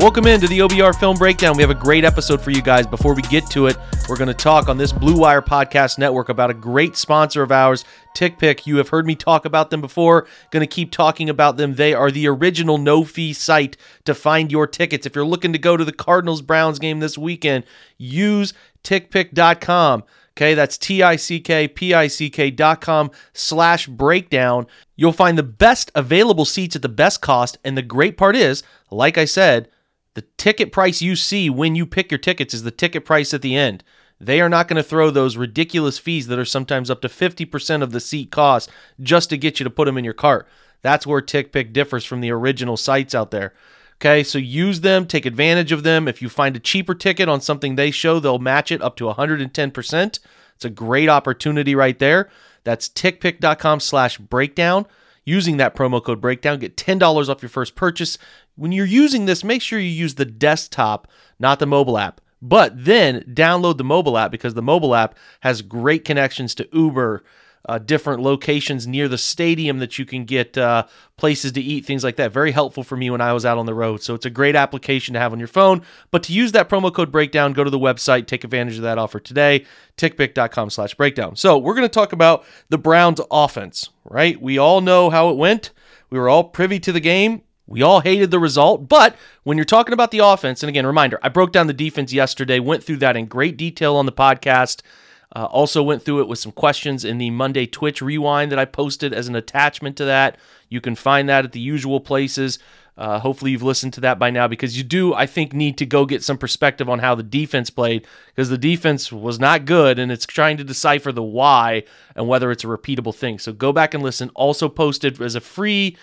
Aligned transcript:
Welcome 0.00 0.26
into 0.26 0.48
the 0.48 0.60
OBR 0.60 0.98
Film 0.98 1.18
Breakdown. 1.18 1.58
We 1.58 1.62
have 1.62 1.68
a 1.68 1.74
great 1.74 2.06
episode 2.06 2.40
for 2.40 2.50
you 2.50 2.62
guys. 2.62 2.86
Before 2.86 3.14
we 3.14 3.20
get 3.20 3.50
to 3.50 3.66
it, 3.66 3.76
we're 4.08 4.16
going 4.16 4.28
to 4.28 4.34
talk 4.34 4.70
on 4.70 4.78
this 4.78 4.92
Blue 4.92 5.18
Wire 5.18 5.42
Podcast 5.42 5.98
Network 5.98 6.30
about 6.30 6.48
a 6.48 6.54
great 6.54 6.96
sponsor 6.96 7.42
of 7.42 7.52
ours, 7.52 7.84
TickPick. 8.16 8.66
You 8.66 8.78
have 8.78 8.88
heard 8.88 9.04
me 9.04 9.14
talk 9.14 9.44
about 9.44 9.68
them 9.68 9.82
before. 9.82 10.26
Going 10.52 10.62
to 10.62 10.74
keep 10.74 10.90
talking 10.90 11.28
about 11.28 11.58
them. 11.58 11.74
They 11.74 11.92
are 11.92 12.10
the 12.10 12.28
original 12.28 12.78
no 12.78 13.04
fee 13.04 13.34
site 13.34 13.76
to 14.06 14.14
find 14.14 14.50
your 14.50 14.66
tickets. 14.66 15.04
If 15.04 15.14
you're 15.14 15.26
looking 15.26 15.52
to 15.52 15.58
go 15.58 15.76
to 15.76 15.84
the 15.84 15.92
Cardinals 15.92 16.40
Browns 16.40 16.78
game 16.78 17.00
this 17.00 17.18
weekend, 17.18 17.64
use 17.98 18.54
tickpick.com. 18.82 20.04
Okay, 20.30 20.54
that's 20.54 20.78
T-I-C-K-P-I-C-K 20.78 22.50
dot 22.52 22.80
com 22.80 23.10
slash 23.34 23.86
breakdown. 23.86 24.66
You'll 24.96 25.12
find 25.12 25.36
the 25.36 25.42
best 25.42 25.92
available 25.94 26.46
seats 26.46 26.74
at 26.74 26.80
the 26.80 26.88
best 26.88 27.20
cost. 27.20 27.58
And 27.62 27.76
the 27.76 27.82
great 27.82 28.16
part 28.16 28.34
is, 28.34 28.62
like 28.90 29.18
I 29.18 29.26
said, 29.26 29.68
the 30.14 30.22
ticket 30.36 30.72
price 30.72 31.00
you 31.00 31.16
see 31.16 31.48
when 31.48 31.74
you 31.74 31.86
pick 31.86 32.10
your 32.10 32.18
tickets 32.18 32.54
is 32.54 32.62
the 32.62 32.70
ticket 32.70 33.04
price 33.04 33.32
at 33.32 33.42
the 33.42 33.56
end. 33.56 33.84
They 34.20 34.40
are 34.40 34.48
not 34.48 34.68
going 34.68 34.76
to 34.76 34.82
throw 34.82 35.10
those 35.10 35.36
ridiculous 35.36 35.98
fees 35.98 36.26
that 36.26 36.38
are 36.38 36.44
sometimes 36.44 36.90
up 36.90 37.00
to 37.02 37.08
50% 37.08 37.82
of 37.82 37.92
the 37.92 38.00
seat 38.00 38.30
cost 38.30 38.70
just 39.00 39.30
to 39.30 39.38
get 39.38 39.58
you 39.58 39.64
to 39.64 39.70
put 39.70 39.86
them 39.86 39.96
in 39.96 40.04
your 40.04 40.12
cart. 40.12 40.46
That's 40.82 41.06
where 41.06 41.22
TickPick 41.22 41.72
differs 41.72 42.04
from 42.04 42.20
the 42.20 42.30
original 42.30 42.76
sites 42.76 43.14
out 43.14 43.30
there. 43.30 43.54
Okay, 43.96 44.22
so 44.22 44.38
use 44.38 44.80
them, 44.80 45.06
take 45.06 45.26
advantage 45.26 45.72
of 45.72 45.82
them. 45.82 46.08
If 46.08 46.22
you 46.22 46.28
find 46.28 46.56
a 46.56 46.60
cheaper 46.60 46.94
ticket 46.94 47.28
on 47.28 47.40
something 47.40 47.76
they 47.76 47.90
show, 47.90 48.18
they'll 48.18 48.38
match 48.38 48.72
it 48.72 48.82
up 48.82 48.96
to 48.96 49.04
110%. 49.04 50.18
It's 50.54 50.64
a 50.64 50.70
great 50.70 51.08
opportunity 51.08 51.74
right 51.74 51.98
there. 51.98 52.30
That's 52.64 52.88
tickpick.com 52.88 53.80
slash 53.80 54.18
breakdown. 54.18 54.86
Using 55.30 55.58
that 55.58 55.76
promo 55.76 56.02
code 56.02 56.20
breakdown, 56.20 56.58
get 56.58 56.76
$10 56.76 57.28
off 57.28 57.40
your 57.40 57.48
first 57.48 57.76
purchase. 57.76 58.18
When 58.56 58.72
you're 58.72 58.84
using 58.84 59.26
this, 59.26 59.44
make 59.44 59.62
sure 59.62 59.78
you 59.78 59.86
use 59.86 60.16
the 60.16 60.24
desktop, 60.24 61.06
not 61.38 61.60
the 61.60 61.66
mobile 61.66 61.98
app. 61.98 62.20
But 62.42 62.84
then 62.84 63.22
download 63.32 63.76
the 63.76 63.84
mobile 63.84 64.18
app 64.18 64.32
because 64.32 64.54
the 64.54 64.60
mobile 64.60 64.92
app 64.92 65.14
has 65.42 65.62
great 65.62 66.04
connections 66.04 66.52
to 66.56 66.68
Uber, 66.72 67.22
uh, 67.68 67.78
different 67.78 68.22
locations 68.22 68.86
near 68.86 69.08
the 69.08 69.18
stadium 69.18 69.78
that 69.78 69.98
you 69.98 70.04
can 70.04 70.24
get 70.24 70.56
uh, 70.56 70.86
places 71.16 71.52
to 71.52 71.60
eat, 71.60 71.84
things 71.84 72.02
like 72.02 72.16
that. 72.16 72.32
Very 72.32 72.52
helpful 72.52 72.82
for 72.82 72.96
me 72.96 73.10
when 73.10 73.20
I 73.20 73.32
was 73.32 73.44
out 73.44 73.58
on 73.58 73.66
the 73.66 73.74
road. 73.74 74.02
So 74.02 74.14
it's 74.14 74.26
a 74.26 74.30
great 74.30 74.56
application 74.56 75.14
to 75.14 75.20
have 75.20 75.32
on 75.32 75.38
your 75.38 75.48
phone. 75.48 75.82
But 76.10 76.22
to 76.24 76.32
use 76.32 76.52
that 76.52 76.68
promo 76.68 76.92
code 76.92 77.12
breakdown, 77.12 77.52
go 77.52 77.64
to 77.64 77.70
the 77.70 77.78
website, 77.78 78.26
take 78.26 78.44
advantage 78.44 78.76
of 78.76 78.82
that 78.82 78.98
offer 78.98 79.20
today, 79.20 79.66
tickpick.com 79.96 80.70
slash 80.70 80.94
breakdown. 80.94 81.36
So 81.36 81.58
we're 81.58 81.74
going 81.74 81.88
to 81.88 81.88
talk 81.88 82.12
about 82.12 82.44
the 82.70 82.78
Browns 82.78 83.20
offense, 83.30 83.90
right? 84.04 84.40
We 84.40 84.58
all 84.58 84.80
know 84.80 85.10
how 85.10 85.28
it 85.28 85.36
went. 85.36 85.70
We 86.08 86.18
were 86.18 86.28
all 86.28 86.44
privy 86.44 86.80
to 86.80 86.92
the 86.92 87.00
game. 87.00 87.42
We 87.66 87.82
all 87.82 88.00
hated 88.00 88.32
the 88.32 88.40
result, 88.40 88.88
but 88.88 89.14
when 89.44 89.56
you're 89.56 89.64
talking 89.64 89.92
about 89.92 90.10
the 90.10 90.18
offense, 90.18 90.60
and 90.60 90.68
again, 90.68 90.84
reminder, 90.84 91.20
I 91.22 91.28
broke 91.28 91.52
down 91.52 91.68
the 91.68 91.72
defense 91.72 92.12
yesterday, 92.12 92.58
went 92.58 92.82
through 92.82 92.96
that 92.96 93.16
in 93.16 93.26
great 93.26 93.56
detail 93.56 93.94
on 93.94 94.06
the 94.06 94.12
podcast. 94.12 94.82
Uh, 95.34 95.44
also 95.44 95.82
went 95.82 96.02
through 96.02 96.20
it 96.20 96.28
with 96.28 96.38
some 96.38 96.52
questions 96.52 97.04
in 97.04 97.18
the 97.18 97.30
Monday 97.30 97.66
Twitch 97.66 98.02
rewind 98.02 98.50
that 98.50 98.58
I 98.58 98.64
posted 98.64 99.12
as 99.12 99.28
an 99.28 99.36
attachment 99.36 99.96
to 99.98 100.04
that. 100.06 100.36
You 100.68 100.80
can 100.80 100.96
find 100.96 101.28
that 101.28 101.44
at 101.44 101.52
the 101.52 101.60
usual 101.60 102.00
places. 102.00 102.58
Uh, 102.98 103.18
hopefully, 103.18 103.52
you've 103.52 103.62
listened 103.62 103.94
to 103.94 104.00
that 104.00 104.18
by 104.18 104.28
now 104.28 104.46
because 104.46 104.76
you 104.76 104.82
do, 104.82 105.14
I 105.14 105.24
think, 105.26 105.52
need 105.52 105.78
to 105.78 105.86
go 105.86 106.04
get 106.04 106.22
some 106.22 106.36
perspective 106.36 106.88
on 106.88 106.98
how 106.98 107.14
the 107.14 107.22
defense 107.22 107.70
played 107.70 108.06
because 108.26 108.50
the 108.50 108.58
defense 108.58 109.10
was 109.10 109.38
not 109.38 109.64
good 109.64 109.98
and 109.98 110.12
it's 110.12 110.26
trying 110.26 110.56
to 110.58 110.64
decipher 110.64 111.12
the 111.12 111.22
why 111.22 111.84
and 112.14 112.28
whether 112.28 112.50
it's 112.50 112.64
a 112.64 112.66
repeatable 112.66 113.14
thing. 113.14 113.38
So 113.38 113.52
go 113.52 113.72
back 113.72 113.94
and 113.94 114.02
listen. 114.02 114.30
Also 114.34 114.68
posted 114.68 115.20
as 115.22 115.34
a 115.34 115.40
free 115.40 115.96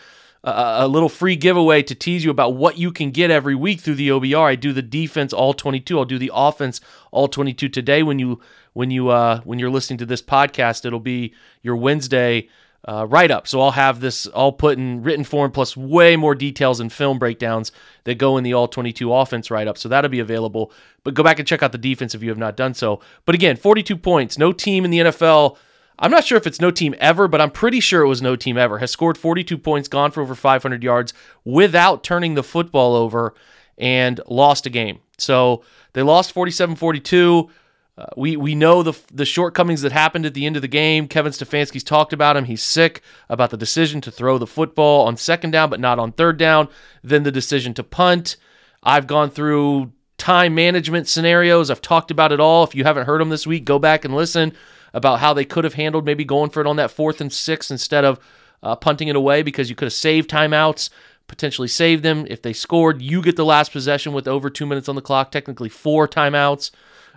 a 0.44 0.88
little 0.88 1.10
free 1.10 1.36
giveaway 1.36 1.84
to 1.84 1.96
tease 1.96 2.24
you 2.24 2.32
about 2.32 2.56
what 2.56 2.78
you 2.78 2.92
can 2.92 3.12
get 3.12 3.30
every 3.30 3.56
week 3.56 3.82
through 3.82 3.96
the 3.96 4.10
OBR. 4.10 4.46
I 4.46 4.56
do 4.56 4.72
the 4.72 4.82
defense 4.82 5.34
all 5.34 5.54
22. 5.54 5.98
I'll 5.98 6.06
do 6.06 6.18
the 6.18 6.32
offense 6.34 6.80
all 7.12 7.28
22 7.28 7.68
today. 7.70 8.02
When 8.02 8.18
you 8.18 8.40
when 8.78 8.92
you 8.92 9.10
uh, 9.10 9.42
when 9.42 9.58
you're 9.58 9.72
listening 9.72 9.98
to 9.98 10.06
this 10.06 10.22
podcast, 10.22 10.86
it'll 10.86 11.00
be 11.00 11.34
your 11.64 11.76
Wednesday 11.76 12.48
uh, 12.88 13.08
write 13.10 13.32
up. 13.32 13.48
So 13.48 13.60
I'll 13.60 13.72
have 13.72 14.02
this 14.02 14.28
all 14.28 14.52
put 14.52 14.78
in 14.78 15.02
written 15.02 15.24
form 15.24 15.52
plus 15.52 15.76
way 15.76 16.16
more 16.16 16.36
details 16.36 16.80
and 16.80 16.94
film 16.94 17.18
breakdowns 17.18 17.72
that 18.04 18.20
go 18.20 18.38
in 18.38 18.44
the 18.44 18.54
all 18.54 18.68
22 18.68 19.12
offense 19.12 19.50
write 19.50 19.68
up. 19.68 19.80
So 19.80 19.90
that'll 19.90 20.12
be 20.12 20.20
available. 20.20 20.72
But 21.04 21.16
go 21.16 21.24
back 21.24 21.40
and 21.40 21.48
check 21.48 21.64
out 21.64 21.72
the 21.72 21.80
defense 21.80 22.14
if 22.14 22.22
you 22.22 22.30
have 22.30 22.38
not 22.38 22.56
done 22.56 22.76
so. 22.76 23.02
But 23.26 23.34
again, 23.34 23.56
42 23.56 23.98
points. 23.98 24.38
No 24.38 24.54
team 24.54 24.86
in 24.86 24.92
the 24.92 25.00
NFL 25.00 25.58
I'm 26.00 26.12
not 26.12 26.26
sure 26.26 26.38
if 26.38 26.46
it's 26.46 26.62
no 26.62 26.70
team 26.70 26.94
ever, 27.00 27.28
but 27.28 27.42
I'm 27.42 27.50
pretty 27.50 27.80
sure 27.80 28.04
it 28.04 28.08
was 28.08 28.22
no 28.22 28.36
team 28.36 28.56
ever. 28.56 28.78
Has 28.78 28.92
scored 28.92 29.18
42 29.18 29.58
points, 29.58 29.88
gone 29.88 30.12
for 30.12 30.22
over 30.22 30.36
500 30.36 30.84
yards 30.84 31.12
without 31.44 32.04
turning 32.04 32.36
the 32.36 32.44
football 32.44 32.96
over, 32.96 33.34
and 33.80 34.22
lost 34.28 34.68
a 34.68 34.70
game. 34.70 35.00
So 35.18 35.64
they 35.94 36.04
lost 36.04 36.34
47 36.34 36.76
42. 36.76 37.50
Uh, 37.97 38.06
we 38.16 38.38
we 38.38 38.53
know 38.53 38.84
the 38.84 38.94
the 39.12 39.25
shortcomings 39.25 39.81
that 39.81 39.91
happened 39.91 40.25
at 40.25 40.35
the 40.35 40.46
end 40.46 40.56
of 40.56 40.62
the 40.62 40.68
game. 40.68 41.08
Kevin 41.08 41.31
Stefanski's 41.31 41.84
talked 41.84 42.13
about 42.13 42.38
him. 42.38 42.46
He's 42.46 42.62
sick 42.62 43.02
about 43.28 43.50
the 43.50 43.58
decision 43.58 44.02
to 44.02 44.12
throw 44.12 44.38
the 44.38 44.46
football 44.46 45.08
on 45.08 45.18
second 45.18 45.52
down, 45.52 45.69
but 45.69 45.80
not 45.80 45.97
on 45.97 46.12
third 46.12 46.38
down. 46.38 46.69
Then 47.03 47.24
the 47.24 47.31
decision 47.31 47.74
to 47.74 47.84
punt. 47.84 48.38
I've 48.84 49.07
gone 49.07 49.31
through 49.31 49.91
time 50.18 50.53
management 50.53 51.07
scenarios. 51.07 51.72
I've 51.72 51.81
talked 51.81 52.12
about 52.12 52.31
it 52.31 52.40
all. 52.40 52.63
If 52.63 52.75
you 52.75 52.84
haven't 52.84 53.06
heard 53.06 53.19
them 53.19 53.30
this 53.30 53.47
week, 53.47 53.66
go 53.66 53.80
back 53.80 54.06
and 54.06 54.16
listen 54.16 54.53
about 54.94 55.19
how 55.19 55.34
they 55.34 55.46
could 55.46 55.63
have 55.63 55.74
handled 55.74 56.06
maybe 56.06 56.24
going 56.24 56.50
for 56.52 56.62
it 56.62 56.68
on 56.68 56.75
that 56.78 56.91
fourth 56.91 57.19
and 57.19 57.34
sixth 57.34 57.72
instead 57.72 58.06
of 58.06 58.19
uh, 58.63 58.75
punting 58.75 59.07
it 59.07 59.16
away 59.16 59.41
because 59.41 59.69
you 59.69 59.75
could 59.75 59.88
have 59.88 59.94
saved 59.94 60.30
timeouts, 60.30 60.90
potentially 61.28 61.68
saved 61.68 62.03
them. 62.03 62.25
If 62.30 62.41
they 62.41 62.53
scored, 62.53 63.02
you 63.02 63.22
get 63.22 63.36
the 63.36 63.46
last 63.46 63.72
possession 63.72 64.13
with 64.13 64.28
over 64.28 64.50
two 64.50 64.66
minutes 64.66 64.88
on 64.88 64.96
the 64.96 65.02
clock, 65.02 65.31
technically 65.31 65.69
four 65.69 66.07
timeouts. 66.07 66.72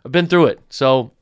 I've 0.05 0.13
been 0.13 0.27
through 0.27 0.47
it. 0.47 0.61
So, 0.71 1.13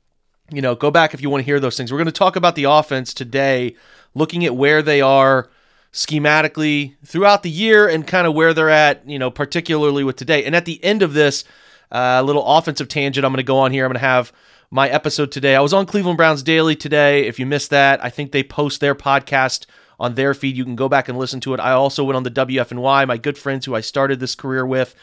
you 0.51 0.63
know, 0.63 0.75
go 0.75 0.91
back 0.91 1.15
if 1.15 1.21
you 1.21 1.31
want 1.31 1.43
to 1.43 1.47
hear 1.47 1.61
those 1.61 1.77
things. 1.77 1.93
We're 1.93 1.99
going 1.99 2.07
to 2.07 2.13
talk 2.13 2.37
about 2.37 2.55
the 2.55 2.65
offense 2.65 3.13
today, 3.13 3.77
looking 4.15 4.45
at 4.45 4.57
where 4.57 4.83
they 4.83 5.01
are 5.01 5.51
schematically 5.93 6.95
throughout 7.05 7.43
the 7.43 7.51
year 7.51 7.89
and 7.89 8.07
kind 8.07 8.27
of 8.27 8.35
where 8.35 8.55
they're 8.55 8.71
at, 8.71 9.09
you 9.09 9.19
know, 9.19 9.31
particularly 9.31 10.05
with 10.05 10.17
today. 10.17 10.45
And 10.45 10.55
at 10.55 10.65
the 10.65 10.83
end 10.85 11.03
of 11.03 11.13
this, 11.15 11.45
uh, 11.91 12.23
little 12.23 12.45
offensive 12.47 12.89
tangent 12.89 13.25
I'm 13.25 13.33
going 13.33 13.39
to 13.39 13.43
go 13.43 13.59
on 13.59 13.73
here. 13.73 13.85
I'm 13.85 13.91
going 13.91 14.01
to 14.01 14.07
have 14.07 14.33
my 14.71 14.89
episode 14.89 15.33
today. 15.33 15.57
I 15.57 15.61
was 15.61 15.73
on 15.73 15.87
Cleveland 15.87 16.19
Browns 16.19 16.43
Daily 16.43 16.77
today. 16.77 17.27
If 17.27 17.39
you 17.39 17.47
missed 17.47 17.71
that, 17.71 18.05
I 18.05 18.11
think 18.11 18.33
they 18.33 18.43
post 18.43 18.81
their 18.81 18.95
podcast 18.95 19.67
on 19.99 20.15
their 20.15 20.35
feed. 20.35 20.57
You 20.57 20.65
can 20.65 20.77
go 20.77 20.89
back 20.89 21.09
and 21.09 21.19
listen 21.19 21.41
to 21.41 21.55
it. 21.55 21.61
I 21.61 21.73
also 21.73 22.05
went 22.05 22.17
on 22.17 22.23
the 22.23 22.31
WFNY, 22.31 23.07
my 23.07 23.17
good 23.17 23.39
friends 23.39 23.65
who 23.65 23.75
I 23.75 23.81
started 23.81 24.21
this 24.21 24.35
career 24.35 24.67
with. 24.67 24.95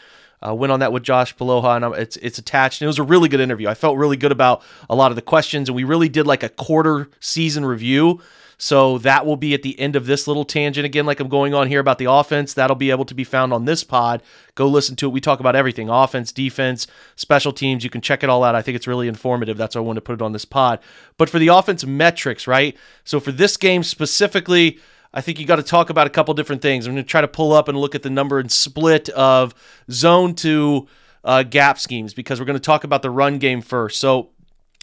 Uh, 0.44 0.54
went 0.54 0.72
on 0.72 0.80
that 0.80 0.92
with 0.92 1.02
Josh 1.02 1.34
Poloha, 1.36 1.76
and 1.76 1.94
it's 1.96 2.16
it's 2.18 2.38
attached. 2.38 2.80
And 2.80 2.86
it 2.86 2.88
was 2.88 2.98
a 2.98 3.02
really 3.02 3.28
good 3.28 3.40
interview. 3.40 3.68
I 3.68 3.74
felt 3.74 3.96
really 3.96 4.16
good 4.16 4.32
about 4.32 4.62
a 4.90 4.94
lot 4.94 5.10
of 5.10 5.16
the 5.16 5.22
questions, 5.22 5.68
and 5.68 5.76
we 5.76 5.84
really 5.84 6.08
did 6.08 6.26
like 6.26 6.42
a 6.42 6.48
quarter 6.48 7.08
season 7.20 7.64
review 7.64 8.20
so 8.58 8.98
that 8.98 9.26
will 9.26 9.36
be 9.36 9.52
at 9.52 9.62
the 9.62 9.78
end 9.78 9.96
of 9.96 10.06
this 10.06 10.26
little 10.26 10.44
tangent 10.44 10.86
again, 10.86 11.04
like 11.04 11.20
I'm 11.20 11.28
going 11.28 11.52
on 11.52 11.68
here 11.68 11.80
about 11.80 11.98
the 11.98 12.10
offense. 12.10 12.54
That'll 12.54 12.76
be 12.76 12.90
able 12.90 13.04
to 13.04 13.14
be 13.14 13.24
found 13.24 13.52
on 13.52 13.66
this 13.66 13.84
pod. 13.84 14.22
Go 14.54 14.66
listen 14.66 14.96
to 14.96 15.06
it. 15.06 15.12
We 15.12 15.20
talk 15.20 15.40
about 15.40 15.56
everything 15.56 15.90
offense, 15.90 16.32
defense, 16.32 16.86
special 17.16 17.52
teams. 17.52 17.84
You 17.84 17.90
can 17.90 18.00
check 18.00 18.22
it 18.22 18.30
all 18.30 18.42
out. 18.42 18.54
I 18.54 18.62
think 18.62 18.76
it's 18.76 18.86
really 18.86 19.08
informative. 19.08 19.58
That's 19.58 19.74
why 19.74 19.82
I 19.82 19.84
wanted 19.84 20.00
to 20.00 20.04
put 20.04 20.14
it 20.14 20.22
on 20.22 20.32
this 20.32 20.46
pod. 20.46 20.80
But 21.18 21.28
for 21.28 21.38
the 21.38 21.48
offense 21.48 21.84
metrics, 21.84 22.46
right? 22.46 22.76
So 23.04 23.20
for 23.20 23.32
this 23.32 23.58
game 23.58 23.82
specifically, 23.82 24.78
I 25.16 25.22
think 25.22 25.40
you 25.40 25.46
got 25.46 25.56
to 25.56 25.62
talk 25.62 25.88
about 25.88 26.06
a 26.06 26.10
couple 26.10 26.34
different 26.34 26.60
things. 26.60 26.86
I'm 26.86 26.92
going 26.92 27.02
to 27.02 27.08
try 27.08 27.22
to 27.22 27.28
pull 27.28 27.54
up 27.54 27.68
and 27.68 27.78
look 27.78 27.94
at 27.94 28.02
the 28.02 28.10
number 28.10 28.38
and 28.38 28.52
split 28.52 29.08
of 29.08 29.54
zone 29.90 30.34
to 30.36 30.86
uh, 31.24 31.42
gap 31.42 31.78
schemes 31.78 32.12
because 32.12 32.38
we're 32.38 32.44
going 32.44 32.58
to 32.58 32.60
talk 32.60 32.84
about 32.84 33.00
the 33.00 33.08
run 33.10 33.38
game 33.38 33.62
first. 33.62 33.98
So 33.98 34.28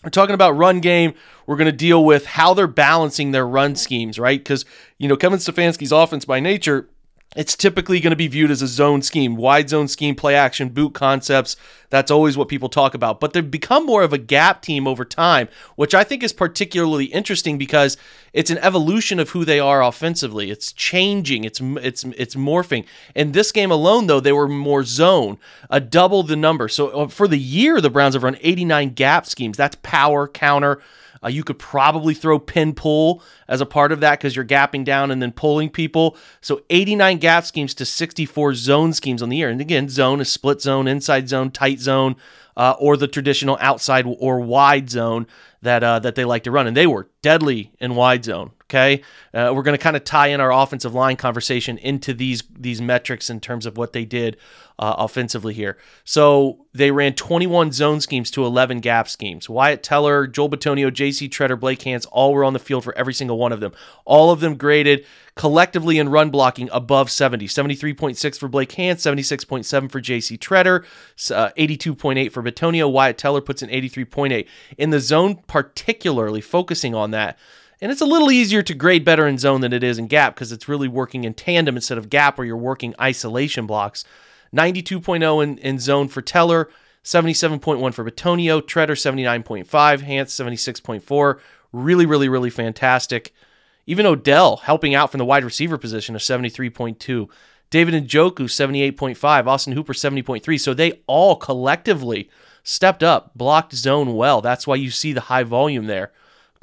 we're 0.03 0.09
talking 0.09 0.33
about 0.33 0.57
run 0.57 0.79
game. 0.79 1.13
We're 1.45 1.55
going 1.55 1.71
to 1.71 1.71
deal 1.71 2.03
with 2.03 2.25
how 2.25 2.55
they're 2.55 2.65
balancing 2.65 3.29
their 3.29 3.47
run 3.47 3.75
schemes, 3.75 4.17
right? 4.17 4.39
Because, 4.39 4.65
you 4.97 5.07
know, 5.07 5.15
Kevin 5.15 5.37
Stefanski's 5.37 5.91
offense 5.91 6.25
by 6.25 6.39
nature 6.39 6.89
it's 7.35 7.55
typically 7.55 7.99
going 7.99 8.11
to 8.11 8.17
be 8.17 8.27
viewed 8.27 8.51
as 8.51 8.61
a 8.61 8.67
zone 8.67 9.01
scheme, 9.01 9.35
wide 9.35 9.69
zone 9.69 9.87
scheme, 9.87 10.15
play 10.15 10.35
action, 10.35 10.69
boot 10.69 10.93
concepts. 10.93 11.55
That's 11.89 12.11
always 12.11 12.37
what 12.37 12.47
people 12.47 12.69
talk 12.69 12.93
about. 12.93 13.19
But 13.19 13.33
they've 13.33 13.49
become 13.49 13.85
more 13.85 14.03
of 14.03 14.13
a 14.13 14.17
gap 14.17 14.61
team 14.61 14.87
over 14.87 15.05
time, 15.05 15.47
which 15.75 15.93
I 15.93 16.03
think 16.03 16.23
is 16.23 16.33
particularly 16.33 17.05
interesting 17.05 17.57
because 17.57 17.97
it's 18.33 18.49
an 18.49 18.57
evolution 18.59 19.19
of 19.19 19.29
who 19.29 19.45
they 19.45 19.59
are 19.59 19.83
offensively. 19.83 20.49
It's 20.49 20.73
changing, 20.73 21.43
it's 21.43 21.59
it's 21.61 22.03
it's 22.03 22.35
morphing. 22.35 22.85
In 23.15 23.31
this 23.31 23.51
game 23.51 23.71
alone, 23.71 24.07
though, 24.07 24.19
they 24.19 24.31
were 24.31 24.47
more 24.47 24.83
zone, 24.83 25.37
a 25.69 25.79
double 25.79 26.23
the 26.23 26.35
number. 26.35 26.67
So 26.67 26.89
uh, 26.89 27.07
for 27.07 27.27
the 27.27 27.37
year, 27.37 27.79
the 27.79 27.91
Browns 27.91 28.15
have 28.15 28.23
run 28.23 28.37
89 28.41 28.93
gap 28.93 29.25
schemes. 29.27 29.57
That's 29.57 29.77
power, 29.83 30.27
counter, 30.27 30.81
Uh, 31.23 31.29
you 31.29 31.43
could 31.43 31.59
probably 31.59 32.13
throw 32.13 32.39
pin 32.39 32.73
pull 32.73 33.21
as 33.47 33.61
a 33.61 33.65
part 33.65 33.91
of 33.91 33.99
that 34.01 34.19
because 34.19 34.35
you're 34.35 34.45
gapping 34.45 34.83
down 34.83 35.11
and 35.11 35.21
then 35.21 35.31
pulling 35.31 35.69
people. 35.69 36.17
So 36.41 36.61
89 36.69 37.17
gap 37.17 37.45
schemes 37.45 37.73
to 37.75 37.85
64 37.85 38.55
zone 38.55 38.93
schemes 38.93 39.21
on 39.21 39.29
the 39.29 39.37
year. 39.37 39.49
And 39.49 39.61
again, 39.61 39.89
zone 39.89 40.21
is 40.21 40.31
split 40.31 40.61
zone, 40.61 40.87
inside 40.87 41.29
zone, 41.29 41.51
tight 41.51 41.79
zone, 41.79 42.15
uh, 42.55 42.75
or 42.79 42.97
the 42.97 43.07
traditional 43.07 43.57
outside 43.59 44.05
or 44.19 44.39
wide 44.39 44.89
zone 44.89 45.27
that 45.61 45.83
uh, 45.83 45.99
that 45.99 46.15
they 46.15 46.25
like 46.25 46.43
to 46.43 46.51
run. 46.51 46.67
And 46.67 46.77
they 46.77 46.87
were 46.87 47.07
deadly 47.21 47.71
in 47.79 47.95
wide 47.95 48.25
zone. 48.25 48.51
Okay, 48.65 49.03
uh, 49.33 49.51
we're 49.55 49.61
going 49.61 49.77
to 49.77 49.83
kind 49.83 49.95
of 49.95 50.03
tie 50.03 50.27
in 50.27 50.41
our 50.41 50.51
offensive 50.51 50.93
line 50.95 51.15
conversation 51.15 51.77
into 51.77 52.13
these 52.13 52.43
these 52.57 52.81
metrics 52.81 53.29
in 53.29 53.39
terms 53.39 53.65
of 53.65 53.77
what 53.77 53.93
they 53.93 54.05
did 54.05 54.37
uh, 54.79 54.95
offensively 54.97 55.53
here. 55.53 55.77
So 56.03 56.65
they 56.73 56.91
ran 56.91 57.13
21 57.13 57.71
zone 57.71 58.01
schemes 58.01 58.31
to 58.31 58.45
11 58.45 58.79
gap 58.79 59.07
schemes. 59.07 59.49
Wyatt 59.49 59.83
Teller, 59.83 60.27
Joel 60.27 60.49
Bitonio, 60.49 60.91
J.C. 60.91 61.29
Tretter, 61.29 61.59
Blake 61.59 61.81
Hance, 61.83 62.05
all 62.07 62.33
were 62.33 62.43
on 62.43 62.53
the 62.53 62.59
field 62.59 62.83
for 62.83 62.97
every 62.97 63.13
single 63.13 63.37
one 63.37 63.51
of 63.51 63.59
them. 63.59 63.73
All 64.05 64.31
of 64.31 64.39
them 64.39 64.55
graded 64.55 65.05
collectively 65.35 65.99
in 65.99 66.09
run 66.09 66.29
blocking 66.29 66.69
above 66.71 67.11
70. 67.11 67.47
73.6 67.47 68.39
for 68.39 68.47
Blake 68.47 68.71
Hance, 68.71 69.03
76.7 69.03 69.91
for 69.91 70.01
J.C. 70.01 70.37
Tretter, 70.37 70.83
uh, 71.31 71.49
82.8 71.57 72.31
for 72.31 72.43
Bitonio. 72.43 72.91
Wyatt 72.91 73.17
Teller 73.17 73.41
puts 73.41 73.61
in 73.61 73.69
83.8. 73.69 74.47
In 74.77 74.89
the 74.89 74.99
zone, 74.99 75.43
particularly 75.47 76.41
focusing 76.41 76.95
on 76.95 77.11
that. 77.11 77.37
And 77.81 77.91
it's 77.91 78.01
a 78.01 78.05
little 78.05 78.31
easier 78.31 78.61
to 78.63 78.73
grade 78.73 79.03
better 79.03 79.27
in 79.27 79.37
zone 79.37 79.59
than 79.59 79.73
it 79.73 79.83
is 79.83 79.97
in 79.97 80.07
gap 80.07 80.35
because 80.35 80.53
it's 80.53 80.69
really 80.69 80.87
working 80.87 81.25
in 81.25 81.33
tandem 81.33 81.75
instead 81.75 81.97
of 81.97 82.09
gap 82.09 82.37
where 82.37 82.47
you're 82.47 82.55
working 82.55 82.95
isolation 82.99 83.67
blocks. 83.67 84.05
92.0 84.53 85.43
in, 85.43 85.57
in 85.57 85.79
zone 85.79 86.07
for 86.07 86.21
Teller, 86.21 86.69
77.1 87.03 87.93
for 87.93 88.09
Bitonio, 88.09 88.61
Tretter 88.61 88.95
79.5, 88.95 90.01
Hance 90.01 90.33
76.4. 90.33 91.39
Really, 91.71 92.05
really, 92.05 92.29
really 92.29 92.49
fantastic. 92.49 93.33
Even 93.85 94.05
Odell 94.05 94.57
helping 94.57 94.95
out 94.95 95.11
from 95.11 95.17
the 95.17 95.25
wide 95.25 95.43
receiver 95.43 95.77
position 95.77 96.15
of 96.15 96.21
73.2. 96.21 97.27
David 97.69 98.07
Njoku 98.07 98.45
78.5, 98.45 99.47
Austin 99.47 99.73
Hooper 99.73 99.93
70.3. 99.93 100.59
So 100.59 100.73
they 100.73 101.01
all 101.07 101.35
collectively 101.35 102.29
stepped 102.61 103.03
up, 103.03 103.31
blocked 103.35 103.73
zone 103.73 104.13
well. 104.13 104.41
That's 104.41 104.67
why 104.67 104.75
you 104.75 104.91
see 104.91 105.11
the 105.11 105.21
high 105.21 105.43
volume 105.43 105.87
there. 105.87 106.11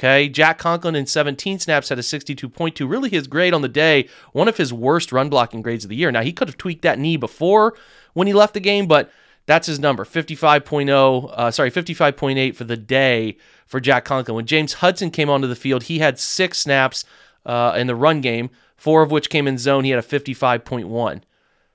Okay, 0.00 0.31
Jack 0.31 0.56
Conklin 0.56 0.97
in 0.97 1.05
17 1.05 1.58
snaps 1.58 1.91
had 1.91 1.99
a 1.99 2.02
62.2. 2.02 2.88
Really 2.88 3.11
his 3.11 3.26
grade 3.26 3.52
on 3.52 3.61
the 3.61 3.69
day, 3.69 4.08
one 4.32 4.49
of 4.49 4.56
his 4.56 4.73
worst 4.73 5.12
run 5.12 5.29
blocking 5.29 5.61
grades 5.61 5.85
of 5.85 5.91
the 5.91 5.97
year. 5.97 6.11
Now, 6.11 6.23
he 6.23 6.32
could 6.32 6.49
have 6.49 6.56
tweaked 6.56 6.81
that 6.81 6.99
knee 6.99 7.19
before 7.19 7.75
when 8.14 8.26
he 8.26 8.32
left 8.32 8.55
the 8.55 8.61
game, 8.61 8.87
but 8.87 9.12
that's 9.44 9.67
his 9.67 9.79
number 9.79 10.06
55.0, 10.06 11.31
uh, 11.35 11.50
sorry, 11.50 11.70
55.8 11.70 12.56
for 12.56 12.64
the 12.64 12.79
day 12.79 13.37
for 13.67 13.79
Jack 13.79 14.06
Conklin. 14.06 14.37
When 14.37 14.47
James 14.47 14.73
Hudson 14.73 15.11
came 15.11 15.29
onto 15.29 15.47
the 15.47 15.55
field, 15.55 15.82
he 15.82 15.99
had 15.99 16.19
six 16.19 16.61
snaps 16.61 17.05
uh, 17.44 17.75
in 17.76 17.87
the 17.87 17.94
run 17.94 18.23
game, 18.23 18.49
four 18.79 19.02
of 19.02 19.11
which 19.11 19.29
came 19.29 19.47
in 19.47 19.58
zone. 19.58 19.85
He 19.85 19.91
had 19.91 20.02
a 20.02 20.08
55.1. 20.08 21.20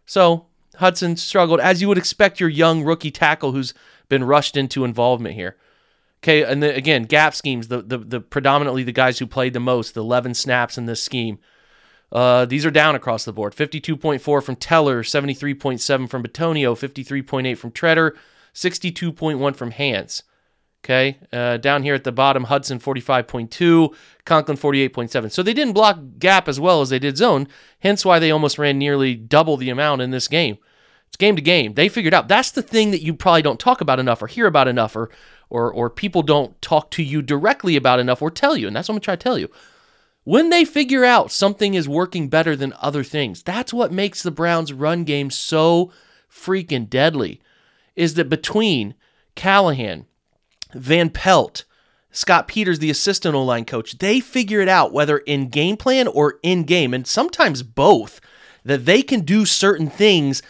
So 0.07 0.48
Hudson 0.77 1.16
struggled, 1.18 1.60
as 1.60 1.80
you 1.80 1.88
would 1.89 2.00
expect 2.00 2.39
your 2.39 2.50
young 2.50 2.83
rookie 2.83 3.12
tackle 3.12 3.51
who's 3.51 3.75
been 4.10 4.24
rushed 4.24 4.57
into 4.57 4.83
involvement 4.83 5.36
here. 5.36 5.57
Okay, 6.25 6.42
and 6.42 6.63
the, 6.63 6.75
again, 6.75 7.04
gap 7.04 7.36
schemes, 7.36 7.68
the, 7.68 7.83
the 7.83 8.00
the 8.00 8.19
predominantly 8.19 8.81
the 8.81 8.92
guys 8.92 9.19
who 9.19 9.27
played 9.27 9.54
the 9.54 9.60
most, 9.60 9.94
the 9.94 10.01
11 10.01 10.33
snaps 10.33 10.75
in 10.75 10.88
this 10.88 11.04
scheme. 11.04 11.38
Uh, 12.12 12.45
these 12.45 12.66
are 12.66 12.72
down 12.72 12.95
across 12.95 13.25
the 13.25 13.33
board. 13.33 13.56
52.4 13.56 14.44
from 14.44 14.56
Teller, 14.56 15.04
73.7 15.04 16.10
from 16.10 16.24
Bitonio, 16.24 16.74
53.8 16.74 17.56
from 17.56 17.72
Tretter, 17.72 18.13
62.1 18.56 19.56
from 19.56 19.69
Hance. 19.69 20.24
Okay, 20.83 21.19
uh, 21.31 21.57
down 21.57 21.83
here 21.83 21.94
at 21.94 22.04
the 22.04 22.12
bottom, 22.12 22.45
Hudson 22.45 22.80
45.2, 22.80 23.94
Conklin 24.25 24.57
48.7. 24.57 25.31
So 25.31 25.44
they 25.44 25.54
didn't 25.54 25.74
block 25.74 26.00
gap 26.18 26.48
as 26.48 26.60
well 26.60 26.81
as 26.81 26.89
they 26.89 26.98
did 26.98 27.18
zone, 27.18 27.48
hence 27.81 28.04
why 28.04 28.18
they 28.18 28.31
almost 28.31 28.57
ran 28.57 28.80
nearly 28.80 29.13
double 29.13 29.57
the 29.57 29.69
amount 29.69 30.01
in 30.01 30.10
this 30.10 30.27
game. 30.27 30.57
It's 31.15 31.21
game 31.21 31.38
to 31.38 31.41
game. 31.41 31.75
They 31.75 31.88
figured 31.88 32.13
out 32.13 32.27
that's 32.27 32.51
the 32.51 32.62
thing 32.62 32.91
that 32.91 33.01
you 33.01 33.13
probably 33.13 33.41
don't 33.41 33.57
talk 33.57 33.79
about 33.79 34.01
enough 34.01 34.21
or 34.21 34.27
hear 34.27 34.47
about 34.47 34.67
enough 34.67 34.97
or 34.97 35.09
or 35.50 35.71
or 35.71 35.89
people 35.89 36.23
don't 36.23 36.62
talk 36.62 36.91
to 36.91 37.03
you 37.03 37.21
directly 37.21 37.77
about 37.77 38.01
enough 38.01 38.21
or 38.21 38.29
tell 38.29 38.57
you. 38.57 38.67
And 38.67 38.75
that's 38.75 38.89
what 38.89 38.95
I'm 38.95 39.00
trying 39.00 39.17
to 39.19 39.23
try 39.23 39.29
to 39.29 39.35
tell 39.35 39.39
you. 39.39 39.50
When 40.25 40.50
they 40.50 40.65
figure 40.65 41.06
out 41.06 41.31
something 41.31 41.73
is 41.73 41.88
working 41.88 42.27
better 42.27 42.53
than 42.53 42.73
other 42.81 43.01
things, 43.01 43.44
that's 43.44 43.73
what 43.73 43.94
makes 43.94 44.23
the 44.23 44.29
Browns 44.29 44.73
run 44.73 45.06
game 45.06 45.31
so 45.31 45.89
freaking 46.29 46.89
deadly. 46.89 47.39
Is 47.95 48.15
that 48.15 48.27
between 48.27 48.94
Callahan, 49.35 50.07
Van 50.73 51.09
Pelt, 51.09 51.63
Scott 52.12 52.50
Peters, 52.50 52.79
the 52.79 52.89
assistant 52.89 53.35
O 53.35 53.44
line 53.45 53.63
coach, 53.63 54.00
they 54.00 54.19
figure 54.19 54.59
it 54.59 54.67
out 54.67 54.91
whether 54.91 55.19
in 55.19 55.47
game 55.47 55.77
plan 55.77 56.09
or 56.09 56.39
in 56.44 56.63
game, 56.63 56.94
and 56.94 57.07
sometimes 57.07 57.63
both, 57.63 58.19
that 58.65 58.85
they 58.85 59.01
can 59.01 59.21
do 59.21 59.45
certain 59.45 59.89
things 59.89 60.41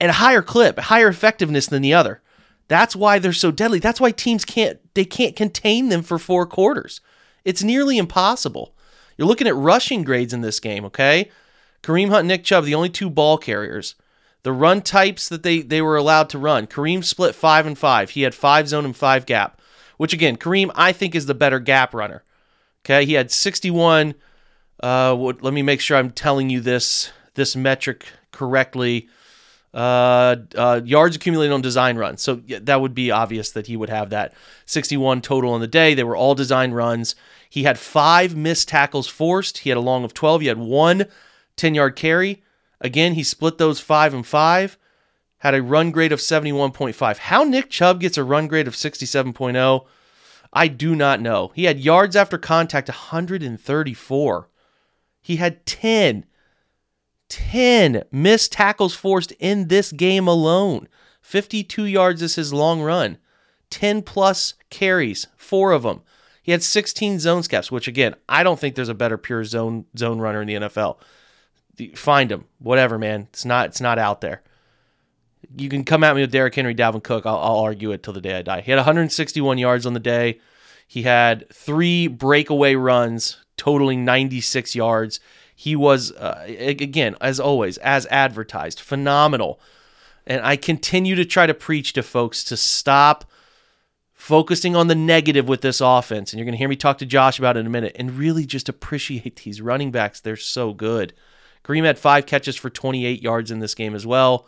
at 0.00 0.10
a 0.10 0.14
higher 0.14 0.42
clip, 0.42 0.78
higher 0.78 1.08
effectiveness 1.08 1.66
than 1.66 1.82
the 1.82 1.94
other. 1.94 2.22
That's 2.68 2.96
why 2.96 3.18
they're 3.18 3.32
so 3.32 3.50
deadly. 3.50 3.78
That's 3.78 4.00
why 4.00 4.10
teams 4.10 4.44
can't 4.44 4.78
they 4.94 5.04
can't 5.04 5.36
contain 5.36 5.88
them 5.88 6.02
for 6.02 6.18
four 6.18 6.46
quarters. 6.46 7.00
It's 7.44 7.62
nearly 7.62 7.96
impossible. 7.98 8.74
You're 9.16 9.28
looking 9.28 9.46
at 9.46 9.54
rushing 9.54 10.04
grades 10.04 10.34
in 10.34 10.40
this 10.40 10.60
game, 10.60 10.84
okay? 10.86 11.30
Kareem 11.82 12.08
Hunt, 12.08 12.26
Nick 12.26 12.44
Chubb, 12.44 12.64
the 12.64 12.74
only 12.74 12.90
two 12.90 13.08
ball 13.08 13.38
carriers. 13.38 13.94
The 14.42 14.52
run 14.52 14.82
types 14.82 15.28
that 15.28 15.42
they 15.42 15.62
they 15.62 15.80
were 15.80 15.96
allowed 15.96 16.28
to 16.30 16.38
run. 16.38 16.66
Kareem 16.66 17.04
split 17.04 17.34
five 17.34 17.66
and 17.66 17.78
five. 17.78 18.10
He 18.10 18.22
had 18.22 18.34
five 18.34 18.68
zone 18.68 18.84
and 18.84 18.96
five 18.96 19.26
gap. 19.26 19.60
Which 19.96 20.12
again, 20.12 20.36
Kareem 20.36 20.70
I 20.74 20.92
think 20.92 21.14
is 21.14 21.26
the 21.26 21.34
better 21.34 21.60
gap 21.60 21.94
runner. 21.94 22.22
Okay, 22.84 23.04
he 23.04 23.14
had 23.14 23.30
61. 23.30 24.14
Uh, 24.80 25.14
let 25.14 25.54
me 25.54 25.62
make 25.62 25.80
sure 25.80 25.96
I'm 25.96 26.10
telling 26.10 26.50
you 26.50 26.60
this 26.60 27.10
this 27.34 27.56
metric 27.56 28.06
correctly 28.30 29.08
uh, 29.76 30.36
uh, 30.54 30.80
yards 30.86 31.16
accumulated 31.16 31.52
on 31.52 31.60
design 31.60 31.98
runs. 31.98 32.22
So 32.22 32.40
yeah, 32.46 32.60
that 32.62 32.80
would 32.80 32.94
be 32.94 33.10
obvious 33.10 33.50
that 33.50 33.66
he 33.66 33.76
would 33.76 33.90
have 33.90 34.08
that 34.08 34.32
61 34.64 35.20
total 35.20 35.52
on 35.52 35.60
the 35.60 35.66
day. 35.66 35.92
They 35.92 36.02
were 36.02 36.16
all 36.16 36.34
design 36.34 36.72
runs. 36.72 37.14
He 37.50 37.64
had 37.64 37.78
five 37.78 38.34
missed 38.34 38.68
tackles 38.68 39.06
forced. 39.06 39.58
He 39.58 39.68
had 39.68 39.76
a 39.76 39.82
long 39.82 40.02
of 40.02 40.14
12. 40.14 40.40
He 40.40 40.46
had 40.46 40.56
one 40.56 41.04
10 41.56 41.74
yard 41.74 41.94
carry. 41.94 42.42
Again, 42.80 43.14
he 43.14 43.22
split 43.22 43.58
those 43.58 43.78
five 43.78 44.14
and 44.14 44.26
five. 44.26 44.78
Had 45.40 45.54
a 45.54 45.62
run 45.62 45.90
grade 45.90 46.12
of 46.12 46.20
71.5. 46.20 47.18
How 47.18 47.44
Nick 47.44 47.68
Chubb 47.68 48.00
gets 48.00 48.16
a 48.16 48.24
run 48.24 48.48
grade 48.48 48.66
of 48.66 48.74
67.0, 48.74 49.86
I 50.54 50.68
do 50.68 50.96
not 50.96 51.20
know. 51.20 51.52
He 51.54 51.64
had 51.64 51.80
yards 51.80 52.16
after 52.16 52.38
contact 52.38 52.88
134. 52.88 54.48
He 55.20 55.36
had 55.36 55.66
10 55.66 56.24
10 57.28 58.04
missed 58.10 58.52
tackles 58.52 58.94
forced 58.94 59.32
in 59.32 59.68
this 59.68 59.92
game 59.92 60.28
alone. 60.28 60.88
52 61.22 61.84
yards 61.84 62.22
is 62.22 62.36
his 62.36 62.52
long 62.52 62.80
run. 62.80 63.18
10 63.70 64.02
plus 64.02 64.54
carries, 64.70 65.26
four 65.36 65.72
of 65.72 65.82
them. 65.82 66.02
He 66.42 66.52
had 66.52 66.62
16 66.62 67.18
zone 67.18 67.42
scaps, 67.42 67.72
which 67.72 67.88
again, 67.88 68.14
I 68.28 68.44
don't 68.44 68.58
think 68.60 68.76
there's 68.76 68.88
a 68.88 68.94
better 68.94 69.18
pure 69.18 69.42
zone 69.42 69.86
zone 69.98 70.20
runner 70.20 70.40
in 70.40 70.46
the 70.46 70.54
NFL. 70.54 70.98
Find 71.96 72.30
him, 72.30 72.44
whatever, 72.60 72.98
man. 72.98 73.26
It's 73.30 73.44
not 73.44 73.66
it's 73.66 73.80
not 73.80 73.98
out 73.98 74.20
there. 74.20 74.42
You 75.56 75.68
can 75.68 75.84
come 75.84 76.04
at 76.04 76.14
me 76.14 76.22
with 76.22 76.30
Derrick 76.30 76.54
Henry, 76.54 76.74
Dalvin 76.74 77.02
Cook. 77.02 77.26
I'll, 77.26 77.38
I'll 77.38 77.58
argue 77.58 77.90
it 77.90 78.02
till 78.04 78.12
the 78.12 78.20
day 78.20 78.38
I 78.38 78.42
die. 78.42 78.60
He 78.60 78.70
had 78.70 78.78
161 78.78 79.58
yards 79.58 79.86
on 79.86 79.92
the 79.92 80.00
day. 80.00 80.40
He 80.86 81.02
had 81.02 81.48
three 81.52 82.06
breakaway 82.06 82.76
runs, 82.76 83.44
totaling 83.56 84.04
96 84.04 84.76
yards. 84.76 85.18
He 85.58 85.74
was, 85.74 86.12
uh, 86.12 86.44
again, 86.46 87.16
as 87.18 87.40
always, 87.40 87.78
as 87.78 88.06
advertised, 88.06 88.78
phenomenal. 88.78 89.58
And 90.26 90.42
I 90.44 90.56
continue 90.56 91.14
to 91.14 91.24
try 91.24 91.46
to 91.46 91.54
preach 91.54 91.94
to 91.94 92.02
folks 92.02 92.44
to 92.44 92.58
stop 92.58 93.24
focusing 94.12 94.76
on 94.76 94.88
the 94.88 94.94
negative 94.94 95.48
with 95.48 95.62
this 95.62 95.80
offense. 95.80 96.30
And 96.30 96.38
you're 96.38 96.44
going 96.44 96.52
to 96.52 96.58
hear 96.58 96.68
me 96.68 96.76
talk 96.76 96.98
to 96.98 97.06
Josh 97.06 97.38
about 97.38 97.56
it 97.56 97.60
in 97.60 97.66
a 97.66 97.70
minute 97.70 97.96
and 97.98 98.18
really 98.18 98.44
just 98.44 98.68
appreciate 98.68 99.36
these 99.44 99.62
running 99.62 99.90
backs. 99.90 100.20
They're 100.20 100.36
so 100.36 100.74
good. 100.74 101.14
Kareem 101.64 101.84
had 101.84 101.98
five 101.98 102.26
catches 102.26 102.54
for 102.54 102.68
28 102.68 103.22
yards 103.22 103.50
in 103.50 103.60
this 103.60 103.74
game 103.74 103.94
as 103.94 104.06
well. 104.06 104.46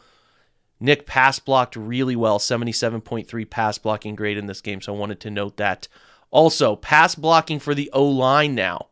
Nick 0.78 1.06
pass 1.06 1.38
blocked 1.38 1.74
really 1.74 2.16
well, 2.16 2.38
77.3 2.38 3.48
pass 3.48 3.78
blocking 3.78 4.14
grade 4.14 4.36
in 4.36 4.44
this 4.44 4.60
game. 4.60 4.82
So 4.82 4.94
I 4.94 4.98
wanted 4.98 5.20
to 5.20 5.30
note 5.30 5.56
that. 5.56 5.88
Also, 6.30 6.76
pass 6.76 7.14
blocking 7.14 7.58
for 7.58 7.74
the 7.74 7.90
O 7.94 8.04
line 8.04 8.54
now 8.54 8.87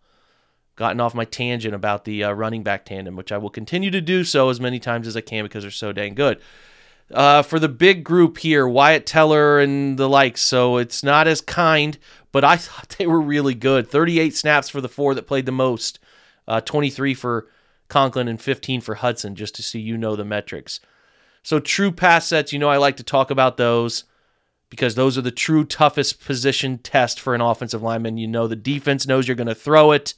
gotten 0.77 1.01
off 1.01 1.15
my 1.15 1.25
tangent 1.25 1.75
about 1.75 2.05
the 2.05 2.25
uh, 2.25 2.33
running 2.33 2.63
back 2.63 2.85
tandem, 2.85 3.17
which 3.17 3.33
I 3.33 3.39
will 3.39 3.51
continue 3.51 3.91
to 3.91 4.01
do 4.01 4.25
so 4.25 4.51
as 4.51 4.61
many 4.61 4.79
times 4.79 5.07
as 5.07 5.17
I 5.17 5.23
can 5.23 5.45
because 5.45 5.65
they're 5.65 5.71
so 5.71 5.93
dang 5.93 6.15
good. 6.15 6.41
Uh, 7.13 7.43
for 7.43 7.59
the 7.59 7.69
big 7.69 8.05
group 8.05 8.39
here, 8.39 8.67
Wyatt 8.67 9.07
Teller 9.07 9.61
and 9.61 9.97
the 9.97 10.09
likes, 10.09 10.41
so 10.43 10.77
it's 10.77 11.03
not 11.03 11.29
as 11.29 11.41
kind, 11.41 11.99
but 12.33 12.45
I 12.45 12.57
thought 12.59 12.97
they 12.99 13.07
were 13.07 13.21
really 13.21 13.55
good. 13.55 13.89
38 13.89 14.37
snaps 14.37 14.69
for 14.69 14.81
the 14.81 14.89
four 14.89 15.15
that 15.15 15.27
played 15.27 15.47
the 15.47 15.53
most, 15.53 15.99
uh, 16.49 16.61
23 16.61 17.15
for 17.15 17.47
Conklin 17.89 18.29
and 18.29 18.41
15 18.41 18.81
for 18.81 18.97
Hudson, 18.97 19.37
just 19.37 19.55
to 19.55 19.63
see 19.63 19.79
you 19.79 19.97
know 19.97 20.17
the 20.17 20.25
metrics. 20.25 20.81
So 21.45 21.61
true 21.61 21.93
pass 21.93 22.27
sets, 22.27 22.53
you 22.53 22.59
know 22.59 22.69
I 22.69 22.79
like 22.79 22.97
to 22.97 23.05
talk 23.05 23.31
about 23.31 23.57
those. 23.57 24.05
because 24.69 24.97
those 24.97 25.17
are 25.17 25.23
the 25.23 25.31
true 25.31 25.65
toughest 25.65 26.25
position 26.25 26.79
test 26.79 27.21
for 27.21 27.37
an 27.37 27.41
offensive 27.41 27.83
lineman. 27.83 28.19
You 28.19 28.27
know 28.27 28.49
the 28.49 28.57
defense 28.57 29.07
knows 29.07 29.29
you're 29.29 29.37
going 29.37 29.47
to 29.47 29.55
throw 29.55 29.93
it, 29.93 30.15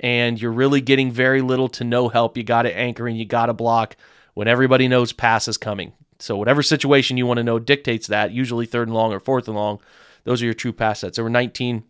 and 0.00 0.40
you're 0.40 0.52
really 0.52 0.80
getting 0.80 1.10
very 1.10 1.40
little 1.40 1.68
to 1.70 1.84
no 1.84 2.08
help. 2.08 2.36
You 2.36 2.42
got 2.42 2.62
to 2.62 2.76
anchor 2.76 3.06
and 3.06 3.18
you 3.18 3.24
got 3.24 3.46
to 3.46 3.52
block 3.52 3.96
when 4.34 4.48
everybody 4.48 4.88
knows 4.88 5.12
pass 5.12 5.48
is 5.48 5.56
coming. 5.56 5.92
So 6.18 6.36
whatever 6.36 6.62
situation 6.62 7.16
you 7.16 7.26
want 7.26 7.38
to 7.38 7.44
know 7.44 7.58
dictates 7.58 8.06
that. 8.08 8.32
Usually 8.32 8.66
third 8.66 8.88
and 8.88 8.94
long 8.94 9.12
or 9.12 9.20
fourth 9.20 9.48
and 9.48 9.56
long. 9.56 9.80
Those 10.24 10.42
are 10.42 10.46
your 10.46 10.54
true 10.54 10.72
pass 10.72 11.00
sets. 11.00 11.16
There 11.16 11.24
were 11.24 11.30
19 11.30 11.84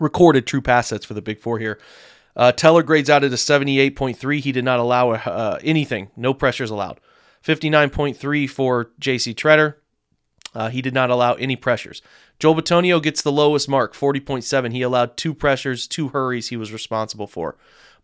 recorded 0.00 0.46
true 0.46 0.62
pass 0.62 0.88
sets 0.88 1.04
for 1.04 1.14
the 1.14 1.22
Big 1.22 1.40
Four 1.40 1.58
here. 1.58 1.78
Uh, 2.34 2.52
Teller 2.52 2.82
grades 2.82 3.08
out 3.08 3.24
at 3.24 3.32
a 3.32 3.36
78.3. 3.36 4.40
He 4.40 4.52
did 4.52 4.64
not 4.64 4.78
allow 4.78 5.12
uh, 5.12 5.58
anything. 5.62 6.10
No 6.16 6.34
pressures 6.34 6.70
allowed. 6.70 7.00
59.3 7.44 8.50
for 8.50 8.90
J.C. 8.98 9.34
Tretter. 9.34 9.76
Uh, 10.56 10.70
he 10.70 10.80
did 10.80 10.94
not 10.94 11.10
allow 11.10 11.34
any 11.34 11.54
pressures. 11.54 12.00
Joel 12.38 12.54
Bitonio 12.54 13.02
gets 13.02 13.20
the 13.20 13.30
lowest 13.30 13.68
mark, 13.68 13.94
40.7. 13.94 14.72
He 14.72 14.80
allowed 14.80 15.18
two 15.18 15.34
pressures, 15.34 15.86
two 15.86 16.08
hurries 16.08 16.48
he 16.48 16.56
was 16.56 16.72
responsible 16.72 17.26
for. 17.26 17.56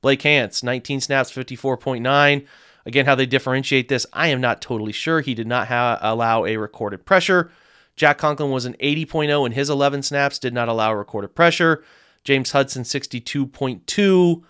Blake 0.02 0.20
Hance, 0.20 0.62
19 0.62 1.00
snaps, 1.00 1.32
54.9. 1.32 2.46
Again, 2.84 3.06
how 3.06 3.14
they 3.14 3.24
differentiate 3.24 3.88
this, 3.88 4.04
I 4.12 4.28
am 4.28 4.42
not 4.42 4.60
totally 4.60 4.92
sure. 4.92 5.22
He 5.22 5.32
did 5.32 5.46
not 5.46 5.68
ha- 5.68 5.98
allow 6.02 6.44
a 6.44 6.58
recorded 6.58 7.06
pressure. 7.06 7.50
Jack 7.96 8.18
Conklin 8.18 8.50
was 8.50 8.66
an 8.66 8.74
80.0 8.74 9.46
in 9.46 9.52
his 9.52 9.70
11 9.70 10.02
snaps, 10.02 10.38
did 10.38 10.52
not 10.52 10.68
allow 10.68 10.92
a 10.92 10.96
recorded 10.96 11.34
pressure. 11.34 11.82
James 12.22 12.52
Hudson, 12.52 12.82
62.2 12.82 14.42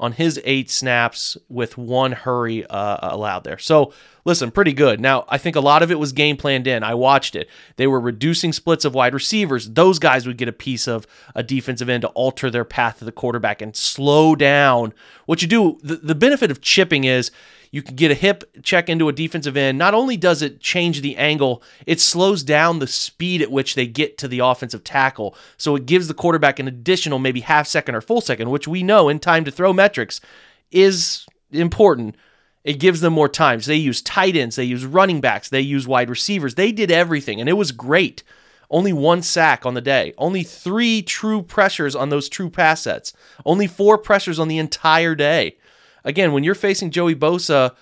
on 0.00 0.12
his 0.12 0.40
eight 0.44 0.70
snaps 0.70 1.36
with 1.48 1.76
one 1.76 2.12
hurry 2.12 2.64
uh, 2.66 2.98
allowed 3.02 3.44
there. 3.44 3.58
So, 3.58 3.92
listen, 4.24 4.50
pretty 4.50 4.72
good. 4.72 5.00
Now, 5.00 5.24
I 5.28 5.38
think 5.38 5.56
a 5.56 5.60
lot 5.60 5.82
of 5.82 5.90
it 5.90 5.98
was 5.98 6.12
game 6.12 6.36
planned 6.36 6.66
in. 6.68 6.84
I 6.84 6.94
watched 6.94 7.34
it. 7.34 7.48
They 7.76 7.86
were 7.88 7.98
reducing 7.98 8.52
splits 8.52 8.84
of 8.84 8.94
wide 8.94 9.14
receivers. 9.14 9.68
Those 9.68 9.98
guys 9.98 10.26
would 10.26 10.36
get 10.36 10.48
a 10.48 10.52
piece 10.52 10.86
of 10.86 11.06
a 11.34 11.42
defensive 11.42 11.88
end 11.88 12.02
to 12.02 12.08
alter 12.08 12.50
their 12.50 12.64
path 12.64 13.00
to 13.00 13.04
the 13.04 13.12
quarterback 13.12 13.60
and 13.60 13.74
slow 13.74 14.36
down. 14.36 14.94
What 15.26 15.42
you 15.42 15.48
do, 15.48 15.78
the, 15.82 15.96
the 15.96 16.14
benefit 16.14 16.50
of 16.50 16.60
chipping 16.60 17.04
is 17.04 17.32
you 17.70 17.82
can 17.82 17.96
get 17.96 18.10
a 18.10 18.14
hip 18.14 18.44
check 18.62 18.88
into 18.88 19.08
a 19.08 19.12
defensive 19.12 19.56
end. 19.56 19.78
Not 19.78 19.94
only 19.94 20.16
does 20.16 20.42
it 20.42 20.60
change 20.60 21.00
the 21.00 21.16
angle, 21.16 21.62
it 21.86 22.00
slows 22.00 22.42
down 22.42 22.78
the 22.78 22.86
speed 22.86 23.42
at 23.42 23.50
which 23.50 23.74
they 23.74 23.86
get 23.86 24.18
to 24.18 24.28
the 24.28 24.40
offensive 24.40 24.84
tackle. 24.84 25.36
So 25.56 25.76
it 25.76 25.86
gives 25.86 26.08
the 26.08 26.14
quarterback 26.14 26.58
an 26.58 26.68
additional 26.68 27.18
maybe 27.18 27.40
half 27.40 27.66
second 27.66 27.94
or 27.94 28.00
full 28.00 28.20
second, 28.20 28.50
which 28.50 28.68
we 28.68 28.82
know 28.82 29.08
in 29.08 29.18
time 29.18 29.44
to 29.44 29.50
throw 29.50 29.72
metrics 29.72 30.20
is 30.70 31.26
important. 31.50 32.16
It 32.64 32.80
gives 32.80 33.00
them 33.00 33.12
more 33.12 33.28
time. 33.28 33.60
So 33.60 33.70
they 33.70 33.76
use 33.76 34.02
tight 34.02 34.36
ends, 34.36 34.56
they 34.56 34.64
use 34.64 34.84
running 34.84 35.20
backs, 35.20 35.48
they 35.48 35.60
use 35.60 35.86
wide 35.86 36.10
receivers. 36.10 36.54
They 36.54 36.72
did 36.72 36.90
everything, 36.90 37.40
and 37.40 37.48
it 37.48 37.54
was 37.54 37.72
great. 37.72 38.22
Only 38.70 38.92
one 38.92 39.22
sack 39.22 39.64
on 39.64 39.72
the 39.72 39.80
day. 39.80 40.12
Only 40.18 40.42
three 40.42 41.00
true 41.00 41.42
pressures 41.42 41.96
on 41.96 42.10
those 42.10 42.28
true 42.28 42.50
pass 42.50 42.82
sets. 42.82 43.14
Only 43.46 43.66
four 43.66 43.96
pressures 43.96 44.38
on 44.38 44.48
the 44.48 44.58
entire 44.58 45.14
day 45.14 45.56
again, 46.08 46.32
when 46.32 46.42
you're 46.42 46.54
facing 46.54 46.90
Joey 46.90 47.14
Bosa 47.14 47.74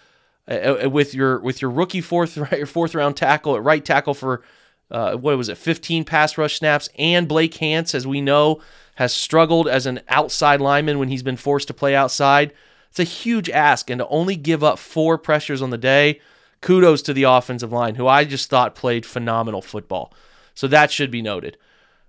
uh, 0.49 0.53
uh 0.85 0.91
with 0.91 1.15
your 1.15 1.41
with 1.41 1.63
your 1.63 1.71
rookie 1.71 2.01
fourth 2.01 2.37
your 2.53 2.67
fourth 2.67 2.95
round 2.95 3.17
tackle 3.17 3.57
at 3.57 3.63
right 3.63 3.85
tackle 3.85 4.15
for 4.15 4.43
uh, 4.91 5.17
what 5.17 5.37
was 5.37 5.49
it, 5.49 5.59
15 5.59 6.05
pass 6.05 6.39
rush 6.39 6.59
snaps, 6.59 6.89
and 6.99 7.27
Blake 7.27 7.55
Hance, 7.55 7.95
as 7.95 8.07
we 8.07 8.21
know, 8.21 8.61
has 8.97 9.13
struggled 9.13 9.67
as 9.67 9.87
an 9.87 10.01
outside 10.09 10.61
lineman 10.61 10.99
when 10.99 11.09
he's 11.09 11.23
been 11.23 11.37
forced 11.37 11.69
to 11.69 11.75
play 11.75 11.95
outside. 11.95 12.53
It's 12.91 13.01
a 13.01 13.05
huge 13.05 13.51
ask, 13.51 13.91
and 13.91 13.99
to 13.99 14.09
only 14.09 14.37
give 14.37 14.63
up 14.63 14.79
four 14.79 15.19
pressures 15.19 15.61
on 15.61 15.71
the 15.71 15.79
day, 15.79 16.21
kudos 16.61 17.03
to 17.03 17.13
the 17.13 17.25
offensive 17.25 17.73
line, 17.73 17.97
who 17.97 18.07
I 18.07 18.25
just 18.25 18.49
thought 18.49 18.75
played 18.75 19.05
phenomenal 19.05 19.61
football. 19.61 20.13
So 20.55 20.69
that 20.69 20.93
should 20.93 21.11
be 21.11 21.21
noted. 21.21 21.59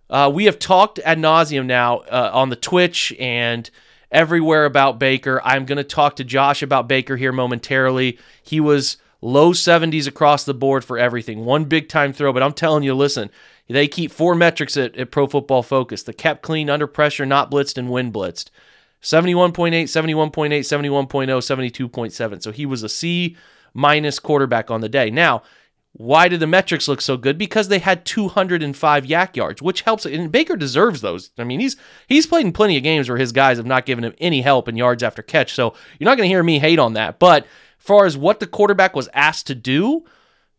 Uh, 0.10 0.32
we 0.34 0.46
have 0.46 0.60
talked 0.60 1.00
ad 1.00 1.18
nauseum 1.18 1.66
now 1.66 1.98
uh, 2.02 2.30
on 2.32 2.50
the 2.50 2.56
Twitch 2.56 3.14
and 3.20 3.70
everywhere 4.12 4.66
about 4.66 5.00
Baker. 5.00 5.42
I'm 5.44 5.66
going 5.66 5.78
to 5.78 5.84
talk 5.84 6.16
to 6.18 6.24
Josh 6.24 6.62
about 6.62 6.88
Baker 6.88 7.18
here 7.18 7.32
momentarily. 7.32 8.18
He 8.42 8.60
was 8.60 8.98
low 9.22 9.52
70s 9.52 10.08
across 10.08 10.44
the 10.44 10.54
board 10.54 10.86
for 10.86 10.98
everything. 10.98 11.46
One 11.46 11.66
big 11.66 11.90
time 11.90 12.14
throw, 12.14 12.32
but 12.32 12.44
I'm 12.44 12.54
telling 12.54 12.84
you, 12.84 12.94
listen, 12.94 13.30
they 13.68 13.88
keep 13.88 14.12
four 14.12 14.36
metrics 14.36 14.78
at, 14.78 14.96
at 14.96 15.12
Pro 15.12 15.28
Football 15.28 15.64
Focus 15.64 16.04
the 16.04 16.14
kept 16.14 16.42
clean, 16.42 16.70
under 16.70 16.88
pressure, 16.88 17.26
not 17.26 17.52
blitzed, 17.52 17.78
and 17.78 17.90
wind 17.90 18.14
blitzed. 18.14 18.50
71.8, 19.02 19.84
71.8, 19.84 20.50
71.0, 20.60 21.08
72.7. 21.08 22.42
So 22.42 22.52
he 22.52 22.66
was 22.66 22.84
a 22.84 22.90
C 22.90 23.36
minus 23.74 24.20
quarterback 24.20 24.72
on 24.72 24.82
the 24.82 24.90
day. 24.90 25.12
Now, 25.12 25.44
why 25.94 26.28
did 26.28 26.40
the 26.40 26.48
metrics 26.48 26.88
look 26.88 27.02
so 27.02 27.18
good? 27.18 27.38
Because 27.38 27.70
they 27.70 27.80
had 27.80 28.06
205 28.06 29.06
YAC 29.06 29.36
yards, 29.36 29.62
which 29.62 29.82
helps. 29.82 30.06
And 30.06 30.32
Baker 30.32 30.56
deserves 30.56 31.02
those. 31.02 31.32
I 31.38 31.44
mean, 31.44 31.60
he's 31.60 31.76
he's 32.08 32.28
played 32.28 32.46
in 32.46 32.52
plenty 32.52 32.78
of 32.78 32.84
games 32.84 33.10
where 33.10 33.18
his 33.18 33.32
guys 33.32 33.58
have 33.58 33.66
not 33.66 33.86
given 33.86 34.04
him 34.04 34.14
any 34.20 34.42
help 34.42 34.68
in 34.68 34.78
yards 34.78 35.02
after 35.02 35.24
catch. 35.24 35.54
So 35.54 35.74
you're 35.98 36.10
not 36.10 36.18
going 36.18 36.30
to 36.30 36.34
hear 36.34 36.44
me 36.44 36.60
hate 36.60 36.80
on 36.80 36.94
that. 36.94 37.18
But 37.18 37.44
as 37.44 37.50
far 37.80 38.06
as 38.06 38.16
what 38.16 38.40
the 38.40 38.48
quarterback 38.48 38.96
was 38.96 39.10
asked 39.14 39.48
to 39.48 39.56
do, 39.56 40.06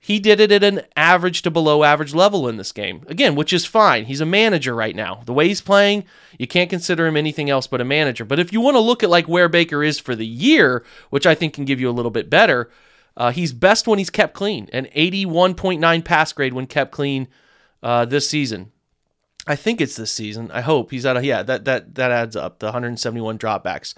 he 0.00 0.18
did 0.18 0.40
it 0.40 0.50
at 0.50 0.64
an 0.64 0.82
average 0.96 1.42
to 1.42 1.52
below 1.52 1.84
average 1.84 2.14
level 2.14 2.48
in 2.48 2.56
this 2.56 2.72
game. 2.72 3.04
Again, 3.06 3.36
which 3.36 3.52
is 3.52 3.64
fine. 3.64 4.06
He's 4.06 4.20
a 4.20 4.26
manager 4.26 4.74
right 4.74 4.96
now. 4.96 5.22
The 5.24 5.32
way 5.32 5.46
he's 5.46 5.60
playing, 5.60 6.04
you 6.36 6.48
can't 6.48 6.70
consider 6.70 7.06
him 7.06 7.16
anything 7.16 7.48
else 7.48 7.68
but 7.68 7.80
a 7.80 7.84
manager. 7.84 8.24
But 8.24 8.40
if 8.40 8.52
you 8.52 8.60
want 8.60 8.74
to 8.74 8.80
look 8.80 9.04
at 9.04 9.10
like 9.10 9.28
where 9.28 9.48
Baker 9.48 9.84
is 9.84 10.00
for 10.00 10.16
the 10.16 10.26
year, 10.26 10.84
which 11.10 11.26
I 11.26 11.36
think 11.36 11.54
can 11.54 11.64
give 11.64 11.80
you 11.80 11.88
a 11.88 11.92
little 11.92 12.10
bit 12.10 12.28
better 12.28 12.70
uh, 13.18 13.32
he's 13.32 13.52
best 13.52 13.88
when 13.88 13.98
he's 13.98 14.10
kept 14.10 14.32
clean, 14.32 14.68
an 14.72 14.86
81.9 14.96 16.04
pass 16.04 16.32
grade 16.32 16.54
when 16.54 16.66
kept 16.66 16.92
clean 16.92 17.26
uh, 17.82 18.04
this 18.04 18.30
season. 18.30 18.70
I 19.44 19.56
think 19.56 19.80
it's 19.80 19.96
this 19.96 20.12
season. 20.12 20.50
I 20.52 20.60
hope 20.60 20.92
he's 20.92 21.04
at 21.04 21.16
a 21.16 21.24
yeah 21.24 21.42
that 21.42 21.64
that 21.64 21.94
that 21.96 22.12
adds 22.12 22.36
up 22.36 22.60
the 22.60 22.66
171 22.66 23.38
dropbacks. 23.38 23.94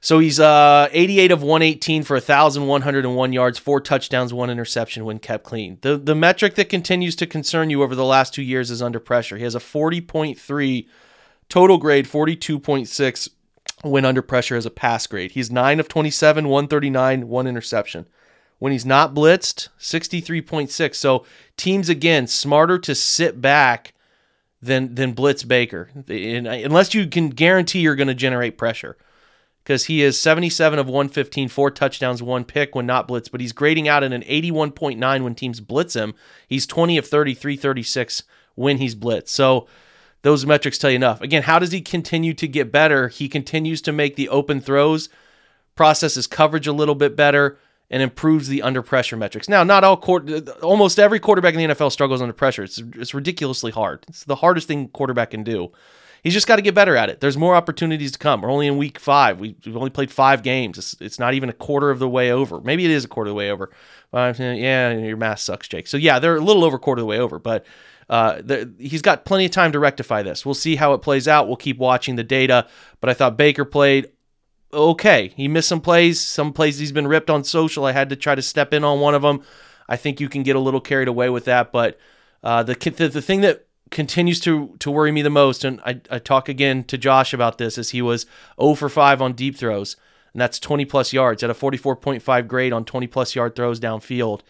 So 0.00 0.18
he's 0.18 0.38
uh 0.38 0.88
88 0.90 1.30
of 1.30 1.42
118 1.42 2.02
for 2.02 2.14
1101 2.14 3.32
yards, 3.32 3.58
four 3.58 3.80
touchdowns, 3.80 4.34
one 4.34 4.50
interception 4.50 5.04
when 5.04 5.20
kept 5.20 5.44
clean. 5.44 5.78
The 5.80 5.96
the 5.96 6.16
metric 6.16 6.56
that 6.56 6.68
continues 6.68 7.16
to 7.16 7.26
concern 7.26 7.70
you 7.70 7.82
over 7.82 7.94
the 7.94 8.04
last 8.04 8.34
2 8.34 8.42
years 8.42 8.70
is 8.70 8.82
under 8.82 9.00
pressure. 9.00 9.36
He 9.36 9.44
has 9.44 9.54
a 9.54 9.60
40.3 9.60 10.86
total 11.48 11.78
grade, 11.78 12.06
42.6 12.06 13.28
when 13.82 14.04
under 14.04 14.22
pressure 14.22 14.56
as 14.56 14.66
a 14.66 14.70
pass 14.70 15.06
grade. 15.06 15.30
He's 15.30 15.50
9 15.50 15.78
of 15.78 15.88
27, 15.88 16.48
139, 16.48 17.28
one 17.28 17.46
interception. 17.46 18.06
When 18.58 18.72
he's 18.72 18.86
not 18.86 19.14
blitzed, 19.14 19.68
63.6. 19.78 20.94
So 20.94 21.26
teams 21.56 21.88
again 21.88 22.26
smarter 22.26 22.78
to 22.78 22.94
sit 22.94 23.40
back 23.40 23.92
than 24.62 24.94
than 24.94 25.12
blitz 25.12 25.44
Baker, 25.44 25.90
unless 26.08 26.94
you 26.94 27.06
can 27.06 27.30
guarantee 27.30 27.80
you're 27.80 27.96
going 27.96 28.08
to 28.08 28.14
generate 28.14 28.56
pressure. 28.58 28.96
Because 29.62 29.86
he 29.86 30.02
is 30.02 30.20
77 30.20 30.78
of 30.78 30.86
115, 30.86 31.48
four 31.48 31.70
touchdowns, 31.70 32.22
one 32.22 32.44
pick 32.44 32.74
when 32.74 32.84
not 32.84 33.08
blitzed, 33.08 33.30
but 33.30 33.40
he's 33.40 33.52
grading 33.52 33.88
out 33.88 34.02
at 34.02 34.12
an 34.12 34.22
81.9 34.22 35.22
when 35.22 35.34
teams 35.34 35.60
blitz 35.60 35.94
him. 35.94 36.14
He's 36.46 36.66
20 36.66 36.98
of 36.98 37.06
33, 37.06 37.56
36 37.56 38.24
when 38.56 38.76
he's 38.76 38.94
blitzed. 38.94 39.28
So 39.28 39.66
those 40.20 40.44
metrics 40.44 40.76
tell 40.76 40.90
you 40.90 40.96
enough. 40.96 41.22
Again, 41.22 41.44
how 41.44 41.58
does 41.58 41.72
he 41.72 41.80
continue 41.80 42.34
to 42.34 42.46
get 42.46 42.72
better? 42.72 43.08
He 43.08 43.26
continues 43.26 43.80
to 43.82 43.92
make 43.92 44.16
the 44.16 44.28
open 44.28 44.60
throws, 44.60 45.08
processes 45.74 46.26
coverage 46.26 46.66
a 46.66 46.72
little 46.72 46.94
bit 46.94 47.16
better, 47.16 47.58
and 47.90 48.02
improves 48.02 48.48
the 48.48 48.62
under 48.62 48.82
pressure 48.82 49.16
metrics. 49.16 49.48
Now, 49.48 49.62
not 49.62 49.84
all 49.84 49.96
court, 49.96 50.48
almost 50.60 50.98
every 50.98 51.20
quarterback 51.20 51.54
in 51.54 51.68
the 51.68 51.74
NFL 51.74 51.92
struggles 51.92 52.22
under 52.22 52.32
pressure. 52.32 52.64
It's 52.64 52.78
it's 52.96 53.14
ridiculously 53.14 53.70
hard. 53.70 54.04
It's 54.08 54.24
the 54.24 54.36
hardest 54.36 54.68
thing 54.68 54.88
quarterback 54.88 55.30
can 55.30 55.44
do. 55.44 55.72
He's 56.22 56.32
just 56.32 56.46
got 56.46 56.56
to 56.56 56.62
get 56.62 56.74
better 56.74 56.96
at 56.96 57.10
it. 57.10 57.20
There's 57.20 57.36
more 57.36 57.54
opportunities 57.54 58.12
to 58.12 58.18
come. 58.18 58.40
We're 58.40 58.50
only 58.50 58.66
in 58.66 58.78
week 58.78 58.98
five. 58.98 59.38
We, 59.38 59.56
have 59.66 59.76
only 59.76 59.90
played 59.90 60.10
five 60.10 60.42
games. 60.42 60.78
It's, 60.78 60.96
it's 60.98 61.18
not 61.18 61.34
even 61.34 61.50
a 61.50 61.52
quarter 61.52 61.90
of 61.90 61.98
the 61.98 62.08
way 62.08 62.32
over. 62.32 62.62
Maybe 62.62 62.86
it 62.86 62.90
is 62.90 63.04
a 63.04 63.08
quarter 63.08 63.28
of 63.28 63.32
the 63.32 63.36
way 63.36 63.50
over. 63.50 63.70
Yeah, 64.14 64.92
your 64.92 65.18
math 65.18 65.40
sucks, 65.40 65.68
Jake. 65.68 65.86
So 65.86 65.98
yeah, 65.98 66.18
they're 66.18 66.36
a 66.36 66.40
little 66.40 66.64
over 66.64 66.76
a 66.76 66.80
quarter 66.80 67.00
of 67.00 67.02
the 67.02 67.08
way 67.10 67.18
over, 67.18 67.38
but 67.38 67.66
uh, 68.08 68.40
he's 68.78 69.02
got 69.02 69.26
plenty 69.26 69.44
of 69.44 69.50
time 69.50 69.72
to 69.72 69.78
rectify 69.78 70.22
this. 70.22 70.46
We'll 70.46 70.54
see 70.54 70.76
how 70.76 70.94
it 70.94 71.02
plays 71.02 71.28
out. 71.28 71.46
We'll 71.46 71.56
keep 71.56 71.76
watching 71.76 72.16
the 72.16 72.24
data. 72.24 72.68
But 73.00 73.10
I 73.10 73.14
thought 73.14 73.36
Baker 73.36 73.66
played 73.66 74.10
okay. 74.74 75.32
He 75.36 75.48
missed 75.48 75.68
some 75.68 75.80
plays. 75.80 76.20
Some 76.20 76.52
plays 76.52 76.78
he's 76.78 76.92
been 76.92 77.06
ripped 77.06 77.30
on 77.30 77.44
social. 77.44 77.84
I 77.84 77.92
had 77.92 78.10
to 78.10 78.16
try 78.16 78.34
to 78.34 78.42
step 78.42 78.74
in 78.74 78.84
on 78.84 79.00
one 79.00 79.14
of 79.14 79.22
them. 79.22 79.42
I 79.88 79.96
think 79.96 80.20
you 80.20 80.28
can 80.28 80.42
get 80.42 80.56
a 80.56 80.60
little 80.60 80.80
carried 80.80 81.08
away 81.08 81.30
with 81.30 81.44
that. 81.46 81.72
But 81.72 81.98
uh, 82.42 82.62
the, 82.62 82.74
the 82.74 83.08
the 83.08 83.22
thing 83.22 83.40
that 83.42 83.66
continues 83.90 84.40
to 84.40 84.76
to 84.80 84.90
worry 84.90 85.12
me 85.12 85.22
the 85.22 85.30
most, 85.30 85.64
and 85.64 85.80
I, 85.84 86.00
I 86.10 86.18
talk 86.18 86.48
again 86.48 86.84
to 86.84 86.98
Josh 86.98 87.32
about 87.32 87.58
this, 87.58 87.78
is 87.78 87.90
he 87.90 88.02
was 88.02 88.26
0 88.60 88.74
for 88.74 88.88
5 88.88 89.22
on 89.22 89.32
deep 89.32 89.56
throws, 89.56 89.96
and 90.32 90.40
that's 90.40 90.58
20 90.58 90.84
plus 90.84 91.12
yards 91.12 91.42
at 91.42 91.50
a 91.50 91.54
44.5 91.54 92.48
grade 92.48 92.72
on 92.72 92.84
20 92.84 93.06
plus 93.06 93.34
yard 93.34 93.54
throws 93.54 93.80
downfield. 93.80 94.40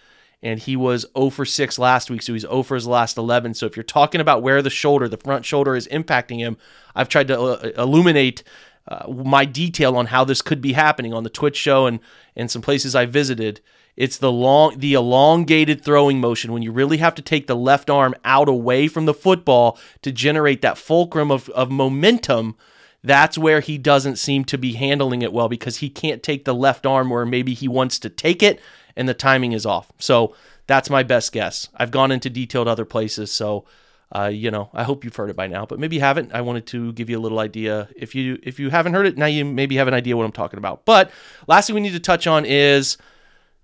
And 0.43 0.61
he 0.61 0.77
was 0.77 1.07
0 1.17 1.31
for 1.31 1.47
6 1.47 1.79
last 1.79 2.11
week, 2.11 2.21
so 2.21 2.35
he's 2.35 2.43
0 2.43 2.65
for 2.65 2.75
his 2.75 2.87
last 2.87 3.17
11. 3.17 3.55
So 3.55 3.65
if 3.65 3.77
you're 3.77 3.83
talking 3.83 4.21
about 4.21 4.43
where 4.43 4.61
the 4.61 4.69
shoulder, 4.69 5.09
the 5.09 5.17
front 5.17 5.47
shoulder, 5.47 5.75
is 5.75 5.89
impacting 5.89 6.39
him, 6.39 6.59
I've 6.95 7.09
tried 7.09 7.29
to 7.29 7.41
uh, 7.41 7.83
illuminate 7.83 8.43
uh, 8.87 9.11
my 9.11 9.45
detail 9.45 9.97
on 9.97 10.07
how 10.07 10.25
this 10.25 10.43
could 10.43 10.61
be 10.61 10.73
happening 10.73 11.15
on 11.15 11.25
the 11.25 11.31
Twitch 11.31 11.57
show 11.57 11.87
and 11.87 12.01
and 12.37 12.51
some 12.51 12.63
places 12.63 12.95
I 12.95 13.07
visited. 13.07 13.61
It's 13.97 14.19
the 14.19 14.33
long 14.33 14.79
the 14.79 14.95
elongated 14.95 15.83
throwing 15.83 16.21
motion 16.21 16.53
when 16.53 16.63
you 16.63 16.73
really 16.73 16.99
have 16.99 17.15
to 17.15 17.23
take 17.23 17.47
the 17.47 17.57
left 17.57 17.89
arm 17.89 18.15
out 18.25 18.49
away 18.49 18.89
from 18.89 19.07
the 19.07 19.15
football 19.15 19.79
to 20.03 20.13
generate 20.13 20.63
that 20.63 20.79
fulcrum 20.79 21.31
of, 21.31 21.49
of 21.51 21.71
momentum. 21.71 22.57
That's 23.03 23.39
where 23.39 23.61
he 23.61 23.79
doesn't 23.79 24.17
seem 24.17 24.45
to 24.47 24.59
be 24.59 24.73
handling 24.73 25.23
it 25.23 25.33
well 25.33 25.49
because 25.49 25.77
he 25.77 25.91
can't 25.91 26.23
take 26.23 26.45
the 26.45 26.55
left 26.55 26.87
arm 26.87 27.11
where 27.11 27.27
maybe 27.27 27.55
he 27.55 27.69
wants 27.69 27.99
to 28.01 28.09
take 28.09 28.43
it 28.43 28.61
and 28.97 29.09
the 29.09 29.15
timing 29.15 29.53
is 29.53 29.67
off. 29.67 29.93
So 29.99 30.35
that's 30.67 30.91
my 30.91 31.03
best 31.03 31.33
guess. 31.33 31.69
I've 31.77 31.91
gone 31.91 32.11
into 32.11 32.31
detailed 32.31 32.69
other 32.69 32.87
places, 32.87 33.31
so 33.31 33.67
uh, 34.13 34.29
you 34.29 34.51
know, 34.51 34.71
I 34.73 34.85
hope 34.85 35.05
you've 35.05 35.17
heard 35.17 35.31
it 35.31 35.37
by 35.37 35.47
now, 35.47 35.67
but 35.67 35.79
maybe 35.79 35.97
you 35.97 36.03
haven't. 36.03 36.33
I 36.33 36.41
wanted 36.41 36.67
to 36.69 36.93
give 36.93 37.11
you 37.11 37.19
a 37.19 37.21
little 37.21 37.41
idea. 37.41 37.89
If 37.97 38.15
you 38.15 38.39
if 38.43 38.59
you 38.59 38.71
haven't 38.71 38.95
heard 38.95 39.07
it, 39.07 39.17
now 39.17 39.27
you 39.27 39.45
maybe 39.45 39.77
have 39.77 39.89
an 39.89 39.95
idea 39.95 40.17
what 40.17 40.25
I'm 40.25 40.33
talking 40.33 40.59
about. 40.59 40.85
But 40.85 41.11
last 41.47 41.67
thing 41.67 41.75
we 41.75 41.81
need 41.81 41.93
to 41.93 42.01
touch 42.01 42.27
on 42.27 42.45
is 42.45 42.97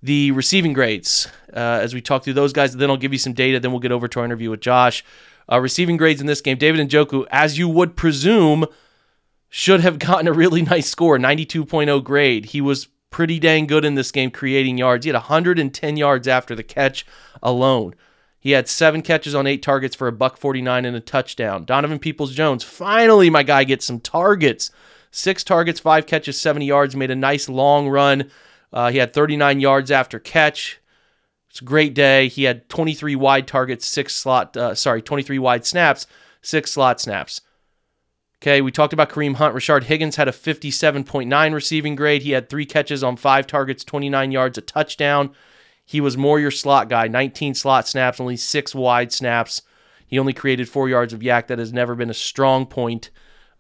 the 0.02 0.32
receiving 0.32 0.73
grades. 0.73 1.28
Uh, 1.52 1.80
as 1.82 1.94
we 1.94 2.00
talk 2.00 2.25
through 2.25 2.32
those 2.35 2.52
guys, 2.52 2.75
then 2.76 2.90
I'll 2.90 2.97
give 2.97 3.12
you 3.12 3.18
some 3.18 3.32
data. 3.32 3.61
Then 3.61 3.70
we'll 3.70 3.80
get 3.80 3.92
over 3.92 4.09
to 4.09 4.20
our 4.20 4.25
interview 4.25 4.50
with 4.50 4.61
Josh. 4.61 5.04
Uh, 5.50 5.61
receiving 5.61 5.97
grades 5.97 6.20
in 6.20 6.26
this 6.26 6.40
game, 6.40 6.56
David 6.56 6.88
Njoku, 6.88 7.26
as 7.30 7.59
you 7.59 7.68
would 7.68 7.97
presume, 7.97 8.66
should 9.49 9.80
have 9.80 9.99
gotten 10.00 10.28
a 10.28 10.32
really 10.32 10.62
nice 10.62 10.88
score, 10.88 11.18
92.0 11.18 12.02
grade. 12.04 12.47
He 12.47 12.61
was 12.61 12.88
pretty 13.11 13.38
dang 13.38 13.66
good 13.66 13.85
in 13.85 13.97
this 13.97 14.12
game 14.12 14.30
creating 14.30 14.78
yards. 14.78 15.04
He 15.04 15.09
had 15.09 15.16
110 15.16 15.97
yards 15.97 16.28
after 16.28 16.54
the 16.54 16.62
catch 16.62 17.04
alone. 17.42 17.94
He 18.40 18.52
had 18.52 18.68
seven 18.68 19.02
catches 19.02 19.35
on 19.35 19.47
eight 19.47 19.62
targets 19.62 19.94
for 19.94 20.09
a 20.09 20.12
buck 20.12 20.38
49 20.38 20.87
and 20.87 20.97
a 20.97 21.00
touchdown. 21.00 21.64
Donovan 21.66 21.99
Peoples 21.99 22.35
Jones, 22.35 22.64
finally, 22.64 23.28
my 23.28 23.42
guy 23.42 23.64
gets 23.64 23.85
some 23.85 24.00
targets. 24.00 24.70
Six 25.11 25.44
targets, 25.44 25.78
five 25.78 26.06
catches, 26.06 26.40
70 26.40 26.64
yards, 26.64 26.97
made 26.97 27.11
a 27.11 27.16
nice 27.16 27.49
long 27.49 27.88
run. 27.88 28.30
Uh, 28.73 28.90
he 28.90 28.99
had 28.99 29.12
39 29.12 29.61
yards 29.61 29.90
after 29.90 30.18
catch. 30.18 30.80
It's 31.50 31.61
a 31.61 31.64
great 31.64 31.94
day. 31.94 32.28
He 32.28 32.44
had 32.44 32.68
23 32.68 33.14
wide 33.16 33.47
targets, 33.47 33.85
six 33.85 34.14
slot, 34.14 34.56
uh, 34.56 34.75
sorry, 34.75 35.02
23 35.02 35.38
wide 35.38 35.66
snaps, 35.66 36.06
six 36.40 36.73
slot 36.73 37.00
snaps. 37.00 37.42
Okay, 38.40 38.62
we 38.62 38.70
talked 38.70 38.94
about 38.94 39.11
Kareem 39.11 39.35
Hunt. 39.35 39.54
Rashard 39.54 39.82
Higgins 39.82 40.16
had 40.16 40.28
a 40.28 40.32
57.9 40.32 41.52
receiving 41.52 41.94
grade. 41.94 42.23
He 42.23 42.30
had 42.30 42.49
three 42.49 42.64
catches 42.64 43.04
on 43.04 43.16
five 43.16 43.47
targets, 43.47 43.85
29 43.85 44.32
yards, 44.32 44.56
a 44.56 44.62
touchdown. 44.62 45.35
He 45.90 46.00
was 46.00 46.16
more 46.16 46.38
your 46.38 46.52
slot 46.52 46.88
guy, 46.88 47.09
19 47.09 47.54
slot 47.54 47.88
snaps, 47.88 48.20
only 48.20 48.37
six 48.37 48.76
wide 48.76 49.12
snaps. 49.12 49.62
He 50.06 50.20
only 50.20 50.32
created 50.32 50.68
four 50.68 50.88
yards 50.88 51.12
of 51.12 51.18
YAC. 51.18 51.49
That 51.49 51.59
has 51.59 51.73
never 51.73 51.97
been 51.97 52.11
a 52.11 52.14
strong 52.14 52.64
point 52.64 53.11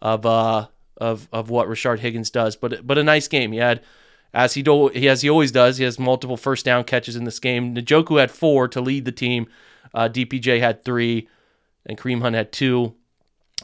of 0.00 0.24
uh, 0.24 0.68
of 0.96 1.28
of 1.32 1.50
what 1.50 1.66
Rashard 1.66 1.98
Higgins 1.98 2.30
does. 2.30 2.54
But 2.54 2.86
but 2.86 2.98
a 2.98 3.02
nice 3.02 3.26
game. 3.26 3.50
He 3.50 3.58
had 3.58 3.82
as 4.32 4.54
he 4.54 4.62
do, 4.62 4.90
he 4.90 5.08
as 5.08 5.22
he 5.22 5.28
always 5.28 5.50
does. 5.50 5.78
He 5.78 5.84
has 5.84 5.98
multiple 5.98 6.36
first 6.36 6.64
down 6.64 6.84
catches 6.84 7.16
in 7.16 7.24
this 7.24 7.40
game. 7.40 7.74
Njoku 7.74 8.20
had 8.20 8.30
four 8.30 8.68
to 8.68 8.80
lead 8.80 9.06
the 9.06 9.10
team. 9.10 9.48
Uh, 9.92 10.08
DPJ 10.08 10.60
had 10.60 10.84
three, 10.84 11.28
and 11.84 11.98
Kareem 11.98 12.20
Hunt 12.20 12.36
had 12.36 12.52
two, 12.52 12.94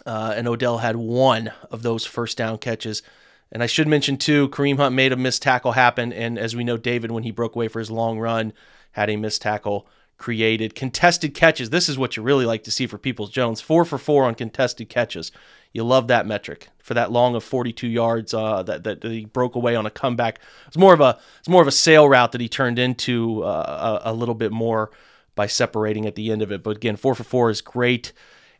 uh, 0.07 0.35
and 0.37 0.49
Odell 0.49 0.79
had 0.79 0.97
one 0.97 1.53
of 1.71 1.85
those 1.85 2.05
first 2.05 2.37
down 2.37 2.59
catches. 2.59 3.05
And 3.53 3.63
I 3.63 3.67
should 3.67 3.89
mention 3.89 4.17
too, 4.17 4.49
Kareem 4.49 4.77
Hunt 4.77 4.95
made 4.95 5.13
a 5.13 5.17
missed 5.17 5.43
tackle 5.43 5.73
happen, 5.73 6.13
and 6.13 6.39
as 6.39 6.57
we 6.57 6.65
know, 6.65 6.77
David, 6.77 7.11
when 7.11 7.23
he 7.23 7.31
broke 7.31 7.55
away 7.55 7.69
for 7.69 7.79
his 7.79 7.91
long 7.91 8.19
run, 8.19 8.53
had 8.93 9.09
a 9.09 9.17
missed 9.17 9.43
tackle 9.43 9.87
created. 10.19 10.75
Contested 10.75 11.35
catches. 11.35 11.71
This 11.71 11.89
is 11.89 11.99
what 11.99 12.17
you 12.17 12.23
really 12.23 12.47
like 12.47 12.65
to 12.65 12.71
see 12.71 12.87
for 12.87 12.99
Peoples 12.99 13.31
Jones. 13.31 13.61
Four 13.61 13.85
for 13.85 13.99
four 13.99 14.25
on 14.25 14.35
contested 14.35 14.89
catches. 14.89 15.31
You 15.73 15.85
love 15.85 16.09
that 16.09 16.27
metric 16.27 16.69
for 16.79 16.95
that 16.95 17.13
long 17.13 17.35
of 17.35 17.45
42 17.45 17.87
yards 17.87 18.33
uh, 18.33 18.63
that, 18.63 18.85
that, 18.85 19.03
he 19.03 19.27
broke 19.27 19.55
away 19.55 19.77
on 19.77 19.85
a 19.85 19.91
comeback. 19.91 20.41
It's 20.67 20.79
more 20.79 20.95
of 20.95 21.01
a 21.01 21.19
it's 21.39 21.49
more 21.49 21.61
of 21.61 21.69
a 21.69 21.73
sail 21.73 22.09
route 22.09 22.33
that 22.33 22.41
he 22.41 22.49
turned 22.49 22.79
into 22.79 23.43
uh, 23.43 24.01
a, 24.05 24.13
a 24.13 24.15
little 24.15 24.35
bit 24.35 24.53
more 24.53 24.91
by 25.35 25.47
separating 25.47 26.07
at 26.07 26.15
the 26.15 26.33
end 26.33 26.41
of 26.41 26.51
it. 26.51 26.63
But 26.63 26.77
again, 26.77 26.97
four 26.97 27.15
for 27.15 27.25
four 27.25 27.51
is 27.51 27.61
great. 27.61 28.13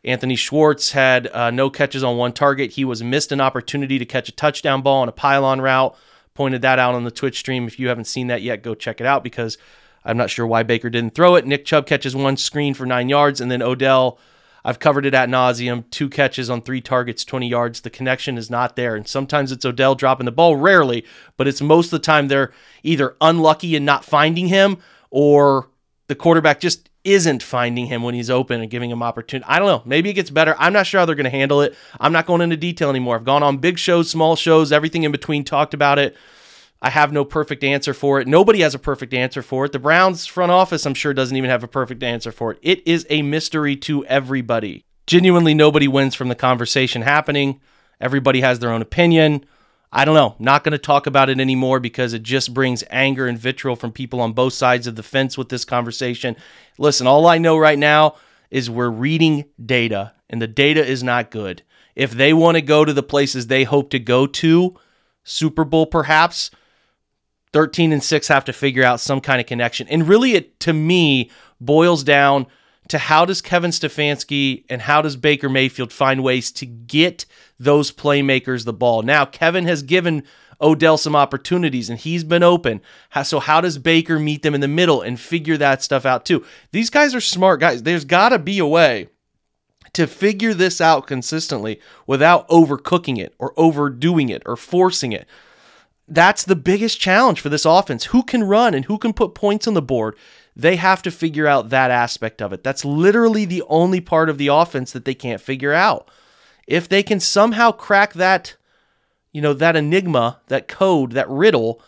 Anthony 0.07 0.37
Schwartz 0.37 0.93
had 0.93 1.27
uh, 1.27 1.51
no 1.51 1.69
catches 1.69 2.01
on 2.01 2.15
one 2.15 2.31
target. 2.31 2.71
He 2.71 2.85
was 2.85 3.03
missed 3.03 3.33
an 3.33 3.41
opportunity 3.41 3.99
to 3.99 4.05
catch 4.05 4.29
a 4.29 4.31
touchdown 4.31 4.81
ball 4.81 5.01
on 5.01 5.09
a 5.09 5.11
pylon 5.11 5.59
route. 5.59 5.95
Pointed 6.33 6.61
that 6.61 6.79
out 6.79 6.95
on 6.95 7.03
the 7.03 7.11
Twitch 7.11 7.37
stream. 7.39 7.67
If 7.67 7.77
you 7.77 7.89
haven't 7.89 8.05
seen 8.05 8.27
that 8.27 8.41
yet, 8.41 8.63
go 8.63 8.73
check 8.73 9.01
it 9.01 9.05
out 9.05 9.21
because 9.21 9.57
I'm 10.05 10.15
not 10.15 10.29
sure 10.29 10.47
why 10.47 10.63
Baker 10.63 10.89
didn't 10.89 11.13
throw 11.13 11.35
it. 11.35 11.45
Nick 11.45 11.65
Chubb 11.65 11.85
catches 11.85 12.15
one 12.15 12.37
screen 12.37 12.73
for 12.73 12.85
nine 12.85 13.09
yards, 13.09 13.41
and 13.41 13.51
then 13.51 13.61
Odell. 13.61 14.17
I've 14.63 14.79
covered 14.79 15.05
it 15.05 15.13
at 15.13 15.29
nauseum. 15.29 15.89
Two 15.91 16.09
catches 16.09 16.49
on 16.49 16.61
three 16.61 16.81
targets, 16.81 17.23
20 17.23 17.47
yards. 17.47 17.81
The 17.81 17.89
connection 17.89 18.37
is 18.37 18.49
not 18.49 18.75
there. 18.75 18.97
And 18.97 19.07
sometimes 19.07 19.53
it's 19.53 19.63
Odell 19.63 19.95
dropping 19.95 20.25
the 20.25 20.31
ball, 20.31 20.57
rarely, 20.57 21.05
but 21.37 21.47
it's 21.47 21.61
most 21.61 21.87
of 21.87 21.91
the 21.91 21.99
time 21.99 22.27
they're 22.27 22.51
either 22.83 23.15
unlucky 23.21 23.77
in 23.77 23.85
not 23.85 24.03
finding 24.03 24.47
him 24.47 24.77
or 25.09 25.69
the 26.07 26.15
quarterback 26.15 26.59
just 26.59 26.89
isn't 27.07 27.41
finding 27.41 27.85
him 27.85 28.03
when 28.03 28.13
he's 28.13 28.29
open 28.29 28.61
and 28.61 28.69
giving 28.69 28.91
him 28.91 29.01
opportunity. 29.01 29.45
I 29.49 29.59
don't 29.59 29.67
know. 29.67 29.81
Maybe 29.85 30.09
it 30.09 30.13
gets 30.13 30.29
better. 30.29 30.55
I'm 30.59 30.73
not 30.73 30.85
sure 30.85 30.99
how 30.99 31.05
they're 31.05 31.15
going 31.15 31.23
to 31.23 31.29
handle 31.29 31.61
it. 31.61 31.73
I'm 31.99 32.11
not 32.11 32.25
going 32.25 32.41
into 32.41 32.57
detail 32.57 32.89
anymore. 32.89 33.15
I've 33.15 33.23
gone 33.23 33.43
on 33.43 33.57
big 33.57 33.79
shows, 33.79 34.09
small 34.09 34.35
shows, 34.35 34.71
everything 34.71 35.03
in 35.03 35.11
between, 35.11 35.43
talked 35.43 35.73
about 35.73 35.99
it. 35.99 36.15
I 36.81 36.89
have 36.89 37.11
no 37.11 37.25
perfect 37.25 37.63
answer 37.63 37.93
for 37.93 38.19
it. 38.19 38.27
Nobody 38.27 38.59
has 38.59 38.75
a 38.75 38.79
perfect 38.79 39.13
answer 39.13 39.41
for 39.41 39.65
it. 39.65 39.71
The 39.71 39.79
Browns 39.79 40.27
front 40.27 40.51
office, 40.51 40.85
I'm 40.85 40.93
sure, 40.93 41.13
doesn't 41.13 41.35
even 41.35 41.49
have 41.49 41.63
a 41.63 41.67
perfect 41.67 42.03
answer 42.03 42.31
for 42.31 42.51
it. 42.51 42.59
It 42.61 42.85
is 42.85 43.07
a 43.09 43.21
mystery 43.21 43.75
to 43.77 44.05
everybody. 44.05 44.85
Genuinely, 45.07 45.53
nobody 45.53 45.87
wins 45.87 46.13
from 46.13 46.27
the 46.27 46.35
conversation 46.35 47.01
happening. 47.01 47.61
Everybody 48.01 48.41
has 48.41 48.59
their 48.59 48.71
own 48.71 48.81
opinion. 48.81 49.45
I 49.91 50.05
don't 50.05 50.15
know. 50.15 50.35
Not 50.37 50.63
going 50.63 50.73
to 50.73 50.77
talk 50.77 51.07
about 51.07 51.29
it 51.29 51.39
anymore 51.39 51.79
because 51.79 52.13
it 52.13 52.23
just 52.23 52.53
brings 52.53 52.83
anger 52.89 53.27
and 53.27 53.39
vitriol 53.39 53.75
from 53.75 53.91
people 53.91 54.19
on 54.19 54.33
both 54.33 54.53
sides 54.53 54.85
of 54.85 54.95
the 54.95 55.03
fence 55.03 55.37
with 55.37 55.49
this 55.49 55.65
conversation. 55.65 56.35
Listen, 56.77 57.07
all 57.07 57.25
I 57.25 57.37
know 57.37 57.57
right 57.57 57.79
now 57.79 58.15
is 58.51 58.69
we're 58.69 58.89
reading 58.89 59.45
data, 59.63 60.13
and 60.29 60.41
the 60.41 60.47
data 60.47 60.85
is 60.85 61.03
not 61.03 61.31
good. 61.31 61.63
If 61.95 62.11
they 62.11 62.33
want 62.33 62.55
to 62.55 62.61
go 62.61 62.85
to 62.85 62.93
the 62.93 63.03
places 63.03 63.47
they 63.47 63.63
hope 63.63 63.89
to 63.91 63.99
go 63.99 64.27
to, 64.27 64.75
Super 65.23 65.63
Bowl 65.63 65.85
perhaps, 65.85 66.51
13 67.53 67.91
and 67.91 68.03
6 68.03 68.27
have 68.27 68.45
to 68.45 68.53
figure 68.53 68.83
out 68.83 68.99
some 68.99 69.21
kind 69.21 69.39
of 69.39 69.47
connection. 69.47 69.87
And 69.87 70.07
really, 70.07 70.33
it 70.33 70.59
to 70.61 70.73
me 70.73 71.31
boils 71.59 72.03
down 72.03 72.45
to 72.89 72.97
how 72.97 73.25
does 73.25 73.41
Kevin 73.41 73.71
Stefanski 73.71 74.63
and 74.69 74.81
how 74.81 75.01
does 75.01 75.15
Baker 75.15 75.49
Mayfield 75.49 75.91
find 75.91 76.23
ways 76.23 76.51
to 76.53 76.65
get 76.65 77.25
those 77.59 77.91
playmakers 77.91 78.65
the 78.65 78.73
ball. 78.73 79.01
Now, 79.01 79.25
Kevin 79.25 79.65
has 79.65 79.83
given 79.83 80.23
Odell 80.61 80.97
some 80.97 81.15
opportunities 81.15 81.89
and 81.89 81.99
he's 81.99 82.23
been 82.23 82.43
open. 82.43 82.81
So, 83.23 83.39
how 83.39 83.61
does 83.61 83.77
Baker 83.77 84.19
meet 84.19 84.43
them 84.43 84.55
in 84.55 84.61
the 84.61 84.67
middle 84.67 85.01
and 85.01 85.19
figure 85.19 85.57
that 85.57 85.83
stuff 85.83 86.05
out 86.05 86.25
too? 86.25 86.45
These 86.71 86.89
guys 86.89 87.13
are 87.13 87.21
smart 87.21 87.59
guys. 87.59 87.83
There's 87.83 88.05
got 88.05 88.29
to 88.29 88.39
be 88.39 88.59
a 88.59 88.65
way 88.65 89.09
to 89.93 90.07
figure 90.07 90.53
this 90.53 90.81
out 90.81 91.07
consistently 91.07 91.79
without 92.05 92.47
overcooking 92.49 93.17
it 93.17 93.33
or 93.39 93.53
overdoing 93.57 94.29
it 94.29 94.43
or 94.45 94.55
forcing 94.55 95.11
it. 95.11 95.27
That's 96.07 96.45
the 96.45 96.55
biggest 96.55 96.99
challenge 96.99 97.41
for 97.41 97.49
this 97.49 97.65
offense. 97.65 98.05
Who 98.05 98.23
can 98.23 98.43
run 98.43 98.73
and 98.73 98.85
who 98.85 98.97
can 98.97 99.13
put 99.13 99.35
points 99.35 99.67
on 99.67 99.73
the 99.73 99.81
board? 99.81 100.15
They 100.57 100.77
have 100.77 101.03
to 101.03 101.11
figure 101.11 101.45
out 101.45 101.69
that 101.69 101.91
aspect 101.91 102.41
of 102.41 102.51
it. 102.51 102.63
That's 102.63 102.83
literally 102.83 103.45
the 103.45 103.61
only 103.69 104.01
part 104.01 104.27
of 104.27 104.39
the 104.39 104.47
offense 104.47 104.91
that 104.91 105.05
they 105.05 105.13
can't 105.13 105.39
figure 105.39 105.71
out. 105.71 106.09
If 106.65 106.89
they 106.89 107.03
can 107.03 107.19
somehow 107.19 107.71
crack 107.71 108.13
that, 108.13 108.55
you 109.31 109.39
know, 109.39 109.53
that 109.53 109.75
enigma, 109.75 110.41
that 110.47 110.67
code, 110.67 111.11
that 111.11 111.29
riddle, 111.29 111.79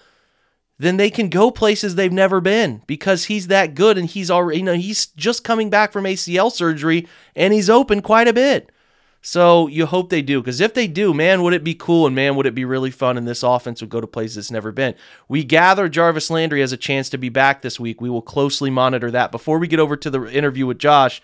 then 0.78 0.98
they 0.98 1.10
can 1.10 1.30
go 1.30 1.50
places 1.50 1.96
they've 1.96 2.14
never 2.14 2.40
been 2.40 2.84
because 2.86 3.26
he's 3.26 3.48
that 3.48 3.74
good 3.74 3.98
and 3.98 4.08
he's 4.08 4.30
already, 4.30 4.60
you 4.60 4.66
know, 4.66 4.76
he's 4.76 5.08
just 5.08 5.44
coming 5.44 5.72
back 5.72 5.92
from 5.92 6.04
ACL 6.04 6.52
surgery 6.52 7.08
and 7.36 7.52
he's 7.52 7.72
open 7.72 8.04
quite 8.04 8.28
a 8.28 8.34
bit. 8.34 8.72
So 9.22 9.68
you 9.68 9.86
hope 9.86 10.10
they 10.10 10.22
do, 10.22 10.42
because 10.42 10.62
if 10.62 10.74
they 10.74 10.88
do, 10.88 11.14
man, 11.14 11.44
would 11.44 11.54
it 11.54 11.64
be 11.64 11.76
cool 11.76 12.08
and 12.08 12.16
man, 12.16 12.36
would 12.36 12.46
it 12.46 12.56
be 12.56 12.64
really 12.64 12.92
fun? 12.92 13.18
And 13.18 13.28
this 13.28 13.44
offense 13.44 13.82
would 13.82 13.90
go 13.90 14.00
to 14.00 14.08
places 14.08 14.38
it's 14.38 14.52
never 14.52 14.72
been. 14.72 14.96
We 15.28 15.44
gather 15.44 15.90
Jarvis 15.90 16.30
Landry 16.30 16.62
has 16.62 16.72
a 16.72 16.78
chance 16.78 17.10
to 17.10 17.18
be 17.18 17.28
back 17.28 17.62
this 17.62 17.80
week. 17.80 18.00
We 18.00 18.10
will 18.10 18.22
closely 18.22 18.70
monitor 18.70 19.12
that. 19.12 19.32
Before 19.32 19.60
we 19.60 19.68
get 19.68 19.80
over 19.80 19.98
to 19.98 20.10
the 20.10 20.26
interview 20.32 20.66
with 20.66 20.80
Josh, 20.80 21.22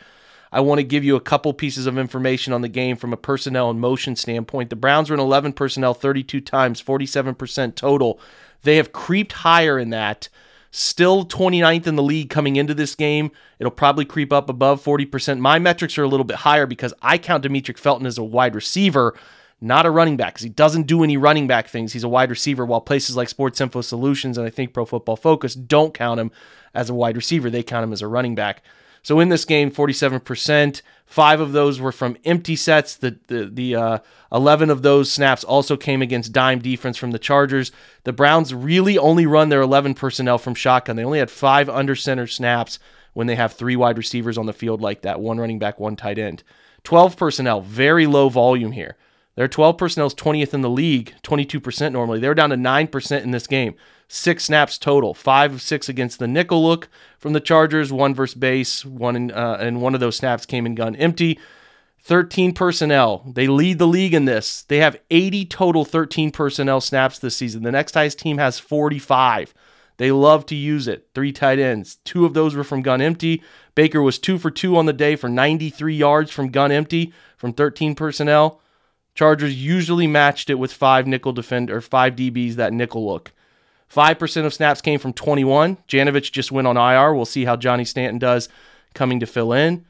I 0.52 0.60
want 0.60 0.80
to 0.80 0.84
give 0.84 1.06
you 1.06 1.16
a 1.16 1.22
couple 1.22 1.54
pieces 1.54 1.86
of 1.86 1.98
information 1.98 2.52
on 2.52 2.62
the 2.62 2.70
game 2.70 2.98
from 2.98 3.14
a 3.14 3.18
personnel 3.18 3.70
and 3.70 3.80
motion 3.80 4.16
standpoint. 4.16 4.70
The 4.70 4.76
Browns 4.76 5.10
were 5.10 5.16
in 5.16 5.22
11 5.22 5.54
personnel 5.54 5.94
32 5.94 6.42
times, 6.42 6.82
47% 6.82 7.76
total. 7.76 8.20
They 8.64 8.76
have 8.76 8.92
creeped 8.92 9.32
higher 9.32 9.80
in 9.80 9.92
that 9.92 10.28
Still 10.78 11.26
29th 11.26 11.88
in 11.88 11.96
the 11.96 12.04
league 12.04 12.30
coming 12.30 12.58
into 12.58 12.74
this 12.74 12.96
game. 12.96 13.32
It'll 13.60 13.72
probably 13.72 14.04
creep 14.04 14.34
up 14.34 14.50
above 14.50 14.84
40%. 14.84 15.40
My 15.40 15.58
metrics 15.58 15.98
are 15.98 16.04
a 16.04 16.08
little 16.10 16.26
bit 16.26 16.36
higher 16.36 16.66
because 16.66 16.94
I 17.02 17.18
count 17.18 17.46
Demetric 17.46 17.78
Felton 17.78 18.06
as 18.06 18.18
a 18.18 18.24
wide 18.26 18.54
receiver, 18.54 19.18
not 19.62 19.86
a 19.86 19.90
running 19.90 20.18
back, 20.18 20.34
because 20.34 20.44
he 20.44 20.50
doesn't 20.50 20.86
do 20.86 21.02
any 21.02 21.16
running 21.16 21.48
back 21.48 21.70
things. 21.70 21.94
He's 21.94 22.04
a 22.04 22.10
wide 22.10 22.30
receiver, 22.30 22.66
while 22.66 22.82
places 22.82 23.16
like 23.16 23.30
Sports 23.30 23.62
Info 23.62 23.80
Solutions 23.80 24.38
and 24.38 24.46
I 24.46 24.50
think 24.50 24.74
Pro 24.74 24.84
Football 24.84 25.16
Focus 25.16 25.56
don't 25.56 25.94
count 25.94 26.20
him 26.20 26.30
as 26.74 26.90
a 26.90 26.94
wide 26.94 27.16
receiver. 27.16 27.50
They 27.50 27.64
count 27.64 27.86
him 27.86 27.94
as 27.94 28.02
a 28.02 28.10
running 28.10 28.36
back. 28.36 28.62
So 29.06 29.20
in 29.20 29.30
this 29.30 29.46
game, 29.46 29.70
47%, 29.70 30.82
five 31.06 31.40
of 31.40 31.52
those 31.52 31.80
were 31.80 31.92
from 31.92 32.18
empty 32.26 32.56
sets. 32.56 32.96
The 32.96 33.16
the 33.28 33.46
the 33.46 33.76
uh, 33.76 34.00
11 34.32 34.72
of 34.72 34.82
those 34.82 35.12
snaps 35.12 35.44
also 35.44 35.78
came 35.78 36.02
against 36.02 36.34
dime 36.34 36.58
defense 36.58 36.98
from 36.98 37.12
the 37.12 37.20
Chargers. 37.20 37.72
The 38.04 38.14
Browns 38.14 38.52
really 38.52 38.98
only 38.98 39.28
run 39.28 39.50
their 39.50 39.62
11 39.62 39.94
personnel 39.94 40.40
from 40.40 40.56
shotgun. 40.56 40.96
They 40.96 41.06
only 41.06 41.20
had 41.20 41.30
five 41.30 41.70
under 41.70 41.96
center 41.96 42.26
snaps 42.26 42.80
when 43.14 43.28
they 43.28 43.36
have 43.36 43.54
three 43.54 43.76
wide 43.76 44.00
receivers 44.00 44.40
on 44.40 44.48
the 44.48 44.54
field 44.54 44.82
like 44.82 45.04
that, 45.04 45.20
one 45.20 45.38
running 45.38 45.60
back, 45.60 45.80
one 45.80 45.96
tight 45.96 46.18
end. 46.18 46.42
12 46.84 47.16
personnel, 47.16 47.62
very 47.62 48.08
low 48.08 48.28
volume 48.28 48.72
here. 48.72 48.98
Their 49.36 49.48
12 49.48 49.78
personnel 49.78 50.08
is 50.08 50.16
20th 50.16 50.56
in 50.56 50.62
the 50.62 50.70
league, 50.70 51.14
22% 51.22 51.92
normally. 51.92 52.20
They 52.20 52.28
were 52.28 52.34
down 52.34 52.50
to 52.50 52.56
9% 52.56 53.22
in 53.22 53.30
this 53.30 53.46
game. 53.46 53.76
Six 54.08 54.46
snaps 54.46 54.78
total, 54.78 55.14
five 55.14 55.54
of 55.54 55.62
six 55.62 55.90
against 55.90 56.20
the 56.20 56.28
nickel 56.28 56.64
look 56.64 56.90
from 57.18 57.34
the 57.34 57.40
Chargers, 57.40 57.92
one 57.92 58.14
versus 58.14 58.36
base, 58.36 58.86
one 58.86 59.16
in, 59.16 59.32
uh, 59.32 59.58
and 59.60 59.82
one 59.82 59.94
of 59.94 60.00
those 60.00 60.16
snaps 60.16 60.46
came 60.46 60.66
in 60.66 60.76
gun 60.76 60.96
empty. 60.96 61.40
13 62.06 62.54
personnel. 62.54 63.24
They 63.34 63.48
lead 63.48 63.80
the 63.80 63.88
league 63.88 64.14
in 64.14 64.26
this. 64.26 64.62
They 64.62 64.78
have 64.78 65.00
80 65.10 65.46
total 65.46 65.84
13 65.86 66.30
personnel 66.30 66.80
snaps 66.80 67.18
this 67.18 67.36
season. 67.36 67.64
The 67.64 67.72
next 67.72 67.96
highest 67.96 68.20
team 68.20 68.38
has 68.38 68.60
45. 68.60 69.56
They 69.98 70.12
love 70.12 70.46
to 70.48 70.56
use 70.56 70.88
it. 70.88 71.08
Three 71.16 71.32
tight 71.32 71.58
ends. 71.58 71.96
Two 72.04 72.26
of 72.26 72.36
those 72.36 72.54
were 72.56 72.64
from 72.64 72.84
gun 72.84 73.02
empty. 73.02 73.42
Baker 73.74 74.04
was 74.04 74.20
two 74.20 74.38
for 74.38 74.52
two 74.52 74.78
on 74.78 74.86
the 74.86 74.94
day 74.94 75.16
for 75.16 75.30
93 75.30 75.96
yards 75.96 76.30
from 76.30 76.52
gun 76.52 76.72
empty 76.72 77.12
from 77.38 77.54
13 77.54 77.96
personnel. 77.96 78.62
Chargers 79.16 79.56
usually 79.56 80.06
matched 80.08 80.50
it 80.52 80.56
with 80.56 80.74
five 80.74 81.08
nickel 81.08 81.32
defender, 81.32 81.82
five 81.82 82.16
DBs 82.16 82.54
that 82.56 82.74
nickel 82.74 83.08
look. 83.08 83.32
5% 83.96 84.46
of 84.46 84.54
snaps 84.54 84.82
came 84.82 85.00
from 85.00 85.14
21. 85.14 85.78
Janovich 85.88 86.32
just 86.32 86.52
went 86.52 86.68
on 86.68 86.78
IR. 86.78 87.14
We'll 87.14 87.26
see 87.26 87.46
how 87.46 87.56
Johnny 87.56 87.86
Stanton 87.86 88.20
does 88.20 88.50
coming 88.94 89.20
to 89.22 89.26
fill 89.26 89.54
in. 89.54 89.86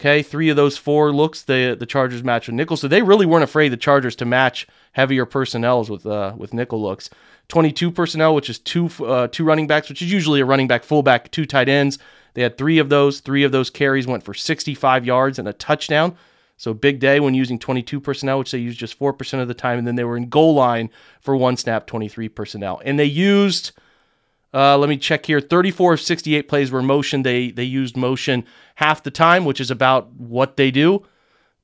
Okay, 0.00 0.22
three 0.22 0.48
of 0.48 0.56
those 0.56 0.78
four 0.78 1.12
looks 1.12 1.42
the 1.42 1.76
the 1.78 1.84
Chargers 1.84 2.24
match 2.24 2.46
with 2.46 2.54
nickel, 2.54 2.78
so 2.78 2.88
they 2.88 3.02
really 3.02 3.26
weren't 3.26 3.44
afraid 3.44 3.68
the 3.68 3.76
Chargers 3.76 4.16
to 4.16 4.24
match 4.24 4.66
heavier 4.92 5.26
personnels 5.26 5.90
with 5.90 6.06
uh, 6.06 6.32
with 6.38 6.54
nickel 6.54 6.80
looks. 6.80 7.10
22 7.48 7.90
personnel, 7.90 8.34
which 8.34 8.48
is 8.48 8.58
two 8.58 8.88
uh, 9.04 9.28
two 9.28 9.44
running 9.44 9.66
backs, 9.66 9.90
which 9.90 10.00
is 10.00 10.10
usually 10.10 10.40
a 10.40 10.44
running 10.46 10.68
back, 10.68 10.84
fullback, 10.84 11.30
two 11.30 11.44
tight 11.44 11.68
ends. 11.68 11.98
They 12.32 12.42
had 12.42 12.56
three 12.56 12.78
of 12.78 12.88
those. 12.88 13.20
Three 13.20 13.44
of 13.44 13.52
those 13.52 13.68
carries 13.68 14.06
went 14.06 14.22
for 14.22 14.32
65 14.32 15.04
yards 15.04 15.38
and 15.38 15.46
a 15.46 15.52
touchdown. 15.52 16.16
So 16.60 16.74
big 16.74 17.00
day 17.00 17.20
when 17.20 17.32
using 17.32 17.58
22 17.58 18.00
personnel, 18.00 18.38
which 18.38 18.50
they 18.50 18.58
used 18.58 18.78
just 18.78 18.98
4% 18.98 19.40
of 19.40 19.48
the 19.48 19.54
time. 19.54 19.78
And 19.78 19.86
then 19.86 19.94
they 19.94 20.04
were 20.04 20.18
in 20.18 20.28
goal 20.28 20.52
line 20.52 20.90
for 21.18 21.34
one 21.34 21.56
snap, 21.56 21.86
23 21.86 22.28
personnel. 22.28 22.82
And 22.84 22.98
they 22.98 23.06
used, 23.06 23.72
uh, 24.52 24.76
let 24.76 24.90
me 24.90 24.98
check 24.98 25.24
here, 25.24 25.40
34 25.40 25.94
of 25.94 26.02
68 26.02 26.48
plays 26.48 26.70
were 26.70 26.82
motion. 26.82 27.22
They, 27.22 27.50
they 27.50 27.64
used 27.64 27.96
motion 27.96 28.44
half 28.74 29.02
the 29.02 29.10
time, 29.10 29.46
which 29.46 29.58
is 29.58 29.70
about 29.70 30.12
what 30.12 30.58
they 30.58 30.70
do. 30.70 31.06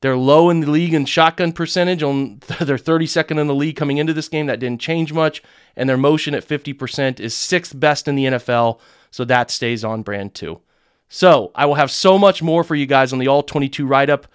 They're 0.01 0.17
low 0.17 0.49
in 0.49 0.61
the 0.61 0.71
league 0.71 0.95
in 0.95 1.05
shotgun 1.05 1.53
percentage. 1.53 2.03
On 2.03 2.39
they're 2.63 2.79
32nd 2.79 3.39
in 3.39 3.49
the 3.49 3.55
league 3.55 3.77
coming 3.77 3.99
into 3.99 4.15
this 4.15 4.31
game. 4.31 4.47
That 4.47 4.61
didn't 4.61 4.81
change 4.81 5.13
much, 5.13 5.43
and 5.77 5.91
their 5.91 5.99
motion 5.99 6.35
at 6.35 6.49
50% 6.49 7.21
is 7.21 7.35
sixth 7.35 7.79
best 7.79 8.09
in 8.09 8.15
the 8.15 8.25
NFL. 8.25 8.81
So 9.11 9.27
that 9.27 9.51
stays 9.51 9.85
on 9.85 10.01
brand 10.01 10.33
too. 10.33 10.63
So 11.11 11.53
I 11.55 11.67
will 11.67 11.75
have 11.75 11.91
so 11.91 12.17
much 12.19 12.43
more 12.43 12.65
for 12.65 12.75
you 12.75 12.87
guys 12.87 13.13
on 13.13 13.19
the 13.19 13.29
All 13.29 13.43
22 13.43 13.87
write 13.87 14.09
up 14.09 14.27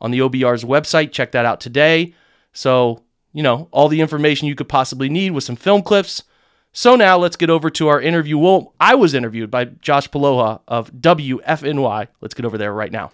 on 0.00 0.10
the 0.10 0.20
OBR's 0.20 0.64
website. 0.64 1.12
Check 1.12 1.32
that 1.32 1.44
out 1.44 1.60
today. 1.60 2.14
So, 2.52 3.02
you 3.32 3.42
know, 3.42 3.68
all 3.70 3.88
the 3.88 4.00
information 4.00 4.48
you 4.48 4.54
could 4.54 4.68
possibly 4.68 5.08
need 5.08 5.30
with 5.30 5.44
some 5.44 5.56
film 5.56 5.82
clips. 5.82 6.24
So 6.72 6.96
now 6.96 7.16
let's 7.18 7.36
get 7.36 7.50
over 7.50 7.70
to 7.70 7.88
our 7.88 8.00
interview. 8.00 8.38
Well, 8.38 8.74
I 8.78 8.94
was 8.94 9.14
interviewed 9.14 9.50
by 9.50 9.66
Josh 9.66 10.08
Poloha 10.08 10.60
of 10.68 10.92
WFNY. 10.92 12.08
Let's 12.20 12.34
get 12.34 12.44
over 12.44 12.58
there 12.58 12.72
right 12.72 12.92
now. 12.92 13.10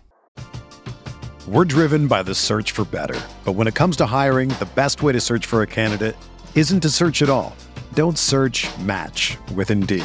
We're 1.46 1.64
driven 1.64 2.08
by 2.08 2.22
the 2.22 2.34
search 2.34 2.72
for 2.72 2.84
better. 2.86 3.20
But 3.44 3.52
when 3.52 3.66
it 3.66 3.74
comes 3.74 3.96
to 3.98 4.06
hiring, 4.06 4.48
the 4.48 4.68
best 4.74 5.02
way 5.02 5.12
to 5.12 5.20
search 5.20 5.46
for 5.46 5.62
a 5.62 5.66
candidate 5.66 6.16
isn't 6.54 6.80
to 6.80 6.90
search 6.90 7.20
at 7.20 7.28
all. 7.28 7.54
Don't 7.94 8.18
search 8.18 8.66
match 8.78 9.36
with 9.54 9.70
Indeed. 9.70 10.04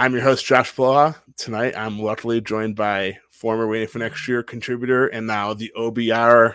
I'm 0.00 0.14
your 0.14 0.22
host, 0.22 0.46
Josh 0.46 0.74
Poloha. 0.74 1.14
Tonight, 1.36 1.76
I'm 1.76 1.98
luckily 1.98 2.40
joined 2.40 2.74
by 2.74 3.18
former 3.28 3.68
Waiting 3.68 3.86
for 3.86 3.98
Next 3.98 4.26
Year 4.26 4.42
contributor 4.42 5.08
and 5.08 5.26
now 5.26 5.52
the 5.52 5.70
OBR 5.76 6.54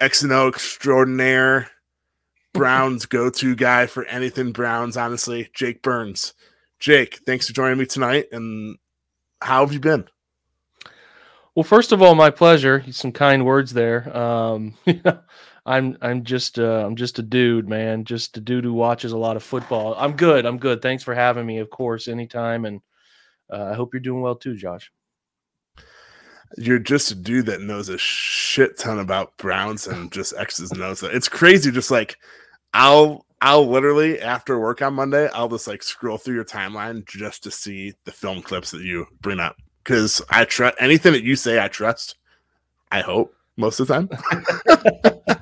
X 0.00 0.22
and 0.24 0.32
O 0.32 0.48
extraordinaire, 0.48 1.70
Browns 2.52 3.06
go 3.06 3.30
to 3.30 3.54
guy 3.54 3.86
for 3.86 4.04
anything 4.06 4.50
Browns, 4.50 4.96
honestly, 4.96 5.50
Jake 5.54 5.82
Burns. 5.82 6.34
Jake, 6.80 7.20
thanks 7.24 7.46
for 7.46 7.52
joining 7.52 7.78
me 7.78 7.86
tonight. 7.86 8.26
And 8.32 8.76
how 9.40 9.64
have 9.64 9.72
you 9.72 9.78
been? 9.78 10.08
Well, 11.54 11.62
first 11.62 11.92
of 11.92 12.02
all, 12.02 12.16
my 12.16 12.30
pleasure. 12.30 12.82
Some 12.90 13.12
kind 13.12 13.46
words 13.46 13.72
there. 13.72 14.16
Um, 14.16 14.74
I'm 15.64 15.96
I'm 16.00 16.24
just 16.24 16.58
uh, 16.58 16.84
I'm 16.84 16.96
just 16.96 17.18
a 17.18 17.22
dude, 17.22 17.68
man. 17.68 18.04
Just 18.04 18.36
a 18.36 18.40
dude 18.40 18.64
who 18.64 18.72
watches 18.72 19.12
a 19.12 19.18
lot 19.18 19.36
of 19.36 19.42
football. 19.42 19.94
I'm 19.96 20.16
good. 20.16 20.44
I'm 20.44 20.58
good. 20.58 20.82
Thanks 20.82 21.04
for 21.04 21.14
having 21.14 21.46
me. 21.46 21.58
Of 21.58 21.70
course, 21.70 22.08
anytime. 22.08 22.64
And 22.64 22.80
uh, 23.50 23.66
I 23.66 23.74
hope 23.74 23.94
you're 23.94 24.00
doing 24.00 24.22
well 24.22 24.34
too, 24.34 24.56
Josh. 24.56 24.90
You're 26.58 26.80
just 26.80 27.12
a 27.12 27.14
dude 27.14 27.46
that 27.46 27.62
knows 27.62 27.88
a 27.88 27.96
shit 27.96 28.76
ton 28.78 28.98
about 28.98 29.36
Browns 29.38 29.86
and 29.86 30.12
just 30.12 30.34
X's 30.36 30.72
and 30.72 30.82
O's. 30.82 31.02
It's 31.02 31.28
crazy. 31.28 31.70
Just 31.70 31.92
like 31.92 32.18
I'll 32.74 33.24
I'll 33.40 33.66
literally 33.66 34.20
after 34.20 34.58
work 34.58 34.82
on 34.82 34.94
Monday, 34.94 35.28
I'll 35.32 35.48
just 35.48 35.68
like 35.68 35.84
scroll 35.84 36.18
through 36.18 36.34
your 36.34 36.44
timeline 36.44 37.06
just 37.06 37.44
to 37.44 37.52
see 37.52 37.94
the 38.04 38.12
film 38.12 38.42
clips 38.42 38.72
that 38.72 38.82
you 38.82 39.06
bring 39.20 39.38
up 39.38 39.56
because 39.84 40.20
I 40.28 40.44
trust 40.44 40.76
anything 40.80 41.12
that 41.12 41.22
you 41.22 41.36
say. 41.36 41.62
I 41.62 41.68
trust. 41.68 42.16
I 42.90 43.00
hope 43.00 43.34
most 43.56 43.78
of 43.78 43.86
the 43.86 43.94
time. 43.94 44.08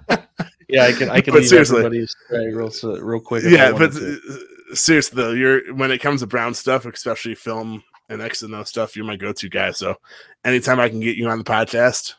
yeah, 0.72 0.84
I 0.84 0.92
can 0.92 1.10
I 1.10 1.20
can 1.20 1.32
but 1.32 1.40
leave 1.40 1.48
seriously, 1.48 1.84
everybody 1.84 2.06
real 2.52 2.70
real 3.00 3.20
quick. 3.20 3.44
Yeah, 3.44 3.72
but 3.72 3.92
to. 3.92 4.46
seriously 4.74 5.22
though, 5.22 5.32
you're 5.32 5.74
when 5.74 5.90
it 5.90 5.98
comes 5.98 6.20
to 6.20 6.26
Brown 6.26 6.54
stuff, 6.54 6.86
especially 6.86 7.34
film 7.34 7.82
and 8.08 8.20
X 8.20 8.42
and 8.42 8.54
O 8.54 8.64
stuff, 8.64 8.96
you're 8.96 9.04
my 9.04 9.16
go-to 9.16 9.48
guy. 9.48 9.70
So 9.72 9.96
anytime 10.44 10.80
I 10.80 10.88
can 10.88 11.00
get 11.00 11.16
you 11.16 11.28
on 11.28 11.38
the 11.38 11.44
podcast, 11.44 12.14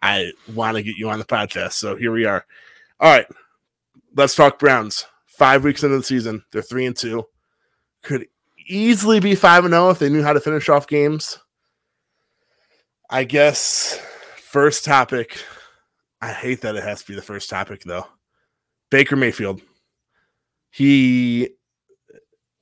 I 0.00 0.32
want 0.54 0.76
to 0.76 0.82
get 0.82 0.96
you 0.96 1.10
on 1.10 1.18
the 1.18 1.24
podcast. 1.24 1.72
So 1.72 1.96
here 1.96 2.12
we 2.12 2.24
are. 2.24 2.44
All 3.00 3.12
right, 3.12 3.26
let's 4.14 4.34
talk 4.34 4.58
Browns. 4.58 5.06
Five 5.26 5.64
weeks 5.64 5.82
into 5.82 5.96
the 5.96 6.04
season, 6.04 6.44
they're 6.52 6.62
three 6.62 6.86
and 6.86 6.96
two. 6.96 7.24
Could 8.02 8.26
easily 8.66 9.20
be 9.20 9.34
five 9.34 9.64
and 9.64 9.72
zero 9.72 9.88
oh 9.88 9.90
if 9.90 9.98
they 9.98 10.08
knew 10.08 10.22
how 10.22 10.32
to 10.32 10.40
finish 10.40 10.68
off 10.68 10.86
games. 10.86 11.38
I 13.10 13.24
guess 13.24 14.00
First 14.52 14.84
topic. 14.84 15.38
I 16.22 16.32
hate 16.32 16.62
that 16.62 16.76
it 16.76 16.84
has 16.84 17.02
to 17.02 17.08
be 17.08 17.14
the 17.14 17.22
first 17.22 17.50
topic 17.50 17.82
though. 17.84 18.06
Baker 18.90 19.16
Mayfield. 19.16 19.60
He 20.70 21.50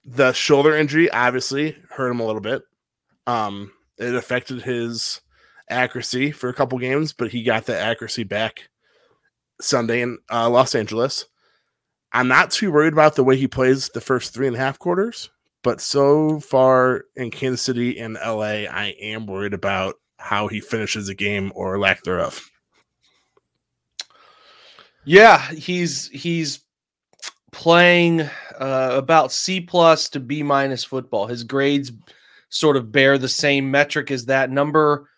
the 0.04 0.32
shoulder 0.32 0.74
injury 0.74 1.10
obviously 1.10 1.76
hurt 1.90 2.10
him 2.10 2.20
a 2.20 2.26
little 2.26 2.40
bit. 2.40 2.62
Um 3.26 3.72
it 3.98 4.14
affected 4.14 4.62
his 4.62 5.20
accuracy 5.68 6.32
for 6.32 6.48
a 6.48 6.54
couple 6.54 6.78
games, 6.78 7.12
but 7.12 7.30
he 7.30 7.42
got 7.44 7.66
that 7.66 7.86
accuracy 7.86 8.24
back 8.24 8.70
Sunday 9.60 10.02
in 10.02 10.18
uh, 10.32 10.48
Los 10.50 10.74
Angeles. 10.74 11.26
I'm 12.12 12.28
not 12.28 12.50
too 12.50 12.72
worried 12.72 12.92
about 12.92 13.14
the 13.14 13.24
way 13.24 13.36
he 13.36 13.46
plays 13.46 13.88
the 13.90 14.00
first 14.00 14.34
three 14.34 14.48
and 14.48 14.56
a 14.56 14.58
half 14.58 14.78
quarters 14.78 15.30
But 15.62 15.80
so 15.80 16.40
far 16.40 17.04
in 17.14 17.30
Kansas 17.30 17.62
City 17.62 17.98
and 18.00 18.14
LA, 18.14 18.66
I 18.66 18.96
am 19.00 19.26
worried 19.26 19.54
about 19.54 19.96
how 20.18 20.48
he 20.48 20.60
finishes 20.60 21.08
a 21.08 21.14
game 21.14 21.52
or 21.54 21.78
lack 21.78 22.02
thereof. 22.02 22.50
Yeah, 25.10 25.44
he's 25.50 26.08
he's 26.10 26.60
playing 27.50 28.20
uh, 28.20 28.90
about 28.92 29.32
C 29.32 29.60
plus 29.60 30.08
to 30.10 30.20
B 30.20 30.44
minus 30.44 30.84
football. 30.84 31.26
His 31.26 31.42
grades 31.42 31.90
sort 32.48 32.76
of 32.76 32.92
bear 32.92 33.18
the 33.18 33.28
same 33.28 33.72
metric 33.72 34.12
as 34.12 34.26
that 34.26 34.52
number. 34.52 35.08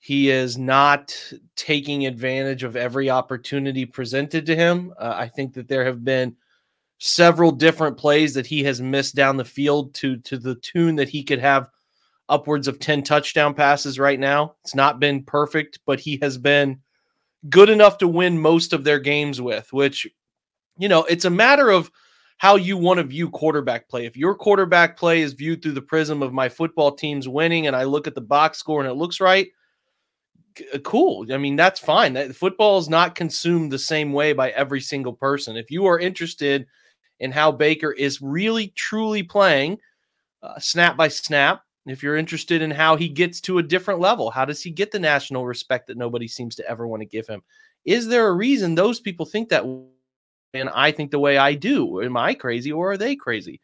He 0.00 0.28
is 0.28 0.58
not 0.58 1.16
taking 1.56 2.04
advantage 2.04 2.62
of 2.62 2.76
every 2.76 3.08
opportunity 3.08 3.86
presented 3.86 4.44
to 4.44 4.54
him. 4.54 4.92
Uh, 4.98 5.14
I 5.16 5.28
think 5.28 5.54
that 5.54 5.66
there 5.66 5.86
have 5.86 6.04
been 6.04 6.36
several 6.98 7.50
different 7.50 7.96
plays 7.96 8.34
that 8.34 8.46
he 8.46 8.62
has 8.64 8.82
missed 8.82 9.14
down 9.14 9.38
the 9.38 9.46
field 9.46 9.94
to 9.94 10.18
to 10.18 10.36
the 10.36 10.56
tune 10.56 10.94
that 10.96 11.08
he 11.08 11.24
could 11.24 11.40
have 11.40 11.70
upwards 12.28 12.68
of 12.68 12.80
10 12.80 13.02
touchdown 13.02 13.54
passes 13.54 13.98
right 13.98 14.20
now. 14.20 14.56
It's 14.62 14.74
not 14.74 15.00
been 15.00 15.22
perfect, 15.22 15.78
but 15.86 16.00
he 16.00 16.18
has 16.20 16.36
been 16.36 16.82
good 17.48 17.70
enough 17.70 17.98
to 17.98 18.08
win 18.08 18.40
most 18.40 18.72
of 18.72 18.84
their 18.84 18.98
games 18.98 19.40
with, 19.40 19.72
which 19.72 20.06
you 20.78 20.88
know, 20.88 21.04
it's 21.04 21.24
a 21.24 21.30
matter 21.30 21.70
of 21.70 21.90
how 22.38 22.54
you 22.54 22.76
want 22.76 22.98
to 22.98 23.04
view 23.04 23.28
quarterback 23.28 23.88
play. 23.88 24.06
If 24.06 24.16
your 24.16 24.34
quarterback 24.34 24.96
play 24.96 25.22
is 25.22 25.32
viewed 25.32 25.60
through 25.60 25.72
the 25.72 25.82
prism 25.82 26.22
of 26.22 26.32
my 26.32 26.48
football 26.48 26.92
team's 26.92 27.28
winning 27.28 27.66
and 27.66 27.74
I 27.74 27.82
look 27.82 28.06
at 28.06 28.14
the 28.14 28.20
box 28.20 28.58
score 28.58 28.80
and 28.80 28.88
it 28.88 28.94
looks 28.94 29.20
right, 29.20 29.48
uh, 30.72 30.78
cool. 30.78 31.26
I 31.32 31.36
mean, 31.36 31.56
that's 31.56 31.80
fine. 31.80 32.12
That 32.12 32.36
football 32.36 32.78
is 32.78 32.88
not 32.88 33.16
consumed 33.16 33.72
the 33.72 33.78
same 33.78 34.12
way 34.12 34.32
by 34.32 34.50
every 34.50 34.80
single 34.80 35.12
person. 35.12 35.56
If 35.56 35.70
you 35.70 35.86
are 35.86 35.98
interested 35.98 36.66
in 37.18 37.32
how 37.32 37.50
Baker 37.50 37.90
is 37.90 38.22
really 38.22 38.68
truly 38.76 39.24
playing 39.24 39.78
uh, 40.40 40.60
snap 40.60 40.96
by 40.96 41.08
snap, 41.08 41.62
if 41.90 42.02
you're 42.02 42.16
interested 42.16 42.62
in 42.62 42.70
how 42.70 42.96
he 42.96 43.08
gets 43.08 43.40
to 43.42 43.58
a 43.58 43.62
different 43.62 44.00
level, 44.00 44.30
how 44.30 44.44
does 44.44 44.62
he 44.62 44.70
get 44.70 44.90
the 44.90 44.98
national 44.98 45.46
respect 45.46 45.86
that 45.86 45.96
nobody 45.96 46.28
seems 46.28 46.54
to 46.56 46.68
ever 46.68 46.86
want 46.86 47.00
to 47.00 47.06
give 47.06 47.26
him? 47.26 47.42
Is 47.84 48.08
there 48.08 48.28
a 48.28 48.34
reason 48.34 48.74
those 48.74 49.00
people 49.00 49.26
think 49.26 49.48
that 49.48 49.64
and 50.54 50.70
I 50.70 50.90
think 50.92 51.10
the 51.10 51.18
way 51.18 51.38
I 51.38 51.54
do? 51.54 52.02
Am 52.02 52.16
I 52.16 52.34
crazy 52.34 52.72
or 52.72 52.92
are 52.92 52.96
they 52.96 53.16
crazy? 53.16 53.60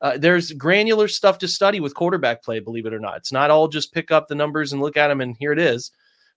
Uh, 0.00 0.16
there's 0.16 0.52
granular 0.52 1.08
stuff 1.08 1.38
to 1.38 1.48
study 1.48 1.80
with 1.80 1.94
quarterback 1.94 2.42
play, 2.42 2.60
believe 2.60 2.86
it 2.86 2.94
or 2.94 3.00
not. 3.00 3.16
It's 3.16 3.32
not 3.32 3.50
all 3.50 3.66
just 3.66 3.92
pick 3.92 4.10
up 4.10 4.28
the 4.28 4.34
numbers 4.34 4.72
and 4.72 4.80
look 4.80 4.96
at 4.96 5.08
them 5.08 5.20
and 5.20 5.36
here 5.38 5.52
it 5.52 5.58
is. 5.58 5.90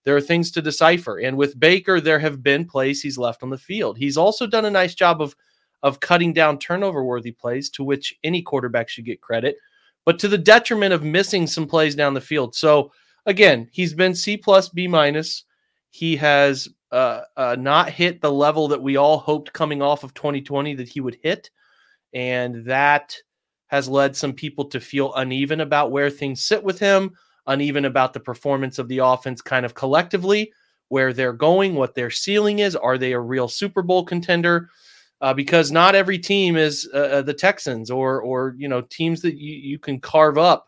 There 0.04 0.15
are 0.15 0.22
things 0.22 0.50
to 0.52 0.62
decipher. 0.62 1.20
And 1.20 1.38
with 1.38 1.60
Baker, 1.60 2.02
there 2.02 2.17
have 2.17 2.41
been 2.41 2.65
plays 2.65 3.02
he's 3.02 3.20
left 3.20 3.44
on 3.44 3.52
the 3.52 3.58
field. 3.58 3.98
He's 3.98 4.17
also 4.17 4.48
done 4.48 4.65
a 4.65 4.72
nice 4.72 4.96
job 4.96 5.22
of 5.22 5.36
of 5.84 6.00
cutting 6.00 6.34
down 6.34 6.60
turnover 6.60 7.04
worthy 7.04 7.32
plays, 7.32 7.70
to 7.72 7.84
which 7.84 8.15
any 8.24 8.41
quarterback 8.41 8.88
should 8.88 9.06
get 9.06 9.22
credit, 9.22 9.58
but 10.06 10.20
to 10.20 10.28
the 10.28 10.38
detriment 10.38 10.94
of 10.94 11.04
missing 11.04 11.48
some 11.48 11.68
plays 11.68 11.96
down 11.96 12.14
the 12.14 12.22
field. 12.22 12.56
So 12.56 12.92
again, 13.26 13.70
he's 13.72 13.94
been 13.94 14.16
C 14.16 14.38
plus 14.38 14.70
B 14.70 14.88
minus. 14.88 15.46
He 15.90 16.16
has 16.18 16.68
uh, 16.92 17.22
uh, 17.38 17.56
not 17.60 17.90
hit 17.90 18.22
the 18.22 18.32
level 18.32 18.68
that 18.70 18.82
we 18.82 18.98
all 18.98 19.18
hoped 19.18 19.54
coming 19.54 19.82
off 19.82 20.04
of 20.04 20.14
2020 20.14 20.76
that 20.76 20.90
he 20.90 21.02
would 21.02 21.18
hit, 21.22 21.50
and 22.14 22.66
that 22.66 23.16
has 23.68 23.88
led 23.88 24.16
some 24.16 24.34
people 24.34 24.66
to 24.66 24.80
feel 24.80 25.14
uneven 25.14 25.62
about 25.62 25.92
where 25.92 26.10
things 26.10 26.44
sit 26.44 26.62
with 26.62 26.78
him, 26.78 27.12
uneven 27.48 27.86
about 27.86 28.14
the 28.14 28.20
performance 28.20 28.80
of 28.80 28.88
the 28.90 28.98
offense, 28.98 29.42
kind 29.42 29.66
of 29.66 29.74
collectively, 29.74 30.52
where 30.90 31.14
they're 31.14 31.32
going, 31.32 31.76
what 31.76 31.96
their 31.96 32.10
ceiling 32.10 32.60
is. 32.60 32.76
Are 32.76 32.98
they 32.98 33.14
a 33.14 33.20
real 33.20 33.48
Super 33.48 33.82
Bowl 33.82 34.04
contender? 34.04 34.70
Uh, 35.22 35.34
because 35.34 35.72
not 35.72 35.96
every 35.96 36.18
team 36.18 36.58
is 36.58 36.90
uh, 36.94 36.98
uh, 36.98 37.22
the 37.22 37.34
Texans 37.34 37.92
or 37.92 38.22
or 38.22 38.56
you 38.58 38.68
know 38.68 38.82
teams 38.82 39.22
that 39.22 39.38
you, 39.38 39.54
you 39.54 39.80
can 39.80 40.00
carve 40.00 40.38
up 40.38 40.68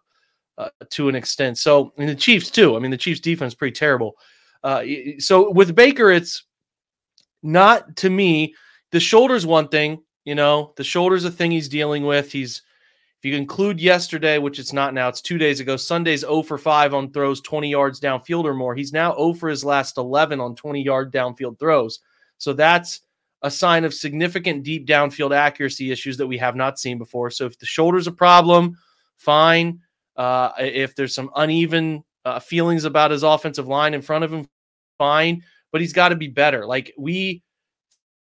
uh, 0.58 0.70
to 0.92 1.10
an 1.10 1.16
extent. 1.16 1.58
So 1.58 1.92
and 1.98 2.08
the 2.08 2.16
Chiefs 2.16 2.52
too. 2.52 2.76
I 2.76 2.80
mean 2.80 2.92
the 2.92 2.98
Chiefs 2.98 3.20
defense 3.20 3.56
pretty 3.56 3.74
terrible. 3.74 4.16
Uh, 4.64 4.84
so 5.20 5.52
with 5.52 5.76
Baker, 5.76 6.12
it's 6.12 6.44
not 7.42 7.96
to 7.98 8.10
me. 8.10 8.56
The 8.92 9.00
shoulder's 9.00 9.46
one 9.46 9.68
thing. 9.68 10.04
You 10.24 10.36
know 10.36 10.74
the 10.78 10.84
shoulder's 10.84 11.26
a 11.26 11.32
thing 11.32 11.52
he's 11.52 11.68
dealing 11.68 12.06
with. 12.06 12.32
He's 12.32 12.62
if 13.24 13.32
you 13.32 13.38
include 13.38 13.80
yesterday, 13.80 14.38
which 14.38 14.60
it's 14.60 14.74
not 14.74 14.94
now, 14.94 15.08
it's 15.08 15.22
two 15.22 15.38
days 15.38 15.62
ago. 15.62 15.78
Sunday's 15.78 16.22
0 16.22 16.44
for 16.44 16.58
5 16.58 16.94
on 16.94 17.10
throws 17.12 17.40
20 17.40 17.70
yards 17.70 18.02
downfield 18.02 18.44
or 18.44 18.54
more. 18.54 18.76
He's 18.76 18.92
now 18.92 19.16
0 19.16 19.36
for 19.36 19.48
his 19.48 19.64
last 19.64 19.98
11 19.98 20.42
on 20.42 20.56
20 20.56 20.84
yard 20.84 21.14
downfield 21.14 21.58
throws. 21.58 22.02
So 22.38 22.52
that's 22.52 23.00
a 23.44 23.52
sign 23.52 23.84
of 23.84 23.94
significant 23.94 24.64
deep 24.64 24.88
downfield 24.88 25.36
accuracy 25.36 25.92
issues 25.92 26.18
that 26.18 26.28
we 26.28 26.38
have 26.38 26.56
not 26.56 26.80
seen 26.80 26.98
before. 26.98 27.30
So 27.30 27.46
if 27.46 27.60
the 27.60 27.66
shoulder's 27.66 28.08
a 28.08 28.12
problem, 28.12 28.78
fine. 29.18 29.82
Uh, 30.16 30.52
if 30.58 30.96
there's 30.96 31.14
some 31.14 31.30
uneven 31.36 32.04
uh, 32.26 32.40
feelings 32.40 32.86
about 32.86 33.12
his 33.12 33.24
offensive 33.24 33.68
line 33.68 33.94
in 33.94 34.02
front 34.02 34.24
of 34.24 34.32
him, 34.32 34.48
fine. 34.98 35.44
But 35.72 35.82
he's 35.82 35.94
got 35.94 36.10
to 36.10 36.16
be 36.16 36.28
better. 36.28 36.66
Like 36.66 36.94
we 36.98 37.44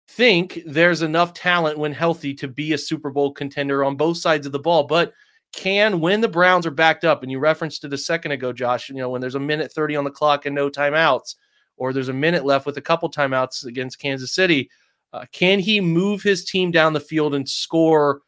think 0.09 0.61
there's 0.65 1.01
enough 1.01 1.33
talent 1.33 1.77
when 1.77 1.93
healthy 1.93 2.33
to 2.35 2.47
be 2.47 2.73
a 2.73 2.77
Super 2.77 3.09
Bowl 3.09 3.31
contender 3.31 3.83
on 3.83 3.95
both 3.95 4.17
sides 4.17 4.45
of 4.45 4.51
the 4.51 4.59
ball, 4.59 4.83
but 4.83 5.13
can 5.51 5.99
when 5.99 6.21
the 6.21 6.27
Browns 6.27 6.67
are 6.67 6.71
backed 6.71 7.05
up, 7.05 7.23
and 7.23 7.31
you 7.31 7.39
referenced 7.39 7.83
it 7.83 7.93
a 7.93 7.97
second 7.97 8.31
ago, 8.31 8.53
Josh, 8.53 8.89
you 8.89 8.95
know, 8.95 9.09
when 9.09 9.21
there's 9.21 9.35
a 9.35 9.39
minute 9.39 9.71
30 9.71 9.95
on 9.95 10.03
the 10.03 10.11
clock 10.11 10.45
and 10.45 10.55
no 10.55 10.69
timeouts, 10.69 11.35
or 11.77 11.93
there's 11.93 12.09
a 12.09 12.13
minute 12.13 12.45
left 12.45 12.65
with 12.65 12.77
a 12.77 12.81
couple 12.81 13.09
timeouts 13.09 13.65
against 13.65 13.99
Kansas 13.99 14.31
City, 14.31 14.69
uh, 15.13 15.25
can 15.31 15.59
he 15.59 15.81
move 15.81 16.21
his 16.21 16.45
team 16.45 16.71
down 16.71 16.93
the 16.93 16.99
field 16.99 17.33
and 17.33 17.47
score 17.47 18.21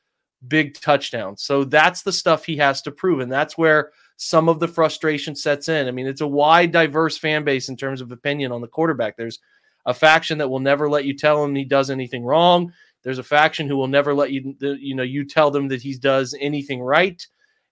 big 0.48 0.74
touchdowns? 0.80 1.44
So 1.44 1.64
that's 1.64 2.02
the 2.02 2.12
stuff 2.12 2.46
he 2.46 2.58
has 2.58 2.82
to 2.84 2.92
prove. 2.92 3.20
And 3.20 3.32
that's 3.32 3.58
where 3.58 3.92
some 4.18 4.50
of 4.50 4.60
the 4.60 4.68
frustration 4.68 5.36
sets 5.36 5.70
in. 5.70 5.88
I 5.88 5.92
mean, 5.92 6.08
it's 6.08 6.22
a 6.22 6.28
wide, 6.28 6.72
diverse 6.72 7.18
fan 7.18 7.44
base 7.44 7.70
in 7.70 7.78
terms 7.78 8.02
of 8.02 8.12
opinion 8.12 8.52
on 8.52 8.62
the 8.62 8.68
quarterback. 8.68 9.18
There's 9.18 9.40
a 9.86 9.94
faction 9.94 10.38
that 10.40 10.50
will 10.50 10.60
never 10.60 10.90
let 10.90 11.06
you 11.06 11.16
tell 11.16 11.44
him 11.44 11.56
he 11.56 11.66
does 11.66 11.90
anything 11.90 12.24
wrong. 12.24 12.72
There's 13.04 13.18
a 13.18 13.24
faction 13.24 13.68
who 13.68 13.78
will 13.78 13.88
never 13.88 14.14
let 14.14 14.32
you, 14.32 14.56
you 14.60 14.96
know, 14.96 15.04
you 15.04 15.26
tell 15.26 15.50
them 15.50 15.68
that 15.70 15.82
he 15.82 15.98
does 15.98 16.36
anything 16.40 16.82
right. 16.82 17.26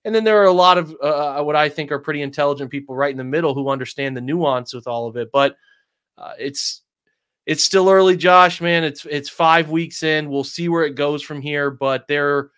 And 0.05 0.15
then 0.15 0.23
there 0.23 0.41
are 0.41 0.45
a 0.45 0.51
lot 0.51 0.77
of 0.77 0.95
uh, 1.03 1.39
uh, 1.39 1.43
what 1.43 1.55
I 1.55 1.69
think 1.69 1.91
are 1.91 1.99
pretty 1.99 2.21
intelligent 2.21 2.71
people 2.71 2.95
right 2.95 3.11
in 3.11 3.17
the 3.17 3.23
middle 3.23 3.53
who 3.53 3.69
understand 3.69 4.17
the 4.17 4.21
nuance 4.21 4.73
with 4.73 4.87
all 4.87 5.07
of 5.07 5.17
it. 5.17 5.29
But 5.31 5.55
uh, 6.17 6.33
it's 6.39 6.81
it's 7.49 7.63
still 7.63 7.89
early, 7.89 8.15
Josh. 8.15 8.61
Man, 8.61 8.83
it's 8.83 9.07
it's 9.09 9.27
five 9.27 9.71
weeks 9.71 10.03
in. 10.03 10.29
We'll 10.29 10.43
see 10.43 10.69
where 10.69 10.85
it 10.85 10.93
goes 10.93 11.23
from 11.23 11.41
here. 11.41 11.71
But 11.71 12.07
there, 12.07 12.51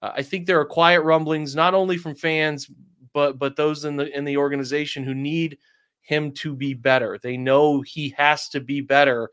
uh, 0.00 0.12
I 0.16 0.22
think 0.22 0.46
there 0.46 0.58
are 0.58 0.64
quiet 0.64 1.02
rumblings, 1.02 1.54
not 1.54 1.74
only 1.74 1.98
from 1.98 2.14
fans, 2.14 2.70
but 3.12 3.38
but 3.38 3.56
those 3.56 3.84
in 3.84 3.96
the 3.96 4.16
in 4.16 4.24
the 4.24 4.38
organization 4.38 5.04
who 5.04 5.14
need 5.14 5.58
him 6.00 6.32
to 6.32 6.56
be 6.56 6.72
better. 6.72 7.18
They 7.22 7.36
know 7.36 7.82
he 7.82 8.14
has 8.16 8.48
to 8.48 8.60
be 8.60 8.80
better 8.80 9.28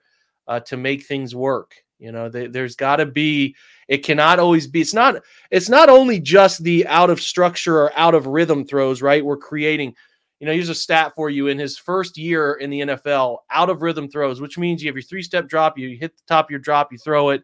uh, 0.50 0.60
to 0.60 0.76
make 0.76 1.06
things 1.06 1.34
work. 1.34 1.76
You 1.98 2.12
know, 2.12 2.28
they, 2.28 2.48
there's 2.48 2.76
got 2.76 2.98
to 2.98 3.06
be. 3.06 3.56
It 3.88 4.00
cannot 4.00 4.40
always 4.40 4.68
be. 4.68 4.82
It's 4.82 4.94
not. 4.94 5.24
It's 5.50 5.70
not 5.70 5.88
only 5.88 6.20
just 6.20 6.62
the 6.62 6.86
out 6.88 7.10
of 7.10 7.22
structure 7.22 7.78
or 7.78 7.98
out 7.98 8.16
of 8.16 8.28
rhythm 8.28 8.66
throws. 8.66 9.02
Right, 9.02 9.24
we're 9.24 9.38
creating 9.38 9.96
you 10.40 10.48
know, 10.48 10.54
here's 10.54 10.70
a 10.70 10.76
stat 10.76 11.14
for 11.16 11.30
you 11.30 11.48
in 11.48 11.58
his 11.58 11.78
first 11.78 12.18
year 12.18 12.54
in 12.54 12.70
the 12.70 12.82
NFL, 12.82 13.40
out 13.52 13.70
of 13.70 13.82
rhythm 13.82 14.10
throws, 14.10 14.42
which 14.42 14.58
means 14.58 14.84
you 14.84 14.90
have 14.90 14.96
your 14.96 15.04
three 15.04 15.24
step 15.24 15.48
drop, 15.48 15.78
you 15.78 15.98
hit 15.98 16.18
the 16.18 16.24
top 16.28 16.48
of 16.48 16.52
your 16.52 16.60
drop, 16.60 16.92
you 16.92 16.98
throw 16.98 17.30
it. 17.30 17.44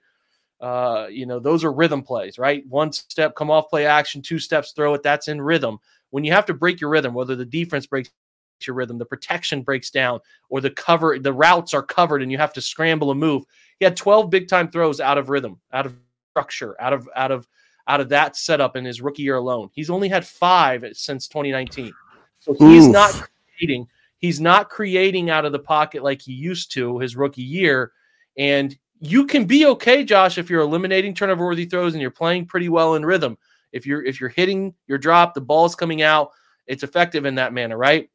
Uh, 0.60 1.08
you 1.10 1.26
know, 1.26 1.40
those 1.40 1.64
are 1.64 1.72
rhythm 1.72 2.04
plays, 2.04 2.38
right? 2.38 2.64
One 2.68 2.92
step, 2.92 3.34
come 3.36 3.50
off 3.50 3.70
play 3.70 3.86
action, 3.86 4.22
two 4.22 4.38
steps, 4.38 4.74
throw 4.74 4.94
it. 4.94 5.02
That's 5.02 5.28
in 5.28 5.42
rhythm. 5.42 5.80
When 6.12 6.24
you 6.24 6.34
have 6.34 6.46
to 6.48 6.54
break 6.54 6.80
your 6.80 6.90
rhythm, 6.90 7.14
whether 7.14 7.36
the 7.36 7.46
defense 7.46 7.88
breaks 7.88 8.12
your 8.68 8.76
rhythm, 8.76 9.00
the 9.00 9.06
protection 9.06 9.64
breaks 9.64 9.90
down, 9.90 10.20
or 10.50 10.62
the 10.62 10.70
cover, 10.70 11.18
the 11.18 11.34
routes 11.34 11.74
are 11.74 11.82
covered 11.82 12.22
and 12.22 12.32
you 12.32 12.38
have 12.38 12.54
to 12.54 12.62
scramble 12.62 13.10
and 13.10 13.20
move. 13.20 13.44
He 13.80 13.86
had 13.86 13.98
12 13.98 14.30
big 14.30 14.48
time 14.48 14.70
throws 14.70 15.00
out 15.00 15.18
of 15.18 15.30
rhythm, 15.30 15.60
out 15.74 15.88
of 15.88 15.96
structure, 16.32 16.80
out 16.80 16.94
of, 16.94 17.10
out 17.16 17.32
of, 17.32 17.48
out 17.88 18.02
of 18.02 18.10
that 18.10 18.36
setup 18.36 18.76
in 18.76 18.86
his 18.86 19.02
rookie 19.02 19.24
year 19.24 19.38
alone. 19.38 19.70
He's 19.74 19.90
only 19.90 20.10
had 20.10 20.28
five 20.28 20.86
since 20.94 21.28
2019. 21.28 21.92
So 22.42 22.54
he's 22.54 22.88
Oof. 22.88 22.92
not 22.92 23.30
creating. 23.56 23.88
He's 24.18 24.40
not 24.40 24.70
creating 24.70 25.30
out 25.30 25.46
of 25.46 25.52
the 25.52 25.60
pocket 25.60 26.04
like 26.04 26.22
he 26.22 26.34
used 26.34 26.72
to 26.74 27.00
his 27.00 27.16
rookie 27.16 27.42
year. 27.42 27.92
And 28.38 28.78
you 29.00 29.26
can 29.26 29.46
be 29.46 29.66
okay, 29.68 30.04
Josh, 30.04 30.38
if 30.38 30.50
you're 30.50 30.62
eliminating 30.62 31.14
turnover 31.14 31.46
worthy 31.46 31.66
throws 31.66 31.94
and 31.94 32.02
you're 32.02 32.12
playing 32.12 32.46
pretty 32.48 32.70
well 32.70 32.96
in 32.96 33.06
rhythm. 33.06 33.38
If 33.72 33.86
you're 33.86 34.04
if 34.04 34.20
you're 34.20 34.30
hitting 34.30 34.74
your 34.88 34.98
drop, 34.98 35.34
the 35.34 35.42
ball's 35.42 35.76
coming 35.76 36.02
out, 36.02 36.32
it's 36.68 36.84
effective 36.84 37.26
in 37.26 37.36
that 37.36 37.54
manner, 37.54 37.78
right? 37.78 38.10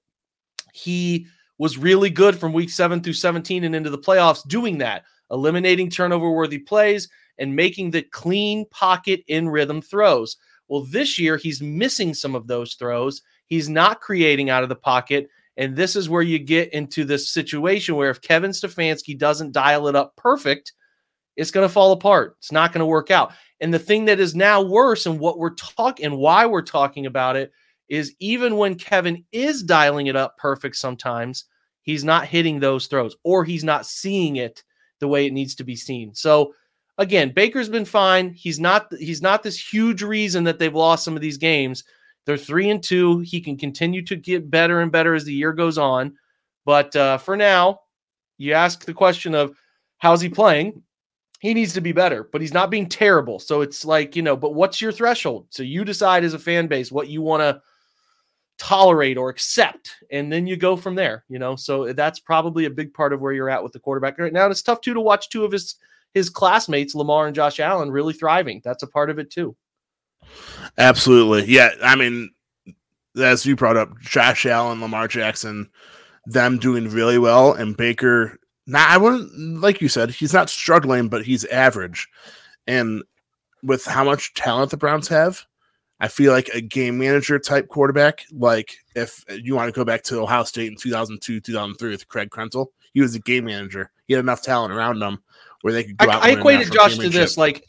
He 0.72 1.26
was 1.58 1.78
really 1.78 2.10
good 2.10 2.38
from 2.38 2.52
week 2.52 2.70
seven 2.70 3.02
through 3.02 3.14
17 3.14 3.64
and 3.64 3.74
into 3.74 3.90
the 3.90 3.98
playoffs 3.98 4.46
doing 4.46 4.78
that, 4.78 5.04
eliminating 5.30 5.88
turnover 5.88 6.30
worthy 6.30 6.58
plays 6.58 7.08
and 7.38 7.54
making 7.54 7.90
the 7.90 8.02
clean 8.02 8.66
pocket 8.70 9.22
in 9.28 9.48
rhythm 9.48 9.80
throws. 9.80 10.36
Well, 10.68 10.82
this 10.82 11.18
year 11.18 11.36
he's 11.36 11.62
missing 11.62 12.12
some 12.12 12.34
of 12.34 12.46
those 12.46 12.74
throws 12.74 13.22
He's 13.46 13.68
not 13.68 14.00
creating 14.00 14.50
out 14.50 14.62
of 14.62 14.68
the 14.68 14.76
pocket. 14.76 15.28
And 15.56 15.74
this 15.74 15.96
is 15.96 16.08
where 16.08 16.22
you 16.22 16.38
get 16.38 16.72
into 16.72 17.04
this 17.04 17.30
situation 17.30 17.96
where 17.96 18.10
if 18.10 18.20
Kevin 18.20 18.50
Stefanski 18.50 19.18
doesn't 19.18 19.52
dial 19.52 19.88
it 19.88 19.96
up 19.96 20.14
perfect, 20.16 20.72
it's 21.36 21.50
going 21.50 21.66
to 21.66 21.72
fall 21.72 21.92
apart. 21.92 22.36
It's 22.38 22.52
not 22.52 22.72
going 22.72 22.80
to 22.80 22.86
work 22.86 23.10
out. 23.10 23.32
And 23.60 23.72
the 23.72 23.78
thing 23.78 24.04
that 24.06 24.20
is 24.20 24.34
now 24.34 24.60
worse, 24.62 25.06
and 25.06 25.18
what 25.18 25.38
we're 25.38 25.54
talking 25.54 26.04
and 26.04 26.18
why 26.18 26.44
we're 26.46 26.62
talking 26.62 27.06
about 27.06 27.36
it, 27.36 27.52
is 27.88 28.14
even 28.20 28.56
when 28.56 28.74
Kevin 28.74 29.24
is 29.32 29.62
dialing 29.62 30.08
it 30.08 30.16
up 30.16 30.36
perfect 30.36 30.76
sometimes, 30.76 31.44
he's 31.82 32.04
not 32.04 32.26
hitting 32.26 32.58
those 32.58 32.86
throws 32.86 33.16
or 33.22 33.44
he's 33.44 33.64
not 33.64 33.86
seeing 33.86 34.36
it 34.36 34.62
the 34.98 35.08
way 35.08 35.26
it 35.26 35.32
needs 35.32 35.54
to 35.54 35.64
be 35.64 35.76
seen. 35.76 36.14
So 36.14 36.52
again, 36.98 37.30
Baker's 37.30 37.68
been 37.68 37.84
fine. 37.84 38.32
He's 38.32 38.58
not 38.58 38.92
he's 38.98 39.22
not 39.22 39.42
this 39.42 39.58
huge 39.58 40.02
reason 40.02 40.44
that 40.44 40.58
they've 40.58 40.74
lost 40.74 41.04
some 41.04 41.14
of 41.14 41.22
these 41.22 41.38
games. 41.38 41.84
They're 42.26 42.36
three 42.36 42.70
and 42.70 42.82
two. 42.82 43.20
He 43.20 43.40
can 43.40 43.56
continue 43.56 44.02
to 44.04 44.16
get 44.16 44.50
better 44.50 44.80
and 44.80 44.92
better 44.92 45.14
as 45.14 45.24
the 45.24 45.32
year 45.32 45.52
goes 45.52 45.78
on. 45.78 46.14
But 46.64 46.94
uh, 46.94 47.18
for 47.18 47.36
now, 47.36 47.80
you 48.36 48.52
ask 48.52 48.84
the 48.84 48.92
question 48.92 49.34
of 49.34 49.56
how's 49.98 50.20
he 50.20 50.28
playing? 50.28 50.82
He 51.40 51.54
needs 51.54 51.72
to 51.74 51.80
be 51.80 51.92
better, 51.92 52.28
but 52.32 52.40
he's 52.40 52.54
not 52.54 52.70
being 52.70 52.88
terrible. 52.88 53.38
So 53.38 53.60
it's 53.60 53.84
like, 53.84 54.16
you 54.16 54.22
know, 54.22 54.36
but 54.36 54.54
what's 54.54 54.80
your 54.80 54.92
threshold? 54.92 55.46
So 55.50 55.62
you 55.62 55.84
decide 55.84 56.24
as 56.24 56.34
a 56.34 56.38
fan 56.38 56.66
base 56.66 56.90
what 56.90 57.08
you 57.08 57.22
want 57.22 57.42
to 57.42 57.62
tolerate 58.58 59.18
or 59.18 59.28
accept 59.28 59.90
and 60.10 60.32
then 60.32 60.46
you 60.46 60.56
go 60.56 60.76
from 60.76 60.94
there 60.94 61.24
you 61.28 61.38
know 61.38 61.56
so 61.56 61.92
that's 61.92 62.18
probably 62.18 62.64
a 62.64 62.70
big 62.70 62.92
part 62.94 63.12
of 63.12 63.20
where 63.20 63.34
you're 63.34 63.50
at 63.50 63.62
with 63.62 63.72
the 63.72 63.78
quarterback 63.78 64.18
right 64.18 64.32
now 64.32 64.44
and 64.44 64.50
it's 64.50 64.62
tough 64.62 64.80
too 64.80 64.94
to 64.94 65.00
watch 65.00 65.28
two 65.28 65.44
of 65.44 65.52
his 65.52 65.74
his 66.14 66.30
classmates 66.30 66.94
lamar 66.94 67.26
and 67.26 67.34
josh 67.34 67.60
allen 67.60 67.90
really 67.90 68.14
thriving 68.14 68.62
that's 68.64 68.82
a 68.82 68.86
part 68.86 69.10
of 69.10 69.18
it 69.18 69.30
too 69.30 69.54
absolutely 70.78 71.44
yeah 71.46 71.70
i 71.82 71.94
mean 71.94 72.30
as 73.20 73.46
you 73.46 73.56
brought 73.56 73.76
up 73.76 73.98
josh 74.00 74.46
allen 74.46 74.80
lamar 74.80 75.08
jackson 75.08 75.68
them 76.26 76.58
doing 76.58 76.88
really 76.88 77.18
well 77.18 77.52
and 77.52 77.76
baker 77.76 78.38
now 78.66 78.86
i 78.88 78.96
wouldn't 78.96 79.60
like 79.60 79.80
you 79.80 79.88
said 79.88 80.10
he's 80.10 80.32
not 80.32 80.50
struggling 80.50 81.08
but 81.08 81.24
he's 81.24 81.44
average 81.46 82.08
and 82.66 83.02
with 83.62 83.84
how 83.84 84.04
much 84.04 84.34
talent 84.34 84.70
the 84.70 84.76
browns 84.76 85.08
have 85.08 85.46
I 85.98 86.08
feel 86.08 86.32
like 86.32 86.48
a 86.48 86.60
game 86.60 86.98
manager 86.98 87.38
type 87.38 87.68
quarterback, 87.68 88.24
like 88.30 88.76
if 88.94 89.24
you 89.30 89.54
want 89.54 89.72
to 89.72 89.78
go 89.78 89.84
back 89.84 90.02
to 90.04 90.20
Ohio 90.20 90.44
State 90.44 90.68
in 90.68 90.76
2002, 90.76 91.40
2003 91.40 91.90
with 91.90 92.08
Craig 92.08 92.28
Krenzel, 92.30 92.66
he 92.92 93.00
was 93.00 93.14
a 93.14 93.18
game 93.20 93.46
manager. 93.46 93.90
He 94.06 94.14
had 94.14 94.20
enough 94.20 94.42
talent 94.42 94.74
around 94.74 95.02
him 95.02 95.18
where 95.62 95.72
they 95.72 95.84
could 95.84 95.96
go 95.96 96.08
I, 96.08 96.14
out. 96.14 96.22
I 96.22 96.30
equated 96.32 96.70
Josh 96.70 96.98
to 96.98 97.08
this 97.08 97.38
like 97.38 97.64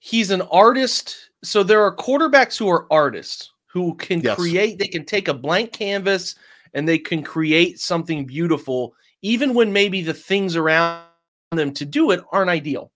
he's 0.00 0.30
an 0.30 0.42
artist. 0.42 1.27
So 1.42 1.62
there 1.62 1.82
are 1.82 1.94
quarterbacks 1.94 2.58
who 2.58 2.68
are 2.68 2.86
artists 2.92 3.52
who 3.66 3.94
can 3.94 4.20
yes. 4.20 4.36
create, 4.36 4.78
they 4.78 4.88
can 4.88 5.04
take 5.04 5.28
a 5.28 5.34
blank 5.34 5.72
canvas 5.72 6.34
and 6.74 6.88
they 6.88 6.98
can 6.98 7.22
create 7.22 7.78
something 7.78 8.26
beautiful, 8.26 8.94
even 9.22 9.54
when 9.54 9.72
maybe 9.72 10.02
the 10.02 10.14
things 10.14 10.56
around 10.56 11.04
them 11.52 11.72
to 11.74 11.84
do 11.84 12.10
it 12.10 12.20
aren't 12.32 12.50
ideal. 12.50 12.90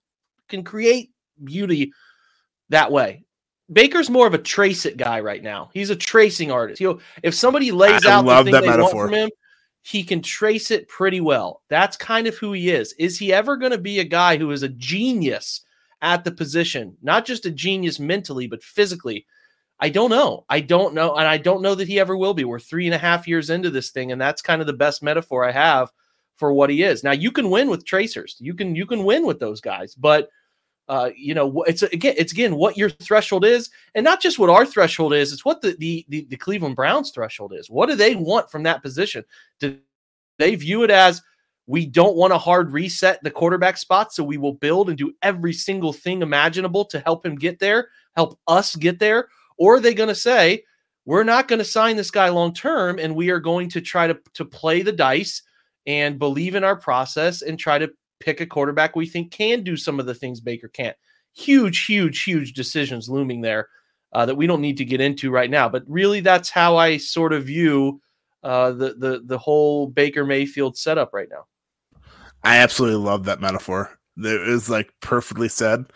Can 0.48 0.64
create 0.64 1.10
beauty 1.44 1.92
that 2.68 2.90
way. 2.90 3.24
Baker's 3.72 4.10
more 4.10 4.26
of 4.26 4.34
a 4.34 4.38
trace 4.38 4.84
it 4.84 4.96
guy 4.96 5.20
right 5.20 5.42
now. 5.42 5.70
He's 5.72 5.90
a 5.90 5.96
tracing 5.96 6.50
artist. 6.50 6.80
You 6.80 6.88
know, 6.88 7.00
if 7.22 7.34
somebody 7.34 7.70
lays 7.70 8.04
I 8.04 8.12
out 8.12 8.24
the 8.24 8.50
thing 8.50 8.60
they 8.60 8.68
metaphor. 8.68 8.94
want 8.94 9.10
from 9.10 9.14
him, 9.14 9.30
he 9.82 10.02
can 10.04 10.20
trace 10.20 10.70
it 10.70 10.88
pretty 10.88 11.20
well. 11.20 11.62
That's 11.68 11.96
kind 11.96 12.26
of 12.26 12.36
who 12.36 12.52
he 12.52 12.70
is. 12.70 12.92
Is 12.98 13.18
he 13.18 13.32
ever 13.32 13.56
going 13.56 13.72
to 13.72 13.78
be 13.78 14.00
a 14.00 14.04
guy 14.04 14.36
who 14.36 14.50
is 14.50 14.62
a 14.62 14.68
genius 14.68 15.62
at 16.02 16.24
the 16.24 16.32
position? 16.32 16.96
Not 17.02 17.24
just 17.24 17.46
a 17.46 17.50
genius 17.50 17.98
mentally, 17.98 18.46
but 18.46 18.62
physically. 18.62 19.26
I 19.80 19.88
don't 19.88 20.10
know. 20.10 20.44
I 20.48 20.60
don't 20.60 20.94
know. 20.94 21.16
And 21.16 21.26
I 21.26 21.38
don't 21.38 21.62
know 21.62 21.74
that 21.74 21.88
he 21.88 21.98
ever 21.98 22.16
will 22.16 22.34
be. 22.34 22.44
We're 22.44 22.60
three 22.60 22.86
and 22.86 22.94
a 22.94 22.98
half 22.98 23.26
years 23.26 23.50
into 23.50 23.70
this 23.70 23.90
thing, 23.90 24.12
and 24.12 24.20
that's 24.20 24.42
kind 24.42 24.60
of 24.60 24.66
the 24.66 24.72
best 24.72 25.02
metaphor 25.02 25.44
I 25.44 25.52
have 25.52 25.90
for 26.36 26.52
what 26.52 26.70
he 26.70 26.82
is. 26.82 27.02
Now 27.02 27.12
you 27.12 27.32
can 27.32 27.50
win 27.50 27.68
with 27.68 27.84
tracers. 27.84 28.36
You 28.38 28.54
can 28.54 28.76
you 28.76 28.86
can 28.86 29.04
win 29.04 29.26
with 29.26 29.40
those 29.40 29.60
guys, 29.60 29.94
but 29.94 30.28
uh, 30.88 31.10
you 31.16 31.34
know, 31.34 31.62
it's 31.62 31.82
again, 31.82 32.14
it's 32.18 32.32
again 32.32 32.56
what 32.56 32.76
your 32.76 32.90
threshold 32.90 33.44
is, 33.44 33.70
and 33.94 34.04
not 34.04 34.20
just 34.20 34.38
what 34.38 34.50
our 34.50 34.66
threshold 34.66 35.14
is. 35.14 35.32
It's 35.32 35.44
what 35.44 35.60
the, 35.62 35.76
the 35.78 36.04
the, 36.08 36.26
the 36.28 36.36
Cleveland 36.36 36.76
Browns 36.76 37.10
threshold 37.12 37.54
is. 37.56 37.70
What 37.70 37.88
do 37.88 37.94
they 37.94 38.14
want 38.14 38.50
from 38.50 38.64
that 38.64 38.82
position? 38.82 39.24
Do 39.60 39.78
they 40.38 40.54
view 40.54 40.82
it 40.82 40.90
as 40.90 41.22
we 41.66 41.86
don't 41.86 42.16
want 42.16 42.32
to 42.32 42.38
hard 42.38 42.72
reset 42.72 43.22
the 43.22 43.30
quarterback 43.30 43.76
spot, 43.76 44.12
so 44.12 44.24
we 44.24 44.36
will 44.36 44.54
build 44.54 44.88
and 44.88 44.98
do 44.98 45.14
every 45.22 45.52
single 45.52 45.92
thing 45.92 46.22
imaginable 46.22 46.84
to 46.86 47.00
help 47.00 47.24
him 47.24 47.36
get 47.36 47.58
there, 47.58 47.88
help 48.16 48.38
us 48.48 48.74
get 48.76 48.98
there, 48.98 49.28
or 49.58 49.76
are 49.76 49.80
they 49.80 49.94
going 49.94 50.08
to 50.08 50.14
say 50.14 50.64
we're 51.04 51.24
not 51.24 51.48
going 51.48 51.58
to 51.58 51.64
sign 51.64 51.96
this 51.96 52.10
guy 52.10 52.28
long 52.28 52.52
term, 52.52 52.98
and 52.98 53.14
we 53.14 53.30
are 53.30 53.40
going 53.40 53.68
to 53.70 53.80
try 53.80 54.06
to 54.06 54.18
to 54.34 54.44
play 54.44 54.82
the 54.82 54.92
dice 54.92 55.42
and 55.86 56.18
believe 56.18 56.54
in 56.54 56.64
our 56.64 56.76
process 56.76 57.42
and 57.42 57.58
try 57.58 57.78
to 57.78 57.90
pick 58.20 58.40
a 58.40 58.46
quarterback 58.46 58.94
we 58.94 59.06
think 59.06 59.32
can 59.32 59.64
do 59.64 59.76
some 59.76 59.98
of 59.98 60.06
the 60.06 60.14
things 60.14 60.40
Baker 60.40 60.68
can't. 60.68 60.96
Huge, 61.34 61.86
huge, 61.86 62.22
huge 62.22 62.52
decisions 62.52 63.08
looming 63.08 63.40
there 63.40 63.68
uh, 64.12 64.26
that 64.26 64.36
we 64.36 64.46
don't 64.46 64.60
need 64.60 64.76
to 64.76 64.84
get 64.84 65.00
into 65.00 65.30
right 65.30 65.50
now. 65.50 65.68
But 65.68 65.84
really, 65.88 66.20
that's 66.20 66.50
how 66.50 66.76
I 66.76 66.98
sort 66.98 67.32
of 67.32 67.44
view 67.44 68.00
uh, 68.42 68.72
the 68.72 68.94
the 68.94 69.22
the 69.24 69.38
whole 69.38 69.86
Baker 69.86 70.24
Mayfield 70.24 70.76
setup 70.76 71.12
right 71.12 71.28
now. 71.30 71.46
I 72.44 72.58
absolutely 72.58 72.98
love 72.98 73.24
that 73.24 73.40
metaphor. 73.40 73.98
It 74.16 74.48
is 74.48 74.68
like 74.68 74.92
perfectly 75.00 75.48
said. 75.48 75.86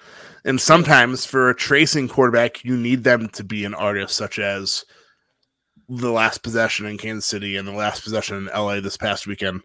And 0.44 0.60
sometimes 0.60 1.26
for 1.26 1.50
a 1.50 1.56
tracing 1.56 2.08
quarterback, 2.08 2.64
you 2.64 2.76
need 2.76 3.04
them 3.04 3.28
to 3.30 3.44
be 3.44 3.64
an 3.64 3.74
artist, 3.74 4.14
such 4.14 4.38
as 4.38 4.84
the 5.88 6.10
last 6.10 6.42
possession 6.42 6.86
in 6.86 6.98
Kansas 6.98 7.26
City 7.26 7.56
and 7.56 7.66
the 7.66 7.72
last 7.72 8.02
possession 8.02 8.36
in 8.36 8.46
LA 8.46 8.80
this 8.80 8.96
past 8.96 9.26
weekend. 9.26 9.62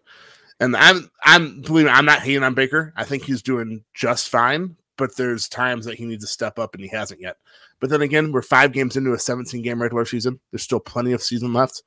And 0.60 0.76
I'm 0.76 1.10
I'm 1.24 1.60
believe 1.62 1.86
me, 1.86 1.90
I'm 1.90 2.04
not 2.04 2.20
hating 2.20 2.42
on 2.42 2.54
Baker. 2.54 2.92
I 2.96 3.04
think 3.04 3.24
he's 3.24 3.42
doing 3.42 3.84
just 3.94 4.28
fine, 4.28 4.76
but 4.96 5.16
there's 5.16 5.48
times 5.48 5.84
that 5.86 5.96
he 5.96 6.04
needs 6.04 6.24
to 6.24 6.30
step 6.30 6.58
up 6.58 6.74
and 6.74 6.82
he 6.82 6.90
hasn't 6.90 7.20
yet. 7.20 7.36
But 7.80 7.90
then 7.90 8.02
again, 8.02 8.30
we're 8.30 8.42
five 8.42 8.72
games 8.72 8.96
into 8.96 9.12
a 9.12 9.18
17 9.18 9.62
game 9.62 9.82
regular 9.82 10.04
season. 10.04 10.38
There's 10.50 10.62
still 10.62 10.80
plenty 10.80 11.12
of 11.12 11.22
season 11.22 11.52
left. 11.52 11.82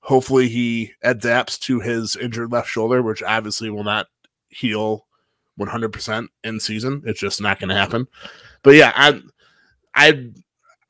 Hopefully 0.00 0.48
he 0.48 0.92
adapts 1.02 1.58
to 1.60 1.80
his 1.80 2.16
injured 2.16 2.52
left 2.52 2.68
shoulder, 2.68 3.02
which 3.02 3.22
obviously 3.22 3.70
will 3.70 3.84
not 3.84 4.06
heal 4.50 5.06
100% 5.58 6.28
in 6.44 6.60
season. 6.60 7.02
It's 7.06 7.20
just 7.20 7.40
not 7.40 7.58
going 7.58 7.68
to 7.68 7.74
happen. 7.74 8.06
But 8.62 8.74
yeah, 8.74 8.92
I 8.94 9.20
I 9.94 10.30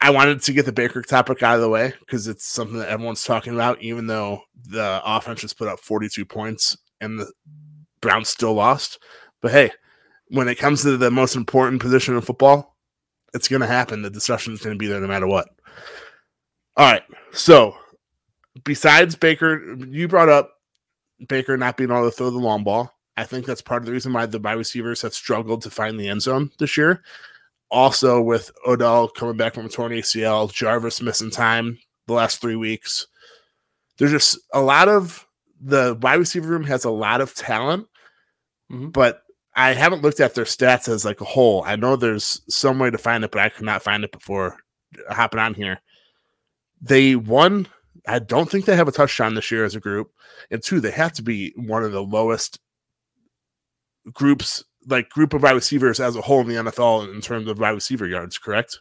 I 0.00 0.10
wanted 0.10 0.42
to 0.42 0.52
get 0.52 0.64
the 0.64 0.72
Baker 0.72 1.02
topic 1.02 1.42
out 1.42 1.56
of 1.56 1.60
the 1.60 1.68
way 1.68 1.92
because 2.00 2.26
it's 2.26 2.46
something 2.46 2.78
that 2.78 2.88
everyone's 2.88 3.24
talking 3.24 3.54
about, 3.54 3.82
even 3.82 4.06
though 4.06 4.42
the 4.68 5.00
offense 5.04 5.40
just 5.40 5.58
put 5.58 5.68
up 5.68 5.80
42 5.80 6.24
points 6.24 6.76
and 7.00 7.18
the 7.18 7.30
Browns 8.00 8.28
still 8.28 8.54
lost. 8.54 8.98
But 9.42 9.52
hey, 9.52 9.70
when 10.28 10.48
it 10.48 10.58
comes 10.58 10.82
to 10.82 10.96
the 10.96 11.10
most 11.10 11.36
important 11.36 11.82
position 11.82 12.14
in 12.14 12.22
football, 12.22 12.76
it's 13.34 13.48
going 13.48 13.60
to 13.60 13.66
happen. 13.66 14.02
The 14.02 14.10
discussion 14.10 14.54
is 14.54 14.60
going 14.60 14.74
to 14.74 14.78
be 14.78 14.86
there 14.86 15.00
no 15.00 15.06
matter 15.06 15.26
what. 15.26 15.48
All 16.76 16.90
right. 16.90 17.02
So, 17.32 17.76
besides 18.64 19.16
Baker, 19.16 19.76
you 19.88 20.08
brought 20.08 20.28
up 20.28 20.52
Baker 21.28 21.56
not 21.56 21.76
being 21.76 21.90
able 21.90 22.04
to 22.04 22.10
throw 22.10 22.30
the 22.30 22.38
long 22.38 22.64
ball. 22.64 22.92
I 23.20 23.24
think 23.24 23.44
that's 23.44 23.60
part 23.60 23.82
of 23.82 23.86
the 23.86 23.92
reason 23.92 24.14
why 24.14 24.24
the 24.24 24.38
wide 24.38 24.54
receivers 24.54 25.02
have 25.02 25.12
struggled 25.12 25.60
to 25.62 25.70
find 25.70 26.00
the 26.00 26.08
end 26.08 26.22
zone 26.22 26.50
this 26.58 26.78
year. 26.78 27.02
Also, 27.70 28.20
with 28.20 28.50
Odell 28.66 29.08
coming 29.08 29.36
back 29.36 29.52
from 29.54 29.66
a 29.66 29.68
torn 29.68 29.92
ACL, 29.92 30.50
Jarvis 30.50 31.02
missing 31.02 31.30
time 31.30 31.78
the 32.06 32.14
last 32.14 32.40
three 32.40 32.56
weeks, 32.56 33.06
there's 33.98 34.10
just 34.10 34.38
a 34.54 34.60
lot 34.62 34.88
of 34.88 35.26
the 35.60 35.98
wide 36.00 36.14
receiver 36.14 36.48
room 36.48 36.64
has 36.64 36.86
a 36.86 36.90
lot 36.90 37.20
of 37.20 37.34
talent, 37.34 37.86
mm-hmm. 38.72 38.88
but 38.88 39.22
I 39.54 39.74
haven't 39.74 40.00
looked 40.00 40.20
at 40.20 40.34
their 40.34 40.46
stats 40.46 40.88
as 40.88 41.04
like 41.04 41.20
a 41.20 41.26
whole. 41.26 41.62
I 41.64 41.76
know 41.76 41.96
there's 41.96 42.40
some 42.48 42.78
way 42.78 42.90
to 42.90 42.96
find 42.96 43.22
it, 43.22 43.30
but 43.30 43.42
I 43.42 43.50
could 43.50 43.66
not 43.66 43.82
find 43.82 44.02
it 44.02 44.12
before 44.12 44.56
hopping 45.10 45.40
on 45.40 45.52
here. 45.52 45.82
They 46.80 47.16
won. 47.16 47.68
I 48.08 48.18
don't 48.18 48.50
think 48.50 48.64
they 48.64 48.76
have 48.76 48.88
a 48.88 48.92
touchdown 48.92 49.34
this 49.34 49.50
year 49.50 49.66
as 49.66 49.74
a 49.74 49.80
group, 49.80 50.10
and 50.50 50.62
two, 50.62 50.80
they 50.80 50.90
have 50.92 51.12
to 51.12 51.22
be 51.22 51.52
one 51.54 51.84
of 51.84 51.92
the 51.92 52.02
lowest 52.02 52.58
groups, 54.12 54.64
like 54.86 55.08
group 55.10 55.34
of 55.34 55.42
wide 55.42 55.52
receivers 55.52 56.00
as 56.00 56.16
a 56.16 56.20
whole 56.20 56.40
in 56.40 56.48
the 56.48 56.54
NFL 56.54 57.12
in 57.12 57.20
terms 57.20 57.48
of 57.48 57.58
wide 57.58 57.70
receiver 57.70 58.06
yards. 58.06 58.38
Correct? 58.38 58.78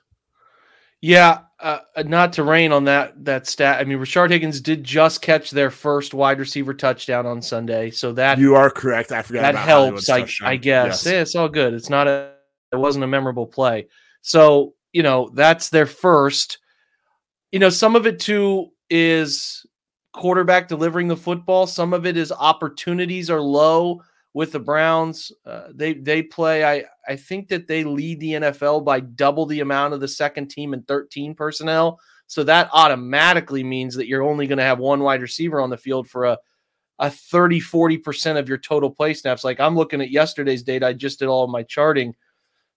Yeah, 1.02 1.40
uh, 1.62 1.80
not 2.06 2.34
to 2.34 2.44
rain 2.44 2.74
on 2.74 2.86
that 2.86 3.24
that 3.24 3.48
stat. 3.48 3.80
I 3.80 3.86
mean, 3.86 4.00
Rashard 4.00 4.32
Higgins 4.32 4.60
did 4.60 4.84
just 4.84 5.22
catch 5.22 5.52
their 5.52 5.72
first 5.72 6.14
wide 6.14 6.40
receiver 6.40 6.74
touchdown 6.74 7.26
on 7.26 7.42
Sunday, 7.42 7.90
so 7.92 8.12
that 8.14 8.38
you 8.38 8.56
are 8.56 8.70
correct. 8.70 9.12
I 9.12 9.22
forgot 9.22 9.54
that 9.54 9.56
helps. 9.56 10.10
I, 10.10 10.28
I, 10.44 10.58
guess 10.58 11.06
yes. 11.06 11.14
yeah, 11.14 11.22
it's 11.22 11.36
all 11.36 11.48
good. 11.48 11.74
It's 11.74 11.90
not 11.90 12.08
a 12.08 12.34
it 12.74 12.78
wasn't 12.78 13.06
a 13.06 13.08
memorable 13.08 13.48
play, 13.48 13.88
so 14.22 14.74
you 14.92 15.02
know 15.02 15.32
that's 15.34 15.70
their 15.70 15.86
first. 15.86 16.58
You 17.54 17.60
know, 17.60 17.70
some 17.70 17.96
of 17.96 18.06
it 18.06 18.20
too 18.20 18.72
is 18.90 19.66
quarterback 20.12 20.68
delivering 20.68 21.08
the 21.08 21.18
football. 21.18 21.66
Some 21.66 21.94
of 21.94 22.06
it 22.06 22.18
is 22.18 22.32
opportunities 22.32 23.30
are 23.30 23.42
low 23.42 24.02
with 24.34 24.52
the 24.52 24.60
Browns. 24.60 25.32
Uh, 25.46 25.70
they 25.74 25.94
they 25.94 26.22
play. 26.22 26.64
I 26.64 26.86
I 27.08 27.16
think 27.16 27.48
that 27.50 27.68
they 27.68 27.84
lead 27.84 28.20
the 28.20 28.34
NFL 28.34 28.86
by 28.86 29.00
double 29.00 29.46
the 29.46 29.62
amount 29.62 29.94
of 29.94 30.00
the 30.00 30.08
second 30.08 30.50
team 30.50 30.74
and 30.74 30.88
13 30.88 31.36
personnel. 31.36 32.00
So 32.28 32.44
that 32.44 32.70
automatically 32.74 33.64
means 33.64 33.96
that 33.96 34.08
you're 34.08 34.22
only 34.24 34.46
going 34.46 34.60
to 34.60 34.64
have 34.64 34.78
one 34.80 35.02
wide 35.02 35.22
receiver 35.22 35.60
on 35.60 35.70
the 35.72 35.78
field 35.78 36.08
for 36.10 36.26
a 36.26 36.38
a 37.00 37.10
30 37.10 37.62
40% 37.62 38.38
of 38.38 38.50
your 38.50 38.58
total 38.58 38.92
play 38.92 39.14
snaps. 39.14 39.44
Like 39.46 39.60
I'm 39.60 39.76
looking 39.76 40.02
at 40.02 40.12
yesterday's 40.12 40.64
data, 40.64 40.88
I 40.88 40.94
just 40.94 41.20
did 41.20 41.28
all 41.30 41.46
of 41.46 41.50
my 41.50 41.64
charting. 41.64 42.14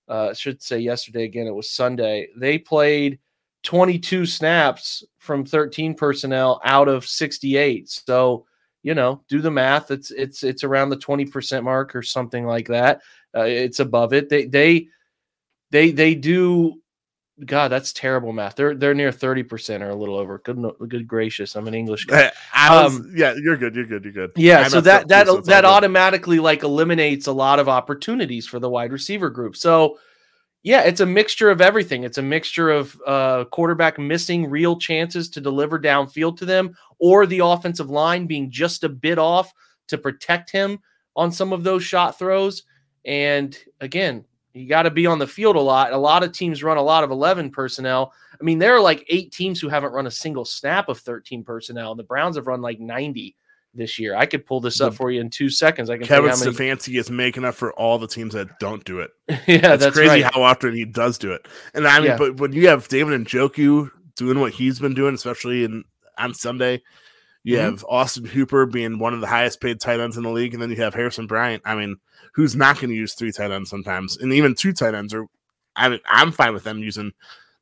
uh, 0.09 0.29
I 0.31 0.33
should 0.35 0.63
say 0.63 0.79
yesterday 0.79 1.25
again, 1.25 1.47
it 1.49 1.55
was 1.55 1.71
Sunday. 1.71 2.29
They 2.37 2.57
played 2.59 3.19
22 3.65 4.27
snaps 4.27 5.05
from 5.19 5.45
13 5.45 5.95
personnel 5.95 6.61
out 6.65 6.89
of 6.89 7.05
68. 7.07 7.89
So, 7.89 8.47
you 8.83 8.95
know, 8.95 9.23
do 9.29 9.41
the 9.41 9.51
math. 9.51 9.91
It's 9.91 10.11
it's 10.11 10.43
it's 10.43 10.65
around 10.65 10.91
the 10.91 10.97
20% 10.97 11.63
mark 11.65 11.95
or 11.95 12.03
something 12.03 12.47
like 12.47 12.69
that. 12.69 13.03
Uh, 13.35 13.43
it's 13.43 13.81
above 13.81 14.13
it. 14.13 14.29
They 14.29 14.47
they 14.47 14.89
they 15.71 15.91
they 15.91 16.15
do 16.15 16.83
God, 17.45 17.69
that's 17.69 17.93
terrible 17.93 18.33
math. 18.33 18.57
They're 18.57 18.75
they're 18.75 18.95
near 18.95 19.11
30% 19.11 19.81
or 19.81 19.91
a 19.91 19.95
little 19.95 20.17
over. 20.17 20.39
Good 20.39 20.63
good 20.89 21.09
gracious. 21.09 21.57
I'm 21.57 21.67
an 21.67 21.75
English 21.75 22.05
guy. 22.05 22.31
Was, 22.69 22.97
um, 22.97 23.13
yeah, 23.17 23.35
you're 23.43 23.57
good. 23.57 23.75
You're 23.75 23.87
good. 23.87 24.05
You're 24.05 24.13
good. 24.13 24.33
Yeah, 24.37 24.69
so 24.69 24.81
that 24.83 25.09
that 25.09 25.27
that 25.47 25.65
automatically 25.65 26.39
like 26.39 26.63
eliminates 26.63 27.27
a 27.27 27.33
lot 27.33 27.59
of 27.59 27.69
opportunities 27.69 28.47
for 28.47 28.59
the 28.59 28.69
wide 28.69 28.93
receiver 28.93 29.31
group. 29.31 29.57
So 29.57 29.99
yeah, 30.63 30.83
it's 30.83 31.01
a 31.01 31.07
mixture 31.07 31.51
of 31.51 31.61
everything. 31.61 32.05
It's 32.05 32.19
a 32.19 32.23
mixture 32.23 32.71
of 32.71 33.01
uh, 33.07 33.45
quarterback 33.47 33.99
missing 33.99 34.49
real 34.49 34.79
chances 34.79 35.29
to 35.31 35.41
deliver 35.41 35.79
downfield 35.79 36.37
to 36.39 36.45
them, 36.45 36.77
or 36.99 37.27
the 37.27 37.41
offensive 37.41 37.91
line 37.91 38.27
being 38.27 38.51
just 38.51 38.85
a 38.85 38.89
bit 38.89 39.19
off 39.19 39.53
to 39.89 39.99
protect 39.99 40.51
him 40.51 40.79
on 41.17 41.33
some 41.33 41.53
of 41.53 41.65
those 41.65 41.83
shot 41.83 42.19
throws. 42.19 42.63
And 43.05 43.59
again, 43.81 44.25
you 44.55 44.69
got 44.69 44.83
to 44.83 44.91
be 44.91 45.07
on 45.07 45.19
the 45.19 45.27
field 45.27 45.57
a 45.57 45.61
lot. 45.61 45.93
A 45.93 45.99
lot 45.99 46.23
of 46.23 46.33
teams 46.33 46.63
run 46.63 46.77
a 46.77 46.83
lot 46.83 47.03
of 47.03 47.11
11 47.11 47.51
personnel. 47.51 48.13
I 48.41 48.45
mean, 48.45 48.59
there 48.59 48.77
are 48.77 48.81
like 48.81 49.05
eight 49.09 49.33
teams 49.33 49.61
who 49.61 49.69
haven't 49.69 49.93
run 49.93 50.07
a 50.07 50.11
single 50.11 50.45
snap 50.45 50.89
of 50.89 50.99
13 50.99 51.43
personnel. 51.43 51.95
The 51.95 52.05
Browns 52.05 52.37
have 52.37 52.47
run 52.47 52.63
like 52.63 52.79
90 52.79 53.35
this 53.75 53.99
year. 53.99 54.15
I 54.15 54.27
could 54.27 54.47
pull 54.47 54.61
this 54.61 54.81
up 54.81 54.95
for 54.95 55.11
you 55.11 55.21
in 55.21 55.31
two 55.31 55.49
seconds. 55.49 55.91
I 55.91 55.97
can. 55.97 56.07
Kevin 56.07 56.31
Stefanski 56.31 56.99
is 56.99 57.11
making 57.11 57.45
up 57.45 57.55
for 57.55 57.73
all 57.75 57.99
the 57.99 58.07
teams 58.07 58.35
that 58.35 58.59
don't 58.59 58.85
do 58.85 59.01
it. 59.01 59.11
yeah, 59.29 59.37
it's 59.75 59.85
that's 59.85 59.97
crazy 59.97 60.23
right. 60.23 60.35
how 60.35 60.43
often 60.43 60.75
he 60.75 60.85
does 60.85 61.19
do 61.19 61.33
it. 61.33 61.47
And 61.75 61.87
I 61.87 61.99
mean, 61.99 62.11
yeah. 62.11 62.19
but 62.19 62.39
when 62.39 62.53
you 62.53 62.69
have 62.69 62.89
David 62.89 63.19
Njoku 63.25 63.91
doing 64.17 64.41
what 64.41 64.53
he's 64.53 64.79
been 64.79 64.95
doing, 64.95 65.15
especially 65.15 65.65
in 65.65 65.85
on 66.19 66.35
Sunday, 66.35 66.83
you 67.45 67.57
mm-hmm. 67.57 67.71
have 67.71 67.85
Austin 67.89 68.25
Hooper 68.25 68.67
being 68.67 68.99
one 68.99 69.15
of 69.15 69.21
the 69.21 69.27
highest 69.27 69.61
paid 69.61 69.81
tight 69.81 70.01
ends 70.01 70.17
in 70.17 70.23
the 70.23 70.31
league, 70.31 70.55
and 70.55 70.63
then 70.63 70.71
you 70.71 70.77
have 70.77 70.95
Harrison 70.95 71.27
Bryant. 71.27 71.63
I 71.65 71.75
mean, 71.75 71.97
who's 72.35 72.55
not 72.55 72.77
going 72.77 72.91
to 72.91 72.97
use 72.97 73.15
three 73.15 73.33
tight 73.33 73.51
ends 73.51 73.71
sometimes, 73.71 74.17
and 74.19 74.33
even 74.33 74.55
two 74.55 74.73
tight 74.73 74.95
ends 74.95 75.15
are. 75.15 75.27
I 75.75 75.89
mean, 75.89 76.01
I'm 76.07 76.33
fine 76.33 76.53
with 76.53 76.65
them 76.65 76.81
using. 76.81 77.13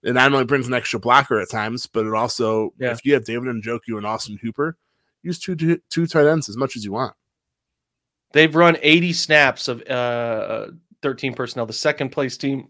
It 0.02 0.14
not 0.14 0.32
only 0.32 0.46
brings 0.46 0.66
an 0.66 0.74
extra 0.74 0.98
blocker 0.98 1.38
at 1.38 1.50
times, 1.50 1.86
but 1.86 2.06
it 2.06 2.14
also, 2.14 2.72
yeah. 2.78 2.90
if 2.90 3.04
you 3.04 3.12
have 3.14 3.24
David 3.24 3.48
and 3.48 3.62
Njoku 3.62 3.98
and 3.98 4.06
Austin 4.06 4.38
Hooper, 4.40 4.78
use 5.22 5.38
two 5.38 5.54
two 5.90 6.06
tight 6.06 6.26
ends 6.26 6.48
as 6.48 6.56
much 6.56 6.76
as 6.76 6.84
you 6.84 6.92
want. 6.92 7.14
They've 8.32 8.54
run 8.54 8.76
80 8.80 9.12
snaps 9.12 9.68
of 9.68 9.82
uh, 9.88 10.68
13 11.02 11.34
personnel. 11.34 11.66
The 11.66 11.72
second 11.72 12.10
place 12.10 12.36
team, 12.36 12.68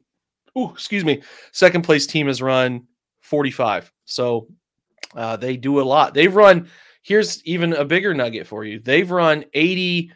oh, 0.57 0.73
excuse 0.73 1.05
me, 1.05 1.23
second 1.53 1.83
place 1.83 2.07
team 2.07 2.29
has 2.29 2.41
run 2.41 2.87
45. 3.21 3.93
So 4.07 4.49
uh, 5.15 5.37
they 5.37 5.57
do 5.57 5.81
a 5.81 5.83
lot. 5.83 6.15
They've 6.15 6.35
run. 6.35 6.69
Here's 7.03 7.45
even 7.45 7.73
a 7.75 7.85
bigger 7.85 8.15
nugget 8.15 8.47
for 8.47 8.65
you. 8.65 8.79
They've 8.79 9.11
run 9.11 9.45
80 9.53 10.13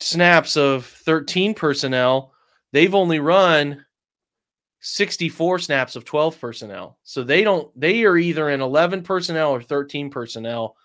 snaps 0.00 0.56
of 0.56 0.86
13 0.86 1.54
personnel. 1.54 2.32
They've 2.72 2.94
only 2.94 3.18
run 3.18 3.84
64 4.80 5.58
snaps 5.60 5.96
of 5.96 6.04
12 6.04 6.40
personnel. 6.40 6.98
So 7.02 7.24
they 7.24 7.42
don't. 7.42 7.68
They 7.78 8.04
are 8.04 8.16
either 8.16 8.50
in 8.50 8.60
11 8.60 9.02
personnel 9.02 9.50
or 9.50 9.62
13 9.62 10.10
personnel 10.10 10.76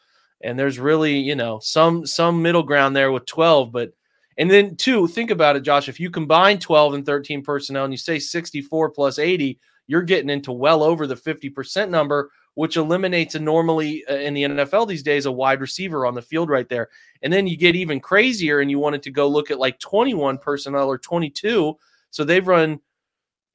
and 0.43 0.57
there's 0.57 0.79
really 0.79 1.17
you 1.17 1.35
know 1.35 1.59
some 1.59 2.05
some 2.05 2.41
middle 2.41 2.63
ground 2.63 2.95
there 2.95 3.11
with 3.11 3.25
12 3.25 3.71
but 3.71 3.93
and 4.37 4.49
then 4.49 4.75
two 4.75 5.07
think 5.07 5.31
about 5.31 5.55
it 5.55 5.61
josh 5.61 5.89
if 5.89 5.99
you 5.99 6.09
combine 6.09 6.59
12 6.59 6.93
and 6.93 7.05
13 7.05 7.43
personnel 7.43 7.85
and 7.85 7.93
you 7.93 7.97
say 7.97 8.19
64 8.19 8.89
plus 8.91 9.19
80 9.19 9.59
you're 9.87 10.01
getting 10.01 10.29
into 10.29 10.51
well 10.51 10.81
over 10.81 11.07
the 11.07 11.15
50% 11.15 11.89
number 11.89 12.29
which 12.55 12.77
eliminates 12.77 13.35
a 13.35 13.39
normally 13.39 14.03
uh, 14.09 14.15
in 14.15 14.33
the 14.33 14.43
NFL 14.43 14.87
these 14.87 15.03
days 15.03 15.25
a 15.25 15.31
wide 15.31 15.61
receiver 15.61 16.05
on 16.05 16.13
the 16.13 16.21
field 16.21 16.49
right 16.49 16.69
there. 16.69 16.89
And 17.21 17.33
then 17.33 17.47
you 17.47 17.57
get 17.57 17.75
even 17.75 17.99
crazier 17.99 18.59
and 18.59 18.69
you 18.69 18.79
wanted 18.79 19.03
to 19.03 19.11
go 19.11 19.27
look 19.27 19.49
at 19.49 19.59
like 19.59 19.79
21 19.79 20.37
personnel 20.37 20.87
or 20.87 20.97
22. 20.97 21.77
So 22.11 22.23
they've 22.23 22.47
run 22.47 22.79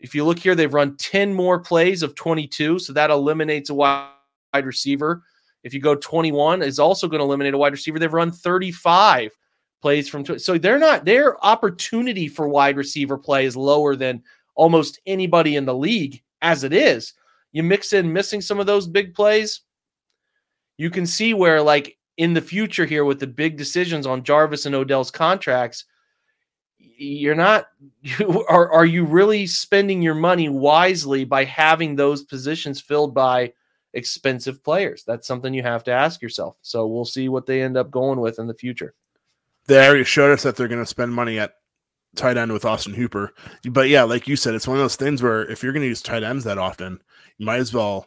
if 0.00 0.14
you 0.14 0.24
look 0.24 0.38
here 0.38 0.54
they've 0.54 0.72
run 0.72 0.96
10 0.96 1.34
more 1.34 1.58
plays 1.58 2.02
of 2.02 2.14
22, 2.14 2.78
so 2.78 2.92
that 2.92 3.10
eliminates 3.10 3.70
a 3.70 3.74
wide 3.74 4.10
receiver. 4.54 5.22
If 5.62 5.74
you 5.74 5.80
go 5.80 5.94
21, 5.94 6.62
is 6.62 6.78
also 6.78 7.08
going 7.08 7.18
to 7.18 7.24
eliminate 7.24 7.54
a 7.54 7.58
wide 7.58 7.72
receiver. 7.72 7.98
They've 7.98 8.12
run 8.12 8.30
35 8.30 9.32
plays 9.80 10.08
from 10.08 10.24
so 10.38 10.58
they're 10.58 10.78
not 10.78 11.04
their 11.04 11.44
opportunity 11.44 12.26
for 12.28 12.48
wide 12.48 12.76
receiver 12.76 13.16
play 13.16 13.44
is 13.44 13.56
lower 13.56 13.94
than 13.94 14.22
almost 14.54 15.00
anybody 15.06 15.56
in 15.56 15.64
the 15.64 15.74
league 15.74 16.22
as 16.42 16.64
it 16.64 16.72
is. 16.72 17.14
You 17.52 17.62
mix 17.62 17.92
in 17.92 18.12
missing 18.12 18.40
some 18.40 18.60
of 18.60 18.66
those 18.66 18.86
big 18.86 19.14
plays, 19.14 19.62
you 20.76 20.90
can 20.90 21.06
see 21.06 21.32
where 21.34 21.62
like 21.62 21.96
in 22.16 22.34
the 22.34 22.40
future 22.40 22.84
here 22.84 23.04
with 23.04 23.20
the 23.20 23.26
big 23.26 23.56
decisions 23.56 24.06
on 24.06 24.24
Jarvis 24.24 24.66
and 24.66 24.74
Odell's 24.74 25.10
contracts, 25.10 25.84
you're 26.78 27.34
not 27.34 27.66
you, 28.02 28.44
are 28.48 28.70
are 28.72 28.86
you 28.86 29.04
really 29.04 29.46
spending 29.46 30.02
your 30.02 30.14
money 30.14 30.48
wisely 30.48 31.24
by 31.24 31.44
having 31.44 31.94
those 31.94 32.24
positions 32.24 32.80
filled 32.80 33.14
by 33.14 33.52
expensive 33.98 34.64
players. 34.64 35.04
That's 35.06 35.26
something 35.26 35.52
you 35.52 35.62
have 35.62 35.84
to 35.84 35.92
ask 35.92 36.22
yourself. 36.22 36.56
So 36.62 36.86
we'll 36.86 37.04
see 37.04 37.28
what 37.28 37.44
they 37.44 37.62
end 37.62 37.76
up 37.76 37.90
going 37.90 38.20
with 38.20 38.38
in 38.38 38.46
the 38.46 38.54
future. 38.54 38.94
They 39.66 39.86
already 39.86 40.04
showed 40.04 40.32
us 40.32 40.44
that 40.44 40.56
they're 40.56 40.68
going 40.68 40.82
to 40.82 40.86
spend 40.86 41.12
money 41.12 41.38
at 41.38 41.52
tight 42.16 42.38
end 42.38 42.52
with 42.52 42.64
Austin 42.64 42.94
Hooper. 42.94 43.34
But 43.70 43.88
yeah, 43.88 44.04
like 44.04 44.26
you 44.26 44.36
said, 44.36 44.54
it's 44.54 44.66
one 44.66 44.78
of 44.78 44.82
those 44.82 44.96
things 44.96 45.22
where 45.22 45.44
if 45.50 45.62
you're 45.62 45.72
going 45.72 45.82
to 45.82 45.88
use 45.88 46.00
tight 46.00 46.22
ends 46.22 46.44
that 46.44 46.56
often, 46.56 47.02
you 47.36 47.44
might 47.44 47.60
as 47.60 47.74
well 47.74 48.06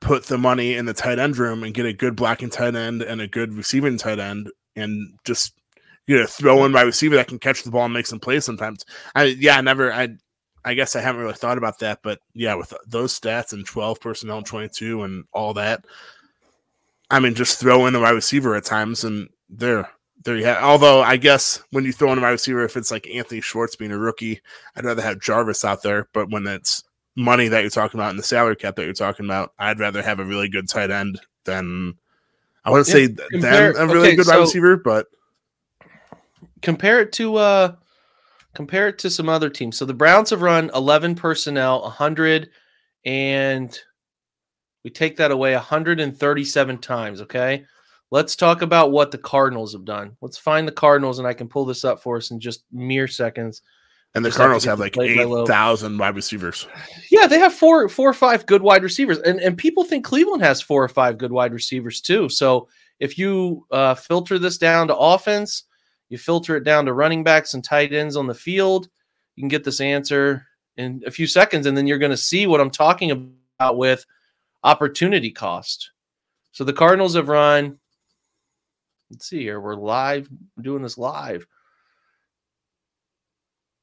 put 0.00 0.26
the 0.26 0.38
money 0.38 0.74
in 0.74 0.86
the 0.86 0.94
tight 0.94 1.18
end 1.18 1.36
room 1.36 1.62
and 1.62 1.74
get 1.74 1.86
a 1.86 1.92
good 1.92 2.16
blocking 2.16 2.50
tight 2.50 2.74
end 2.74 3.02
and 3.02 3.20
a 3.20 3.26
good 3.26 3.52
receiving 3.52 3.98
tight 3.98 4.18
end 4.18 4.50
and 4.76 5.18
just 5.24 5.52
you 6.06 6.18
know 6.18 6.26
throw 6.26 6.64
in 6.64 6.72
my 6.72 6.82
receiver 6.82 7.16
that 7.16 7.28
can 7.28 7.38
catch 7.38 7.62
the 7.62 7.70
ball 7.70 7.84
and 7.84 7.94
make 7.94 8.06
some 8.06 8.20
plays 8.20 8.44
sometimes. 8.44 8.84
I 9.14 9.24
yeah, 9.24 9.58
I 9.58 9.60
never 9.60 9.92
I 9.92 10.08
I 10.64 10.74
guess 10.74 10.94
I 10.94 11.00
haven't 11.00 11.22
really 11.22 11.34
thought 11.34 11.58
about 11.58 11.78
that, 11.78 12.00
but 12.02 12.20
yeah, 12.34 12.54
with 12.54 12.74
those 12.86 13.18
stats 13.18 13.52
and 13.52 13.64
12 13.64 14.00
personnel 14.00 14.38
and 14.38 14.46
22 14.46 15.02
and 15.02 15.24
all 15.32 15.54
that, 15.54 15.84
I 17.10 17.18
mean, 17.18 17.34
just 17.34 17.58
throw 17.58 17.86
in 17.86 17.92
the 17.92 18.00
wide 18.00 18.10
receiver 18.10 18.54
at 18.54 18.64
times 18.64 19.04
and 19.04 19.28
there, 19.48 19.88
there 20.24 20.36
you 20.36 20.44
have. 20.44 20.62
Although 20.62 21.00
I 21.00 21.16
guess 21.16 21.62
when 21.70 21.84
you 21.84 21.92
throw 21.92 22.12
in 22.12 22.18
a 22.18 22.20
wide 22.20 22.30
receiver, 22.30 22.62
if 22.64 22.76
it's 22.76 22.90
like 22.90 23.08
Anthony 23.08 23.40
Schwartz 23.40 23.76
being 23.76 23.90
a 23.90 23.98
rookie, 23.98 24.40
I'd 24.76 24.84
rather 24.84 25.02
have 25.02 25.20
Jarvis 25.20 25.64
out 25.64 25.82
there. 25.82 26.08
But 26.12 26.30
when 26.30 26.46
it's 26.46 26.84
money 27.16 27.48
that 27.48 27.60
you're 27.62 27.70
talking 27.70 27.98
about 27.98 28.10
and 28.10 28.18
the 28.18 28.24
salary 28.24 28.56
cap 28.56 28.76
that 28.76 28.84
you're 28.84 28.92
talking 28.92 29.26
about, 29.26 29.52
I'd 29.58 29.80
rather 29.80 30.02
have 30.02 30.20
a 30.20 30.24
really 30.24 30.48
good 30.48 30.68
tight 30.68 30.90
end 30.90 31.20
than 31.44 31.94
I 32.64 32.70
wouldn't 32.70 32.88
yeah, 32.88 32.94
say 32.94 33.08
compare, 33.30 33.72
than 33.72 33.82
a 33.82 33.92
really 33.92 34.08
okay, 34.08 34.16
good 34.16 34.26
wide 34.26 34.34
so 34.34 34.40
receiver, 34.42 34.76
but 34.76 35.06
compare 36.62 37.00
it 37.00 37.12
to 37.12 37.36
uh 37.36 37.74
compare 38.54 38.88
it 38.88 38.98
to 38.98 39.10
some 39.10 39.28
other 39.28 39.50
teams. 39.50 39.76
So 39.76 39.84
the 39.84 39.94
Browns 39.94 40.30
have 40.30 40.42
run 40.42 40.70
11 40.74 41.14
personnel, 41.14 41.82
100 41.82 42.50
and 43.04 43.78
we 44.84 44.90
take 44.90 45.16
that 45.16 45.30
away 45.30 45.54
137 45.54 46.78
times, 46.78 47.20
okay? 47.22 47.64
Let's 48.10 48.34
talk 48.34 48.62
about 48.62 48.90
what 48.90 49.10
the 49.10 49.18
Cardinals 49.18 49.72
have 49.72 49.84
done. 49.84 50.16
Let's 50.20 50.38
find 50.38 50.66
the 50.66 50.72
Cardinals 50.72 51.18
and 51.18 51.28
I 51.28 51.34
can 51.34 51.48
pull 51.48 51.64
this 51.64 51.84
up 51.84 52.02
for 52.02 52.16
us 52.16 52.30
in 52.30 52.40
just 52.40 52.64
mere 52.72 53.06
seconds. 53.06 53.62
And 54.14 54.24
the 54.24 54.32
Cardinals 54.32 54.64
have, 54.64 54.80
have 54.80 54.80
like 54.80 54.98
8,000 54.98 55.96
wide 55.96 56.16
receivers. 56.16 56.66
Yeah, 57.12 57.28
they 57.28 57.38
have 57.38 57.54
four 57.54 57.88
four 57.88 58.10
or 58.10 58.14
five 58.14 58.44
good 58.46 58.60
wide 58.60 58.82
receivers. 58.82 59.18
And 59.18 59.38
and 59.38 59.56
people 59.56 59.84
think 59.84 60.04
Cleveland 60.04 60.42
has 60.42 60.60
four 60.60 60.82
or 60.82 60.88
five 60.88 61.16
good 61.16 61.30
wide 61.30 61.52
receivers 61.52 62.00
too. 62.00 62.28
So 62.28 62.66
if 62.98 63.16
you 63.16 63.66
uh, 63.70 63.94
filter 63.94 64.36
this 64.36 64.58
down 64.58 64.88
to 64.88 64.96
offense, 64.96 65.62
you 66.10 66.18
filter 66.18 66.56
it 66.56 66.64
down 66.64 66.84
to 66.84 66.92
running 66.92 67.24
backs 67.24 67.54
and 67.54 67.64
tight 67.64 67.92
ends 67.92 68.16
on 68.16 68.26
the 68.26 68.34
field. 68.34 68.88
You 69.36 69.42
can 69.42 69.48
get 69.48 69.64
this 69.64 69.80
answer 69.80 70.44
in 70.76 71.02
a 71.06 71.10
few 71.10 71.26
seconds, 71.26 71.66
and 71.66 71.76
then 71.76 71.86
you're 71.86 71.98
going 71.98 72.10
to 72.10 72.16
see 72.16 72.46
what 72.46 72.60
I'm 72.60 72.70
talking 72.70 73.10
about 73.58 73.78
with 73.78 74.04
opportunity 74.62 75.30
cost. 75.30 75.92
So 76.52 76.64
the 76.64 76.72
Cardinals 76.72 77.14
have 77.14 77.28
run. 77.28 77.78
Let's 79.10 79.28
see 79.28 79.40
here. 79.40 79.60
We're 79.60 79.74
live 79.74 80.28
doing 80.60 80.82
this 80.82 80.98
live. 80.98 81.46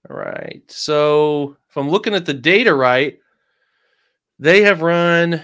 All 0.09 0.15
right. 0.15 0.61
So 0.67 1.57
if 1.69 1.78
I'm 1.78 1.89
looking 1.89 2.13
at 2.13 2.25
the 2.25 2.34
data 2.34 2.73
right, 2.73 3.19
they 4.39 4.61
have 4.61 4.82
run 4.82 5.41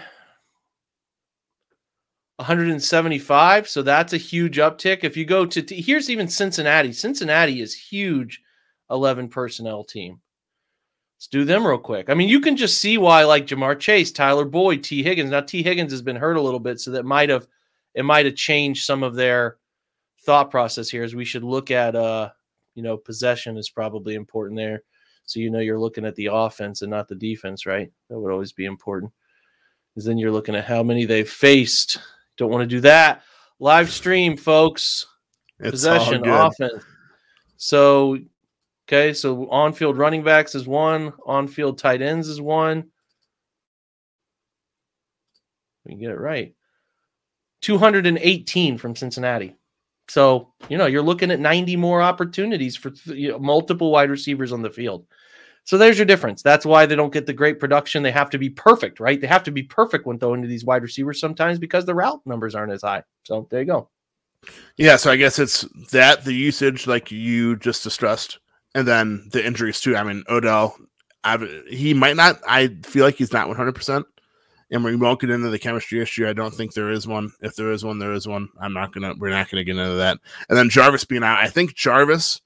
175. 2.38 3.70
So 3.70 3.82
that's 3.82 4.14
a 4.14 4.18
huge 4.18 4.58
uptick. 4.58 5.04
If 5.04 5.16
you 5.16 5.26
go 5.26 5.46
to, 5.46 5.62
here's 5.76 6.10
even 6.10 6.28
Cincinnati. 6.28 6.92
Cincinnati 6.92 7.62
is 7.62 7.76
huge 7.76 8.42
11 8.90 9.30
personnel 9.30 9.84
team. 9.84 10.20
Let's 11.18 11.28
do 11.28 11.46
them 11.46 11.66
real 11.66 11.78
quick. 11.78 12.10
I 12.10 12.16
mean, 12.16 12.28
you 12.28 12.42
can 12.42 12.58
just 12.58 12.82
see 12.82 12.98
why 12.98 13.24
like 13.24 13.48
Ja'Marr 13.48 13.80
Chase, 13.80 14.12
Tyler 14.12 14.46
Boyd, 14.46 14.84
Tee 14.84 15.04
Higgins. 15.04 15.32
Now 15.32 15.42
Tee 15.42 15.64
Higgins 15.64 15.92
has 15.92 16.02
been 16.02 16.16
hurt 16.16 16.38
a 16.38 16.42
little 16.42 16.60
bit, 16.60 16.80
so 16.80 16.92
that 16.92 17.06
might 17.06 17.30
have 17.30 17.48
it 17.94 18.04
might 18.04 18.26
have 18.26 18.36
changed 18.36 18.86
some 18.86 19.04
of 19.04 19.16
their 19.16 19.58
thought 20.26 20.52
process 20.52 20.90
here. 20.90 21.04
As 21.04 21.16
we 21.16 21.24
should 21.24 21.44
look 21.44 21.72
at 21.72 21.96
uh, 21.96 22.32
you 22.76 22.84
know, 22.84 22.98
possession 22.98 23.58
is 23.58 23.70
probably 23.70 24.16
important 24.16 24.58
there. 24.58 24.84
So 25.26 25.40
you 25.40 25.50
know 25.50 25.60
you're 25.60 25.80
looking 25.80 26.06
at 26.06 26.16
the 26.16 26.30
offense 26.32 26.82
and 26.82 26.92
not 26.92 27.08
the 27.08 27.16
defense, 27.16 27.66
right? 27.66 27.92
That 28.10 28.20
would 28.20 28.32
always 28.32 28.52
be 28.52 28.66
important. 28.66 29.12
Because 29.94 30.06
then 30.06 30.18
you're 30.18 30.32
looking 30.32 30.56
at 30.56 30.66
how 30.66 30.84
many 30.84 31.06
they've 31.06 31.30
faced. 31.30 32.00
Don't 32.38 32.52
want 32.52 32.62
to 32.62 32.76
do 32.76 32.82
that. 32.82 33.24
Live 33.60 33.92
stream, 33.92 34.38
folks. 34.38 35.06
It's 35.60 35.72
Possession, 35.72 36.28
offense. 36.28 36.84
So, 37.58 38.18
okay, 38.88 39.14
so 39.14 39.50
on 39.50 39.74
field 39.74 39.98
running 39.98 40.24
backs 40.24 40.56
is 40.56 40.68
one, 40.68 41.14
on 41.26 41.48
field 41.48 41.78
tight 41.78 42.02
ends 42.02 42.28
is 42.28 42.42
one. 42.42 42.90
We 45.86 45.92
can 45.92 46.00
get 46.00 46.12
it 46.12 46.20
right. 46.20 46.54
218 47.62 48.78
from 48.78 48.96
Cincinnati. 48.96 49.56
So, 50.10 50.54
you 50.68 50.78
know, 50.78 50.86
you're 50.86 51.02
looking 51.02 51.32
at 51.32 51.40
90 51.40 51.78
more 51.78 52.02
opportunities 52.02 52.76
for 52.76 52.92
know, 53.08 53.40
multiple 53.40 53.92
wide 53.92 54.10
receivers 54.10 54.52
on 54.52 54.62
the 54.62 54.70
field. 54.70 55.06
So 55.66 55.78
there's 55.78 55.98
your 55.98 56.06
difference. 56.06 56.42
That's 56.42 56.66
why 56.66 56.86
they 56.86 56.96
don't 56.96 57.14
get 57.14 57.26
the 57.26 57.34
great 57.34 57.60
production. 57.60 58.04
They 58.04 58.12
have 58.12 58.30
to 58.32 58.38
be 58.38 58.50
perfect, 58.50 59.00
right? 59.00 59.20
They 59.20 59.28
have 59.28 59.44
to 59.44 59.52
be 59.52 59.64
perfect 59.64 60.06
when 60.06 60.20
throwing 60.20 60.42
to 60.42 60.48
these 60.48 60.66
wide 60.66 60.84
receivers 60.84 61.20
sometimes 61.20 61.58
because 61.58 61.86
the 61.86 61.96
route 61.96 62.22
numbers 62.26 62.54
aren't 62.54 62.74
as 62.74 62.82
high. 62.82 63.04
So 63.24 63.48
there 63.50 63.62
you 63.62 63.68
go. 63.68 63.90
Yeah, 64.76 64.98
so 64.98 65.10
I 65.10 65.16
guess 65.16 65.40
it's 65.40 65.62
that 65.92 66.26
the 66.26 66.34
usage, 66.34 66.86
like 66.86 67.12
you 67.12 67.56
just 67.56 67.82
distressed, 67.82 68.40
and 68.76 68.86
then 68.86 69.30
the 69.32 69.46
injuries 69.46 69.80
too. 69.80 69.96
I 69.96 70.04
mean, 70.04 70.24
Odell, 70.30 70.76
I've, 71.24 71.50
he 71.70 71.94
might 71.94 72.18
not. 72.18 72.42
I 72.46 72.68
feel 72.84 73.06
like 73.06 73.16
he's 73.16 73.32
not 73.32 73.48
one 73.48 73.56
hundred 73.56 73.76
percent, 73.76 74.06
and 74.70 74.84
we 74.84 74.98
won't 74.98 75.22
get 75.22 75.30
into 75.30 75.50
the 75.50 75.60
chemistry 75.60 76.02
issue. 76.02 76.28
I 76.28 76.34
don't 76.34 76.54
think 76.54 76.74
there 76.74 76.92
is 76.92 77.08
one. 77.08 77.32
If 77.40 77.56
there 77.56 77.72
is 77.72 77.86
one, 77.86 78.00
there 78.00 78.12
is 78.12 78.28
one. 78.28 78.50
I'm 78.60 78.74
not 78.74 78.92
gonna. 78.92 79.14
We're 79.18 79.30
not 79.30 79.50
gonna 79.50 79.64
get 79.64 79.78
into 79.78 79.96
that. 79.96 80.18
And 80.50 80.58
then 80.58 80.70
Jarvis 80.70 81.06
being 81.06 81.24
out. 81.24 81.40
I 81.40 81.48
think 81.48 81.74
Jarvis 81.76 82.42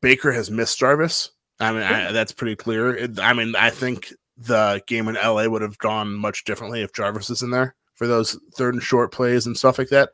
Baker 0.00 0.30
has 0.30 0.52
missed 0.52 0.78
Jarvis. 0.78 1.32
I 1.60 1.72
mean, 1.72 1.82
I, 1.82 2.12
that's 2.12 2.32
pretty 2.32 2.56
clear. 2.56 3.08
I 3.20 3.32
mean, 3.34 3.54
I 3.56 3.70
think 3.70 4.12
the 4.38 4.82
game 4.86 5.08
in 5.08 5.14
LA 5.14 5.46
would 5.46 5.62
have 5.62 5.78
gone 5.78 6.14
much 6.14 6.44
differently 6.44 6.82
if 6.82 6.92
Jarvis 6.92 7.30
is 7.30 7.42
in 7.42 7.50
there 7.50 7.74
for 7.94 8.06
those 8.06 8.38
third 8.54 8.74
and 8.74 8.82
short 8.82 9.12
plays 9.12 9.46
and 9.46 9.56
stuff 9.56 9.78
like 9.78 9.90
that. 9.90 10.10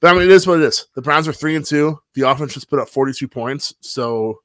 But 0.00 0.10
I 0.10 0.14
mean, 0.14 0.22
it 0.22 0.30
is 0.30 0.46
what 0.46 0.60
it 0.60 0.64
is. 0.64 0.86
The 0.94 1.02
Browns 1.02 1.28
are 1.28 1.32
three 1.32 1.54
and 1.54 1.64
two. 1.64 2.00
The 2.14 2.28
offense 2.28 2.54
just 2.54 2.68
put 2.68 2.80
up 2.80 2.88
42 2.88 3.28
points. 3.28 3.72
So 3.80 4.40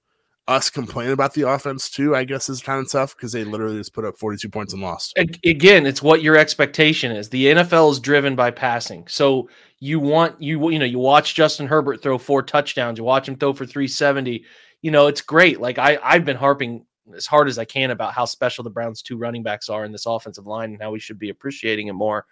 us 0.48 0.70
complaining 0.70 1.14
about 1.14 1.34
the 1.34 1.50
offense 1.50 1.89
too, 1.89 2.16
I 2.16 2.24
guess, 2.24 2.50
is 2.50 2.62
kind 2.62 2.80
of 2.80 2.91
tough 2.91 3.16
because 3.16 3.32
they 3.32 3.43
literally 3.43 3.78
just 3.78 3.93
put 3.93 4.06
up 4.06 4.18
42 4.18 4.48
points 4.50 4.74
and 4.74 4.82
lost. 4.82 5.18
Again, 5.18 5.86
it's 5.86 6.04
what 6.04 6.22
your 6.22 6.38
expectation 6.38 7.12
is. 7.12 7.30
The 7.30 7.46
NFL 7.48 7.91
is 7.91 8.00
driven 8.00 8.36
by 8.36 8.52
passing. 8.52 9.08
So 9.08 9.50
you 9.80 10.00
want 10.00 10.39
you 10.41 10.70
you 10.70 10.78
know, 10.78 10.86
you 10.86 11.00
watch 11.00 11.34
Justin 11.34 11.68
Herbert 11.68 12.04
throw 12.04 12.18
four 12.18 12.43
touchdowns, 12.43 13.00
you 13.00 13.04
watch 13.04 13.28
him 13.28 13.38
throw 13.38 13.54
for 13.54 13.66
370. 13.66 14.43
You 14.86 14.92
know, 14.92 15.08
it's 15.08 15.22
great. 15.22 15.60
Like 15.60 15.80
I 15.80 15.98
I've 16.04 16.26
been 16.26 16.38
harping 16.38 16.86
as 17.16 17.26
hard 17.26 17.48
as 17.48 17.58
I 17.58 17.66
can 17.66 17.90
about 17.90 18.14
how 18.14 18.26
special 18.26 18.64
the 18.64 18.70
Browns 18.70 19.02
two 19.02 19.18
running 19.18 19.42
backs 19.42 19.68
are 19.68 19.84
in 19.84 19.92
this 19.92 20.06
offensive 20.06 20.46
line 20.46 20.74
and 20.74 20.80
how 20.80 20.92
we 20.92 21.00
should 21.00 21.18
be 21.18 21.30
appreciating 21.30 21.88
it 21.88 21.94
more. 21.94 22.28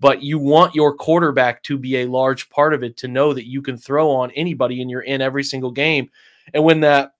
But 0.00 0.22
you 0.22 0.38
want 0.38 0.74
your 0.74 0.94
quarterback 0.94 1.62
to 1.62 1.78
be 1.78 1.96
a 1.96 2.06
large 2.06 2.50
part 2.50 2.74
of 2.74 2.84
it 2.84 2.98
to 2.98 3.08
know 3.08 3.32
that 3.32 3.48
you 3.48 3.62
can 3.62 3.78
throw 3.78 4.10
on 4.10 4.30
anybody 4.32 4.82
and 4.82 4.90
you're 4.90 5.00
in 5.00 5.22
every 5.22 5.42
single 5.42 5.70
game. 5.70 6.10
And 6.52 6.62
when 6.62 6.80
that 6.80 7.12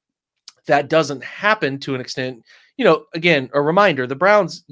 that 0.66 0.90
doesn't 0.90 1.24
happen 1.24 1.80
to 1.80 1.94
an 1.94 2.02
extent, 2.02 2.42
you 2.76 2.84
know, 2.84 3.06
again, 3.14 3.48
a 3.54 3.62
reminder 3.62 4.06
the 4.06 4.14
Browns 4.14 4.64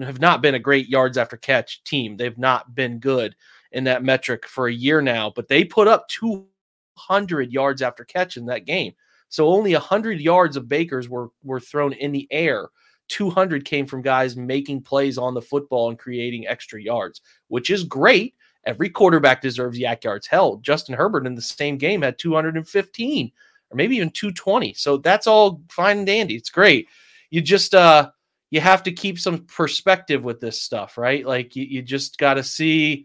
have 0.00 0.20
not 0.20 0.40
been 0.40 0.54
a 0.54 0.58
great 0.58 0.88
yards 0.88 1.18
after 1.18 1.36
catch 1.36 1.84
team. 1.84 2.16
They've 2.16 2.38
not 2.38 2.74
been 2.74 2.98
good 2.98 3.36
in 3.72 3.84
that 3.84 4.02
metric 4.02 4.46
for 4.46 4.68
a 4.68 4.72
year 4.72 5.02
now, 5.02 5.34
but 5.36 5.48
they 5.48 5.64
put 5.64 5.86
up 5.86 6.08
200 6.08 7.52
yards 7.52 7.82
after 7.82 8.06
catch 8.06 8.38
in 8.38 8.46
that 8.46 8.64
game. 8.64 8.94
So 9.34 9.48
only 9.48 9.72
100 9.72 10.20
yards 10.20 10.56
of 10.56 10.68
Baker's 10.68 11.08
were 11.08 11.30
were 11.42 11.58
thrown 11.58 11.92
in 11.94 12.12
the 12.12 12.28
air. 12.30 12.68
200 13.08 13.64
came 13.64 13.84
from 13.84 14.00
guys 14.00 14.36
making 14.36 14.82
plays 14.82 15.18
on 15.18 15.34
the 15.34 15.42
football 15.42 15.88
and 15.88 15.98
creating 15.98 16.46
extra 16.46 16.80
yards, 16.80 17.20
which 17.48 17.68
is 17.68 17.82
great. 17.82 18.36
Every 18.64 18.88
quarterback 18.88 19.42
deserves 19.42 19.76
YAC 19.76 20.04
yards. 20.04 20.28
Hell, 20.28 20.58
Justin 20.58 20.94
Herbert 20.94 21.26
in 21.26 21.34
the 21.34 21.42
same 21.42 21.78
game 21.78 22.02
had 22.02 22.16
215 22.16 23.32
or 23.70 23.76
maybe 23.76 23.96
even 23.96 24.10
220. 24.10 24.72
So 24.74 24.98
that's 24.98 25.26
all 25.26 25.60
fine 25.68 25.98
and 25.98 26.06
dandy. 26.06 26.36
It's 26.36 26.50
great. 26.50 26.86
You 27.30 27.40
just 27.40 27.74
uh 27.74 28.12
you 28.52 28.60
have 28.60 28.84
to 28.84 28.92
keep 28.92 29.18
some 29.18 29.46
perspective 29.46 30.22
with 30.22 30.38
this 30.38 30.62
stuff, 30.62 30.96
right? 30.96 31.26
Like 31.26 31.56
you, 31.56 31.64
you 31.64 31.82
just 31.82 32.18
got 32.18 32.34
to 32.34 32.44
see 32.44 33.04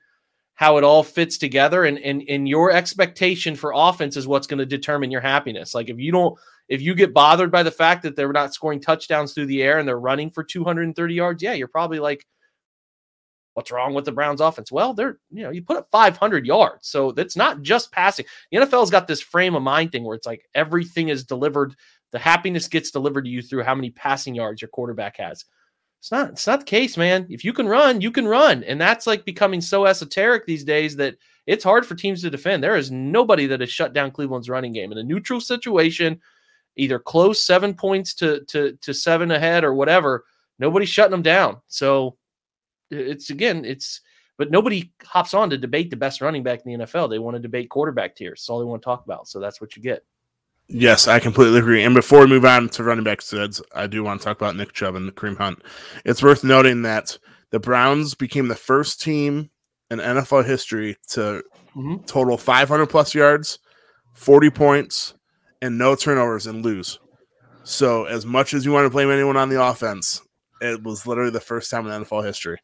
how 0.60 0.76
it 0.76 0.84
all 0.84 1.04
fits 1.04 1.38
together 1.38 1.86
and 1.86 1.98
and 2.00 2.22
and 2.28 2.50
your 2.50 2.70
expectation 2.70 3.56
for 3.56 3.72
offense 3.74 4.18
is 4.18 4.28
what's 4.28 4.46
going 4.46 4.58
to 4.58 4.66
determine 4.66 5.10
your 5.10 5.22
happiness. 5.22 5.74
Like 5.74 5.88
if 5.88 5.98
you 5.98 6.12
don't 6.12 6.38
if 6.68 6.82
you 6.82 6.94
get 6.96 7.14
bothered 7.14 7.50
by 7.50 7.64
the 7.64 7.72
fact 7.72 8.04
that 8.04 8.18
they're 8.18 8.34
not 8.34 8.54
scoring 8.54 8.82
touchdowns 8.82 9.32
through 9.32 9.46
the 9.46 9.64
air 9.64 9.80
and 9.80 9.88
they're 9.88 9.98
running 9.98 10.30
for 10.30 10.44
230 10.44 11.14
yards, 11.14 11.42
yeah, 11.42 11.54
you're 11.54 11.70
probably 11.70 12.00
like 12.00 12.26
what's 13.54 13.72
wrong 13.72 13.94
with 13.94 14.04
the 14.04 14.12
Browns 14.12 14.42
offense? 14.42 14.70
Well, 14.70 14.94
they're, 14.94 15.20
you 15.32 15.44
know, 15.44 15.50
you 15.50 15.62
put 15.62 15.78
up 15.78 15.88
500 15.94 16.46
yards. 16.46 16.90
So 16.90 17.14
that's 17.14 17.38
not 17.38 17.62
just 17.62 17.94
passing. 17.94 18.26
The 18.52 18.58
NFL's 18.58 18.92
got 18.92 19.08
this 19.08 19.22
frame 19.22 19.56
of 19.56 19.64
mind 19.64 19.94
thing 19.94 20.04
where 20.04 20.16
it's 20.16 20.28
like 20.28 20.46
everything 20.56 21.08
is 21.08 21.24
delivered. 21.24 21.74
The 22.12 22.20
happiness 22.20 22.68
gets 22.68 22.92
delivered 22.92 23.24
to 23.24 23.32
you 23.32 23.42
through 23.42 23.64
how 23.64 23.76
many 23.76 23.92
passing 23.92 24.36
yards 24.36 24.62
your 24.62 24.70
quarterback 24.70 25.16
has. 25.18 25.46
It's 26.00 26.12
not, 26.12 26.30
it's 26.30 26.48
not 26.48 26.62
the 26.62 26.66
case, 26.66 26.96
man. 26.96 27.28
If 27.30 27.44
you 27.44 27.52
can 27.52 27.68
run, 27.68 28.00
you 28.00 28.12
can 28.12 28.28
run. 28.28 28.64
And 28.64 28.80
that's 28.80 29.06
like 29.06 29.26
becoming 29.26 29.60
so 29.60 29.86
esoteric 29.86 30.46
these 30.46 30.64
days 30.64 30.96
that 30.96 31.16
it's 31.46 31.64
hard 31.64 31.86
for 31.86 31.96
teams 31.96 32.22
to 32.22 32.30
defend. 32.30 32.64
There 32.64 32.78
is 32.78 32.92
nobody 32.92 33.48
that 33.48 33.60
has 33.60 33.70
shut 33.72 33.92
down 33.92 34.12
Cleveland's 34.12 34.50
running 34.50 34.72
game 34.72 34.92
in 34.92 34.98
a 34.98 35.04
neutral 35.04 35.42
situation, 35.42 36.22
either 36.78 37.00
close 37.00 37.44
seven 37.44 37.74
points 37.74 38.14
to 38.16 38.46
to 38.46 38.78
to 38.82 38.94
seven 38.94 39.32
ahead 39.32 39.64
or 39.64 39.74
whatever. 39.74 40.26
Nobody's 40.58 40.90
shutting 40.90 41.12
them 41.12 41.22
down. 41.22 41.58
So 41.68 42.18
it's 42.92 43.30
again, 43.30 43.66
it's 43.66 44.02
but 44.38 44.52
nobody 44.52 44.94
hops 45.04 45.34
on 45.34 45.50
to 45.50 45.58
debate 45.58 45.90
the 45.90 45.98
best 45.98 46.22
running 46.22 46.44
back 46.44 46.62
in 46.66 46.80
the 46.80 46.86
NFL. 46.86 47.10
They 47.10 47.20
want 47.20 47.36
to 47.36 47.42
debate 47.42 47.70
quarterback 47.70 48.16
tiers. 48.16 48.48
All 48.48 48.60
they 48.60 48.66
want 48.66 48.82
to 48.82 48.86
talk 48.86 49.04
about. 49.04 49.28
So 49.28 49.40
that's 49.40 49.60
what 49.60 49.76
you 49.76 49.82
get. 49.82 50.06
Yes, 50.72 51.08
I 51.08 51.20
completely 51.20 51.58
agree. 51.60 51.84
And 51.84 51.96
before 51.96 52.22
we 52.22 52.28
move 52.28 52.46
on 52.46 52.70
to 52.70 52.84
running 52.84 53.04
back 53.04 53.22
studs, 53.24 53.62
I 53.74 53.88
do 53.88 54.04
want 54.04 54.22
to 54.22 54.26
talk 54.26 54.38
about 54.38 54.56
Nick 54.56 54.72
Chubb 54.72 54.96
and 54.96 55.14
Kareem 55.16 55.38
Hunt. 55.38 55.60
It's 56.06 56.22
worth 56.22 56.44
noting 56.44 56.84
that 56.84 57.18
the 57.50 57.60
Browns 57.60 58.14
became 58.14 58.48
the 58.48 58.56
first 58.56 59.02
team 59.02 59.50
in 59.90 60.00
NFL 60.00 60.46
history 60.46 60.98
to 61.10 61.44
Mhm. 61.76 62.06
total 62.06 62.38
500 62.38 62.86
plus 62.86 63.16
yards, 63.16 63.58
40 64.14 64.52
points, 64.52 65.16
and 65.60 65.78
no 65.78 65.96
turnovers 65.96 66.46
and 66.46 66.64
lose. 66.64 67.00
So, 67.64 68.06
as 68.06 68.26
much 68.26 68.54
as 68.54 68.64
you 68.64 68.72
want 68.72 68.86
to 68.86 68.90
blame 68.92 69.10
anyone 69.10 69.38
on 69.38 69.50
the 69.50 69.62
offense, 69.64 70.22
it 70.62 70.84
was 70.84 71.08
literally 71.08 71.32
the 71.32 71.40
first 71.40 71.72
time 71.72 71.88
in 71.88 71.94
NFL 71.94 72.22
history. 72.22 72.60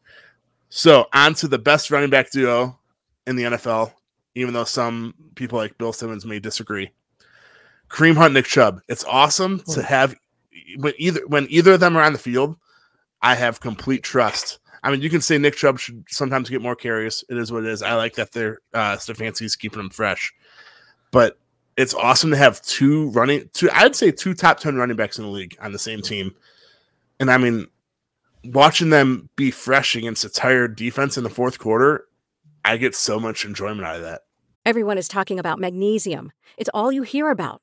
So, 0.68 1.06
on 1.12 1.34
to 1.34 1.48
the 1.48 1.58
best 1.58 1.90
running 1.90 2.10
back 2.10 2.30
duo 2.30 2.78
in 3.26 3.34
the 3.34 3.44
NFL, 3.44 3.92
even 4.36 4.54
though 4.54 4.64
some 4.64 5.14
people 5.34 5.58
like 5.58 5.76
Bill 5.78 5.92
Simmons 5.92 6.24
may 6.24 6.38
disagree. 6.38 6.92
Kareem 7.88 8.16
Hunt, 8.16 8.34
Nick 8.34 8.46
Chubb. 8.46 8.80
It's 8.88 9.04
awesome 9.04 9.60
to 9.70 9.82
have 9.82 10.14
when 10.78 10.94
either 10.98 11.20
when 11.26 11.46
either 11.50 11.74
of 11.74 11.80
them 11.80 11.96
are 11.96 12.02
on 12.02 12.12
the 12.12 12.18
field. 12.18 12.56
I 13.22 13.34
have 13.34 13.60
complete 13.60 14.02
trust. 14.02 14.58
I 14.82 14.90
mean, 14.90 15.00
you 15.00 15.10
can 15.10 15.20
say 15.20 15.38
Nick 15.38 15.56
Chubb 15.56 15.78
should 15.78 16.04
sometimes 16.08 16.48
get 16.48 16.62
more 16.62 16.76
carries. 16.76 17.24
It 17.28 17.38
is 17.38 17.50
what 17.50 17.64
it 17.64 17.70
is. 17.70 17.82
I 17.82 17.94
like 17.94 18.14
that 18.14 18.32
they're 18.32 18.58
uh, 18.72 18.96
Stefanski's 18.96 19.56
keeping 19.56 19.78
them 19.78 19.90
fresh, 19.90 20.32
but 21.10 21.38
it's 21.76 21.94
awesome 21.94 22.30
to 22.30 22.36
have 22.36 22.62
two 22.62 23.10
running 23.10 23.48
two. 23.52 23.68
I'd 23.72 23.96
say 23.96 24.10
two 24.10 24.34
top 24.34 24.60
ten 24.60 24.76
running 24.76 24.96
backs 24.96 25.18
in 25.18 25.24
the 25.24 25.30
league 25.30 25.56
on 25.60 25.72
the 25.72 25.78
same 25.78 26.02
team, 26.02 26.34
and 27.18 27.30
I 27.30 27.38
mean, 27.38 27.66
watching 28.44 28.90
them 28.90 29.28
be 29.36 29.50
fresh 29.50 29.96
against 29.96 30.24
a 30.24 30.28
tired 30.28 30.76
defense 30.76 31.16
in 31.16 31.24
the 31.24 31.30
fourth 31.30 31.58
quarter, 31.58 32.06
I 32.64 32.76
get 32.76 32.94
so 32.94 33.18
much 33.18 33.44
enjoyment 33.44 33.86
out 33.86 33.96
of 33.96 34.02
that. 34.02 34.22
Everyone 34.64 34.98
is 34.98 35.08
talking 35.08 35.38
about 35.38 35.58
magnesium. 35.58 36.32
It's 36.56 36.70
all 36.74 36.90
you 36.90 37.02
hear 37.02 37.30
about. 37.30 37.62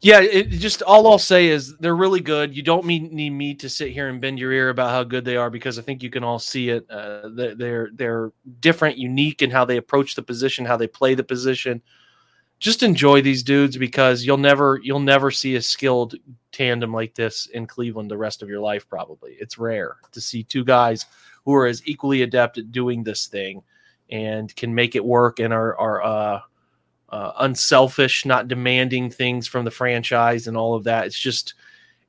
Yeah, 0.00 0.20
it 0.20 0.50
just 0.50 0.82
all 0.82 1.08
I'll 1.08 1.18
say 1.18 1.48
is 1.48 1.76
they're 1.78 1.96
really 1.96 2.20
good. 2.20 2.56
You 2.56 2.62
don't 2.62 2.86
mean, 2.86 3.12
need 3.12 3.30
me 3.30 3.54
to 3.54 3.68
sit 3.68 3.90
here 3.90 4.08
and 4.08 4.20
bend 4.20 4.38
your 4.38 4.52
ear 4.52 4.68
about 4.68 4.90
how 4.90 5.02
good 5.02 5.24
they 5.24 5.36
are 5.36 5.50
because 5.50 5.76
I 5.76 5.82
think 5.82 6.04
you 6.04 6.10
can 6.10 6.22
all 6.22 6.38
see 6.38 6.68
it. 6.70 6.88
Uh, 6.88 7.30
they're 7.34 7.90
they're 7.92 8.32
different, 8.60 8.96
unique 8.96 9.42
in 9.42 9.50
how 9.50 9.64
they 9.64 9.76
approach 9.76 10.14
the 10.14 10.22
position, 10.22 10.64
how 10.64 10.76
they 10.76 10.86
play 10.86 11.14
the 11.14 11.24
position. 11.24 11.82
Just 12.60 12.84
enjoy 12.84 13.22
these 13.22 13.42
dudes 13.42 13.76
because 13.76 14.24
you'll 14.24 14.36
never 14.36 14.78
you'll 14.84 15.00
never 15.00 15.32
see 15.32 15.56
a 15.56 15.62
skilled 15.62 16.14
tandem 16.52 16.92
like 16.92 17.14
this 17.16 17.46
in 17.46 17.66
Cleveland 17.66 18.08
the 18.08 18.16
rest 18.16 18.40
of 18.40 18.48
your 18.48 18.60
life. 18.60 18.88
Probably 18.88 19.36
it's 19.40 19.58
rare 19.58 19.96
to 20.12 20.20
see 20.20 20.44
two 20.44 20.64
guys 20.64 21.06
who 21.44 21.52
are 21.54 21.66
as 21.66 21.84
equally 21.88 22.22
adept 22.22 22.58
at 22.58 22.70
doing 22.70 23.02
this 23.02 23.26
thing 23.26 23.62
and 24.10 24.54
can 24.54 24.72
make 24.72 24.94
it 24.94 25.04
work 25.04 25.40
and 25.40 25.52
are 25.52 25.76
are 25.76 26.02
uh, 26.04 26.40
uh, 27.10 27.32
unselfish, 27.38 28.24
not 28.24 28.48
demanding 28.48 29.10
things 29.10 29.46
from 29.46 29.64
the 29.64 29.70
franchise 29.70 30.46
and 30.46 30.56
all 30.56 30.74
of 30.74 30.84
that. 30.84 31.06
It's 31.06 31.18
just, 31.18 31.54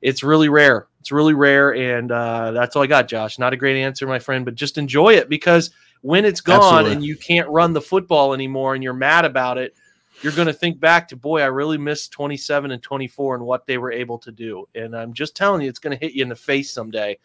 it's 0.02 0.22
really 0.22 0.48
rare. 0.48 0.86
It's 1.00 1.12
really 1.12 1.34
rare, 1.34 1.74
and 1.74 2.12
uh, 2.12 2.50
that's 2.52 2.76
all 2.76 2.82
I 2.82 2.86
got, 2.86 3.08
Josh. 3.08 3.38
Not 3.38 3.54
a 3.54 3.56
great 3.56 3.80
answer, 3.80 4.06
my 4.06 4.18
friend, 4.18 4.44
but 4.44 4.54
just 4.54 4.76
enjoy 4.76 5.14
it 5.14 5.30
because 5.30 5.70
when 6.02 6.24
it's 6.24 6.40
gone 6.40 6.60
Absolutely. 6.60 6.92
and 6.92 7.04
you 7.04 7.16
can't 7.16 7.48
run 7.48 7.72
the 7.72 7.80
football 7.80 8.34
anymore 8.34 8.74
and 8.74 8.84
you're 8.84 8.92
mad 8.92 9.24
about 9.24 9.56
it, 9.56 9.74
you're 10.22 10.32
going 10.32 10.46
to 10.46 10.52
think 10.52 10.78
back 10.78 11.08
to, 11.08 11.16
boy, 11.16 11.40
I 11.40 11.46
really 11.46 11.78
missed 11.78 12.12
27 12.12 12.70
and 12.70 12.82
24 12.82 13.36
and 13.36 13.44
what 13.44 13.66
they 13.66 13.78
were 13.78 13.92
able 13.92 14.18
to 14.18 14.30
do. 14.30 14.68
And 14.74 14.94
I'm 14.94 15.14
just 15.14 15.34
telling 15.34 15.62
you, 15.62 15.68
it's 15.68 15.78
going 15.78 15.96
to 15.96 16.04
hit 16.04 16.14
you 16.14 16.22
in 16.22 16.28
the 16.28 16.36
face 16.36 16.72
someday. 16.72 17.18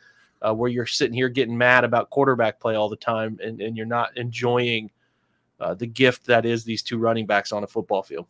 Uh, 0.45 0.53
where 0.53 0.69
you're 0.69 0.85
sitting 0.85 1.15
here 1.15 1.29
getting 1.29 1.57
mad 1.57 1.83
about 1.83 2.09
quarterback 2.09 2.59
play 2.59 2.75
all 2.75 2.89
the 2.89 2.95
time 2.97 3.39
and, 3.41 3.61
and 3.61 3.75
you're 3.75 3.85
not 3.85 4.15
enjoying 4.15 4.91
uh, 5.59 5.73
the 5.73 5.87
gift 5.87 6.25
that 6.27 6.45
is 6.45 6.63
these 6.63 6.81
two 6.81 6.97
running 6.97 7.25
backs 7.25 7.51
on 7.51 7.63
a 7.63 7.67
football 7.67 8.03
field. 8.03 8.25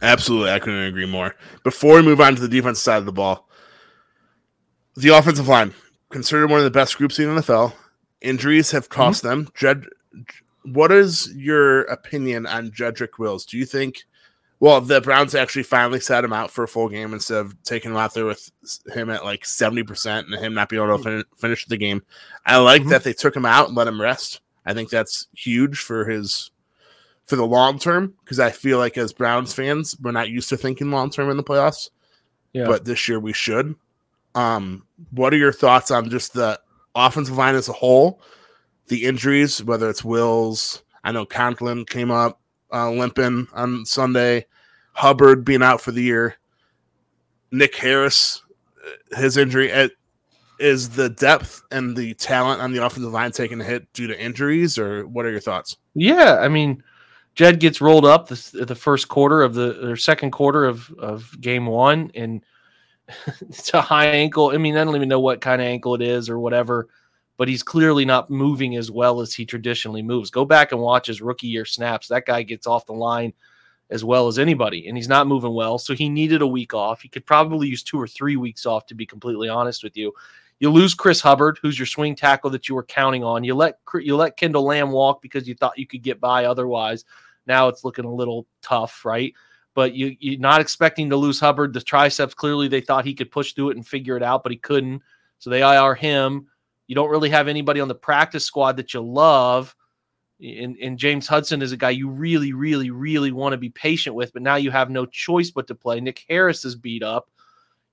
Absolutely, 0.00 0.50
I 0.50 0.58
couldn't 0.58 0.84
agree 0.84 1.06
more. 1.06 1.34
Before 1.64 1.94
we 1.96 2.02
move 2.02 2.20
on 2.20 2.34
to 2.34 2.40
the 2.40 2.48
defense 2.48 2.80
side 2.80 2.98
of 2.98 3.06
the 3.06 3.12
ball, 3.12 3.48
the 4.96 5.10
offensive 5.10 5.48
line 5.48 5.72
considered 6.10 6.50
one 6.50 6.58
of 6.58 6.64
the 6.64 6.70
best 6.70 6.98
groups 6.98 7.18
in 7.18 7.34
the 7.34 7.40
NFL. 7.42 7.72
Injuries 8.20 8.70
have 8.72 8.88
cost 8.88 9.22
them. 9.22 9.48
Jed, 9.54 9.86
what 10.64 10.92
is 10.92 11.32
your 11.34 11.82
opinion 11.82 12.46
on 12.46 12.70
Jedrick 12.70 13.18
Wills? 13.18 13.44
Do 13.46 13.56
you 13.58 13.64
think? 13.64 14.04
Well, 14.60 14.80
the 14.80 15.00
Browns 15.00 15.34
actually 15.34 15.64
finally 15.64 15.98
sat 15.98 16.22
him 16.22 16.32
out 16.32 16.50
for 16.52 16.62
a 16.62 16.68
full 16.68 16.88
game 16.88 17.12
instead 17.14 17.38
of 17.38 17.60
taking 17.64 17.90
him 17.90 17.96
out 17.96 18.14
there 18.14 18.26
with 18.26 18.48
him 18.94 19.10
at 19.10 19.24
like 19.24 19.44
seventy 19.44 19.82
percent 19.82 20.28
and 20.28 20.36
him 20.36 20.54
not 20.54 20.68
being 20.68 20.82
able 20.82 20.98
to 20.98 21.02
fin- 21.02 21.24
finish 21.36 21.66
the 21.66 21.76
game. 21.76 22.02
I 22.46 22.58
like 22.58 22.82
Mhm. 22.82 22.90
that 22.90 23.02
they 23.02 23.12
took 23.12 23.34
him 23.34 23.44
out 23.46 23.68
and 23.68 23.76
let 23.76 23.88
him 23.88 24.00
rest. 24.00 24.40
I 24.64 24.74
think 24.74 24.90
that's 24.90 25.26
huge 25.34 25.78
for 25.78 26.04
his 26.04 26.50
for 27.26 27.36
the 27.36 27.46
long 27.46 27.78
term 27.78 28.14
because 28.24 28.40
I 28.40 28.50
feel 28.50 28.78
like 28.78 28.98
as 28.98 29.12
Browns 29.12 29.52
fans, 29.54 29.96
we're 30.00 30.10
not 30.12 30.28
used 30.28 30.48
to 30.50 30.56
thinking 30.56 30.90
long 30.90 31.10
term 31.10 31.30
in 31.30 31.36
the 31.36 31.44
playoffs, 31.44 31.90
Yeah. 32.52 32.66
but 32.66 32.84
this 32.84 33.08
year 33.08 33.20
we 33.20 33.32
should. 33.32 33.74
Um, 34.34 34.86
what 35.10 35.32
are 35.32 35.38
your 35.38 35.52
thoughts 35.52 35.90
on 35.90 36.10
just 36.10 36.32
the 36.32 36.60
offensive 36.94 37.36
line 37.36 37.54
as 37.54 37.68
a 37.68 37.72
whole? 37.72 38.20
The 38.88 39.04
injuries, 39.04 39.62
whether 39.62 39.88
it's 39.88 40.04
Wills, 40.04 40.82
I 41.04 41.12
know 41.12 41.24
Conklin 41.24 41.84
came 41.84 42.10
up 42.10 42.40
uh, 42.72 42.90
limping 42.90 43.46
on 43.52 43.84
Sunday, 43.84 44.46
Hubbard 44.92 45.44
being 45.44 45.62
out 45.62 45.80
for 45.80 45.92
the 45.92 46.02
year, 46.02 46.36
Nick 47.50 47.76
Harris, 47.76 48.42
uh, 49.12 49.16
his 49.16 49.36
injury. 49.36 49.68
It, 49.70 49.92
is 50.58 50.90
the 50.90 51.08
depth 51.08 51.62
and 51.70 51.96
the 51.96 52.14
talent 52.14 52.60
on 52.60 52.72
the 52.72 52.84
offensive 52.84 53.12
line 53.12 53.32
taking 53.32 53.60
a 53.60 53.64
hit 53.64 53.92
due 53.92 54.06
to 54.06 54.20
injuries, 54.20 54.78
or 54.78 55.06
what 55.06 55.24
are 55.24 55.30
your 55.30 55.40
thoughts? 55.40 55.76
Yeah, 55.94 56.38
I 56.40 56.48
mean, 56.48 56.82
Jed 57.34 57.60
gets 57.60 57.80
rolled 57.80 58.04
up 58.04 58.28
the, 58.28 58.64
the 58.66 58.74
first 58.74 59.08
quarter 59.08 59.42
of 59.42 59.54
the 59.54 59.90
or 59.90 59.96
second 59.96 60.30
quarter 60.32 60.64
of 60.64 60.90
of 60.98 61.34
game 61.40 61.66
one, 61.66 62.10
and 62.14 62.42
it's 63.40 63.72
a 63.74 63.80
high 63.80 64.06
ankle. 64.06 64.50
I 64.50 64.58
mean, 64.58 64.76
I 64.76 64.84
don't 64.84 64.96
even 64.96 65.08
know 65.08 65.20
what 65.20 65.40
kind 65.40 65.60
of 65.60 65.66
ankle 65.66 65.94
it 65.94 66.02
is 66.02 66.28
or 66.28 66.38
whatever, 66.38 66.88
but 67.36 67.48
he's 67.48 67.62
clearly 67.62 68.04
not 68.04 68.30
moving 68.30 68.76
as 68.76 68.90
well 68.90 69.20
as 69.20 69.34
he 69.34 69.46
traditionally 69.46 70.02
moves. 70.02 70.30
Go 70.30 70.44
back 70.44 70.72
and 70.72 70.80
watch 70.80 71.06
his 71.06 71.22
rookie 71.22 71.48
year 71.48 71.64
snaps. 71.64 72.08
That 72.08 72.26
guy 72.26 72.42
gets 72.42 72.66
off 72.66 72.86
the 72.86 72.92
line 72.92 73.32
as 73.90 74.04
well 74.04 74.26
as 74.26 74.38
anybody, 74.38 74.88
and 74.88 74.96
he's 74.96 75.08
not 75.08 75.26
moving 75.26 75.54
well. 75.54 75.78
So 75.78 75.94
he 75.94 76.08
needed 76.08 76.40
a 76.40 76.46
week 76.46 76.72
off. 76.72 77.02
He 77.02 77.08
could 77.08 77.26
probably 77.26 77.68
use 77.68 77.82
two 77.82 78.00
or 78.00 78.08
three 78.08 78.36
weeks 78.36 78.64
off, 78.64 78.86
to 78.86 78.94
be 78.94 79.04
completely 79.04 79.48
honest 79.48 79.84
with 79.84 79.96
you. 79.96 80.12
You 80.62 80.70
lose 80.70 80.94
Chris 80.94 81.20
Hubbard, 81.20 81.58
who's 81.60 81.76
your 81.76 81.86
swing 81.86 82.14
tackle 82.14 82.48
that 82.50 82.68
you 82.68 82.76
were 82.76 82.84
counting 82.84 83.24
on. 83.24 83.42
You 83.42 83.56
let 83.56 83.80
you 83.94 84.14
let 84.14 84.36
Kendall 84.36 84.62
Lamb 84.62 84.92
walk 84.92 85.20
because 85.20 85.48
you 85.48 85.56
thought 85.56 85.76
you 85.76 85.88
could 85.88 86.04
get 86.04 86.20
by 86.20 86.44
otherwise. 86.44 87.04
Now 87.48 87.66
it's 87.66 87.82
looking 87.82 88.04
a 88.04 88.14
little 88.14 88.46
tough, 88.62 89.04
right? 89.04 89.34
But 89.74 89.92
you 89.92 90.16
you're 90.20 90.38
not 90.38 90.60
expecting 90.60 91.10
to 91.10 91.16
lose 91.16 91.40
Hubbard. 91.40 91.72
The 91.72 91.80
triceps 91.80 92.32
clearly 92.32 92.68
they 92.68 92.80
thought 92.80 93.04
he 93.04 93.12
could 93.12 93.32
push 93.32 93.54
through 93.54 93.70
it 93.70 93.76
and 93.76 93.84
figure 93.84 94.16
it 94.16 94.22
out, 94.22 94.44
but 94.44 94.52
he 94.52 94.58
couldn't. 94.58 95.02
So 95.40 95.50
they 95.50 95.62
IR 95.62 95.96
him. 95.96 96.46
You 96.86 96.94
don't 96.94 97.10
really 97.10 97.30
have 97.30 97.48
anybody 97.48 97.80
on 97.80 97.88
the 97.88 97.96
practice 97.96 98.44
squad 98.44 98.76
that 98.76 98.94
you 98.94 99.00
love. 99.00 99.74
And, 100.40 100.76
and 100.76 100.96
James 100.96 101.26
Hudson 101.26 101.60
is 101.60 101.72
a 101.72 101.76
guy 101.76 101.90
you 101.90 102.08
really, 102.08 102.52
really, 102.52 102.90
really 102.90 103.32
want 103.32 103.52
to 103.52 103.58
be 103.58 103.70
patient 103.70 104.14
with, 104.14 104.32
but 104.32 104.42
now 104.42 104.54
you 104.54 104.70
have 104.70 104.90
no 104.90 105.06
choice 105.06 105.50
but 105.50 105.66
to 105.66 105.74
play. 105.74 106.00
Nick 106.00 106.24
Harris 106.28 106.64
is 106.64 106.76
beat 106.76 107.02
up 107.02 107.31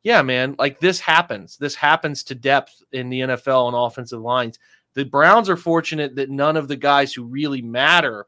yeah, 0.04 0.22
man, 0.22 0.56
like 0.58 0.80
this 0.80 1.00
happens. 1.00 1.58
This 1.58 1.76
happens 1.76 2.24
to 2.24 2.36
depth 2.36 2.82
in 2.91 3.10
the 3.10 3.22
NFL 3.22 3.66
on 3.66 3.74
offensive 3.74 4.22
lines. 4.22 4.58
The 4.93 5.06
Browns 5.06 5.50
are 5.50 5.58
fortunate 5.58 6.16
that 6.16 6.30
none 6.30 6.58
of 6.58 6.68
the 6.68 6.76
guys 6.76 7.14
who 7.14 7.24
really 7.24 7.62
matter, 7.62 8.26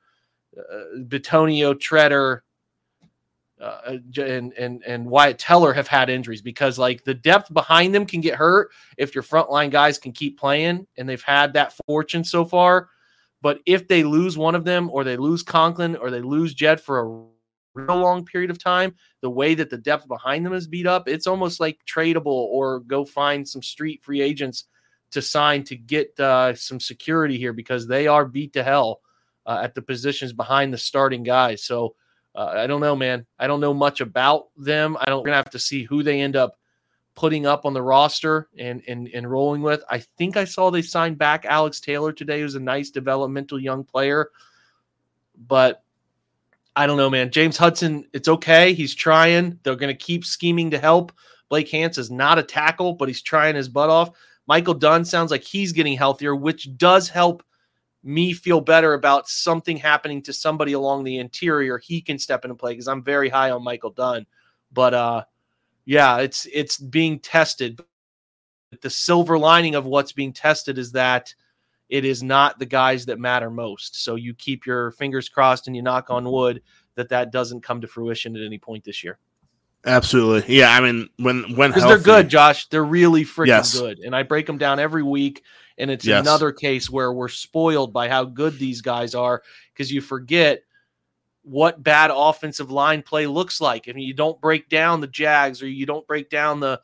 uh, 0.57 0.99
Bitonio, 0.99 1.73
Tretter, 1.73 2.41
uh, 3.61 3.97
and 4.17 4.53
and 4.53 4.83
and 4.85 5.05
Wyatt 5.05 5.37
Teller 5.37 5.71
have 5.73 5.87
had 5.87 6.09
injuries 6.09 6.41
because 6.41 6.79
like 6.79 7.03
the 7.03 7.13
depth 7.13 7.53
behind 7.53 7.93
them 7.93 8.05
can 8.05 8.19
get 8.19 8.35
hurt 8.35 8.71
if 8.97 9.13
your 9.13 9.23
frontline 9.23 9.69
guys 9.69 9.97
can 9.97 10.11
keep 10.11 10.39
playing, 10.39 10.87
and 10.97 11.07
they've 11.07 11.21
had 11.21 11.53
that 11.53 11.73
fortune 11.85 12.23
so 12.23 12.43
far. 12.43 12.89
But 13.41 13.59
if 13.65 13.87
they 13.87 14.03
lose 14.03 14.37
one 14.37 14.55
of 14.55 14.65
them, 14.65 14.89
or 14.91 15.03
they 15.03 15.17
lose 15.17 15.41
Conklin, 15.41 15.95
or 15.95 16.11
they 16.11 16.21
lose 16.21 16.53
Jed 16.53 16.81
for 16.81 16.99
a 16.99 17.25
real 17.73 17.97
long 17.97 18.25
period 18.25 18.51
of 18.51 18.61
time, 18.61 18.95
the 19.21 19.29
way 19.29 19.53
that 19.55 19.69
the 19.69 19.77
depth 19.77 20.07
behind 20.07 20.45
them 20.45 20.53
is 20.53 20.67
beat 20.67 20.87
up, 20.87 21.07
it's 21.07 21.27
almost 21.27 21.59
like 21.59 21.79
tradable 21.85 22.25
or 22.25 22.79
go 22.81 23.05
find 23.05 23.47
some 23.47 23.61
street 23.61 24.03
free 24.03 24.21
agents 24.21 24.65
to 25.11 25.21
sign 25.21 25.63
to 25.65 25.75
get 25.75 26.17
uh, 26.19 26.55
some 26.55 26.79
security 26.79 27.37
here 27.37 27.53
because 27.53 27.87
they 27.87 28.07
are 28.07 28.25
beat 28.25 28.53
to 28.53 28.63
hell 28.63 29.01
uh, 29.45 29.59
at 29.63 29.75
the 29.75 29.81
positions 29.81 30.33
behind 30.33 30.73
the 30.73 30.77
starting 30.77 31.23
guys. 31.23 31.63
So 31.63 31.95
uh, 32.33 32.53
I 32.55 32.67
don't 32.67 32.81
know, 32.81 32.95
man. 32.95 33.25
I 33.37 33.47
don't 33.47 33.59
know 33.59 33.73
much 33.73 34.01
about 34.01 34.47
them. 34.57 34.97
I 34.99 35.05
don't. 35.07 35.19
We're 35.19 35.27
gonna 35.27 35.37
have 35.37 35.49
to 35.51 35.59
see 35.59 35.83
who 35.83 36.01
they 36.01 36.21
end 36.21 36.35
up 36.35 36.57
putting 37.13 37.45
up 37.45 37.65
on 37.65 37.73
the 37.73 37.81
roster 37.81 38.47
and 38.57 38.81
and 38.87 39.09
and 39.13 39.29
rolling 39.29 39.61
with. 39.61 39.83
I 39.89 39.99
think 39.99 40.37
I 40.37 40.45
saw 40.45 40.71
they 40.71 40.81
signed 40.81 41.17
back 41.17 41.43
Alex 41.45 41.81
Taylor 41.81 42.13
today, 42.13 42.39
who's 42.39 42.55
a 42.55 42.59
nice 42.59 42.89
developmental 42.89 43.59
young 43.59 43.83
player, 43.83 44.29
but 45.47 45.83
I 46.75 46.87
don't 46.87 46.97
know, 46.97 47.09
man. 47.09 47.31
James 47.31 47.57
Hudson, 47.57 48.05
it's 48.13 48.27
okay. 48.27 48.73
He's 48.73 48.95
trying. 48.95 49.59
They're 49.63 49.75
going 49.75 49.95
to 49.95 50.05
keep 50.05 50.23
scheming 50.23 50.71
to 50.71 50.79
help. 50.79 51.11
Blake 51.49 51.69
Hance 51.69 51.97
is 51.97 52.09
not 52.09 52.39
a 52.39 52.43
tackle, 52.43 52.93
but 52.93 53.09
he's 53.09 53.21
trying 53.21 53.55
his 53.55 53.67
butt 53.67 53.89
off. 53.89 54.11
Michael 54.47 54.73
Dunn 54.73 55.03
sounds 55.03 55.31
like 55.31 55.43
he's 55.43 55.73
getting 55.73 55.97
healthier, 55.97 56.35
which 56.35 56.77
does 56.77 57.09
help 57.09 57.43
me 58.03 58.33
feel 58.33 58.61
better 58.61 58.93
about 58.93 59.27
something 59.27 59.77
happening 59.77 60.21
to 60.23 60.33
somebody 60.33 60.73
along 60.73 61.03
the 61.03 61.19
interior. 61.19 61.77
He 61.77 62.01
can 62.01 62.17
step 62.17 62.45
into 62.45 62.55
play 62.55 62.73
because 62.73 62.87
I'm 62.87 63.03
very 63.03 63.29
high 63.29 63.51
on 63.51 63.63
Michael 63.63 63.91
Dunn. 63.91 64.25
But 64.71 64.93
uh, 64.93 65.23
yeah, 65.85 66.17
it's 66.17 66.47
it's 66.51 66.77
being 66.77 67.19
tested. 67.19 67.79
The 68.81 68.89
silver 68.89 69.37
lining 69.37 69.75
of 69.75 69.85
what's 69.85 70.13
being 70.13 70.33
tested 70.33 70.77
is 70.77 70.93
that 70.93 71.35
it 71.91 72.05
is 72.05 72.23
not 72.23 72.57
the 72.57 72.65
guys 72.65 73.05
that 73.05 73.19
matter 73.19 73.51
most. 73.51 74.01
So 74.01 74.15
you 74.15 74.33
keep 74.33 74.65
your 74.65 74.91
fingers 74.91 75.27
crossed 75.27 75.67
and 75.67 75.75
you 75.75 75.81
knock 75.81 76.09
on 76.09 76.23
wood 76.23 76.63
that 76.95 77.09
that 77.09 77.31
doesn't 77.31 77.61
come 77.61 77.81
to 77.81 77.87
fruition 77.87 78.35
at 78.35 78.43
any 78.43 78.57
point 78.57 78.85
this 78.85 79.03
year. 79.03 79.19
Absolutely, 79.85 80.55
yeah. 80.55 80.71
I 80.75 80.79
mean, 80.79 81.09
when 81.17 81.55
when 81.55 81.71
Because 81.71 81.83
they're 81.83 81.97
good, 81.97 82.29
Josh. 82.29 82.67
They're 82.69 82.83
really 82.83 83.25
freaking 83.25 83.47
Yes. 83.47 83.77
good, 83.77 83.99
and 83.99 84.15
I 84.15 84.23
break 84.23 84.45
them 84.45 84.57
down 84.57 84.79
every 84.79 85.03
week. 85.03 85.43
And 85.77 85.89
it's 85.91 86.05
Yes. 86.05 86.21
another 86.21 86.51
case 86.51 86.89
where 86.89 87.11
we're 87.11 87.27
spoiled 87.27 87.91
by 87.91 88.07
how 88.07 88.23
good 88.23 88.57
these 88.57 88.81
guys 88.81 89.15
are 89.15 89.41
because 89.73 89.91
you 89.91 89.99
forget 89.99 90.63
what 91.43 91.81
bad 91.81 92.11
offensive 92.13 92.69
line 92.69 93.01
play 93.01 93.25
looks 93.25 93.59
like. 93.59 93.89
I 93.89 93.93
mean, 93.93 94.07
you 94.07 94.13
don't 94.13 94.39
break 94.39 94.69
down 94.69 95.01
the 95.01 95.07
Jags 95.07 95.63
or 95.63 95.67
you 95.67 95.87
don't 95.87 96.05
break 96.05 96.29
down 96.29 96.59
the 96.59 96.79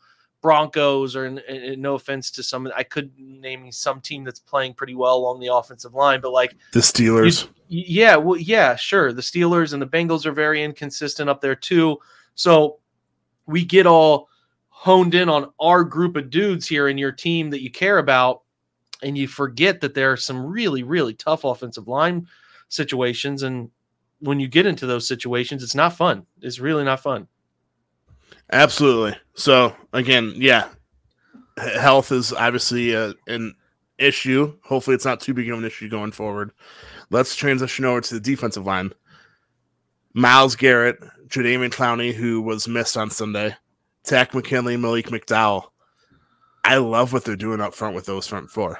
Broncos, 0.47 1.13
or 1.13 1.41
no 1.75 1.95
offense 1.95 2.31
to 2.31 2.41
some, 2.41 2.71
I 2.73 2.83
could 2.83 3.11
name 3.19 3.69
some 3.69 3.99
team 3.99 4.23
that's 4.23 4.39
playing 4.39 4.75
pretty 4.75 4.95
well 4.95 5.17
along 5.17 5.41
the 5.41 5.53
offensive 5.53 5.93
line, 5.93 6.21
but 6.21 6.31
like 6.31 6.55
the 6.71 6.79
Steelers. 6.79 7.47
Y- 7.47 7.51
Yeah, 7.67 8.15
well, 8.15 8.39
yeah, 8.39 8.77
sure. 8.77 9.11
The 9.11 9.21
Steelers 9.21 9.73
and 9.73 9.81
the 9.81 9.87
Bengals 9.87 10.25
are 10.25 10.31
very 10.31 10.63
inconsistent 10.63 11.29
up 11.29 11.41
there 11.41 11.53
too. 11.53 11.97
So 12.35 12.79
we 13.45 13.65
get 13.65 13.85
all 13.85 14.29
honed 14.69 15.15
in 15.15 15.27
on 15.27 15.51
our 15.59 15.83
group 15.83 16.15
of 16.15 16.29
dudes 16.29 16.65
here 16.65 16.87
in 16.87 16.97
your 16.97 17.11
team 17.11 17.49
that 17.49 17.61
you 17.61 17.69
care 17.69 17.97
about, 17.97 18.43
and 19.03 19.17
you 19.17 19.27
forget 19.27 19.81
that 19.81 19.95
there 19.95 20.13
are 20.13 20.17
some 20.17 20.45
really, 20.45 20.83
really 20.83 21.13
tough 21.13 21.43
offensive 21.43 21.89
line 21.89 22.25
situations. 22.69 23.43
And 23.43 23.69
when 24.21 24.39
you 24.39 24.47
get 24.47 24.65
into 24.65 24.85
those 24.85 25.05
situations, 25.05 25.61
it's 25.61 25.75
not 25.75 25.97
fun. 25.97 26.25
It's 26.41 26.59
really 26.59 26.85
not 26.85 27.01
fun. 27.01 27.27
Absolutely. 28.51 29.17
So 29.35 29.75
again, 29.93 30.33
yeah, 30.35 30.69
health 31.57 32.11
is 32.11 32.33
obviously 32.33 32.93
a, 32.93 33.13
an 33.27 33.55
issue. 33.97 34.57
Hopefully, 34.63 34.95
it's 34.95 35.05
not 35.05 35.19
too 35.19 35.33
big 35.33 35.49
of 35.49 35.57
an 35.57 35.65
issue 35.65 35.89
going 35.89 36.11
forward. 36.11 36.51
Let's 37.09 37.35
transition 37.35 37.85
over 37.85 38.01
to 38.01 38.13
the 38.13 38.19
defensive 38.19 38.65
line. 38.65 38.93
Myles 40.13 40.55
Garrett, 40.55 40.99
Jadeveon 41.27 41.69
Clowney, 41.69 42.13
who 42.13 42.41
was 42.41 42.67
missed 42.67 42.97
on 42.97 43.11
Sunday, 43.11 43.55
Takk 44.03 44.33
McKinley, 44.33 44.77
Malik 44.77 45.07
McDowell. 45.07 45.65
I 46.63 46.77
love 46.77 47.13
what 47.13 47.23
they're 47.23 47.35
doing 47.35 47.61
up 47.61 47.73
front 47.73 47.95
with 47.95 48.05
those 48.05 48.27
front 48.27 48.49
four. 48.49 48.79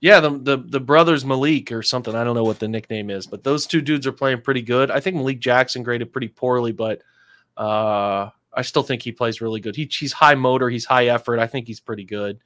Yeah, 0.00 0.20
the, 0.20 0.30
the 0.30 0.56
the 0.56 0.80
brothers 0.80 1.24
Malik 1.24 1.72
or 1.72 1.82
something. 1.82 2.14
I 2.14 2.24
don't 2.24 2.34
know 2.34 2.44
what 2.44 2.58
the 2.58 2.68
nickname 2.68 3.10
is, 3.10 3.26
but 3.26 3.44
those 3.44 3.66
two 3.66 3.80
dudes 3.80 4.06
are 4.06 4.12
playing 4.12 4.40
pretty 4.42 4.62
good. 4.62 4.90
I 4.90 5.00
think 5.00 5.16
Malik 5.16 5.40
Jackson 5.40 5.82
graded 5.82 6.12
pretty 6.12 6.28
poorly, 6.28 6.72
but 6.72 7.02
uh, 7.56 8.30
I 8.52 8.62
still 8.62 8.82
think 8.82 9.02
he 9.02 9.12
plays 9.12 9.40
really 9.40 9.60
good. 9.60 9.76
He, 9.76 9.88
he's 9.90 10.12
high 10.12 10.34
motor, 10.34 10.68
he's 10.68 10.84
high 10.84 11.06
effort. 11.06 11.38
I 11.38 11.46
think 11.46 11.66
he's 11.66 11.80
pretty 11.80 12.04
good. 12.04 12.40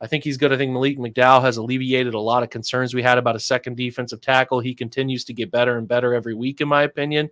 I 0.00 0.06
think 0.06 0.22
he's 0.22 0.36
good. 0.36 0.52
I 0.52 0.56
think 0.56 0.72
Malik 0.72 0.98
McDowell 0.98 1.42
has 1.42 1.56
alleviated 1.56 2.14
a 2.14 2.20
lot 2.20 2.44
of 2.44 2.50
concerns 2.50 2.94
we 2.94 3.02
had 3.02 3.18
about 3.18 3.34
a 3.34 3.40
second 3.40 3.76
defensive 3.76 4.20
tackle. 4.20 4.60
He 4.60 4.74
continues 4.74 5.24
to 5.24 5.32
get 5.32 5.50
better 5.50 5.76
and 5.76 5.88
better 5.88 6.14
every 6.14 6.34
week, 6.34 6.60
in 6.60 6.68
my 6.68 6.82
opinion. 6.82 7.28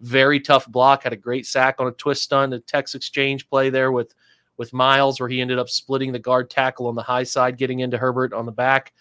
Very 0.00 0.38
tough 0.38 0.68
block. 0.68 1.04
Had 1.04 1.14
a 1.14 1.16
great 1.16 1.46
sack 1.46 1.76
on 1.78 1.86
a 1.86 1.92
twist 1.92 2.22
stunt, 2.22 2.52
a 2.52 2.60
Tex 2.60 2.94
exchange 2.94 3.48
play 3.48 3.70
there 3.70 3.92
with 3.92 4.14
with 4.58 4.74
Myles, 4.74 5.18
where 5.18 5.28
he 5.28 5.40
ended 5.40 5.58
up 5.58 5.70
splitting 5.70 6.12
the 6.12 6.18
guard 6.18 6.50
tackle 6.50 6.86
on 6.86 6.94
the 6.94 7.02
high 7.02 7.22
side, 7.22 7.56
getting 7.56 7.80
into 7.80 7.96
Herbert 7.96 8.34
on 8.34 8.44
the 8.44 8.52
back. 8.52 8.92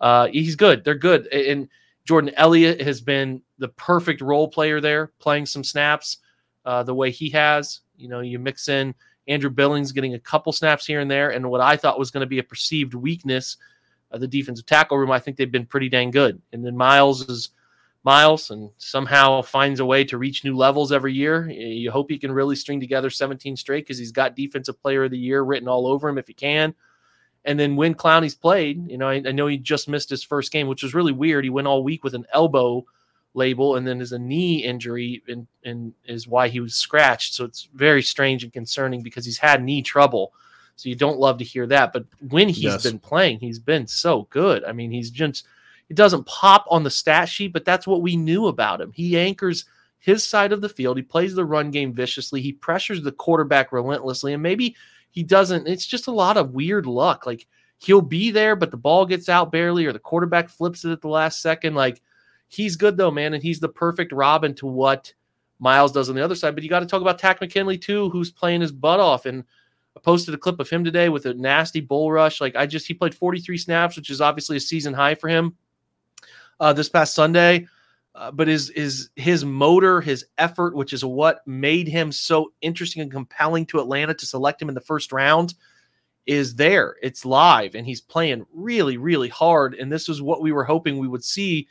Uh, 0.00 0.28
he's 0.28 0.54
good. 0.54 0.84
They're 0.84 0.94
good. 0.94 1.26
And 1.26 1.68
Jordan 2.04 2.32
Elliott 2.36 2.80
has 2.80 3.00
been 3.00 3.42
the 3.58 3.68
perfect 3.68 4.20
role 4.20 4.48
player 4.48 4.80
there, 4.80 5.12
playing 5.18 5.46
some 5.46 5.64
snaps 5.64 6.18
uh, 6.64 6.84
the 6.84 6.94
way 6.94 7.10
he 7.10 7.30
has. 7.30 7.80
You 8.00 8.08
know, 8.08 8.20
you 8.20 8.38
mix 8.38 8.68
in 8.68 8.94
Andrew 9.28 9.50
Billings 9.50 9.92
getting 9.92 10.14
a 10.14 10.20
couple 10.20 10.52
snaps 10.52 10.86
here 10.86 11.00
and 11.00 11.10
there, 11.10 11.30
and 11.30 11.50
what 11.50 11.60
I 11.60 11.76
thought 11.76 11.98
was 11.98 12.10
going 12.10 12.22
to 12.22 12.26
be 12.26 12.38
a 12.38 12.44
perceived 12.44 12.94
weakness 12.94 13.56
of 14.10 14.20
the 14.20 14.28
defensive 14.28 14.66
tackle 14.66 14.98
room, 14.98 15.10
I 15.10 15.18
think 15.18 15.36
they've 15.36 15.50
been 15.50 15.66
pretty 15.66 15.88
dang 15.88 16.10
good. 16.10 16.40
And 16.52 16.64
then 16.64 16.76
Myles 16.76 17.28
is 17.28 17.50
Myles 18.02 18.50
and 18.50 18.70
somehow 18.78 19.42
finds 19.42 19.78
a 19.78 19.84
way 19.84 20.04
to 20.04 20.18
reach 20.18 20.44
new 20.44 20.56
levels 20.56 20.90
every 20.90 21.12
year. 21.12 21.48
You 21.48 21.90
hope 21.90 22.10
he 22.10 22.18
can 22.18 22.32
really 22.32 22.56
string 22.56 22.80
together 22.80 23.10
17 23.10 23.56
straight 23.56 23.84
because 23.84 23.98
he's 23.98 24.12
got 24.12 24.34
defensive 24.34 24.80
player 24.82 25.04
of 25.04 25.10
the 25.10 25.18
year 25.18 25.42
written 25.42 25.68
all 25.68 25.86
over 25.86 26.08
him 26.08 26.18
if 26.18 26.26
he 26.26 26.34
can. 26.34 26.74
And 27.44 27.58
then 27.58 27.76
when 27.76 27.94
Clowney's 27.94 28.34
played, 28.34 28.90
you 28.90 28.98
know, 28.98 29.08
I, 29.08 29.22
I 29.26 29.32
know 29.32 29.46
he 29.46 29.58
just 29.58 29.88
missed 29.88 30.10
his 30.10 30.22
first 30.22 30.52
game, 30.52 30.66
which 30.66 30.82
was 30.82 30.94
really 30.94 31.12
weird. 31.12 31.44
He 31.44 31.50
went 31.50 31.68
all 31.68 31.84
week 31.84 32.04
with 32.04 32.14
an 32.14 32.26
elbow 32.32 32.84
label 33.34 33.76
and 33.76 33.86
then 33.86 34.00
is 34.00 34.12
a 34.12 34.18
knee 34.18 34.64
injury 34.64 35.22
and, 35.28 35.46
and 35.64 35.92
is 36.06 36.26
why 36.26 36.48
he 36.48 36.60
was 36.60 36.74
scratched. 36.74 37.34
So 37.34 37.44
it's 37.44 37.68
very 37.74 38.02
strange 38.02 38.42
and 38.42 38.52
concerning 38.52 39.02
because 39.02 39.24
he's 39.24 39.38
had 39.38 39.62
knee 39.62 39.82
trouble. 39.82 40.32
So 40.76 40.88
you 40.88 40.94
don't 40.94 41.18
love 41.18 41.38
to 41.38 41.44
hear 41.44 41.66
that. 41.68 41.92
But 41.92 42.06
when 42.28 42.48
he's 42.48 42.64
yes. 42.64 42.82
been 42.82 42.98
playing, 42.98 43.40
he's 43.40 43.58
been 43.58 43.86
so 43.86 44.26
good. 44.30 44.64
I 44.64 44.72
mean, 44.72 44.90
he's 44.90 45.10
just 45.10 45.46
he 45.88 45.94
doesn't 45.94 46.26
pop 46.26 46.66
on 46.70 46.82
the 46.82 46.90
stat 46.90 47.28
sheet, 47.28 47.52
but 47.52 47.64
that's 47.64 47.86
what 47.86 48.02
we 48.02 48.16
knew 48.16 48.46
about 48.46 48.80
him. 48.80 48.92
He 48.92 49.18
anchors 49.18 49.64
his 49.98 50.24
side 50.24 50.52
of 50.52 50.60
the 50.60 50.68
field. 50.68 50.96
He 50.96 51.02
plays 51.02 51.34
the 51.34 51.44
run 51.44 51.70
game 51.70 51.92
viciously. 51.92 52.40
He 52.40 52.52
pressures 52.52 53.02
the 53.02 53.12
quarterback 53.12 53.72
relentlessly. 53.72 54.32
And 54.32 54.42
maybe 54.42 54.74
he 55.10 55.22
doesn't, 55.22 55.68
it's 55.68 55.86
just 55.86 56.06
a 56.06 56.12
lot 56.12 56.36
of 56.36 56.54
weird 56.54 56.86
luck. 56.86 57.26
Like 57.26 57.46
he'll 57.78 58.00
be 58.00 58.30
there, 58.30 58.56
but 58.56 58.70
the 58.70 58.76
ball 58.76 59.04
gets 59.04 59.28
out 59.28 59.52
barely, 59.52 59.84
or 59.84 59.92
the 59.92 59.98
quarterback 59.98 60.48
flips 60.48 60.84
it 60.84 60.92
at 60.92 61.00
the 61.00 61.08
last 61.08 61.42
second. 61.42 61.74
Like 61.74 62.00
He's 62.50 62.74
good 62.74 62.96
though, 62.96 63.12
man, 63.12 63.32
and 63.32 63.42
he's 63.42 63.60
the 63.60 63.68
perfect 63.68 64.12
Robin 64.12 64.54
to 64.56 64.66
what 64.66 65.14
Myles 65.60 65.92
does 65.92 66.08
on 66.08 66.16
the 66.16 66.24
other 66.24 66.34
side. 66.34 66.56
But 66.56 66.64
you 66.64 66.68
got 66.68 66.80
to 66.80 66.86
talk 66.86 67.00
about 67.00 67.20
Takk 67.20 67.40
McKinley 67.40 67.78
too, 67.78 68.10
who's 68.10 68.32
playing 68.32 68.60
his 68.60 68.72
butt 68.72 68.98
off. 68.98 69.24
And 69.24 69.44
I 69.96 70.00
posted 70.00 70.34
a 70.34 70.38
clip 70.38 70.58
of 70.58 70.68
him 70.68 70.82
today 70.82 71.08
with 71.08 71.26
a 71.26 71.34
nasty 71.34 71.80
bull 71.80 72.10
rush. 72.10 72.40
Like 72.40 72.56
I 72.56 72.66
just 72.66 72.88
he 72.88 72.94
played 72.94 73.14
43 73.14 73.56
snaps, 73.56 73.94
which 73.94 74.10
is 74.10 74.20
obviously 74.20 74.56
a 74.56 74.60
season 74.60 74.92
high 74.92 75.14
for 75.14 75.28
him 75.28 75.54
uh, 76.58 76.72
this 76.72 76.88
past 76.88 77.14
Sunday. 77.14 77.68
Uh, 78.16 78.32
but 78.32 78.48
his 78.48 78.72
his 78.74 79.10
his 79.14 79.44
motor, 79.44 80.00
his 80.00 80.26
effort, 80.36 80.74
which 80.74 80.92
is 80.92 81.04
what 81.04 81.46
made 81.46 81.86
him 81.86 82.10
so 82.10 82.52
interesting 82.62 83.00
and 83.00 83.12
compelling 83.12 83.64
to 83.64 83.78
Atlanta 83.78 84.12
to 84.12 84.26
select 84.26 84.60
him 84.60 84.68
in 84.68 84.74
the 84.74 84.80
first 84.80 85.12
round, 85.12 85.54
is 86.26 86.56
there. 86.56 86.96
It's 87.00 87.24
live, 87.24 87.76
and 87.76 87.86
he's 87.86 88.00
playing 88.00 88.44
really, 88.52 88.96
really 88.96 89.28
hard. 89.28 89.74
And 89.74 89.92
this 89.92 90.08
is 90.08 90.20
what 90.20 90.42
we 90.42 90.50
were 90.50 90.64
hoping 90.64 90.98
we 90.98 91.06
would 91.06 91.22
see 91.22 91.68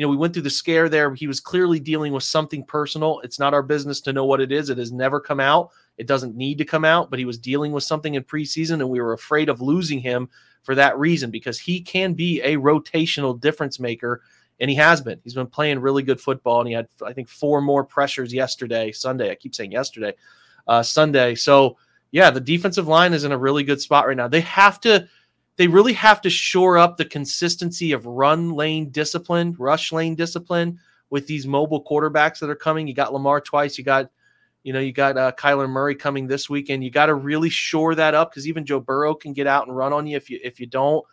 you 0.00 0.06
know, 0.06 0.10
we 0.10 0.16
went 0.16 0.32
through 0.32 0.44
the 0.44 0.48
scare 0.48 0.88
there. 0.88 1.14
He 1.14 1.26
was 1.26 1.40
clearly 1.40 1.78
dealing 1.78 2.14
with 2.14 2.22
something 2.22 2.64
personal. 2.64 3.20
It's 3.20 3.38
not 3.38 3.52
our 3.52 3.62
business 3.62 4.00
to 4.00 4.14
know 4.14 4.24
what 4.24 4.40
it 4.40 4.50
is. 4.50 4.70
It 4.70 4.78
has 4.78 4.92
never 4.92 5.20
come 5.20 5.40
out. 5.40 5.72
It 5.98 6.06
doesn't 6.06 6.34
need 6.34 6.56
to 6.56 6.64
come 6.64 6.86
out, 6.86 7.10
but 7.10 7.18
he 7.18 7.26
was 7.26 7.36
dealing 7.36 7.70
with 7.70 7.84
something 7.84 8.14
in 8.14 8.24
preseason, 8.24 8.80
and 8.80 8.88
we 8.88 9.02
were 9.02 9.12
afraid 9.12 9.50
of 9.50 9.60
losing 9.60 9.98
him 9.98 10.30
for 10.62 10.74
that 10.74 10.98
reason 10.98 11.30
because 11.30 11.58
he 11.58 11.82
can 11.82 12.14
be 12.14 12.40
a 12.40 12.56
rotational 12.56 13.38
difference 13.38 13.78
maker, 13.78 14.22
and 14.58 14.70
he 14.70 14.76
has 14.76 15.02
been. 15.02 15.20
He's 15.22 15.34
been 15.34 15.46
playing 15.46 15.80
really 15.80 16.02
good 16.02 16.18
football, 16.18 16.60
and 16.60 16.68
he 16.68 16.72
had, 16.72 16.88
I 17.04 17.12
think, 17.12 17.28
four 17.28 17.60
more 17.60 17.84
pressures 17.84 18.32
yesterday, 18.32 18.92
Sunday. 18.92 19.30
I 19.30 19.34
keep 19.34 19.54
saying 19.54 19.72
yesterday, 19.72 20.14
uh, 20.66 20.82
Sunday. 20.82 21.34
So, 21.34 21.76
yeah, 22.10 22.30
the 22.30 22.40
defensive 22.40 22.88
line 22.88 23.12
is 23.12 23.24
in 23.24 23.32
a 23.32 23.38
really 23.38 23.64
good 23.64 23.82
spot 23.82 24.06
right 24.06 24.16
now. 24.16 24.28
They 24.28 24.40
have 24.40 24.80
to 24.80 25.06
they 25.60 25.68
really 25.68 25.92
have 25.92 26.22
to 26.22 26.30
shore 26.30 26.78
up 26.78 26.96
the 26.96 27.04
consistency 27.04 27.92
of 27.92 28.06
run 28.06 28.48
lane 28.48 28.88
discipline, 28.88 29.54
rush 29.58 29.92
lane 29.92 30.14
discipline 30.14 30.80
with 31.10 31.26
these 31.26 31.46
mobile 31.46 31.84
quarterbacks 31.84 32.38
that 32.38 32.48
are 32.48 32.56
coming. 32.56 32.88
You 32.88 32.94
got 32.94 33.12
Lamar 33.12 33.42
twice. 33.42 33.76
You 33.76 33.84
got, 33.84 34.10
you 34.62 34.72
know, 34.72 34.80
you 34.80 34.90
got 34.90 35.18
uh, 35.18 35.32
Kyler 35.32 35.68
Murray 35.68 35.94
coming 35.94 36.26
this 36.26 36.48
weekend. 36.48 36.82
You 36.82 36.90
got 36.90 37.06
to 37.06 37.14
really 37.14 37.50
shore 37.50 37.94
that 37.94 38.14
up 38.14 38.30
because 38.30 38.48
even 38.48 38.64
Joe 38.64 38.80
Burrow 38.80 39.14
can 39.14 39.34
get 39.34 39.46
out 39.46 39.66
and 39.66 39.76
run 39.76 39.92
on 39.92 40.06
you 40.06 40.16
if 40.16 40.30
you 40.30 40.40
if 40.42 40.60
you 40.60 40.66
don't. 40.66 41.04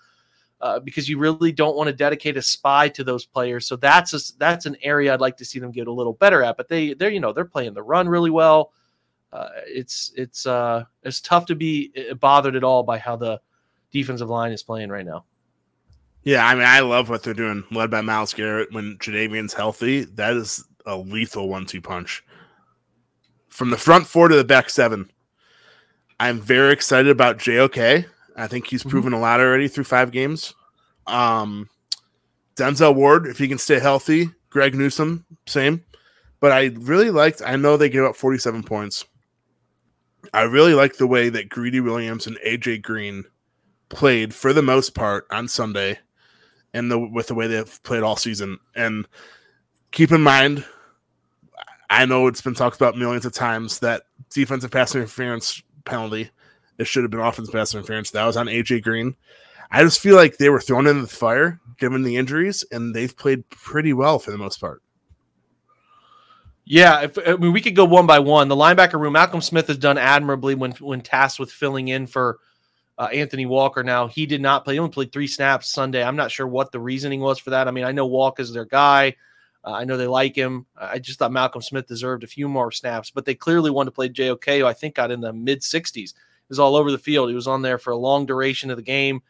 Uh, 0.61 0.79
because 0.79 1.09
you 1.09 1.17
really 1.17 1.51
don't 1.51 1.75
want 1.75 1.87
to 1.87 1.93
dedicate 1.93 2.37
a 2.37 2.41
spy 2.41 2.87
to 2.87 3.03
those 3.03 3.25
players. 3.25 3.67
So 3.67 3.75
that's 3.75 4.13
a, 4.13 4.37
that's 4.39 4.65
an 4.65 4.77
area 4.81 5.13
I'd 5.13 5.19
like 5.19 5.35
to 5.37 5.45
see 5.45 5.59
them 5.59 5.71
get 5.71 5.87
a 5.87 5.91
little 5.91 6.13
better 6.13 6.41
at. 6.41 6.55
But 6.55 6.69
they 6.69 6.93
they're 6.93 7.11
you 7.11 7.19
know 7.19 7.33
they're 7.33 7.43
playing 7.43 7.73
the 7.73 7.83
run 7.83 8.07
really 8.07 8.31
well. 8.31 8.71
Uh, 9.33 9.49
it's 9.65 10.13
it's 10.15 10.45
uh, 10.45 10.85
it's 11.03 11.19
tough 11.19 11.47
to 11.47 11.55
be 11.55 11.91
uh, 12.09 12.13
bothered 12.13 12.55
at 12.55 12.63
all 12.63 12.83
by 12.83 12.97
how 12.97 13.17
the 13.17 13.41
defensive 13.91 14.29
line 14.29 14.51
is 14.51 14.63
playing 14.63 14.89
right 14.89 15.05
now. 15.05 15.25
Yeah, 16.23 16.45
I 16.45 16.55
mean, 16.55 16.65
I 16.65 16.81
love 16.81 17.09
what 17.09 17.23
they're 17.23 17.33
doing, 17.33 17.63
led 17.71 17.89
by 17.89 18.01
Myles 18.01 18.33
Garrett. 18.33 18.73
When 18.73 18.97
Jadeveon's 18.97 19.53
healthy, 19.53 20.03
that 20.03 20.35
is 20.35 20.63
a 20.85 20.97
lethal 20.97 21.47
one-two 21.47 21.81
punch. 21.81 22.23
From 23.47 23.69
the 23.69 23.77
front 23.77 24.05
four 24.05 24.27
to 24.27 24.35
the 24.35 24.43
back 24.43 24.69
seven, 24.69 25.09
I'm 26.19 26.41
very 26.41 26.73
excited 26.73 27.09
about 27.09 27.37
JOK. 27.37 28.05
I 28.35 28.47
think 28.47 28.67
he's 28.67 28.81
mm-hmm. 28.81 28.89
proven 28.89 29.13
mm-hmm. 29.13 29.19
a 29.19 29.21
lot 29.21 29.39
already 29.39 29.67
through 29.67 29.85
five 29.85 30.11
games. 30.11 30.53
Um, 31.05 31.69
Denzel 32.55 32.95
Ward, 32.95 33.27
if 33.27 33.37
he 33.37 33.47
can 33.47 33.57
stay 33.57 33.79
healthy. 33.79 34.29
Greg 34.49 34.75
Newsome, 34.75 35.25
same. 35.45 35.83
But 36.39 36.51
I 36.51 36.65
really 36.75 37.09
liked. 37.09 37.41
I 37.45 37.55
know 37.55 37.77
they 37.77 37.89
gave 37.89 38.03
up 38.03 38.15
47 38.15 38.63
points. 38.63 39.05
I 40.33 40.43
really 40.43 40.73
like 40.73 40.97
the 40.97 41.07
way 41.07 41.29
that 41.29 41.49
Greedy 41.49 41.79
Williams 41.79 42.27
and 42.27 42.37
AJ 42.45 42.81
Green 42.81 43.23
played 43.89 44.33
for 44.33 44.53
the 44.53 44.61
most 44.61 44.93
part 44.95 45.27
on 45.31 45.47
Sunday, 45.47 45.99
and 46.73 46.91
the 46.91 46.99
with 46.99 47.27
the 47.27 47.35
way 47.35 47.47
they've 47.47 47.83
played 47.83 48.03
all 48.03 48.15
season. 48.15 48.59
And 48.75 49.07
keep 49.91 50.11
in 50.11 50.21
mind, 50.21 50.65
I 51.89 52.05
know 52.05 52.27
it's 52.27 52.41
been 52.41 52.55
talked 52.55 52.75
about 52.75 52.97
millions 52.97 53.25
of 53.25 53.33
times 53.33 53.79
that 53.79 54.03
defensive 54.29 54.71
pass 54.71 54.95
interference 54.95 55.61
penalty. 55.85 56.29
It 56.77 56.85
should 56.85 57.03
have 57.03 57.11
been 57.11 57.19
offensive 57.19 57.53
pass 57.53 57.73
interference. 57.73 58.11
That 58.11 58.25
was 58.25 58.37
on 58.37 58.47
AJ 58.47 58.83
Green. 58.83 59.15
I 59.71 59.83
just 59.83 59.99
feel 59.99 60.15
like 60.15 60.37
they 60.37 60.49
were 60.49 60.61
thrown 60.61 60.87
in 60.87 61.01
the 61.01 61.07
fire 61.07 61.59
given 61.77 62.03
the 62.03 62.17
injuries, 62.17 62.63
and 62.71 62.93
they've 62.93 63.15
played 63.15 63.49
pretty 63.49 63.93
well 63.93 64.19
for 64.19 64.31
the 64.31 64.37
most 64.37 64.59
part. 64.59 64.81
Yeah, 66.65 67.03
if, 67.03 67.17
I 67.25 67.35
mean, 67.37 67.53
we 67.53 67.61
could 67.61 67.75
go 67.75 67.85
one 67.85 68.05
by 68.05 68.19
one. 68.19 68.49
The 68.49 68.55
linebacker 68.55 68.99
room, 68.99 69.13
Malcolm 69.13 69.41
Smith 69.41 69.67
has 69.67 69.77
done 69.77 69.97
admirably 69.97 70.53
when 70.53 70.71
when 70.73 71.01
tasked 71.01 71.39
with 71.39 71.51
filling 71.51 71.87
in 71.87 72.07
for 72.07 72.39
uh, 72.97 73.09
Anthony 73.13 73.45
Walker. 73.45 73.83
Now 73.83 74.07
he 74.07 74.25
did 74.25 74.41
not 74.41 74.63
play; 74.63 74.75
he 74.75 74.79
only 74.79 74.91
played 74.91 75.11
three 75.11 75.27
snaps 75.27 75.69
Sunday. 75.69 76.03
I'm 76.03 76.15
not 76.15 76.31
sure 76.31 76.47
what 76.47 76.71
the 76.71 76.79
reasoning 76.79 77.19
was 77.19 77.39
for 77.39 77.51
that. 77.51 77.67
I 77.67 77.71
mean, 77.71 77.83
I 77.83 77.91
know 77.91 78.05
Walk 78.05 78.39
is 78.39 78.53
their 78.53 78.65
guy. 78.65 79.15
Uh, 79.63 79.71
I 79.71 79.83
know 79.83 79.97
they 79.97 80.07
like 80.07 80.35
him. 80.35 80.65
I 80.77 80.99
just 80.99 81.19
thought 81.19 81.31
Malcolm 81.31 81.61
Smith 81.61 81.87
deserved 81.87 82.23
a 82.23 82.27
few 82.27 82.47
more 82.47 82.71
snaps, 82.71 83.11
but 83.11 83.25
they 83.25 83.35
clearly 83.35 83.69
wanted 83.69 83.91
to 83.91 83.95
play 83.95 84.09
JOK, 84.09 84.59
who 84.59 84.65
I 84.65 84.73
think 84.73 84.95
got 84.95 85.11
in 85.11 85.19
the 85.19 85.33
mid 85.33 85.61
60s. 85.61 85.93
He 85.95 86.13
was 86.49 86.59
all 86.59 86.75
over 86.75 86.91
the 86.91 86.97
field. 86.97 87.29
He 87.29 87.35
was 87.35 87.47
on 87.47 87.61
there 87.61 87.77
for 87.77 87.91
a 87.91 87.97
long 87.97 88.25
duration 88.25 88.69
of 88.71 88.77
the 88.77 88.83
game. 88.83 89.21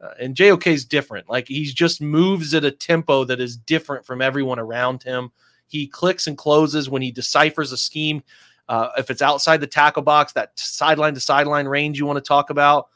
Uh, 0.00 0.10
and 0.20 0.36
JOK 0.36 0.66
is 0.66 0.84
different. 0.84 1.28
Like 1.30 1.48
he 1.48 1.64
just 1.64 2.02
moves 2.02 2.52
at 2.52 2.64
a 2.64 2.70
tempo 2.70 3.24
that 3.24 3.40
is 3.40 3.56
different 3.56 4.04
from 4.04 4.20
everyone 4.20 4.58
around 4.58 5.02
him. 5.02 5.30
He 5.68 5.86
clicks 5.86 6.26
and 6.26 6.36
closes 6.36 6.90
when 6.90 7.02
he 7.02 7.10
deciphers 7.10 7.72
a 7.72 7.76
scheme. 7.76 8.22
Uh, 8.68 8.90
if 8.98 9.10
it's 9.10 9.22
outside 9.22 9.60
the 9.60 9.66
tackle 9.66 10.02
box, 10.02 10.32
that 10.32 10.58
sideline 10.58 11.14
to 11.14 11.20
sideline 11.20 11.66
range 11.66 11.98
you 11.98 12.04
want 12.04 12.16
to 12.18 12.28
talk 12.28 12.50
about, 12.50 12.88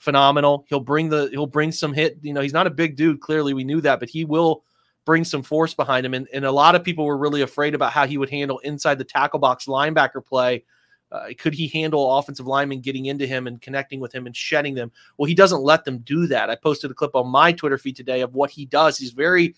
phenomenal. 0.00 0.64
He'll 0.68 0.80
bring 0.80 1.08
the 1.08 1.28
he'll 1.30 1.46
bring 1.46 1.70
some 1.70 1.92
hit. 1.92 2.18
You 2.22 2.32
know, 2.32 2.40
he's 2.40 2.52
not 2.52 2.66
a 2.66 2.70
big 2.70 2.96
dude. 2.96 3.20
Clearly, 3.20 3.54
we 3.54 3.62
knew 3.62 3.80
that, 3.82 4.00
but 4.00 4.08
he 4.08 4.24
will 4.24 4.64
bring 5.06 5.24
some 5.24 5.42
force 5.42 5.72
behind 5.72 6.04
him. 6.04 6.14
And, 6.14 6.28
and 6.32 6.44
a 6.44 6.52
lot 6.52 6.74
of 6.74 6.84
people 6.84 7.04
were 7.04 7.16
really 7.16 7.42
afraid 7.42 7.74
about 7.74 7.92
how 7.92 8.06
he 8.06 8.18
would 8.18 8.30
handle 8.30 8.58
inside 8.60 8.98
the 8.98 9.04
tackle 9.04 9.38
box 9.38 9.66
linebacker 9.66 10.24
play. 10.24 10.64
Uh, 11.12 11.28
could 11.38 11.54
he 11.54 11.66
handle 11.68 12.18
offensive 12.18 12.46
linemen 12.46 12.80
getting 12.80 13.06
into 13.06 13.26
him 13.26 13.46
and 13.46 13.60
connecting 13.60 13.98
with 13.98 14.12
him 14.12 14.26
and 14.26 14.36
shedding 14.36 14.74
them? 14.74 14.92
Well, 15.16 15.26
he 15.26 15.34
doesn't 15.34 15.62
let 15.62 15.84
them 15.84 15.98
do 15.98 16.26
that. 16.28 16.50
I 16.50 16.54
posted 16.54 16.90
a 16.90 16.94
clip 16.94 17.16
on 17.16 17.28
my 17.28 17.52
Twitter 17.52 17.78
feed 17.78 17.96
today 17.96 18.20
of 18.20 18.34
what 18.34 18.50
he 18.50 18.66
does. 18.66 18.96
He's 18.96 19.10
very 19.10 19.56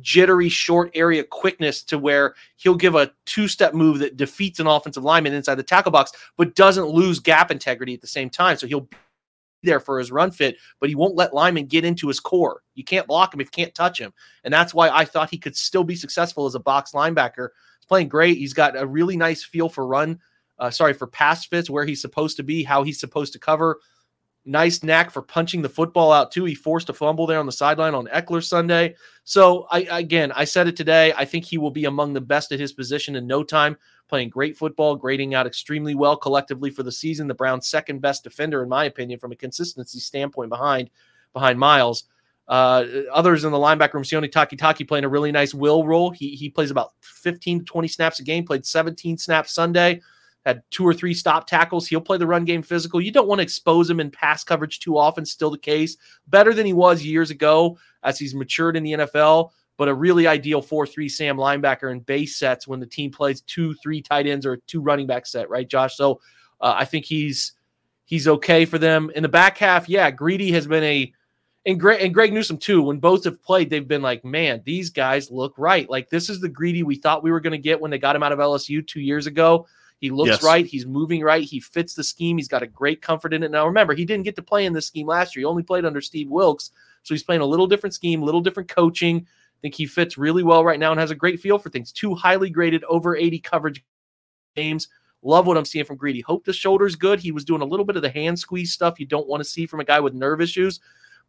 jittery, 0.00 0.48
short 0.48 0.90
area 0.94 1.24
quickness 1.24 1.82
to 1.82 1.98
where 1.98 2.34
he'll 2.56 2.74
give 2.74 2.94
a 2.94 3.10
two 3.26 3.48
step 3.48 3.74
move 3.74 3.98
that 3.98 4.16
defeats 4.16 4.60
an 4.60 4.66
offensive 4.66 5.04
lineman 5.04 5.34
inside 5.34 5.56
the 5.56 5.62
tackle 5.62 5.92
box, 5.92 6.12
but 6.36 6.54
doesn't 6.54 6.88
lose 6.88 7.20
gap 7.20 7.50
integrity 7.50 7.92
at 7.92 8.00
the 8.00 8.06
same 8.06 8.30
time. 8.30 8.56
So 8.56 8.66
he'll 8.66 8.88
there 9.62 9.80
for 9.80 9.98
his 9.98 10.12
run 10.12 10.30
fit, 10.30 10.56
but 10.80 10.88
he 10.88 10.94
won't 10.94 11.16
let 11.16 11.34
Lyman 11.34 11.66
get 11.66 11.84
into 11.84 12.08
his 12.08 12.20
core. 12.20 12.62
You 12.74 12.84
can't 12.84 13.06
block 13.06 13.34
him 13.34 13.40
if 13.40 13.48
you 13.48 13.64
can't 13.64 13.74
touch 13.74 13.98
him. 14.00 14.12
And 14.44 14.52
that's 14.52 14.74
why 14.74 14.88
I 14.88 15.04
thought 15.04 15.30
he 15.30 15.38
could 15.38 15.56
still 15.56 15.84
be 15.84 15.96
successful 15.96 16.46
as 16.46 16.54
a 16.54 16.60
box 16.60 16.92
linebacker. 16.92 17.48
He's 17.78 17.86
playing 17.86 18.08
great. 18.08 18.38
He's 18.38 18.54
got 18.54 18.78
a 18.78 18.86
really 18.86 19.16
nice 19.16 19.44
feel 19.44 19.68
for 19.68 19.86
run, 19.86 20.20
uh, 20.58 20.70
sorry, 20.70 20.92
for 20.94 21.06
pass 21.06 21.46
fits, 21.46 21.70
where 21.70 21.84
he's 21.84 22.00
supposed 22.00 22.36
to 22.36 22.42
be, 22.42 22.62
how 22.62 22.82
he's 22.82 23.00
supposed 23.00 23.32
to 23.32 23.38
cover. 23.38 23.78
Nice 24.48 24.82
knack 24.82 25.10
for 25.10 25.20
punching 25.20 25.60
the 25.60 25.68
football 25.68 26.10
out, 26.10 26.32
too. 26.32 26.46
He 26.46 26.54
forced 26.54 26.88
a 26.88 26.94
fumble 26.94 27.26
there 27.26 27.38
on 27.38 27.46
the 27.46 27.52
sideline 27.52 27.94
on 27.94 28.06
Ekeler 28.06 28.42
Sunday. 28.42 28.94
So, 29.24 29.66
I 29.70 29.80
again, 29.90 30.32
I 30.32 30.44
said 30.44 30.66
it 30.66 30.76
today. 30.76 31.12
I 31.16 31.26
think 31.26 31.44
he 31.44 31.58
will 31.58 31.70
be 31.70 31.84
among 31.84 32.14
the 32.14 32.20
best 32.20 32.50
at 32.50 32.58
his 32.58 32.72
position 32.72 33.14
in 33.16 33.26
no 33.26 33.44
time 33.44 33.76
playing 34.08 34.30
great 34.30 34.56
football, 34.56 34.96
grading 34.96 35.34
out 35.34 35.46
extremely 35.46 35.94
well 35.94 36.16
collectively 36.16 36.70
for 36.70 36.82
the 36.82 36.90
season. 36.90 37.28
The 37.28 37.34
Browns' 37.34 37.68
second 37.68 38.00
best 38.00 38.24
defender, 38.24 38.62
in 38.62 38.68
my 38.68 38.84
opinion, 38.84 39.18
from 39.18 39.32
a 39.32 39.36
consistency 39.36 40.00
standpoint, 40.00 40.48
behind 40.48 40.90
behind 41.32 41.58
Myles. 41.58 42.04
Uh, 42.48 42.84
others 43.12 43.44
in 43.44 43.52
the 43.52 43.58
linebacker 43.58 43.94
room, 43.94 44.04
Sione 44.04 44.30
Takitaki 44.30 44.88
playing 44.88 45.04
a 45.04 45.08
really 45.08 45.30
nice 45.30 45.52
will 45.52 45.86
role. 45.86 46.10
He 46.10 46.30
he 46.34 46.48
plays 46.48 46.70
about 46.70 46.92
15 47.02 47.60
to 47.60 47.64
20 47.66 47.88
snaps 47.88 48.20
a 48.20 48.24
game. 48.24 48.46
Played 48.46 48.64
17 48.64 49.18
snaps 49.18 49.52
Sunday. 49.52 50.00
Had 50.48 50.62
two 50.70 50.84
or 50.84 50.94
three 50.94 51.14
stop 51.14 51.46
tackles. 51.46 51.86
He'll 51.86 52.00
play 52.00 52.16
the 52.18 52.26
run 52.26 52.44
game 52.44 52.62
physical. 52.62 53.00
You 53.00 53.12
don't 53.12 53.28
want 53.28 53.38
to 53.40 53.42
expose 53.42 53.90
him 53.90 54.00
in 54.00 54.10
pass 54.10 54.44
coverage 54.44 54.80
too 54.80 54.96
often. 54.96 55.26
Still 55.26 55.50
the 55.50 55.58
case. 55.58 55.96
Better 56.26 56.54
than 56.54 56.64
he 56.64 56.72
was 56.72 57.02
years 57.02 57.30
ago 57.30 57.78
as 58.02 58.18
he's 58.18 58.34
matured 58.34 58.76
in 58.76 58.82
the 58.82 58.92
NFL 58.92 59.50
but 59.78 59.88
a 59.88 59.94
really 59.94 60.26
ideal 60.26 60.60
4-3 60.60 61.08
Sam 61.08 61.36
linebacker 61.36 61.90
in 61.90 62.00
base 62.00 62.36
sets 62.36 62.66
when 62.66 62.80
the 62.80 62.86
team 62.86 63.10
plays 63.10 63.40
two, 63.42 63.74
three 63.74 64.02
tight 64.02 64.26
ends 64.26 64.44
or 64.44 64.56
two 64.66 64.82
running 64.82 65.06
back 65.06 65.24
set, 65.24 65.48
right, 65.48 65.68
Josh? 65.68 65.96
So 65.96 66.20
uh, 66.60 66.74
I 66.76 66.84
think 66.84 67.06
he's 67.06 67.52
he's 68.04 68.26
okay 68.26 68.64
for 68.64 68.78
them 68.78 69.10
in 69.14 69.22
the 69.22 69.28
back 69.28 69.56
half. 69.56 69.88
Yeah, 69.88 70.10
Greedy 70.10 70.50
has 70.52 70.66
been 70.66 70.82
a 70.82 71.12
and 71.64 71.78
Greg 71.78 72.02
and 72.02 72.12
Greg 72.12 72.32
Newsome 72.32 72.58
too. 72.58 72.82
When 72.82 72.98
both 72.98 73.24
have 73.24 73.40
played, 73.42 73.70
they've 73.70 73.86
been 73.86 74.02
like, 74.02 74.24
man, 74.24 74.62
these 74.64 74.90
guys 74.90 75.30
look 75.30 75.54
right. 75.56 75.88
Like 75.88 76.10
this 76.10 76.28
is 76.28 76.40
the 76.40 76.48
Greedy 76.48 76.82
we 76.82 76.96
thought 76.96 77.22
we 77.22 77.30
were 77.30 77.40
going 77.40 77.52
to 77.52 77.58
get 77.58 77.80
when 77.80 77.90
they 77.90 77.98
got 77.98 78.16
him 78.16 78.22
out 78.24 78.32
of 78.32 78.40
LSU 78.40 78.84
two 78.84 79.00
years 79.00 79.26
ago. 79.26 79.66
He 80.00 80.10
looks 80.10 80.30
yes. 80.30 80.42
right. 80.44 80.64
He's 80.64 80.86
moving 80.86 81.22
right. 81.22 81.42
He 81.42 81.58
fits 81.58 81.94
the 81.94 82.04
scheme. 82.04 82.38
He's 82.38 82.48
got 82.48 82.62
a 82.62 82.66
great 82.66 83.02
comfort 83.02 83.34
in 83.34 83.42
it. 83.42 83.50
Now, 83.50 83.66
remember, 83.66 83.94
he 83.94 84.04
didn't 84.04 84.24
get 84.24 84.36
to 84.36 84.42
play 84.42 84.64
in 84.64 84.72
this 84.72 84.86
scheme 84.86 85.08
last 85.08 85.34
year. 85.34 85.40
He 85.40 85.44
only 85.44 85.64
played 85.64 85.84
under 85.84 86.00
Steve 86.00 86.28
Wilks. 86.28 86.70
So 87.02 87.14
he's 87.14 87.22
playing 87.22 87.40
a 87.40 87.46
little 87.46 87.66
different 87.66 87.94
scheme, 87.94 88.22
a 88.22 88.24
little 88.24 88.40
different 88.40 88.68
coaching 88.68 89.26
I 89.58 89.60
think 89.60 89.74
he 89.74 89.86
fits 89.86 90.16
really 90.16 90.44
well 90.44 90.64
right 90.64 90.78
now 90.78 90.92
and 90.92 91.00
has 91.00 91.10
a 91.10 91.16
great 91.16 91.40
feel 91.40 91.58
for 91.58 91.68
things. 91.68 91.90
Two 91.90 92.14
highly 92.14 92.48
graded 92.48 92.84
over 92.84 93.16
80 93.16 93.40
coverage 93.40 93.84
games. 94.54 94.86
Love 95.22 95.48
what 95.48 95.56
I'm 95.56 95.64
seeing 95.64 95.84
from 95.84 95.96
Greedy. 95.96 96.20
Hope 96.20 96.44
the 96.44 96.52
shoulder's 96.52 96.94
good. 96.94 97.18
He 97.18 97.32
was 97.32 97.44
doing 97.44 97.60
a 97.60 97.64
little 97.64 97.84
bit 97.84 97.96
of 97.96 98.02
the 98.02 98.10
hand 98.10 98.38
squeeze 98.38 98.72
stuff 98.72 99.00
you 99.00 99.06
don't 99.06 99.26
want 99.26 99.42
to 99.42 99.48
see 99.48 99.66
from 99.66 99.80
a 99.80 99.84
guy 99.84 99.98
with 99.98 100.14
nerve 100.14 100.40
issues. 100.40 100.78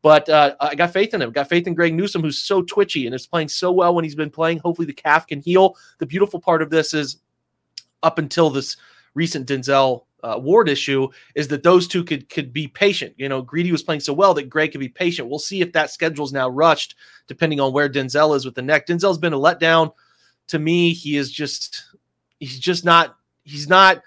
But 0.04 0.30
uh, 0.30 0.56
I 0.60 0.76
got 0.76 0.94
faith 0.94 1.16
in 1.16 1.24
him. 1.24 1.32
Got 1.32 1.50
faith 1.50 1.66
in 1.66 1.74
Greg 1.74 1.96
Newsome, 1.96 2.22
who's 2.22 2.38
so 2.38 2.62
twitchy 2.62 3.08
and 3.08 3.16
is 3.16 3.26
playing 3.26 3.50
so 3.50 3.72
well 3.72 3.96
when 3.96 4.04
he's 4.04 4.16
been 4.16 4.30
playing. 4.30 4.60
Hopefully 4.60 4.86
the 4.86 4.94
calf 4.94 5.26
can 5.26 5.42
heal. 5.42 5.76
The 5.98 6.06
beautiful 6.06 6.40
part 6.40 6.62
of 6.62 6.70
this 6.70 6.94
is 6.94 7.18
up 8.04 8.18
until 8.18 8.50
this 8.50 8.78
recent 9.14 9.48
Denzel 9.48 10.04
uh, 10.24 10.40
Ward 10.42 10.70
issue 10.70 11.10
is 11.36 11.48
that 11.48 11.64
those 11.64 11.88
two 11.88 12.04
could 12.04 12.30
could 12.30 12.52
be 12.52 12.68
patient. 12.68 13.14
You 13.18 13.30
know, 13.30 13.42
Greedy 13.42 13.72
was 13.72 13.84
playing 13.84 14.02
so 14.02 14.14
well 14.14 14.34
that 14.34 14.50
Greg 14.50 14.72
could 14.72 14.80
be 14.80 14.90
patient. 14.90 15.30
We'll 15.30 15.40
see 15.40 15.62
if 15.62 15.74
that 15.74 15.92
schedule's 15.92 16.34
now 16.34 16.50
rushed, 16.50 16.96
depending 17.28 17.60
on 17.60 17.74
where 17.74 17.90
Denzel 17.90 18.36
is 18.36 18.46
with 18.46 18.56
the 18.56 18.62
neck. 18.62 18.88
Denzel's 18.88 19.18
been 19.18 19.34
a 19.34 19.40
letdown 19.40 19.94
to 20.48 20.60
me. 20.60 20.94
He 20.94 21.18
is 21.18 21.32
just 21.32 21.86
he's 22.40 22.60
just 22.60 22.84
not 22.84 23.18
he's 23.44 23.70
not 23.70 24.02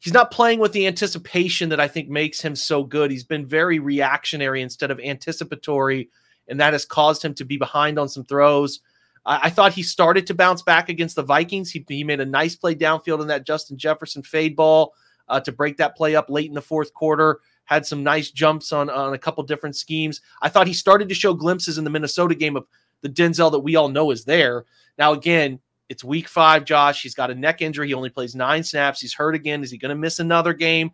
he's 0.00 0.12
not 0.12 0.30
playing 0.30 0.58
with 0.58 0.72
the 0.72 0.86
anticipation 0.86 1.70
that 1.70 1.80
I 1.80 1.88
think 1.88 2.08
makes 2.08 2.40
him 2.40 2.54
so 2.54 2.84
good. 2.84 3.10
He's 3.10 3.24
been 3.24 3.46
very 3.46 3.78
reactionary 3.78 4.62
instead 4.62 4.90
of 4.90 5.00
anticipatory, 5.00 6.10
and 6.48 6.60
that 6.60 6.74
has 6.74 6.84
caused 6.84 7.24
him 7.24 7.34
to 7.34 7.44
be 7.44 7.56
behind 7.56 7.98
on 7.98 8.08
some 8.08 8.24
throws. 8.24 8.80
I, 9.24 9.40
I 9.44 9.50
thought 9.50 9.72
he 9.72 9.82
started 9.82 10.26
to 10.26 10.34
bounce 10.34 10.62
back 10.62 10.88
against 10.88 11.16
the 11.16 11.22
Vikings. 11.22 11.70
He, 11.70 11.84
he 11.88 12.04
made 12.04 12.20
a 12.20 12.26
nice 12.26 12.56
play 12.56 12.74
downfield 12.74 13.20
in 13.20 13.28
that 13.28 13.46
Justin 13.46 13.76
Jefferson 13.76 14.22
fade 14.22 14.56
ball 14.56 14.94
uh, 15.28 15.40
to 15.40 15.52
break 15.52 15.76
that 15.78 15.96
play 15.96 16.16
up 16.16 16.30
late 16.30 16.48
in 16.48 16.54
the 16.54 16.62
fourth 16.62 16.92
quarter. 16.94 17.40
Had 17.64 17.86
some 17.86 18.02
nice 18.02 18.30
jumps 18.30 18.72
on 18.72 18.90
on 18.90 19.14
a 19.14 19.18
couple 19.18 19.42
different 19.42 19.76
schemes. 19.76 20.20
I 20.42 20.48
thought 20.48 20.66
he 20.66 20.74
started 20.74 21.08
to 21.08 21.14
show 21.14 21.32
glimpses 21.32 21.78
in 21.78 21.84
the 21.84 21.90
Minnesota 21.90 22.34
game 22.34 22.56
of 22.56 22.66
the 23.00 23.08
Denzel 23.08 23.50
that 23.52 23.60
we 23.60 23.76
all 23.76 23.88
know 23.88 24.10
is 24.10 24.24
there. 24.24 24.64
Now 24.98 25.12
again, 25.12 25.60
it's 25.88 26.04
week 26.04 26.28
five, 26.28 26.64
Josh. 26.64 27.02
He's 27.02 27.14
got 27.14 27.30
a 27.30 27.34
neck 27.34 27.62
injury. 27.62 27.88
He 27.88 27.94
only 27.94 28.10
plays 28.10 28.34
nine 28.34 28.62
snaps. 28.62 29.00
He's 29.00 29.14
hurt 29.14 29.34
again. 29.34 29.62
Is 29.62 29.70
he 29.70 29.78
going 29.78 29.90
to 29.90 29.94
miss 29.94 30.18
another 30.18 30.52
game? 30.52 30.90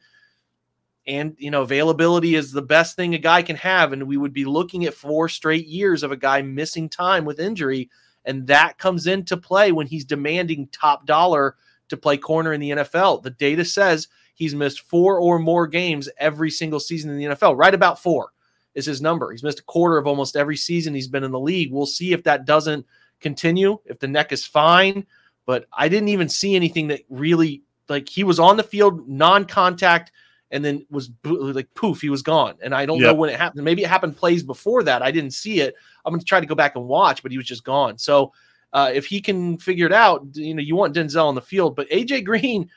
And 1.06 1.34
you 1.38 1.50
know, 1.50 1.62
availability 1.62 2.34
is 2.34 2.52
the 2.52 2.62
best 2.62 2.94
thing 2.94 3.14
a 3.14 3.18
guy 3.18 3.42
can 3.42 3.56
have, 3.56 3.92
and 3.92 4.06
we 4.06 4.16
would 4.16 4.32
be 4.32 4.44
looking 4.44 4.84
at 4.84 4.94
four 4.94 5.28
straight 5.28 5.66
years 5.66 6.02
of 6.02 6.12
a 6.12 6.16
guy 6.16 6.42
missing 6.42 6.88
time 6.88 7.24
with 7.24 7.40
injury, 7.40 7.88
and 8.24 8.46
that 8.46 8.78
comes 8.78 9.06
into 9.06 9.36
play 9.36 9.72
when 9.72 9.86
he's 9.86 10.04
demanding 10.04 10.68
top 10.72 11.06
dollar 11.06 11.56
to 11.88 11.96
play 11.96 12.16
corner 12.16 12.52
in 12.52 12.60
the 12.60 12.70
NFL. 12.70 13.22
The 13.22 13.30
data 13.30 13.64
says 13.64 14.08
He's 14.40 14.54
missed 14.54 14.88
four 14.88 15.20
or 15.20 15.38
more 15.38 15.66
games 15.66 16.08
every 16.16 16.50
single 16.50 16.80
season 16.80 17.10
in 17.10 17.18
the 17.18 17.36
NFL. 17.36 17.58
Right 17.58 17.74
about 17.74 18.02
four 18.02 18.32
is 18.74 18.86
his 18.86 19.02
number. 19.02 19.30
He's 19.30 19.42
missed 19.42 19.60
a 19.60 19.64
quarter 19.64 19.98
of 19.98 20.06
almost 20.06 20.34
every 20.34 20.56
season 20.56 20.94
he's 20.94 21.08
been 21.08 21.24
in 21.24 21.30
the 21.30 21.38
league. 21.38 21.70
We'll 21.70 21.84
see 21.84 22.14
if 22.14 22.24
that 22.24 22.46
doesn't 22.46 22.86
continue, 23.20 23.76
if 23.84 23.98
the 23.98 24.08
neck 24.08 24.32
is 24.32 24.46
fine. 24.46 25.04
But 25.44 25.66
I 25.74 25.90
didn't 25.90 26.08
even 26.08 26.30
see 26.30 26.56
anything 26.56 26.88
that 26.88 27.02
really, 27.10 27.64
like, 27.90 28.08
he 28.08 28.24
was 28.24 28.40
on 28.40 28.56
the 28.56 28.62
field, 28.62 29.06
non 29.06 29.44
contact, 29.44 30.10
and 30.50 30.64
then 30.64 30.84
was 30.90 31.10
like 31.24 31.72
poof, 31.74 32.00
he 32.00 32.10
was 32.10 32.22
gone. 32.22 32.54
And 32.62 32.74
I 32.74 32.86
don't 32.86 32.98
yep. 32.98 33.08
know 33.08 33.14
when 33.14 33.30
it 33.30 33.38
happened. 33.38 33.64
Maybe 33.64 33.82
it 33.82 33.88
happened 33.88 34.16
plays 34.16 34.42
before 34.42 34.82
that. 34.82 35.02
I 35.02 35.10
didn't 35.10 35.32
see 35.32 35.60
it. 35.60 35.74
I'm 36.04 36.12
going 36.12 36.20
to 36.20 36.26
try 36.26 36.40
to 36.40 36.46
go 36.46 36.54
back 36.54 36.76
and 36.76 36.86
watch, 36.86 37.22
but 37.22 37.30
he 37.30 37.38
was 37.38 37.46
just 37.46 37.64
gone. 37.64 37.98
So, 37.98 38.32
uh, 38.72 38.90
if 38.94 39.04
he 39.06 39.20
can 39.20 39.58
figure 39.58 39.86
it 39.86 39.92
out, 39.92 40.24
you 40.32 40.54
know, 40.54 40.62
you 40.62 40.76
want 40.76 40.94
Denzel 40.94 41.26
on 41.26 41.34
the 41.34 41.42
field, 41.42 41.74
but 41.74 41.88
AJ 41.90 42.24
Green 42.24 42.70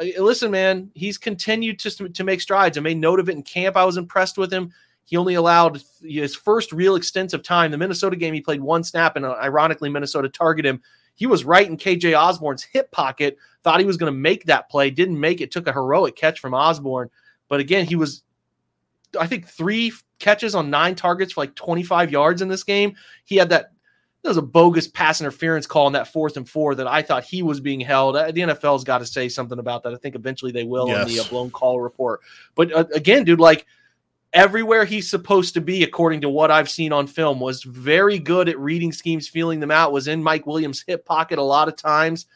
uh, 0.00 0.06
listen, 0.18 0.50
man, 0.50 0.90
he's 0.94 1.18
continued 1.18 1.78
to, 1.80 2.08
to 2.08 2.24
make 2.24 2.40
strides. 2.40 2.76
I 2.76 2.80
made 2.80 2.98
note 2.98 3.20
of 3.20 3.28
it 3.28 3.36
in 3.36 3.42
camp. 3.42 3.76
I 3.76 3.84
was 3.84 3.96
impressed 3.96 4.38
with 4.38 4.52
him. 4.52 4.72
He 5.04 5.16
only 5.16 5.34
allowed 5.34 5.82
his 6.02 6.34
first 6.34 6.72
real 6.72 6.96
extensive 6.96 7.42
time. 7.42 7.70
The 7.70 7.78
Minnesota 7.78 8.16
game, 8.16 8.32
he 8.32 8.40
played 8.40 8.60
one 8.60 8.82
snap, 8.82 9.16
and 9.16 9.24
uh, 9.24 9.36
ironically, 9.40 9.90
Minnesota 9.90 10.28
targeted 10.28 10.70
him. 10.70 10.82
He 11.14 11.26
was 11.26 11.44
right 11.44 11.66
in 11.66 11.76
KJ 11.76 12.18
Osborn's 12.18 12.62
hip 12.62 12.90
pocket. 12.90 13.38
Thought 13.62 13.80
he 13.80 13.86
was 13.86 13.96
going 13.96 14.12
to 14.12 14.18
make 14.18 14.44
that 14.44 14.68
play, 14.68 14.90
didn't 14.90 15.18
make 15.18 15.40
it. 15.40 15.50
Took 15.50 15.66
a 15.66 15.72
heroic 15.72 16.16
catch 16.16 16.40
from 16.40 16.54
Osborne. 16.54 17.10
but 17.48 17.60
again, 17.60 17.86
he 17.86 17.96
was, 17.96 18.22
I 19.18 19.26
think, 19.26 19.46
three 19.46 19.92
catches 20.18 20.54
on 20.54 20.70
nine 20.70 20.94
targets 20.94 21.32
for 21.32 21.42
like 21.42 21.54
25 21.54 22.10
yards 22.10 22.42
in 22.42 22.48
this 22.48 22.64
game. 22.64 22.96
He 23.24 23.36
had 23.36 23.50
that 23.50 23.72
there 24.24 24.30
was 24.30 24.38
a 24.38 24.42
bogus 24.42 24.88
pass 24.88 25.20
interference 25.20 25.66
call 25.66 25.86
in 25.86 25.92
that 25.92 26.08
fourth 26.08 26.38
and 26.38 26.48
four 26.48 26.74
that 26.74 26.86
I 26.86 27.02
thought 27.02 27.24
he 27.24 27.42
was 27.42 27.60
being 27.60 27.78
held. 27.78 28.16
Uh, 28.16 28.32
the 28.32 28.40
NFL's 28.40 28.82
got 28.82 28.98
to 28.98 29.06
say 29.06 29.28
something 29.28 29.58
about 29.58 29.82
that. 29.82 29.92
I 29.92 29.96
think 29.96 30.14
eventually 30.14 30.50
they 30.50 30.64
will 30.64 30.88
yes. 30.88 31.06
in 31.06 31.14
the 31.14 31.20
uh, 31.20 31.24
blown 31.28 31.50
call 31.50 31.78
report. 31.78 32.20
But 32.54 32.72
uh, 32.72 32.86
again, 32.94 33.24
dude, 33.24 33.38
like 33.38 33.66
everywhere 34.34 34.84
he's 34.84 35.08
supposed 35.08 35.54
to 35.54 35.60
be, 35.60 35.84
according 35.84 36.20
to 36.20 36.28
what 36.28 36.50
I've 36.50 36.68
seen 36.68 36.92
on 36.92 37.06
film, 37.06 37.40
was 37.40 37.62
very 37.62 38.18
good 38.18 38.48
at 38.48 38.58
reading 38.58 38.92
schemes, 38.92 39.28
feeling 39.28 39.60
them 39.60 39.70
out. 39.70 39.92
Was 39.92 40.08
in 40.08 40.22
Mike 40.22 40.46
Williams' 40.46 40.84
hip 40.86 41.06
pocket 41.06 41.38
a 41.38 41.42
lot 41.42 41.68
of 41.68 41.76
times. 41.76 42.26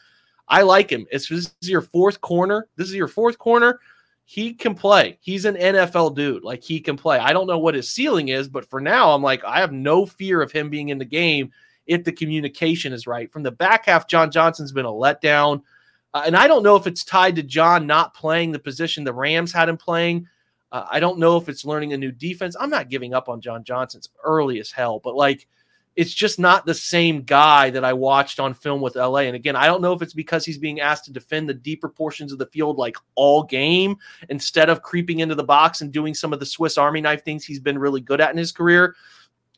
I 0.47 0.63
like 0.63 0.89
him. 0.89 1.05
It's 1.11 1.29
this 1.29 1.53
is 1.61 1.69
your 1.69 1.81
fourth 1.81 2.21
corner. 2.21 2.67
This 2.75 2.87
is 2.87 2.95
your 2.95 3.07
fourth 3.07 3.37
corner. 3.37 3.79
He 4.23 4.53
can 4.53 4.73
play. 4.73 5.17
He's 5.21 5.45
an 5.45 5.55
NFL 5.55 6.15
dude. 6.15 6.43
Like 6.43 6.63
he 6.63 6.79
can 6.79 6.95
play. 6.95 7.19
I 7.19 7.33
don't 7.33 7.47
know 7.47 7.59
what 7.59 7.75
his 7.75 7.91
ceiling 7.91 8.29
is, 8.29 8.47
but 8.47 8.67
for 8.69 8.79
now, 8.79 9.11
I'm 9.11 9.23
like, 9.23 9.43
I 9.43 9.59
have 9.59 9.71
no 9.71 10.05
fear 10.05 10.41
of 10.41 10.51
him 10.51 10.69
being 10.69 10.89
in 10.89 10.97
the 10.97 11.05
game 11.05 11.51
if 11.85 12.03
the 12.03 12.11
communication 12.11 12.93
is 12.93 13.07
right. 13.07 13.31
From 13.31 13.43
the 13.43 13.51
back 13.51 13.85
half, 13.85 14.07
John 14.07 14.31
Johnson's 14.31 14.71
been 14.71 14.85
a 14.85 14.89
letdown. 14.91 15.63
Uh, 16.13 16.23
and 16.25 16.35
I 16.35 16.47
don't 16.47 16.63
know 16.63 16.75
if 16.75 16.87
it's 16.87 17.03
tied 17.03 17.35
to 17.35 17.43
John 17.43 17.85
not 17.85 18.13
playing 18.13 18.51
the 18.51 18.59
position 18.59 19.03
the 19.03 19.13
Rams 19.13 19.51
had 19.51 19.69
him 19.69 19.77
playing. 19.77 20.27
Uh, 20.71 20.85
I 20.89 20.99
don't 20.99 21.19
know 21.19 21.37
if 21.37 21.49
it's 21.49 21.65
learning 21.65 21.93
a 21.93 21.97
new 21.97 22.11
defense. 22.11 22.55
I'm 22.59 22.69
not 22.69 22.89
giving 22.89 23.13
up 23.13 23.29
on 23.29 23.41
John 23.41 23.63
Johnson's 23.63 24.09
early 24.23 24.59
as 24.59 24.71
hell, 24.71 24.99
but 24.99 25.15
like 25.15 25.47
it's 25.95 26.13
just 26.13 26.39
not 26.39 26.65
the 26.65 26.73
same 26.73 27.23
guy 27.23 27.69
that 27.71 27.83
I 27.83 27.91
watched 27.91 28.39
on 28.39 28.53
film 28.53 28.79
with 28.79 28.95
LA. 28.95 29.21
And 29.21 29.35
again, 29.35 29.55
I 29.57 29.65
don't 29.65 29.81
know 29.81 29.91
if 29.91 30.01
it's 30.01 30.13
because 30.13 30.45
he's 30.45 30.57
being 30.57 30.79
asked 30.79 31.05
to 31.05 31.11
defend 31.11 31.49
the 31.49 31.53
deeper 31.53 31.89
portions 31.89 32.31
of 32.31 32.37
the 32.39 32.45
field 32.45 32.77
like 32.77 32.95
all 33.15 33.43
game 33.43 33.97
instead 34.29 34.69
of 34.69 34.81
creeping 34.81 35.19
into 35.19 35.35
the 35.35 35.43
box 35.43 35.81
and 35.81 35.91
doing 35.91 36.13
some 36.13 36.31
of 36.31 36.39
the 36.39 36.45
Swiss 36.45 36.77
Army 36.77 37.01
knife 37.01 37.25
things 37.25 37.43
he's 37.43 37.59
been 37.59 37.77
really 37.77 37.99
good 37.99 38.21
at 38.21 38.31
in 38.31 38.37
his 38.37 38.51
career. 38.51 38.95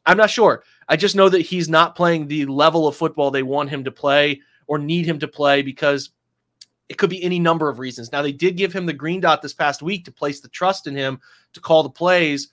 I'm 0.06 0.18
not 0.18 0.32
sure. 0.32 0.64
I 0.88 0.96
just 0.96 1.16
know 1.16 1.30
that 1.30 1.42
he's 1.42 1.70
not 1.70 1.96
playing 1.96 2.28
the 2.28 2.46
level 2.48 2.88
of 2.88 2.96
football 2.96 3.30
they 3.30 3.44
want 3.44 3.70
him 3.70 3.84
to 3.84 3.92
play 3.92 4.42
or 4.66 4.80
need 4.80 5.06
him 5.06 5.20
to 5.20 5.28
play 5.28 5.62
because 5.62 6.10
it 6.92 6.98
could 6.98 7.10
be 7.10 7.24
any 7.24 7.40
number 7.40 7.70
of 7.70 7.80
reasons. 7.80 8.12
Now, 8.12 8.22
they 8.22 8.34
did 8.34 8.58
give 8.58 8.74
him 8.74 8.86
the 8.86 8.92
green 8.92 9.22
dot 9.22 9.42
this 9.42 9.54
past 9.54 9.82
week 9.82 10.04
to 10.04 10.12
place 10.12 10.42
the 10.42 10.50
trust 10.50 10.88
in 10.88 10.94
him 10.94 11.22
to 11.54 11.62
call 11.62 11.84
the 11.84 11.90
plays. 11.90 12.50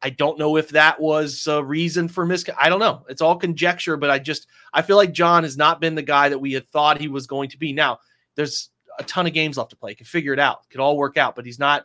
I 0.00 0.08
don't 0.08 0.38
know 0.38 0.56
if 0.56 0.70
that 0.70 0.98
was 0.98 1.46
a 1.46 1.62
reason 1.62 2.08
for 2.08 2.24
mis. 2.24 2.46
I 2.58 2.70
don't 2.70 2.80
know. 2.80 3.04
It's 3.10 3.20
all 3.20 3.36
conjecture, 3.36 3.98
but 3.98 4.08
I 4.08 4.18
just 4.18 4.46
I 4.72 4.80
feel 4.80 4.96
like 4.96 5.12
John 5.12 5.42
has 5.42 5.58
not 5.58 5.82
been 5.82 5.94
the 5.94 6.00
guy 6.00 6.30
that 6.30 6.38
we 6.38 6.54
had 6.54 6.66
thought 6.70 6.98
he 6.98 7.08
was 7.08 7.26
going 7.26 7.50
to 7.50 7.58
be. 7.58 7.74
Now, 7.74 7.98
there's 8.36 8.70
a 8.98 9.04
ton 9.04 9.26
of 9.26 9.34
games 9.34 9.58
left 9.58 9.68
to 9.68 9.76
play. 9.76 9.90
He 9.90 9.96
Can 9.96 10.06
figure 10.06 10.32
it 10.32 10.38
out. 10.38 10.60
It 10.64 10.70
Could 10.70 10.80
all 10.80 10.96
work 10.96 11.18
out, 11.18 11.36
but 11.36 11.44
he's 11.44 11.58
not. 11.58 11.84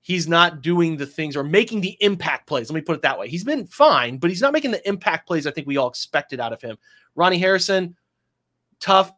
He's 0.00 0.26
not 0.26 0.62
doing 0.62 0.96
the 0.96 1.04
things 1.04 1.36
or 1.36 1.44
making 1.44 1.82
the 1.82 1.98
impact 2.00 2.46
plays. 2.46 2.70
Let 2.70 2.74
me 2.76 2.80
put 2.80 2.96
it 2.96 3.02
that 3.02 3.18
way. 3.18 3.28
He's 3.28 3.44
been 3.44 3.66
fine, 3.66 4.16
but 4.16 4.30
he's 4.30 4.40
not 4.40 4.54
making 4.54 4.70
the 4.70 4.88
impact 4.88 5.26
plays 5.26 5.46
I 5.46 5.50
think 5.50 5.66
we 5.66 5.76
all 5.76 5.88
expected 5.88 6.40
out 6.40 6.54
of 6.54 6.62
him. 6.62 6.78
Ronnie 7.16 7.38
Harrison, 7.38 7.96
tough 8.80 9.12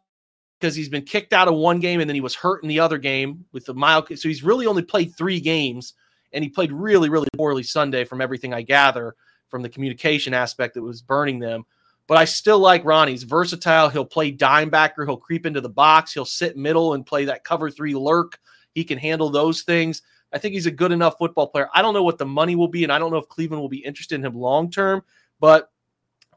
because 0.59 0.75
he's 0.75 0.89
been 0.89 1.03
kicked 1.03 1.33
out 1.33 1.47
of 1.47 1.55
one 1.55 1.79
game 1.79 2.01
and 2.01 2.09
then 2.09 2.15
he 2.15 2.21
was 2.21 2.35
hurt 2.35 2.63
in 2.63 2.69
the 2.69 2.79
other 2.79 2.97
game 2.97 3.45
with 3.53 3.65
the 3.65 3.73
mild. 3.73 4.07
So 4.07 4.27
he's 4.27 4.43
really 4.43 4.67
only 4.67 4.81
played 4.81 5.15
three 5.15 5.39
games 5.39 5.93
and 6.33 6.43
he 6.43 6.49
played 6.49 6.71
really, 6.71 7.09
really 7.09 7.29
poorly 7.35 7.63
Sunday 7.63 8.03
from 8.03 8.21
everything 8.21 8.53
I 8.53 8.61
gather 8.61 9.15
from 9.47 9.61
the 9.61 9.69
communication 9.69 10.33
aspect 10.33 10.73
that 10.73 10.81
was 10.81 11.01
burning 11.01 11.39
them. 11.39 11.65
But 12.07 12.17
I 12.17 12.25
still 12.25 12.59
like 12.59 12.83
Ronnie. 12.85 13.11
He's 13.11 13.23
versatile. 13.23 13.89
He'll 13.89 14.03
play 14.03 14.31
dime 14.31 14.69
backer. 14.69 15.05
He'll 15.05 15.17
creep 15.17 15.45
into 15.45 15.61
the 15.61 15.69
box. 15.69 16.13
He'll 16.13 16.25
sit 16.25 16.57
middle 16.57 16.93
and 16.93 17.05
play 17.05 17.25
that 17.25 17.43
cover 17.43 17.69
three 17.69 17.93
lurk. 17.93 18.39
He 18.73 18.83
can 18.83 18.97
handle 18.97 19.29
those 19.29 19.61
things. 19.61 20.01
I 20.33 20.39
think 20.39 20.53
he's 20.53 20.65
a 20.65 20.71
good 20.71 20.91
enough 20.91 21.17
football 21.17 21.47
player. 21.47 21.69
I 21.73 21.81
don't 21.81 21.93
know 21.93 22.03
what 22.03 22.17
the 22.17 22.25
money 22.25 22.55
will 22.55 22.67
be, 22.67 22.83
and 22.83 22.91
I 22.91 22.99
don't 22.99 23.11
know 23.11 23.17
if 23.17 23.29
Cleveland 23.29 23.61
will 23.61 23.69
be 23.69 23.83
interested 23.83 24.15
in 24.15 24.25
him 24.25 24.35
long 24.35 24.69
term. 24.69 25.03
But 25.39 25.71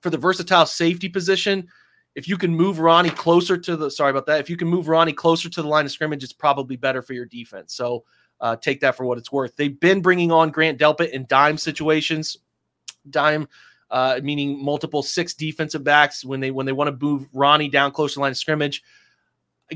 for 0.01 0.11
the 0.11 0.19
versatile 0.19 0.67
safety 0.67 1.09
position, 1.09 1.69
if 2.15 2.29
you 2.29 2.37
can 2.37 2.55
move 2.55 2.79
Ronnie 2.79 3.11
closer 3.11 3.57
to 3.57 3.77
the 3.77 3.91
sorry 3.91 4.11
about 4.11 4.27
that, 4.27 4.41
if 4.41 4.51
you 4.51 4.57
can 4.57 4.69
move 4.69 4.89
Ronnie 4.89 5.13
closer 5.13 5.49
to 5.49 5.63
the 5.63 5.69
line 5.69 5.85
of 5.85 5.93
scrimmage, 5.93 6.23
it's 6.23 6.33
probably 6.33 6.77
better 6.77 7.03
for 7.03 7.15
your 7.15 7.27
defense. 7.27 7.75
So 7.75 8.05
uh, 8.41 8.57
take 8.57 8.81
that 8.81 8.97
for 8.97 9.05
what 9.05 9.19
it's 9.19 9.33
worth. 9.33 9.57
They've 9.57 9.79
been 9.79 10.03
bringing 10.03 10.33
on 10.33 10.51
Grant 10.51 10.79
Delpit 10.79 11.11
in 11.11 11.27
dime 11.29 11.57
situations, 11.57 12.39
dime 13.09 13.49
uh, 13.91 14.21
meaning 14.23 14.63
multiple 14.63 15.03
six 15.03 15.35
defensive 15.35 15.85
backs 15.85 16.25
when 16.25 16.41
they 16.41 16.51
when 16.51 16.67
they 16.67 16.73
want 16.73 16.89
to 16.89 17.05
move 17.05 17.29
Ronnie 17.33 17.69
down 17.69 17.93
close 17.93 18.13
to 18.13 18.17
the 18.17 18.23
line 18.23 18.33
of 18.33 18.39
scrimmage. 18.39 18.83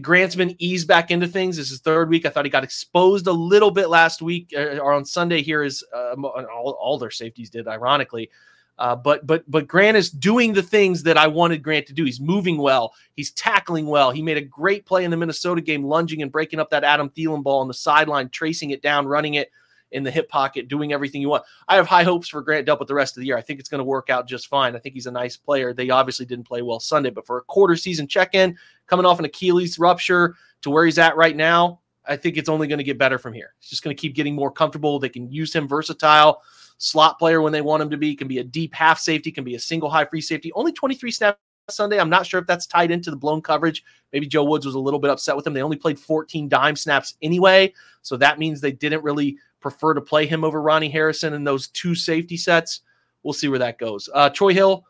Grant's 0.00 0.34
been 0.34 0.56
eased 0.58 0.88
back 0.88 1.10
into 1.10 1.26
things. 1.26 1.56
This 1.56 1.70
is 1.70 1.80
third 1.80 2.10
week. 2.10 2.26
I 2.26 2.28
thought 2.28 2.44
he 2.44 2.50
got 2.50 2.64
exposed 2.64 3.26
a 3.28 3.32
little 3.32 3.70
bit 3.70 3.88
last 3.88 4.20
week 4.20 4.52
uh, 4.54 4.78
or 4.78 4.92
on 4.92 5.04
Sunday. 5.04 5.42
Here 5.42 5.62
is 5.62 5.84
uh, 5.94 6.14
all, 6.22 6.76
all 6.78 6.98
their 6.98 7.10
safeties 7.10 7.48
did, 7.48 7.66
ironically. 7.66 8.30
Uh, 8.78 8.94
but 8.94 9.26
but 9.26 9.50
but 9.50 9.66
Grant 9.66 9.96
is 9.96 10.10
doing 10.10 10.52
the 10.52 10.62
things 10.62 11.02
that 11.04 11.16
I 11.16 11.26
wanted 11.26 11.62
Grant 11.62 11.86
to 11.86 11.94
do. 11.94 12.04
He's 12.04 12.20
moving 12.20 12.58
well. 12.58 12.92
He's 13.14 13.30
tackling 13.32 13.86
well. 13.86 14.10
He 14.10 14.22
made 14.22 14.36
a 14.36 14.42
great 14.42 14.84
play 14.84 15.04
in 15.04 15.10
the 15.10 15.16
Minnesota 15.16 15.62
game, 15.62 15.84
lunging 15.84 16.22
and 16.22 16.30
breaking 16.30 16.60
up 16.60 16.70
that 16.70 16.84
Adam 16.84 17.08
Thielen 17.10 17.42
ball 17.42 17.60
on 17.60 17.68
the 17.68 17.74
sideline, 17.74 18.28
tracing 18.28 18.70
it 18.70 18.82
down, 18.82 19.06
running 19.06 19.34
it 19.34 19.50
in 19.92 20.02
the 20.02 20.10
hip 20.10 20.28
pocket, 20.28 20.68
doing 20.68 20.92
everything 20.92 21.22
you 21.22 21.28
want. 21.28 21.44
I 21.68 21.76
have 21.76 21.86
high 21.86 22.02
hopes 22.02 22.28
for 22.28 22.42
Grant 22.42 22.66
Delpit 22.66 22.86
the 22.86 22.94
rest 22.94 23.16
of 23.16 23.20
the 23.20 23.26
year. 23.26 23.38
I 23.38 23.40
think 23.40 23.60
it's 23.60 23.68
going 23.68 23.78
to 23.78 23.84
work 23.84 24.10
out 24.10 24.28
just 24.28 24.48
fine. 24.48 24.74
I 24.74 24.78
think 24.78 24.94
he's 24.94 25.06
a 25.06 25.12
nice 25.12 25.36
player. 25.36 25.72
They 25.72 25.90
obviously 25.90 26.26
didn't 26.26 26.46
play 26.46 26.60
well 26.62 26.80
Sunday, 26.80 27.10
but 27.10 27.26
for 27.26 27.38
a 27.38 27.42
quarter 27.42 27.76
season 27.76 28.06
check 28.06 28.34
in, 28.34 28.58
coming 28.88 29.06
off 29.06 29.18
an 29.18 29.24
Achilles 29.24 29.78
rupture 29.78 30.34
to 30.62 30.70
where 30.70 30.84
he's 30.84 30.98
at 30.98 31.16
right 31.16 31.36
now, 31.36 31.80
I 32.08 32.16
think 32.16 32.36
it's 32.36 32.48
only 32.48 32.68
going 32.68 32.78
to 32.78 32.84
get 32.84 32.98
better 32.98 33.18
from 33.18 33.32
here. 33.32 33.54
He's 33.58 33.70
just 33.70 33.82
going 33.82 33.96
to 33.96 34.00
keep 34.00 34.14
getting 34.14 34.34
more 34.34 34.50
comfortable. 34.50 34.98
They 34.98 35.08
can 35.08 35.30
use 35.30 35.54
him 35.54 35.66
versatile 35.66 36.42
slot 36.78 37.18
player 37.18 37.40
when 37.42 37.52
they 37.52 37.62
want 37.62 37.82
him 37.82 37.90
to 37.90 37.96
be, 37.96 38.14
can 38.14 38.28
be 38.28 38.38
a 38.38 38.44
deep 38.44 38.74
half 38.74 38.98
safety, 38.98 39.32
can 39.32 39.44
be 39.44 39.54
a 39.54 39.60
single 39.60 39.88
high 39.88 40.04
free 40.04 40.20
safety. 40.20 40.52
Only 40.52 40.72
23 40.72 41.10
snaps 41.10 41.38
Sunday. 41.68 41.98
I'm 41.98 42.10
not 42.10 42.26
sure 42.26 42.40
if 42.40 42.46
that's 42.46 42.66
tied 42.66 42.90
into 42.90 43.10
the 43.10 43.16
blown 43.16 43.42
coverage. 43.42 43.82
Maybe 44.12 44.26
Joe 44.26 44.44
Woods 44.44 44.66
was 44.66 44.76
a 44.76 44.80
little 44.80 45.00
bit 45.00 45.10
upset 45.10 45.36
with 45.36 45.46
him. 45.46 45.52
They 45.52 45.62
only 45.62 45.76
played 45.76 45.98
14 45.98 46.48
dime 46.48 46.76
snaps 46.76 47.14
anyway. 47.22 47.72
So 48.02 48.16
that 48.18 48.38
means 48.38 48.60
they 48.60 48.72
didn't 48.72 49.02
really 49.02 49.36
prefer 49.60 49.94
to 49.94 50.00
play 50.00 50.26
him 50.26 50.44
over 50.44 50.62
Ronnie 50.62 50.88
Harrison 50.88 51.32
in 51.32 51.44
those 51.44 51.68
two 51.68 51.94
safety 51.94 52.36
sets. 52.36 52.82
We'll 53.22 53.32
see 53.32 53.48
where 53.48 53.58
that 53.58 53.78
goes. 53.78 54.08
Uh, 54.14 54.30
Troy 54.30 54.54
Hill, 54.54 54.84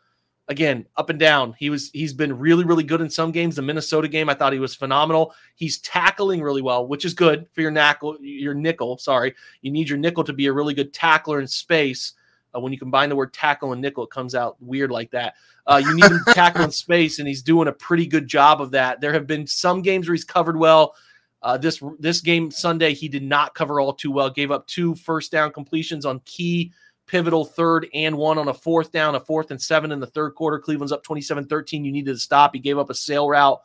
again 0.47 0.85
up 0.95 1.09
and 1.09 1.19
down. 1.19 1.53
He 1.57 1.69
was 1.69 1.89
he's 1.91 2.13
been 2.13 2.37
really 2.37 2.63
really 2.63 2.83
good 2.83 3.01
in 3.01 3.09
some 3.09 3.31
games. 3.31 3.55
The 3.55 3.61
minnesota 3.61 4.07
game 4.07 4.29
i 4.29 4.33
thought 4.33 4.53
he 4.53 4.59
was 4.59 4.75
phenomenal. 4.75 5.33
He's 5.55 5.79
tackling 5.79 6.41
really 6.41 6.61
well 6.61 6.87
which 6.87 7.05
is 7.05 7.13
good 7.13 7.47
for 7.51 7.61
your 7.61 7.71
nickel 7.71 8.17
your 8.21 8.53
nickel 8.53 8.97
sorry. 8.97 9.35
You 9.61 9.71
need 9.71 9.89
your 9.89 9.97
nickel 9.97 10.23
to 10.23 10.33
be 10.33 10.47
a 10.47 10.53
really 10.53 10.73
good 10.73 10.93
tackler 10.93 11.39
in 11.39 11.47
space. 11.47 12.13
Uh, 12.55 12.59
when 12.59 12.71
you 12.71 12.79
combine 12.79 13.09
the 13.09 13.15
word 13.15 13.33
tackle 13.33 13.73
and 13.73 13.81
nickel 13.81 14.05
it 14.05 14.09
comes 14.09 14.35
out 14.35 14.55
weird 14.61 14.91
like 14.91 15.11
that. 15.11 15.35
Uh, 15.65 15.81
you 15.83 15.93
need 15.93 16.05
him 16.05 16.21
to 16.25 16.33
tackle 16.33 16.63
in 16.63 16.71
space 16.85 17.19
and 17.19 17.27
he's 17.27 17.41
doing 17.41 17.67
a 17.67 17.73
pretty 17.73 18.07
good 18.07 18.27
job 18.27 18.61
of 18.61 18.71
that. 18.71 19.01
There 19.01 19.13
have 19.13 19.27
been 19.27 19.45
some 19.45 19.81
games 19.81 20.07
where 20.07 20.15
he's 20.15 20.23
covered 20.23 20.57
well. 20.57 20.95
Uh, 21.43 21.55
this 21.55 21.83
this 21.99 22.19
game 22.19 22.49
sunday 22.49 22.93
he 22.93 23.07
did 23.07 23.21
not 23.21 23.53
cover 23.53 23.79
all 23.79 23.93
too 23.93 24.11
well. 24.11 24.29
Gave 24.29 24.49
up 24.49 24.65
two 24.65 24.95
first 24.95 25.31
down 25.31 25.51
completions 25.51 26.05
on 26.05 26.19
key 26.25 26.71
pivotal 27.07 27.45
third 27.45 27.87
and 27.93 28.15
one 28.15 28.37
on 28.37 28.49
a 28.49 28.53
fourth 28.53 28.91
down, 28.91 29.15
a 29.15 29.19
fourth 29.19 29.51
and 29.51 29.61
seven 29.61 29.91
in 29.91 29.99
the 29.99 30.07
third 30.07 30.35
quarter. 30.35 30.59
Cleveland's 30.59 30.91
up 30.91 31.03
27 31.03 31.47
13. 31.47 31.85
You 31.85 31.91
needed 31.91 32.13
to 32.13 32.19
stop. 32.19 32.53
He 32.53 32.59
gave 32.59 32.77
up 32.77 32.89
a 32.89 32.95
sail 32.95 33.27
route, 33.27 33.61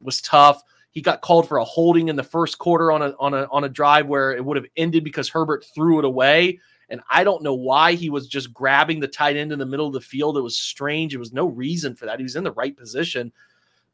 it 0.00 0.04
was 0.04 0.20
tough. 0.20 0.62
He 0.90 1.02
got 1.02 1.20
called 1.20 1.46
for 1.46 1.58
a 1.58 1.64
holding 1.64 2.08
in 2.08 2.16
the 2.16 2.22
first 2.22 2.58
quarter 2.58 2.90
on 2.90 3.02
a 3.02 3.14
on 3.20 3.34
a 3.34 3.46
on 3.50 3.64
a 3.64 3.68
drive 3.68 4.06
where 4.06 4.32
it 4.32 4.44
would 4.44 4.56
have 4.56 4.66
ended 4.76 5.04
because 5.04 5.28
Herbert 5.28 5.64
threw 5.74 5.98
it 5.98 6.04
away. 6.04 6.58
And 6.88 7.00
I 7.10 7.24
don't 7.24 7.42
know 7.42 7.54
why 7.54 7.94
he 7.94 8.10
was 8.10 8.28
just 8.28 8.54
grabbing 8.54 9.00
the 9.00 9.08
tight 9.08 9.36
end 9.36 9.52
in 9.52 9.58
the 9.58 9.66
middle 9.66 9.88
of 9.88 9.92
the 9.92 10.00
field. 10.00 10.38
It 10.38 10.42
was 10.42 10.56
strange. 10.56 11.14
It 11.14 11.18
was 11.18 11.32
no 11.32 11.46
reason 11.46 11.96
for 11.96 12.06
that. 12.06 12.18
He 12.18 12.22
was 12.22 12.36
in 12.36 12.44
the 12.44 12.52
right 12.52 12.76
position. 12.76 13.32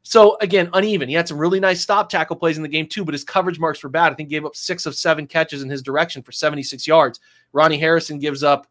So 0.03 0.37
again, 0.41 0.69
uneven. 0.73 1.09
He 1.09 1.15
had 1.15 1.27
some 1.27 1.37
really 1.37 1.59
nice 1.59 1.81
stop 1.81 2.09
tackle 2.09 2.35
plays 2.35 2.57
in 2.57 2.63
the 2.63 2.69
game 2.69 2.87
too, 2.87 3.03
but 3.03 3.13
his 3.13 3.23
coverage 3.23 3.59
marks 3.59 3.81
were 3.81 3.89
bad. 3.89 4.11
I 4.11 4.15
think 4.15 4.29
he 4.29 4.35
gave 4.35 4.45
up 4.45 4.55
six 4.55 4.85
of 4.85 4.95
seven 4.95 5.25
catches 5.25 5.63
in 5.63 5.69
his 5.69 5.81
direction 5.81 6.21
for 6.21 6.31
76 6.31 6.85
yards. 6.85 7.19
Ronnie 7.53 7.77
Harrison 7.77 8.19
gives 8.19 8.43
up 8.43 8.67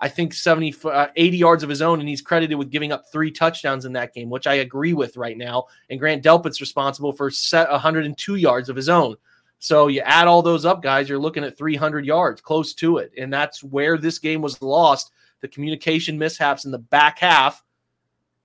I 0.00 0.08
think 0.08 0.32
70, 0.32 0.74
uh, 0.84 1.08
80 1.14 1.36
yards 1.36 1.62
of 1.62 1.68
his 1.68 1.82
own, 1.82 2.00
and 2.00 2.08
he's 2.08 2.22
credited 2.22 2.56
with 2.56 2.70
giving 2.70 2.90
up 2.90 3.04
three 3.12 3.30
touchdowns 3.30 3.84
in 3.84 3.92
that 3.92 4.14
game, 4.14 4.30
which 4.30 4.46
I 4.46 4.54
agree 4.54 4.94
with 4.94 5.16
right 5.16 5.36
now. 5.36 5.66
And 5.90 6.00
Grant 6.00 6.22
Delpit's 6.22 6.60
responsible 6.60 7.12
for 7.12 7.30
set 7.30 7.70
102 7.70 8.36
yards 8.36 8.68
of 8.68 8.76
his 8.76 8.88
own. 8.88 9.16
So 9.58 9.88
you 9.88 10.00
add 10.00 10.26
all 10.26 10.40
those 10.40 10.64
up, 10.64 10.82
guys, 10.82 11.08
you're 11.08 11.18
looking 11.18 11.44
at 11.44 11.58
300 11.58 12.06
yards, 12.06 12.40
close 12.40 12.72
to 12.74 12.96
it. 12.96 13.12
And 13.18 13.30
that's 13.30 13.62
where 13.62 13.98
this 13.98 14.18
game 14.18 14.40
was 14.40 14.60
lost 14.62 15.12
the 15.40 15.48
communication 15.48 16.18
mishaps 16.18 16.64
in 16.64 16.70
the 16.70 16.78
back 16.78 17.18
half 17.18 17.62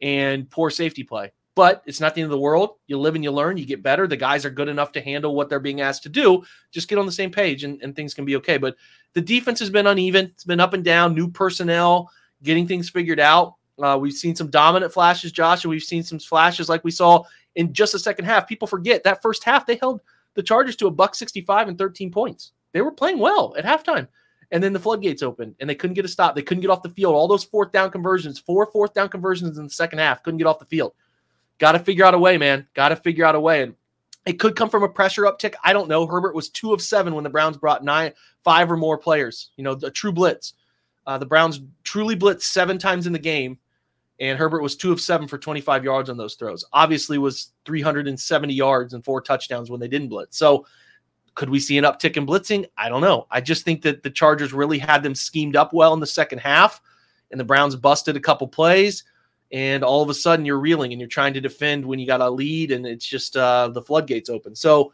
and 0.02 0.50
poor 0.50 0.70
safety 0.70 1.04
play. 1.04 1.32
But 1.56 1.84
it's 1.86 2.02
not 2.02 2.16
the 2.16 2.22
end 2.22 2.26
of 2.26 2.32
the 2.36 2.42
world. 2.42 2.72
You 2.88 3.00
live 3.00 3.16
and 3.16 3.24
you 3.24 3.32
learn, 3.32 3.56
you 3.56 3.66
get 3.66 3.82
better. 3.82 4.08
The 4.08 4.18
guys 4.18 4.44
are 4.44 4.50
good 4.50 4.68
enough 4.68 4.92
to 4.94 5.02
handle 5.02 5.36
what 5.36 5.48
they're 5.48 5.62
being 5.62 5.80
asked 5.80 6.04
to 6.04 6.10
do. 6.10 6.44
Just 6.72 6.90
get 6.90 6.98
on 6.98 7.06
the 7.06 7.14
same 7.14 7.32
page 7.32 7.64
and, 7.64 7.82
and 7.82 7.96
things 7.96 8.14
can 8.14 8.26
be 8.26 8.36
okay. 8.36 8.58
But 8.58 8.76
the 9.16 9.22
defense 9.22 9.60
has 9.60 9.70
been 9.70 9.88
uneven. 9.88 10.26
It's 10.26 10.44
been 10.44 10.60
up 10.60 10.74
and 10.74 10.84
down, 10.84 11.16
new 11.16 11.30
personnel, 11.30 12.12
getting 12.44 12.68
things 12.68 12.90
figured 12.90 13.20
out. 13.20 13.56
Uh, 13.82 13.98
we've 14.00 14.14
seen 14.14 14.36
some 14.36 14.50
dominant 14.50 14.94
flashes, 14.94 15.32
Josh, 15.32 15.64
and 15.64 15.70
we've 15.70 15.82
seen 15.82 16.04
some 16.04 16.20
flashes 16.20 16.70
like 16.70 16.84
we 16.84 16.92
saw 16.92 17.24
in 17.56 17.74
just 17.74 17.94
the 17.94 18.00
second 18.00 18.26
half. 18.26 18.48
People 18.48 18.68
forget 18.68 19.04
that 19.04 19.22
first 19.22 19.44
half 19.44 19.66
they 19.66 19.78
held 19.78 20.02
the 20.36 20.44
Chargers 20.44 20.76
to 20.78 20.88
a 20.88 20.92
buck 20.92 21.16
65 21.16 21.70
and 21.70 21.78
13 21.78 22.12
points. 22.12 22.52
They 22.74 22.82
were 22.82 22.92
playing 22.92 23.20
well 23.20 23.56
at 23.58 23.66
halftime. 23.66 24.08
And 24.52 24.62
then 24.62 24.74
the 24.74 24.80
floodgates 24.80 25.24
opened 25.24 25.56
and 25.60 25.70
they 25.70 25.76
couldn't 25.76 25.96
get 25.96 26.06
a 26.06 26.10
stop. 26.10 26.36
They 26.36 26.42
couldn't 26.42 26.62
get 26.62 26.70
off 26.70 26.84
the 26.84 26.90
field. 26.90 27.16
All 27.16 27.28
those 27.28 27.44
fourth 27.44 27.72
down 27.72 27.90
conversions, 27.90 28.38
four 28.38 28.68
fourth 28.68 28.94
down 28.94 29.10
conversions 29.10 29.58
in 29.58 29.64
the 29.64 29.70
second 29.70 30.00
half, 30.00 30.24
couldn't 30.24 30.38
get 30.38 30.48
off 30.48 30.60
the 30.60 30.66
field. 30.66 30.94
Got 31.58 31.72
to 31.72 31.80
figure 31.80 32.06
out 32.06 32.14
a 32.14 32.20
way, 32.20 32.38
man. 32.38 32.68
Got 32.74 32.90
to 32.90 32.98
figure 32.98 33.26
out 33.26 33.36
a 33.36 33.40
way. 33.40 33.64
And 33.64 33.76
it 34.26 34.40
could 34.40 34.56
come 34.56 34.70
from 34.70 34.84
a 34.84 34.90
pressure 34.90 35.24
uptick. 35.24 35.54
I 35.64 35.72
don't 35.72 35.88
know. 35.88 36.08
Herbert 36.08 36.36
was 36.36 36.50
two 36.50 36.74
of 36.74 36.82
seven 36.82 37.14
when 37.14 37.24
the 37.24 37.30
Browns 37.30 37.58
brought 37.58 37.84
nine, 37.84 38.14
five 38.44 38.72
or 38.72 38.78
more 38.78 38.98
players. 38.98 39.52
You 39.56 39.64
know, 39.64 39.78
a 39.84 39.92
true 39.92 40.12
blitz. 40.12 40.54
Uh, 41.06 41.18
the 41.18 41.26
Browns 41.26 41.62
truly 41.84 42.16
blitzed 42.16 42.42
seven 42.42 42.80
times 42.80 43.06
in 43.06 43.14
the 43.14 43.20
game, 43.20 43.60
and 44.20 44.40
Herbert 44.40 44.64
was 44.64 44.76
two 44.76 44.92
of 44.92 45.00
seven 45.00 45.28
for 45.28 45.38
25 45.38 45.84
yards 45.84 46.10
on 46.10 46.18
those 46.18 46.34
throws. 46.34 46.66
Obviously, 46.74 47.20
was 47.20 47.52
370 47.66 48.54
yards 48.54 48.94
and 48.94 49.06
four 49.06 49.22
touchdowns 49.22 49.70
when 49.70 49.80
they 49.80 49.88
didn't 49.88 50.10
blitz. 50.10 50.38
So, 50.38 50.66
could 51.36 51.50
we 51.50 51.60
see 51.60 51.78
an 51.78 51.84
uptick 51.84 52.18
in 52.18 52.26
blitzing? 52.26 52.66
I 52.78 52.90
don't 52.90 53.02
know. 53.02 53.28
I 53.30 53.42
just 53.42 53.66
think 53.66 53.82
that 53.84 54.02
the 54.02 54.10
Chargers 54.10 54.54
really 54.54 54.80
had 54.80 55.04
them 55.04 55.14
schemed 55.14 55.56
up 55.56 55.74
well 55.74 55.94
in 55.94 56.00
the 56.00 56.08
second 56.08 56.40
half, 56.40 56.82
and 57.30 57.40
the 57.40 57.44
Browns 57.44 57.76
busted 57.76 58.16
a 58.16 58.22
couple 58.22 58.48
plays 58.48 59.04
and 59.52 59.84
all 59.84 60.02
of 60.02 60.10
a 60.10 60.14
sudden 60.14 60.46
you're 60.46 60.60
reeling 60.60 60.92
and 60.92 61.00
you're 61.00 61.08
trying 61.08 61.34
to 61.34 61.42
defend 61.42 61.86
when 61.86 62.00
you 62.00 62.08
got 62.08 62.22
a 62.22 62.30
lead 62.30 62.72
and 62.72 62.86
it's 62.86 63.06
just 63.06 63.38
uh, 63.38 63.68
the 63.70 63.82
floodgates 63.82 64.30
open. 64.30 64.56
So 64.56 64.92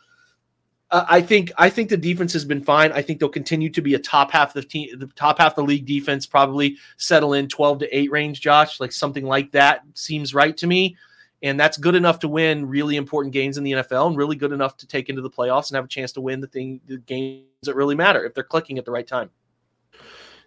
Uh, 0.91 1.06
I 1.08 1.22
think 1.22 1.54
I 1.58 1.70
think 1.70 1.89
the 1.89 1.95
defense 1.95 2.34
has 2.34 2.43
been 2.43 2.62
fine. 2.62 2.91
I 2.91 3.02
think 3.02 3.20
they'll 3.20 3.30
continue 3.30 3.70
to 3.70 3.82
be 3.82 3.95
a 3.95 3.99
top 3.99 4.30
half 4.30 4.49
of 4.49 4.62
the 4.62 4.68
team, 4.68 4.99
the 4.99 5.08
top 5.16 5.39
half 5.39 5.56
the 5.56 5.64
league 5.64 5.86
defense. 5.86 6.28
Probably 6.28 6.76
settle 6.97 7.34
in 7.34 7.47
twelve 7.47 7.80
to 7.80 7.97
eight 7.97 8.12
range, 8.12 8.41
Josh, 8.41 8.82
like 8.82 8.91
something 8.91 9.26
like 9.26 9.52
that 9.54 9.84
seems 9.93 10.34
right 10.34 10.58
to 10.58 10.68
me, 10.68 10.97
and 11.43 11.58
that's 11.58 11.78
good 11.78 11.95
enough 11.95 12.20
to 12.20 12.28
win 12.28 12.68
really 12.68 12.97
important 12.97 13.32
games 13.32 13.58
in 13.58 13.64
the 13.64 13.72
NFL, 13.72 14.08
and 14.08 14.18
really 14.18 14.36
good 14.36 14.52
enough 14.52 14.76
to 14.78 14.86
take 14.86 15.08
into 15.08 15.22
the 15.22 15.30
playoffs 15.30 15.70
and 15.70 15.78
have 15.78 15.86
a 15.86 15.88
chance 15.88 16.12
to 16.12 16.22
win 16.22 16.41
the 16.41 16.47
thing, 16.47 16.82
the 16.88 16.97
games 16.97 17.45
that 17.64 17.76
really 17.78 17.95
matter 17.95 18.26
if 18.26 18.34
they're 18.34 18.43
clicking 18.43 18.78
at 18.78 18.84
the 18.84 18.91
right 18.91 19.08
time. 19.08 19.30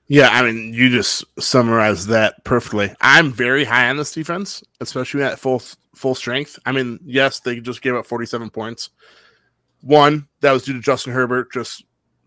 Yeah, 0.07 0.28
I 0.30 0.42
mean, 0.42 0.74
you 0.74 0.90
just 0.90 1.24
summarized 1.42 2.09
that 2.09 2.44
perfectly. 2.44 2.94
I'm 3.00 3.32
very 3.32 3.64
high 3.64 3.88
on 3.88 3.96
this 3.96 4.12
defense, 4.12 4.62
especially 4.80 5.22
at 5.22 5.38
full 5.38 5.62
full 5.94 6.14
strength. 6.14 6.59
I 6.66 6.72
mean, 6.72 6.98
yes, 7.05 7.40
they 7.40 7.61
just 7.61 7.80
gave 7.80 7.94
up 7.94 8.07
47 8.07 8.50
points. 8.50 8.90
One, 9.80 10.28
that 10.40 10.52
was 10.52 10.64
due 10.64 10.74
to 10.74 10.80
Justin 10.80 11.12
Herbert 11.12 11.52
just 11.52 11.84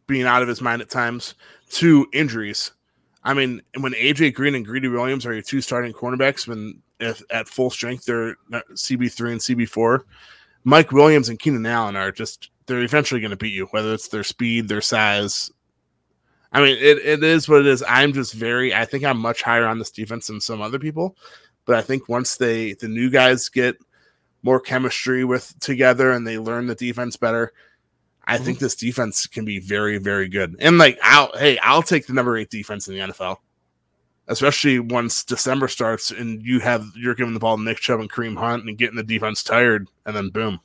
being 0.08 0.26
out 0.26 0.42
of 0.42 0.48
his 0.48 0.62
mind 0.62 0.82
at 0.82 0.90
times. 0.90 1.36
Two, 1.70 2.08
injuries. 2.14 2.72
I 3.24 3.34
mean, 3.34 3.62
when 3.80 3.94
AJ 3.94 4.34
Green 4.34 4.56
and 4.56 4.66
Greedy 4.66 4.88
Williams 4.88 5.26
are 5.26 5.34
your 5.34 5.42
two 5.42 5.62
starting 5.62 5.94
cornerbacks, 5.94 6.48
when 6.48 6.82
if 7.00 7.22
at 7.30 7.48
full 7.48 7.70
strength 7.70 8.06
they're 8.06 8.36
CB3 8.52 9.32
and 9.32 9.42
CB4, 9.42 10.00
Mike 10.64 10.92
Williams 10.92 11.30
and 11.30 11.38
Keenan 11.38 11.66
Allen 11.66 11.96
are 11.96 12.12
just 12.12 12.50
they're 12.66 12.84
eventually 12.84 13.22
going 13.22 13.32
to 13.32 13.38
beat 13.38 13.54
you, 13.54 13.66
whether 13.68 13.94
it's 13.94 14.08
their 14.08 14.24
speed, 14.24 14.68
their 14.68 14.82
size, 14.82 15.52
I 16.58 16.62
mean, 16.62 16.78
it, 16.80 16.98
it 17.06 17.24
is 17.24 17.48
what 17.48 17.60
it 17.60 17.68
is. 17.68 17.84
I'm 17.88 18.14
just 18.14 18.34
very, 18.34 18.74
I 18.74 18.84
think 18.84 19.04
I'm 19.04 19.20
much 19.20 19.44
higher 19.44 19.68
on 19.68 19.78
this 19.78 19.92
defense 19.92 20.26
than 20.26 20.42
some 20.42 20.60
other 20.60 20.80
people. 20.80 21.16
But 21.66 21.76
I 21.76 21.84
think 21.84 22.10
once 22.10 22.38
they, 22.38 22.74
the 22.74 22.88
new 22.88 23.12
guys 23.12 23.48
get 23.48 23.78
more 24.42 24.60
chemistry 24.60 25.24
with 25.24 25.54
together 25.60 26.10
and 26.10 26.26
they 26.26 26.40
learn 26.40 26.66
the 26.66 26.74
defense 26.74 27.16
better, 27.16 27.54
I 28.26 28.38
mm-hmm. 28.38 28.46
think 28.46 28.58
this 28.58 28.74
defense 28.74 29.28
can 29.28 29.46
be 29.46 29.60
very, 29.60 30.00
very 30.00 30.30
good. 30.30 30.56
And 30.60 30.80
like, 30.80 30.98
I'll, 31.04 31.32
hey, 31.38 31.60
I'll 31.60 31.84
take 31.84 32.08
the 32.08 32.14
number 32.14 32.36
eight 32.36 32.50
defense 32.50 32.88
in 32.88 32.96
the 32.96 33.02
NFL, 33.02 33.38
especially 34.28 34.80
once 34.80 35.24
December 35.24 35.68
starts 35.68 36.10
and 36.10 36.42
you 36.42 36.60
have, 36.62 36.88
you're 36.96 37.14
giving 37.14 37.36
the 37.36 37.40
ball 37.40 37.58
to 37.58 37.64
Nick 37.64 37.78
Chubb 37.78 38.00
and 38.00 38.12
Kareem 38.12 38.36
Hunt 38.36 38.64
and 38.64 38.80
getting 38.80 38.96
the 38.98 39.04
defense 39.04 39.44
tired, 39.44 39.88
and 40.08 40.16
then 40.16 40.30
boom. 40.30 40.60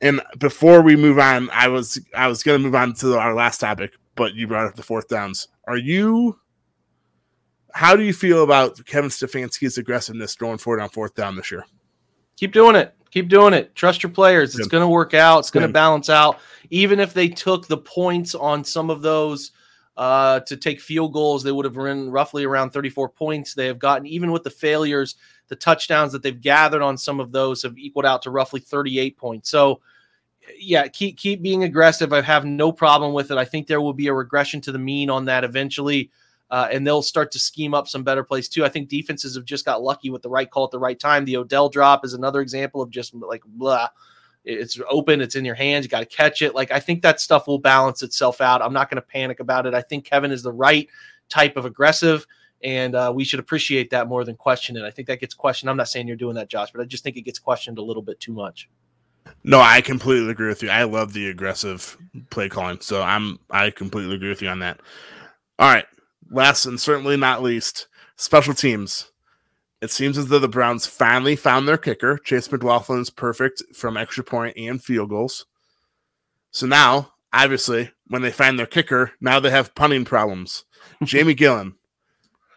And 0.00 0.20
before 0.38 0.82
we 0.82 0.96
move 0.96 1.18
on, 1.18 1.50
I 1.50 1.68
was 1.68 2.00
I 2.16 2.26
was 2.26 2.42
going 2.42 2.58
to 2.58 2.64
move 2.64 2.74
on 2.74 2.94
to 2.94 3.18
our 3.18 3.34
last 3.34 3.58
topic, 3.58 3.92
but 4.14 4.34
you 4.34 4.46
brought 4.46 4.66
up 4.66 4.76
the 4.76 4.82
fourth 4.82 5.08
downs. 5.08 5.48
Are 5.66 5.76
you? 5.76 6.38
How 7.72 7.94
do 7.94 8.02
you 8.02 8.12
feel 8.12 8.42
about 8.42 8.84
Kevin 8.86 9.10
Stefanski's 9.10 9.78
aggressiveness 9.78 10.34
going 10.34 10.58
forward 10.58 10.80
on 10.80 10.88
fourth 10.88 11.14
down 11.14 11.36
this 11.36 11.50
year? 11.50 11.64
Keep 12.36 12.52
doing 12.52 12.74
it. 12.74 12.94
Keep 13.10 13.28
doing 13.28 13.54
it. 13.54 13.74
Trust 13.74 14.02
your 14.02 14.10
players. 14.10 14.56
It's 14.56 14.68
going 14.68 14.82
to 14.82 14.88
work 14.88 15.14
out. 15.14 15.40
It's 15.40 15.50
going 15.50 15.66
to 15.66 15.72
balance 15.72 16.08
out. 16.08 16.38
Even 16.70 17.00
if 17.00 17.12
they 17.12 17.28
took 17.28 17.66
the 17.66 17.76
points 17.76 18.34
on 18.34 18.64
some 18.64 18.88
of 18.88 19.02
those 19.02 19.52
uh, 19.96 20.40
to 20.40 20.56
take 20.56 20.80
field 20.80 21.12
goals, 21.12 21.42
they 21.42 21.52
would 21.52 21.64
have 21.64 21.76
run 21.76 22.10
roughly 22.10 22.44
around 22.44 22.70
34 22.70 23.08
points. 23.08 23.54
They 23.54 23.66
have 23.66 23.80
gotten, 23.80 24.06
even 24.06 24.30
with 24.30 24.44
the 24.44 24.50
failures, 24.50 25.16
the 25.48 25.56
touchdowns 25.56 26.12
that 26.12 26.22
they've 26.22 26.40
gathered 26.40 26.82
on 26.82 26.96
some 26.96 27.18
of 27.18 27.32
those 27.32 27.62
have 27.62 27.76
equaled 27.76 28.06
out 28.06 28.22
to 28.22 28.30
roughly 28.30 28.60
38 28.60 29.18
points. 29.18 29.50
So 29.50 29.80
yeah, 30.58 30.86
keep 30.88 31.16
keep 31.18 31.42
being 31.42 31.64
aggressive. 31.64 32.12
I 32.12 32.22
have 32.22 32.44
no 32.44 32.72
problem 32.72 33.12
with 33.12 33.30
it. 33.30 33.38
I 33.38 33.44
think 33.44 33.66
there 33.66 33.80
will 33.80 33.92
be 33.92 34.08
a 34.08 34.14
regression 34.14 34.60
to 34.62 34.72
the 34.72 34.78
mean 34.78 35.10
on 35.10 35.24
that 35.26 35.44
eventually, 35.44 36.10
uh, 36.50 36.68
and 36.70 36.86
they'll 36.86 37.02
start 37.02 37.30
to 37.32 37.38
scheme 37.38 37.74
up 37.74 37.88
some 37.88 38.02
better 38.02 38.24
plays 38.24 38.48
too. 38.48 38.64
I 38.64 38.68
think 38.68 38.88
defenses 38.88 39.34
have 39.34 39.44
just 39.44 39.64
got 39.64 39.82
lucky 39.82 40.10
with 40.10 40.22
the 40.22 40.30
right 40.30 40.50
call 40.50 40.64
at 40.64 40.70
the 40.70 40.78
right 40.78 40.98
time. 40.98 41.24
The 41.24 41.36
Odell 41.36 41.68
drop 41.68 42.04
is 42.04 42.14
another 42.14 42.40
example 42.40 42.82
of 42.82 42.90
just 42.90 43.14
like 43.14 43.42
blah. 43.44 43.88
It's 44.42 44.80
open. 44.88 45.20
It's 45.20 45.36
in 45.36 45.44
your 45.44 45.54
hands. 45.54 45.84
You 45.84 45.90
got 45.90 46.00
to 46.00 46.06
catch 46.06 46.40
it. 46.40 46.54
Like 46.54 46.70
I 46.70 46.80
think 46.80 47.02
that 47.02 47.20
stuff 47.20 47.46
will 47.46 47.58
balance 47.58 48.02
itself 48.02 48.40
out. 48.40 48.62
I'm 48.62 48.72
not 48.72 48.88
going 48.88 48.96
to 48.96 49.02
panic 49.02 49.40
about 49.40 49.66
it. 49.66 49.74
I 49.74 49.82
think 49.82 50.06
Kevin 50.06 50.32
is 50.32 50.42
the 50.42 50.52
right 50.52 50.88
type 51.28 51.56
of 51.56 51.66
aggressive 51.66 52.26
and 52.62 52.94
uh, 52.94 53.12
we 53.14 53.24
should 53.24 53.40
appreciate 53.40 53.90
that 53.90 54.08
more 54.08 54.24
than 54.24 54.36
question 54.36 54.76
it. 54.76 54.84
I 54.84 54.90
think 54.90 55.08
that 55.08 55.20
gets 55.20 55.34
questioned. 55.34 55.70
I'm 55.70 55.76
not 55.76 55.88
saying 55.88 56.06
you're 56.06 56.16
doing 56.16 56.34
that, 56.34 56.48
Josh, 56.48 56.70
but 56.72 56.80
I 56.80 56.84
just 56.84 57.02
think 57.02 57.16
it 57.16 57.22
gets 57.22 57.38
questioned 57.38 57.78
a 57.78 57.82
little 57.82 58.02
bit 58.02 58.20
too 58.20 58.32
much. 58.32 58.68
No, 59.44 59.60
I 59.60 59.80
completely 59.80 60.30
agree 60.30 60.48
with 60.48 60.62
you. 60.62 60.70
I 60.70 60.84
love 60.84 61.12
the 61.12 61.28
aggressive 61.28 61.96
play 62.30 62.48
calling. 62.48 62.80
So 62.80 63.02
I'm 63.02 63.38
I 63.50 63.70
completely 63.70 64.16
agree 64.16 64.28
with 64.28 64.42
you 64.42 64.48
on 64.48 64.60
that. 64.60 64.80
All 65.58 65.72
right. 65.72 65.86
Last 66.30 66.66
and 66.66 66.80
certainly 66.80 67.16
not 67.16 67.42
least, 67.42 67.88
special 68.16 68.54
teams. 68.54 69.10
It 69.80 69.90
seems 69.90 70.18
as 70.18 70.26
though 70.26 70.38
the 70.38 70.48
Browns 70.48 70.86
finally 70.86 71.36
found 71.36 71.66
their 71.66 71.78
kicker. 71.78 72.18
Chase 72.18 72.48
McLaughlin's 72.48 73.08
perfect 73.10 73.62
from 73.74 73.96
extra 73.96 74.22
point 74.22 74.56
and 74.58 74.82
field 74.82 75.08
goals. 75.08 75.46
So 76.50 76.66
now, 76.66 77.12
obviously, 77.32 77.90
when 78.08 78.20
they 78.20 78.30
find 78.30 78.58
their 78.58 78.66
kicker, 78.66 79.12
now 79.20 79.40
they 79.40 79.50
have 79.50 79.74
punting 79.74 80.04
problems. 80.04 80.64
Jamie 81.04 81.34
Gillan, 81.34 81.74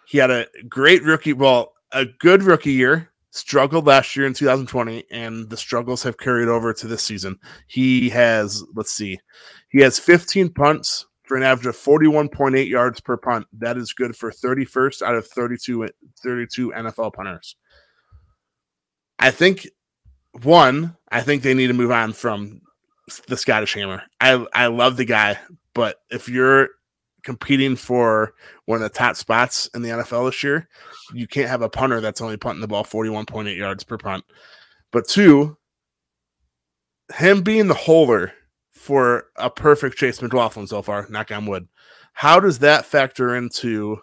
he 0.06 0.18
had 0.18 0.32
a 0.32 0.48
great 0.68 1.04
rookie, 1.04 1.34
well, 1.34 1.74
a 1.94 2.06
good 2.06 2.44
rookie 2.44 2.74
year, 2.74 3.10
struggled 3.34 3.88
last 3.88 4.16
year 4.16 4.28
in 4.28 4.34
2020 4.34 5.06
and 5.12 5.50
the 5.50 5.58
struggles 5.58 6.04
have 6.04 6.18
carried 6.18 6.48
over 6.48 6.72
to 6.72 6.88
this 6.88 7.02
season. 7.02 7.38
He 7.68 8.10
has, 8.10 8.64
let's 8.76 8.94
see, 8.94 9.20
he 9.70 9.82
has 9.82 9.98
15 9.98 10.50
punts 10.50 11.08
for 11.24 11.36
an 11.36 11.44
average 11.44 11.66
of 11.66 11.76
41.8 11.76 12.70
yards 12.70 13.02
per 13.02 13.18
punt. 13.18 13.48
That 13.54 13.76
is 13.76 13.92
good 13.92 14.16
for 14.16 14.32
31st 14.32 15.02
out 15.02 15.16
of 15.16 15.28
32 15.28 15.90
32 16.22 16.72
NFL 16.72 17.14
punters. 17.14 17.56
I 19.18 19.32
think 19.32 19.68
one, 20.44 20.96
I 21.12 21.22
think 21.22 21.42
they 21.42 21.56
need 21.56 21.68
to 21.68 21.74
move 21.74 21.92
on 21.92 22.14
from 22.14 22.62
the 23.28 23.38
Scottish 23.38 23.74
Hammer. 23.74 24.04
I 24.22 24.46
I 24.54 24.68
love 24.68 24.98
the 24.98 25.06
guy, 25.06 25.40
but 25.74 25.98
if 26.12 26.30
you're 26.30 26.70
competing 27.24 27.76
for 27.76 28.34
one 28.66 28.78
of 28.78 28.84
the 28.84 28.90
top 28.90 29.16
spots 29.16 29.70
in 29.74 29.82
the 29.82 29.90
NFL 29.90 30.30
this 30.30 30.44
year, 30.44 30.68
you 31.14 31.28
can't 31.28 31.50
have 31.50 31.62
a 31.62 31.70
punter 31.70 32.02
that's 32.02 32.22
only 32.22 32.38
punting 32.38 32.62
the 32.62 32.68
ball 32.68 32.84
41.8 32.84 33.58
yards 33.58 33.84
per 33.84 33.98
punt. 33.98 34.24
But 34.92 35.08
two, 35.08 35.58
him 37.16 37.42
being 37.42 37.68
the 37.68 37.74
holder 37.74 38.34
for 38.72 39.26
a 39.36 39.50
perfect 39.50 39.98
Chase 39.98 40.22
McLaughlin 40.22 40.68
so 40.68 40.82
far, 40.82 41.08
knock 41.10 41.32
on 41.32 41.46
wood, 41.46 41.68
how 42.14 42.40
does 42.40 42.60
that 42.60 42.86
factor 42.86 43.36
into 43.36 44.00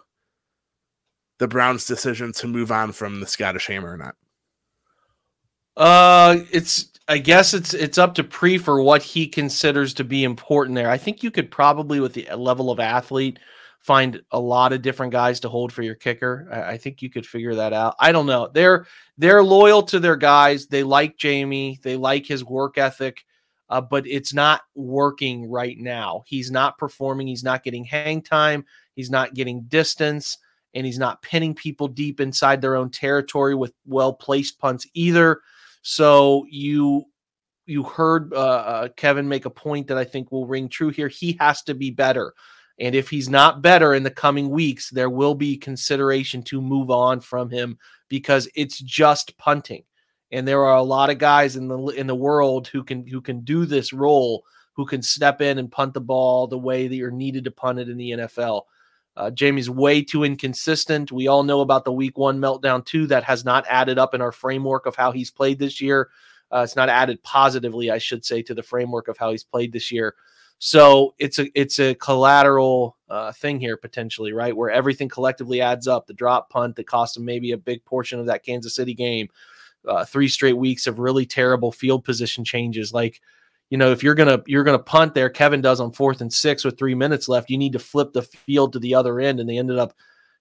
the 1.39 1.47
Browns' 1.47 1.85
decision 1.85 2.31
to 2.33 2.47
move 2.47 2.71
on 2.71 2.91
from 2.91 3.19
the 3.19 3.27
Scottish 3.27 3.67
Hammer 3.67 3.93
or 3.93 3.97
not? 3.97 4.15
Uh, 5.77 6.43
it's 6.51 6.90
I 7.11 7.17
guess 7.17 7.53
it's 7.53 7.73
it's 7.73 7.97
up 7.97 8.15
to 8.15 8.23
Pre 8.23 8.57
for 8.57 8.81
what 8.81 9.03
he 9.03 9.27
considers 9.27 9.93
to 9.95 10.05
be 10.05 10.23
important 10.23 10.77
there. 10.77 10.89
I 10.89 10.97
think 10.97 11.23
you 11.23 11.29
could 11.29 11.51
probably, 11.51 11.99
with 11.99 12.13
the 12.13 12.25
level 12.37 12.71
of 12.71 12.79
athlete, 12.79 13.37
find 13.81 14.21
a 14.31 14.39
lot 14.39 14.71
of 14.71 14.81
different 14.81 15.11
guys 15.11 15.41
to 15.41 15.49
hold 15.49 15.73
for 15.73 15.81
your 15.81 15.95
kicker. 15.95 16.47
I, 16.49 16.71
I, 16.71 16.77
think 16.77 17.01
you 17.01 17.09
could 17.09 17.25
figure 17.25 17.53
that 17.55 17.73
out. 17.73 17.95
I 17.99 18.13
don't 18.13 18.27
know. 18.27 18.49
They're 18.53 18.85
they're 19.17 19.43
loyal 19.43 19.83
to 19.83 19.99
their 19.99 20.15
guys. 20.15 20.67
They 20.67 20.83
like 20.83 21.17
Jamie. 21.17 21.81
They 21.83 21.97
like 21.97 22.25
his 22.25 22.45
work 22.45 22.77
ethic. 22.77 23.25
Uh, 23.69 23.81
but 23.81 24.07
it's 24.07 24.33
not 24.33 24.61
working 24.73 25.49
right 25.49 25.77
now. 25.77 26.23
He's 26.25 26.49
not 26.49 26.77
performing. 26.77 27.27
He's 27.27 27.43
not 27.43 27.65
getting 27.65 27.83
hang 27.83 28.21
time. 28.21 28.63
He's 28.95 29.09
not 29.09 29.33
getting 29.33 29.63
distance, 29.63 30.37
and 30.73 30.85
he's 30.85 30.99
not 30.99 31.21
pinning 31.21 31.55
people 31.55 31.89
deep 31.89 32.21
inside 32.21 32.61
their 32.61 32.77
own 32.77 32.89
territory 32.89 33.53
with 33.53 33.73
well 33.85 34.13
placed 34.13 34.59
punts 34.59 34.87
either. 34.93 35.41
So 35.81 36.45
you 36.49 37.05
you 37.65 37.83
heard 37.83 38.33
uh, 38.33 38.37
uh, 38.37 38.87
Kevin 38.97 39.27
make 39.27 39.45
a 39.45 39.49
point 39.49 39.87
that 39.87 39.97
I 39.97 40.03
think 40.03 40.31
will 40.31 40.47
ring 40.47 40.67
true 40.67 40.89
here. 40.89 41.07
He 41.07 41.37
has 41.39 41.61
to 41.63 41.73
be 41.73 41.91
better. 41.91 42.33
And 42.79 42.95
if 42.95 43.09
he's 43.09 43.29
not 43.29 43.61
better 43.61 43.93
in 43.93 44.03
the 44.03 44.11
coming 44.11 44.49
weeks, 44.49 44.89
there 44.89 45.09
will 45.09 45.35
be 45.35 45.55
consideration 45.55 46.41
to 46.43 46.61
move 46.61 46.89
on 46.89 47.21
from 47.21 47.49
him 47.49 47.77
because 48.09 48.49
it's 48.55 48.79
just 48.79 49.37
punting. 49.37 49.83
And 50.31 50.47
there 50.47 50.63
are 50.63 50.77
a 50.77 50.83
lot 50.83 51.09
of 51.09 51.17
guys 51.17 51.55
in 51.55 51.67
the 51.67 51.77
in 51.89 52.07
the 52.07 52.15
world 52.15 52.67
who 52.67 52.83
can 52.83 53.05
who 53.05 53.21
can 53.21 53.41
do 53.41 53.65
this 53.65 53.93
role, 53.93 54.43
who 54.73 54.85
can 54.85 55.01
step 55.01 55.41
in 55.41 55.59
and 55.59 55.71
punt 55.71 55.93
the 55.93 56.01
ball 56.01 56.47
the 56.47 56.57
way 56.57 56.87
that 56.87 56.95
you're 56.95 57.11
needed 57.11 57.43
to 57.43 57.51
punt 57.51 57.79
it 57.79 57.89
in 57.89 57.97
the 57.97 58.11
NFL. 58.11 58.63
Uh, 59.21 59.29
Jamie's 59.29 59.69
way 59.69 60.01
too 60.01 60.23
inconsistent. 60.23 61.11
We 61.11 61.27
all 61.27 61.43
know 61.43 61.61
about 61.61 61.85
the 61.85 61.91
week 61.91 62.17
one 62.17 62.39
meltdown, 62.39 62.83
too. 62.83 63.05
That 63.05 63.23
has 63.23 63.45
not 63.45 63.67
added 63.69 63.99
up 63.99 64.15
in 64.15 64.21
our 64.21 64.31
framework 64.31 64.87
of 64.87 64.95
how 64.95 65.11
he's 65.11 65.29
played 65.29 65.59
this 65.59 65.79
year. 65.79 66.09
Uh, 66.51 66.61
it's 66.61 66.75
not 66.75 66.89
added 66.89 67.21
positively, 67.21 67.91
I 67.91 67.99
should 67.99 68.25
say, 68.25 68.41
to 68.41 68.55
the 68.55 68.63
framework 68.63 69.07
of 69.07 69.19
how 69.19 69.29
he's 69.29 69.43
played 69.43 69.73
this 69.73 69.91
year. 69.91 70.15
So 70.57 71.13
it's 71.19 71.37
a 71.37 71.47
it's 71.53 71.77
a 71.77 71.93
collateral 71.93 72.97
uh, 73.09 73.31
thing 73.31 73.59
here 73.59 73.77
potentially, 73.77 74.33
right? 74.33 74.57
Where 74.57 74.71
everything 74.71 75.07
collectively 75.07 75.61
adds 75.61 75.87
up. 75.87 76.07
The 76.07 76.13
drop 76.15 76.49
punt 76.49 76.75
that 76.77 76.87
cost 76.87 77.15
him 77.15 77.23
maybe 77.23 77.51
a 77.51 77.57
big 77.57 77.85
portion 77.85 78.19
of 78.19 78.25
that 78.25 78.43
Kansas 78.43 78.73
City 78.73 78.95
game. 78.95 79.29
Uh, 79.87 80.03
three 80.03 80.29
straight 80.29 80.57
weeks 80.57 80.87
of 80.87 80.97
really 80.97 81.27
terrible 81.27 81.71
field 81.71 82.03
position 82.03 82.43
changes. 82.43 82.91
Like 82.91 83.21
you 83.71 83.77
know, 83.77 83.91
if 83.91 84.03
you're 84.03 84.15
gonna 84.15 84.43
you're 84.45 84.65
gonna 84.65 84.77
punt 84.77 85.13
there, 85.13 85.29
Kevin 85.29 85.61
does 85.61 85.79
on 85.79 85.93
fourth 85.93 86.19
and 86.19 86.31
six 86.31 86.65
with 86.65 86.77
three 86.77 86.93
minutes 86.93 87.29
left, 87.29 87.49
you 87.49 87.57
need 87.57 87.71
to 87.71 87.79
flip 87.79 88.11
the 88.11 88.21
field 88.21 88.73
to 88.73 88.79
the 88.79 88.93
other 88.93 89.19
end, 89.21 89.39
and 89.39 89.49
they 89.49 89.57
ended 89.57 89.79
up 89.79 89.93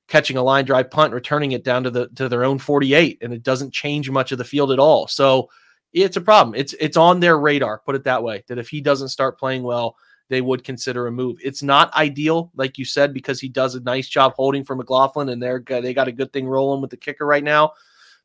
catching 0.08 0.36
a 0.36 0.42
line 0.42 0.64
drive 0.64 0.90
punt, 0.90 1.14
returning 1.14 1.52
it 1.52 1.62
down 1.62 1.84
to 1.84 1.90
the 1.90 2.08
to 2.16 2.28
their 2.28 2.44
own 2.44 2.58
48, 2.58 3.18
and 3.22 3.32
it 3.32 3.44
doesn't 3.44 3.72
change 3.72 4.10
much 4.10 4.32
of 4.32 4.38
the 4.38 4.44
field 4.44 4.72
at 4.72 4.80
all. 4.80 5.06
So 5.06 5.48
it's 5.92 6.16
a 6.16 6.20
problem. 6.20 6.56
It's 6.56 6.74
it's 6.80 6.96
on 6.96 7.20
their 7.20 7.38
radar. 7.38 7.78
Put 7.78 7.94
it 7.94 8.02
that 8.02 8.22
way. 8.24 8.42
That 8.48 8.58
if 8.58 8.68
he 8.68 8.80
doesn't 8.80 9.10
start 9.10 9.38
playing 9.38 9.62
well, 9.62 9.94
they 10.28 10.40
would 10.40 10.64
consider 10.64 11.06
a 11.06 11.12
move. 11.12 11.38
It's 11.40 11.62
not 11.62 11.94
ideal, 11.94 12.50
like 12.56 12.78
you 12.78 12.84
said, 12.84 13.14
because 13.14 13.38
he 13.38 13.48
does 13.48 13.76
a 13.76 13.80
nice 13.80 14.08
job 14.08 14.34
holding 14.34 14.64
for 14.64 14.74
McLaughlin, 14.74 15.28
and 15.28 15.40
they're 15.40 15.62
they 15.64 15.94
got 15.94 16.08
a 16.08 16.12
good 16.12 16.32
thing 16.32 16.48
rolling 16.48 16.82
with 16.82 16.90
the 16.90 16.96
kicker 16.96 17.26
right 17.26 17.44
now. 17.44 17.74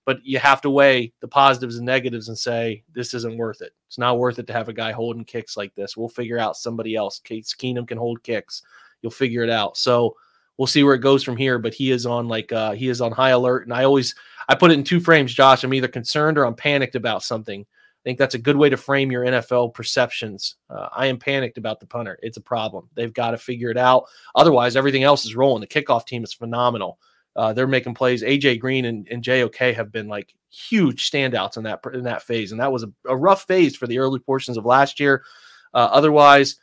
But 0.05 0.23
you 0.23 0.37
have 0.39 0.61
to 0.61 0.69
weigh 0.69 1.13
the 1.19 1.27
positives 1.27 1.77
and 1.77 1.85
negatives 1.85 2.29
and 2.29 2.37
say 2.37 2.83
this 2.93 3.13
isn't 3.13 3.37
worth 3.37 3.61
it. 3.61 3.73
It's 3.87 3.97
not 3.97 4.19
worth 4.19 4.37
it 4.37 4.47
to 4.47 4.53
have 4.53 4.69
a 4.69 4.73
guy 4.73 4.91
holding 4.91 5.25
kicks 5.25 5.57
like 5.57 5.73
this. 5.75 5.97
We'll 5.97 6.09
figure 6.09 6.37
out 6.37 6.57
somebody 6.57 6.95
else. 6.95 7.19
Case 7.19 7.55
Keenum 7.57 7.87
can 7.87 7.97
hold 7.97 8.21
kicks. 8.21 8.61
You'll 9.01 9.11
figure 9.11 9.43
it 9.43 9.49
out. 9.49 9.77
So 9.77 10.15
we'll 10.57 10.67
see 10.67 10.83
where 10.83 10.93
it 10.93 10.99
goes 10.99 11.23
from 11.23 11.37
here. 11.37 11.57
But 11.57 11.73
he 11.73 11.91
is 11.91 12.05
on 12.05 12.27
like 12.27 12.51
uh, 12.51 12.73
he 12.73 12.89
is 12.89 13.01
on 13.01 13.11
high 13.11 13.31
alert, 13.31 13.63
and 13.63 13.73
I 13.73 13.83
always 13.83 14.13
I 14.47 14.55
put 14.55 14.71
it 14.71 14.75
in 14.75 14.83
two 14.83 14.99
frames, 14.99 15.33
Josh. 15.33 15.63
I'm 15.63 15.73
either 15.73 15.87
concerned 15.87 16.37
or 16.37 16.45
I'm 16.45 16.55
panicked 16.55 16.95
about 16.95 17.23
something 17.23 17.65
I 18.05 18.09
think 18.09 18.19
that's 18.19 18.35
a 18.35 18.39
good 18.39 18.55
way 18.55 18.69
to 18.69 18.77
frame 18.77 19.11
your 19.11 19.25
NFL 19.25 19.73
perceptions. 19.73 20.57
Uh, 20.69 20.89
I 20.91 21.07
am 21.07 21.17
panicked 21.17 21.57
about 21.57 21.79
the 21.79 21.87
punter. 21.87 22.19
It's 22.21 22.37
a 22.37 22.41
problem. 22.41 22.87
They've 22.93 23.11
got 23.11 23.31
to 23.31 23.37
figure 23.39 23.71
it 23.71 23.77
out. 23.77 24.05
Otherwise, 24.35 24.75
everything 24.75 25.01
else 25.01 25.25
is 25.25 25.35
rolling. 25.35 25.61
The 25.61 25.65
kickoff 25.65 26.05
team 26.05 26.23
is 26.23 26.31
phenomenal. 26.31 26.99
Uh, 27.35 27.53
they're 27.53 27.67
making 27.67 27.93
plays. 27.93 28.23
AJ 28.23 28.59
Green 28.59 28.85
and, 28.85 29.07
and 29.09 29.23
JOK 29.23 29.75
have 29.75 29.91
been 29.91 30.07
like 30.07 30.33
huge 30.49 31.09
standouts 31.09 31.57
in 31.57 31.63
that 31.63 31.81
in 31.93 32.03
that 32.03 32.23
phase, 32.23 32.51
and 32.51 32.61
that 32.61 32.71
was 32.71 32.83
a, 32.83 32.91
a 33.07 33.15
rough 33.15 33.43
phase 33.43 33.75
for 33.75 33.87
the 33.87 33.99
early 33.99 34.19
portions 34.19 34.57
of 34.57 34.65
last 34.65 34.99
year. 34.99 35.23
Uh, 35.73 35.89
otherwise, 35.91 36.55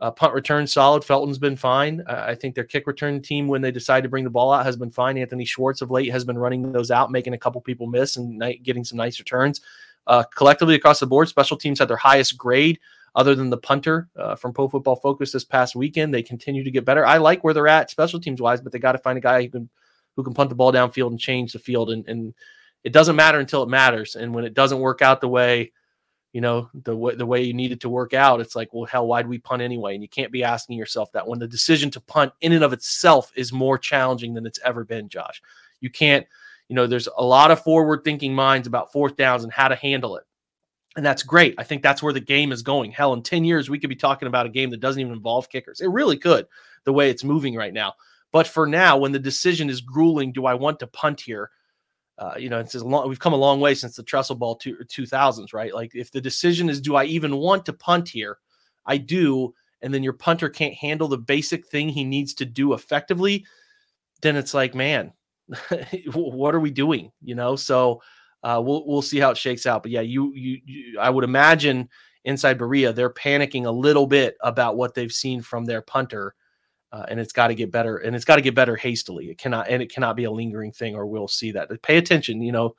uh, 0.00 0.10
punt 0.10 0.32
return 0.32 0.66
solid. 0.66 1.04
Felton's 1.04 1.38
been 1.38 1.56
fine. 1.56 2.02
I 2.06 2.34
think 2.34 2.54
their 2.54 2.64
kick 2.64 2.86
return 2.86 3.20
team, 3.20 3.48
when 3.48 3.60
they 3.60 3.72
decide 3.72 4.02
to 4.04 4.08
bring 4.08 4.24
the 4.24 4.30
ball 4.30 4.52
out, 4.52 4.64
has 4.64 4.76
been 4.76 4.90
fine. 4.90 5.18
Anthony 5.18 5.44
Schwartz 5.44 5.82
of 5.82 5.90
late 5.90 6.10
has 6.10 6.24
been 6.24 6.38
running 6.38 6.72
those 6.72 6.90
out, 6.90 7.10
making 7.10 7.34
a 7.34 7.38
couple 7.38 7.60
people 7.60 7.86
miss 7.86 8.16
and 8.16 8.42
getting 8.62 8.84
some 8.84 8.96
nice 8.96 9.18
returns. 9.18 9.60
Uh, 10.06 10.22
collectively 10.22 10.74
across 10.74 11.00
the 11.00 11.06
board, 11.06 11.28
special 11.28 11.56
teams 11.56 11.78
had 11.78 11.88
their 11.88 11.96
highest 11.96 12.38
grade 12.38 12.78
other 13.14 13.34
than 13.34 13.50
the 13.50 13.56
punter 13.56 14.08
uh, 14.16 14.34
from 14.36 14.52
Pro 14.52 14.68
Football 14.68 14.96
Focus 14.96 15.32
this 15.32 15.44
past 15.44 15.76
weekend. 15.76 16.14
They 16.14 16.22
continue 16.22 16.64
to 16.64 16.70
get 16.70 16.84
better. 16.84 17.04
I 17.04 17.18
like 17.18 17.44
where 17.44 17.52
they're 17.52 17.68
at 17.68 17.90
special 17.90 18.20
teams 18.20 18.40
wise, 18.40 18.60
but 18.60 18.72
they 18.72 18.78
got 18.78 18.92
to 18.92 18.98
find 18.98 19.18
a 19.18 19.20
guy 19.20 19.42
who 19.42 19.50
can 19.50 19.68
who 20.16 20.24
can 20.24 20.34
punt 20.34 20.50
the 20.50 20.56
ball 20.56 20.72
downfield 20.72 21.10
and 21.10 21.20
change 21.20 21.52
the 21.52 21.58
field. 21.58 21.90
And, 21.90 22.06
and 22.08 22.34
it 22.84 22.92
doesn't 22.92 23.16
matter 23.16 23.38
until 23.38 23.62
it 23.62 23.68
matters. 23.68 24.16
And 24.16 24.34
when 24.34 24.44
it 24.44 24.54
doesn't 24.54 24.80
work 24.80 25.02
out 25.02 25.20
the 25.20 25.28
way 25.28 25.72
you 26.32 26.40
know 26.40 26.70
the 26.84 26.96
way 26.96 27.16
the 27.16 27.26
way 27.26 27.42
you 27.42 27.52
need 27.52 27.72
it 27.72 27.80
to 27.80 27.88
work 27.88 28.14
out, 28.14 28.40
it's 28.40 28.54
like, 28.54 28.72
well, 28.72 28.84
hell, 28.84 29.08
why'd 29.08 29.26
we 29.26 29.38
punt 29.38 29.62
anyway? 29.62 29.94
And 29.94 30.02
you 30.02 30.08
can't 30.08 30.30
be 30.30 30.44
asking 30.44 30.78
yourself 30.78 31.10
that 31.10 31.26
when 31.26 31.40
the 31.40 31.48
decision 31.48 31.90
to 31.90 32.00
punt 32.00 32.32
in 32.40 32.52
and 32.52 32.62
of 32.62 32.72
itself 32.72 33.32
is 33.34 33.52
more 33.52 33.76
challenging 33.76 34.34
than 34.34 34.46
it's 34.46 34.60
ever 34.64 34.84
been, 34.84 35.08
Josh. 35.08 35.42
You 35.80 35.90
can't 35.90 36.24
you 36.70 36.76
know, 36.76 36.86
there's 36.86 37.08
a 37.18 37.24
lot 37.24 37.50
of 37.50 37.64
forward 37.64 38.04
thinking 38.04 38.32
minds 38.32 38.68
about 38.68 38.92
fourth 38.92 39.16
downs 39.16 39.42
and 39.42 39.52
how 39.52 39.66
to 39.66 39.74
handle 39.74 40.16
it. 40.16 40.24
And 40.96 41.04
that's 41.04 41.24
great. 41.24 41.56
I 41.58 41.64
think 41.64 41.82
that's 41.82 42.00
where 42.00 42.12
the 42.12 42.20
game 42.20 42.52
is 42.52 42.62
going. 42.62 42.92
Hell, 42.92 43.12
in 43.12 43.22
10 43.22 43.44
years, 43.44 43.68
we 43.68 43.80
could 43.80 43.90
be 43.90 43.96
talking 43.96 44.28
about 44.28 44.46
a 44.46 44.50
game 44.50 44.70
that 44.70 44.80
doesn't 44.80 45.00
even 45.00 45.12
involve 45.12 45.48
kickers. 45.48 45.80
It 45.80 45.88
really 45.88 46.16
could, 46.16 46.46
the 46.84 46.92
way 46.92 47.10
it's 47.10 47.24
moving 47.24 47.56
right 47.56 47.74
now. 47.74 47.94
But 48.32 48.46
for 48.46 48.66
now, 48.66 48.96
when 48.96 49.12
the 49.12 49.18
decision 49.18 49.68
is 49.68 49.80
grueling, 49.80 50.32
do 50.32 50.46
I 50.46 50.54
want 50.54 50.78
to 50.80 50.86
punt 50.86 51.20
here? 51.20 51.50
Uh, 52.18 52.34
you 52.38 52.48
know, 52.48 52.58
it's 52.58 52.74
a 52.74 52.84
long, 52.84 53.08
we've 53.08 53.18
come 53.18 53.32
a 53.32 53.36
long 53.36 53.60
way 53.60 53.74
since 53.74 53.96
the 53.96 54.02
Tressel 54.02 54.36
ball 54.36 54.56
two, 54.56 54.76
2000s, 54.76 55.52
right? 55.52 55.74
Like 55.74 55.94
if 55.94 56.10
the 56.10 56.20
decision 56.20 56.68
is, 56.68 56.80
do 56.80 56.94
I 56.94 57.04
even 57.04 57.36
want 57.36 57.64
to 57.66 57.72
punt 57.72 58.08
here? 58.08 58.38
I 58.86 58.98
do. 58.98 59.54
And 59.82 59.92
then 59.92 60.02
your 60.02 60.12
punter 60.12 60.48
can't 60.48 60.74
handle 60.74 61.08
the 61.08 61.18
basic 61.18 61.66
thing 61.66 61.88
he 61.88 62.04
needs 62.04 62.34
to 62.34 62.44
do 62.44 62.74
effectively. 62.74 63.46
Then 64.20 64.36
it's 64.36 64.52
like, 64.52 64.74
man, 64.74 65.12
what 66.12 66.54
are 66.54 66.60
we 66.60 66.70
doing? 66.70 67.10
You 67.22 67.34
know, 67.34 67.56
so 67.56 68.02
uh, 68.42 68.60
we'll 68.62 68.86
we'll 68.86 69.02
see 69.02 69.18
how 69.18 69.30
it 69.30 69.38
shakes 69.38 69.66
out. 69.66 69.82
But 69.82 69.92
yeah, 69.92 70.00
you, 70.00 70.32
you, 70.34 70.60
you 70.64 71.00
I 71.00 71.10
would 71.10 71.24
imagine 71.24 71.88
inside 72.24 72.58
Berea 72.58 72.92
they're 72.92 73.12
panicking 73.12 73.64
a 73.64 73.70
little 73.70 74.06
bit 74.06 74.36
about 74.42 74.76
what 74.76 74.94
they've 74.94 75.12
seen 75.12 75.40
from 75.40 75.64
their 75.64 75.82
punter, 75.82 76.34
uh, 76.92 77.06
and 77.08 77.20
it's 77.20 77.32
got 77.32 77.48
to 77.48 77.54
get 77.54 77.70
better. 77.70 77.98
And 77.98 78.16
it's 78.16 78.24
got 78.24 78.36
to 78.36 78.42
get 78.42 78.54
better 78.54 78.76
hastily. 78.76 79.30
It 79.30 79.38
cannot 79.38 79.68
and 79.68 79.82
it 79.82 79.92
cannot 79.92 80.16
be 80.16 80.24
a 80.24 80.30
lingering 80.30 80.72
thing, 80.72 80.94
or 80.94 81.06
we'll 81.06 81.28
see 81.28 81.52
that. 81.52 81.70
Pay 81.82 81.96
attention. 81.96 82.42
You 82.42 82.52
know, 82.52 82.74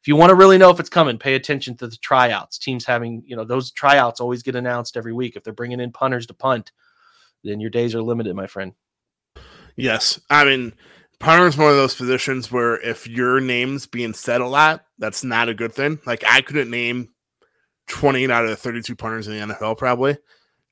if 0.00 0.08
you 0.08 0.16
want 0.16 0.30
to 0.30 0.36
really 0.36 0.58
know 0.58 0.70
if 0.70 0.80
it's 0.80 0.88
coming, 0.88 1.18
pay 1.18 1.34
attention 1.34 1.76
to 1.78 1.88
the 1.88 1.96
tryouts. 1.96 2.58
Teams 2.58 2.84
having 2.84 3.22
you 3.26 3.36
know 3.36 3.44
those 3.44 3.70
tryouts 3.70 4.20
always 4.20 4.42
get 4.42 4.56
announced 4.56 4.96
every 4.96 5.12
week. 5.12 5.36
If 5.36 5.44
they're 5.44 5.52
bringing 5.52 5.80
in 5.80 5.92
punters 5.92 6.26
to 6.26 6.34
punt, 6.34 6.72
then 7.44 7.60
your 7.60 7.70
days 7.70 7.94
are 7.94 8.02
limited, 8.02 8.34
my 8.36 8.46
friend. 8.46 8.72
Yes, 9.76 10.20
I 10.30 10.44
mean 10.44 10.72
punter 11.18 11.46
is 11.46 11.56
one 11.56 11.70
of 11.70 11.76
those 11.76 11.94
positions 11.94 12.52
where 12.52 12.80
if 12.80 13.06
your 13.06 13.40
name's 13.40 13.86
being 13.86 14.12
said 14.12 14.40
a 14.40 14.46
lot, 14.46 14.84
that's 14.98 15.24
not 15.24 15.48
a 15.48 15.54
good 15.54 15.72
thing. 15.72 15.98
Like 16.06 16.24
I 16.26 16.40
couldn't 16.40 16.70
name 16.70 17.10
28 17.88 18.30
out 18.30 18.44
of 18.44 18.50
the 18.50 18.56
32 18.56 18.96
punters 18.96 19.28
in 19.28 19.48
the 19.48 19.54
NFL 19.54 19.78
probably. 19.78 20.18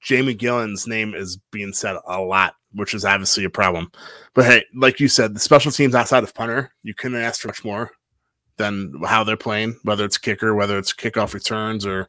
Jamie 0.05 0.35
Gillan's 0.35 0.87
name 0.87 1.15
is 1.15 1.39
being 1.51 1.73
said 1.73 1.97
a 2.07 2.21
lot, 2.21 2.55
which 2.73 2.95
is 2.95 3.05
obviously 3.05 3.45
a 3.45 3.51
problem. 3.51 3.91
But 4.35 4.45
hey, 4.45 4.65
like 4.75 5.01
you 5.01 5.09
said, 5.09 5.35
the 5.35 5.41
special 5.41 5.73
teams 5.73 5.95
outside 5.95 6.23
of 6.23 6.35
punter, 6.35 6.73
you 6.83 6.95
couldn't 6.95 7.21
ask 7.21 7.41
for 7.41 7.49
much 7.49 7.65
more 7.65 7.91
than 8.57 8.93
how 9.07 9.25
they're 9.25 9.37
playing, 9.37 9.79
whether 9.83 10.05
it's 10.05 10.19
kicker, 10.19 10.55
whether 10.55 10.79
it's 10.79 10.93
kickoff 10.93 11.35
returns 11.35 11.87
or 11.87 12.09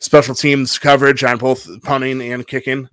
special 0.00 0.34
teams 0.34 0.78
coverage 0.78 1.24
on 1.24 1.38
both 1.38 1.68
punting 1.82 2.20
and 2.20 2.46
kicking. 2.46 2.88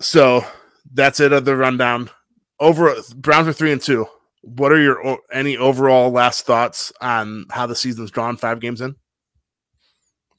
So 0.00 0.44
that's 0.92 1.18
it 1.18 1.32
of 1.32 1.44
the 1.44 1.56
rundown 1.56 2.10
over 2.60 2.94
Browns 3.16 3.48
are 3.48 3.52
three 3.52 3.72
and 3.72 3.80
two. 3.80 4.06
What 4.42 4.72
are 4.72 4.80
your 4.80 5.18
any 5.32 5.56
overall 5.56 6.10
last 6.10 6.46
thoughts 6.46 6.92
on 7.00 7.46
how 7.50 7.66
the 7.66 7.76
season's 7.76 8.10
drawn? 8.10 8.36
Five 8.36 8.60
games 8.60 8.80
in. 8.80 8.96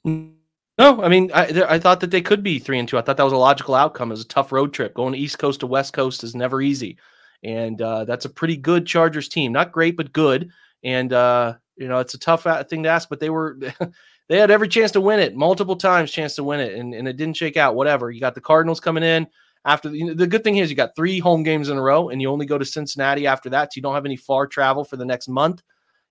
Mm. 0.06 0.34
No, 0.78 1.02
I 1.02 1.08
mean, 1.08 1.30
I, 1.32 1.46
I 1.68 1.78
thought 1.78 2.00
that 2.00 2.10
they 2.10 2.20
could 2.20 2.42
be 2.42 2.58
three 2.58 2.78
and 2.78 2.88
two. 2.88 2.98
I 2.98 3.02
thought 3.02 3.16
that 3.16 3.22
was 3.24 3.32
a 3.32 3.36
logical 3.36 3.74
outcome. 3.74 4.10
It 4.10 4.14
was 4.14 4.22
a 4.22 4.28
tough 4.28 4.50
road 4.50 4.72
trip. 4.72 4.94
Going 4.94 5.14
East 5.14 5.38
Coast 5.38 5.60
to 5.60 5.66
West 5.68 5.92
Coast 5.92 6.24
is 6.24 6.34
never 6.34 6.60
easy, 6.60 6.98
and 7.44 7.80
uh, 7.80 8.04
that's 8.04 8.24
a 8.24 8.30
pretty 8.30 8.56
good 8.56 8.86
Chargers 8.86 9.28
team. 9.28 9.52
Not 9.52 9.72
great, 9.72 9.96
but 9.96 10.12
good. 10.12 10.50
And 10.82 11.12
uh, 11.12 11.54
you 11.76 11.86
know, 11.88 11.98
it's 12.00 12.14
a 12.14 12.18
tough 12.18 12.46
uh, 12.46 12.64
thing 12.64 12.82
to 12.82 12.88
ask, 12.88 13.08
but 13.08 13.20
they 13.20 13.30
were 13.30 13.56
they 14.28 14.38
had 14.38 14.50
every 14.50 14.68
chance 14.68 14.90
to 14.92 15.00
win 15.00 15.20
it, 15.20 15.36
multiple 15.36 15.76
times 15.76 16.10
chance 16.10 16.34
to 16.36 16.44
win 16.44 16.58
it, 16.58 16.74
and, 16.74 16.92
and 16.92 17.06
it 17.06 17.16
didn't 17.16 17.36
shake 17.36 17.56
out. 17.56 17.76
Whatever. 17.76 18.10
You 18.10 18.20
got 18.20 18.34
the 18.34 18.40
Cardinals 18.40 18.80
coming 18.80 19.04
in 19.04 19.28
after 19.64 19.88
the, 19.88 19.96
you 19.96 20.06
know, 20.06 20.14
the 20.14 20.26
good 20.26 20.44
thing 20.44 20.56
is 20.56 20.70
you 20.70 20.76
got 20.76 20.96
three 20.96 21.18
home 21.18 21.42
games 21.42 21.68
in 21.68 21.78
a 21.78 21.82
row 21.82 22.10
and 22.10 22.20
you 22.20 22.28
only 22.30 22.46
go 22.46 22.58
to 22.58 22.64
Cincinnati 22.64 23.26
after 23.26 23.48
that. 23.50 23.72
So 23.72 23.78
you 23.78 23.82
don't 23.82 23.94
have 23.94 24.04
any 24.04 24.16
far 24.16 24.46
travel 24.46 24.84
for 24.84 24.96
the 24.96 25.04
next 25.04 25.28
month. 25.28 25.62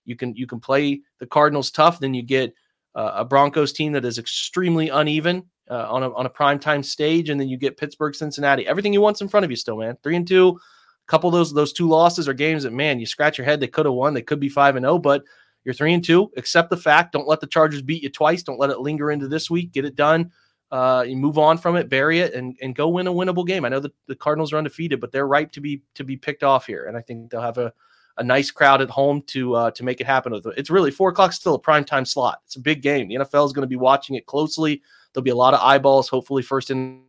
You 0.04 0.16
can, 0.16 0.34
you 0.34 0.46
can 0.46 0.60
play 0.60 1.02
the 1.20 1.26
Cardinals 1.26 1.70
tough. 1.70 2.00
Then 2.00 2.14
you 2.14 2.22
get 2.22 2.52
uh, 2.94 3.12
a 3.16 3.24
Broncos 3.24 3.72
team 3.72 3.92
that 3.92 4.04
is 4.04 4.18
extremely 4.18 4.88
uneven 4.88 5.44
uh, 5.70 5.90
on 5.90 6.02
a, 6.02 6.12
on 6.14 6.26
a 6.26 6.30
prime 6.30 6.58
time 6.58 6.82
stage. 6.82 7.30
And 7.30 7.40
then 7.40 7.48
you 7.48 7.56
get 7.56 7.76
Pittsburgh, 7.76 8.14
Cincinnati, 8.14 8.66
everything 8.66 8.92
you 8.92 9.00
want's 9.00 9.20
in 9.20 9.28
front 9.28 9.44
of 9.44 9.50
you 9.50 9.56
still, 9.56 9.78
man. 9.78 9.96
Three 10.02 10.16
and 10.16 10.26
two, 10.26 10.48
a 10.48 11.10
couple 11.10 11.28
of 11.28 11.34
those, 11.34 11.52
those 11.52 11.72
two 11.72 11.88
losses 11.88 12.28
are 12.28 12.34
games 12.34 12.62
that, 12.62 12.72
man, 12.72 13.00
you 13.00 13.06
scratch 13.06 13.38
your 13.38 13.44
head. 13.44 13.60
They 13.60 13.68
could 13.68 13.86
have 13.86 13.94
won. 13.94 14.14
They 14.14 14.22
could 14.22 14.40
be 14.40 14.48
five 14.48 14.76
and 14.76 14.86
oh, 14.86 14.98
but 14.98 15.22
you're 15.64 15.74
three 15.74 15.94
and 15.94 16.04
two. 16.04 16.30
Accept 16.36 16.70
the 16.70 16.76
fact. 16.76 17.12
Don't 17.12 17.28
let 17.28 17.40
the 17.40 17.46
Chargers 17.46 17.82
beat 17.82 18.02
you 18.02 18.10
twice. 18.10 18.42
Don't 18.42 18.60
let 18.60 18.70
it 18.70 18.80
linger 18.80 19.10
into 19.10 19.28
this 19.28 19.50
week. 19.50 19.72
Get 19.72 19.84
it 19.84 19.96
done 19.96 20.30
uh, 20.74 21.04
you 21.06 21.16
move 21.16 21.38
on 21.38 21.56
from 21.56 21.76
it, 21.76 21.88
bury 21.88 22.18
it, 22.18 22.34
and 22.34 22.56
and 22.60 22.74
go 22.74 22.88
win 22.88 23.06
a 23.06 23.12
winnable 23.12 23.46
game. 23.46 23.64
I 23.64 23.68
know 23.68 23.78
the, 23.78 23.92
the 24.08 24.16
Cardinals 24.16 24.52
are 24.52 24.58
undefeated, 24.58 25.00
but 25.00 25.12
they're 25.12 25.28
ripe 25.28 25.52
to 25.52 25.60
be 25.60 25.82
to 25.94 26.02
be 26.02 26.16
picked 26.16 26.42
off 26.42 26.66
here, 26.66 26.86
and 26.86 26.96
I 26.96 27.00
think 27.00 27.30
they'll 27.30 27.40
have 27.40 27.58
a, 27.58 27.72
a 28.18 28.24
nice 28.24 28.50
crowd 28.50 28.80
at 28.80 28.90
home 28.90 29.22
to 29.28 29.54
uh, 29.54 29.70
to 29.72 29.84
make 29.84 30.00
it 30.00 30.06
happen. 30.06 30.40
It's 30.56 30.70
really 30.70 30.90
four 30.90 31.10
o'clock 31.10 31.32
still 31.32 31.54
a 31.54 31.58
prime 31.58 31.84
time 31.84 32.04
slot. 32.04 32.40
It's 32.44 32.56
a 32.56 32.60
big 32.60 32.82
game. 32.82 33.08
The 33.08 33.16
NFL 33.16 33.46
is 33.46 33.52
going 33.52 33.62
to 33.62 33.68
be 33.68 33.76
watching 33.76 34.16
it 34.16 34.26
closely. 34.26 34.82
There'll 35.12 35.24
be 35.24 35.30
a 35.30 35.36
lot 35.36 35.54
of 35.54 35.60
eyeballs. 35.60 36.08
Hopefully, 36.08 36.42
First 36.42 36.70
Energy 36.70 37.02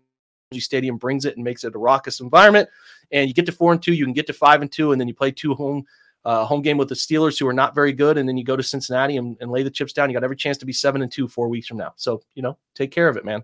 Stadium 0.59 0.97
brings 0.97 1.25
it 1.25 1.35
and 1.35 1.43
makes 1.43 1.63
it 1.63 1.75
a 1.75 1.77
raucous 1.77 2.19
environment. 2.19 2.69
And 3.11 3.27
you 3.27 3.33
get 3.33 3.45
to 3.47 3.51
four 3.51 3.71
and 3.71 3.81
two, 3.81 3.93
you 3.93 4.05
can 4.05 4.13
get 4.13 4.27
to 4.27 4.33
five 4.33 4.61
and 4.61 4.71
two, 4.71 4.91
and 4.91 4.99
then 4.99 5.07
you 5.07 5.13
play 5.13 5.31
two 5.31 5.53
home 5.53 5.85
uh, 6.25 6.43
home 6.43 6.63
game 6.63 6.77
with 6.77 6.89
the 6.89 6.95
Steelers, 6.95 7.39
who 7.39 7.47
are 7.47 7.53
not 7.53 7.75
very 7.75 7.93
good, 7.93 8.17
and 8.17 8.27
then 8.27 8.35
you 8.35 8.43
go 8.43 8.55
to 8.55 8.63
Cincinnati 8.63 9.17
and, 9.17 9.37
and 9.41 9.51
lay 9.51 9.61
the 9.61 9.69
chips 9.69 9.93
down. 9.93 10.09
You 10.09 10.15
got 10.15 10.23
every 10.23 10.35
chance 10.35 10.57
to 10.57 10.65
be 10.65 10.73
seven 10.73 11.03
and 11.03 11.11
two 11.11 11.27
four 11.27 11.47
weeks 11.47 11.67
from 11.67 11.77
now. 11.77 11.93
So 11.97 12.23
you 12.33 12.41
know, 12.41 12.57
take 12.73 12.91
care 12.91 13.07
of 13.07 13.15
it, 13.15 13.25
man. 13.25 13.43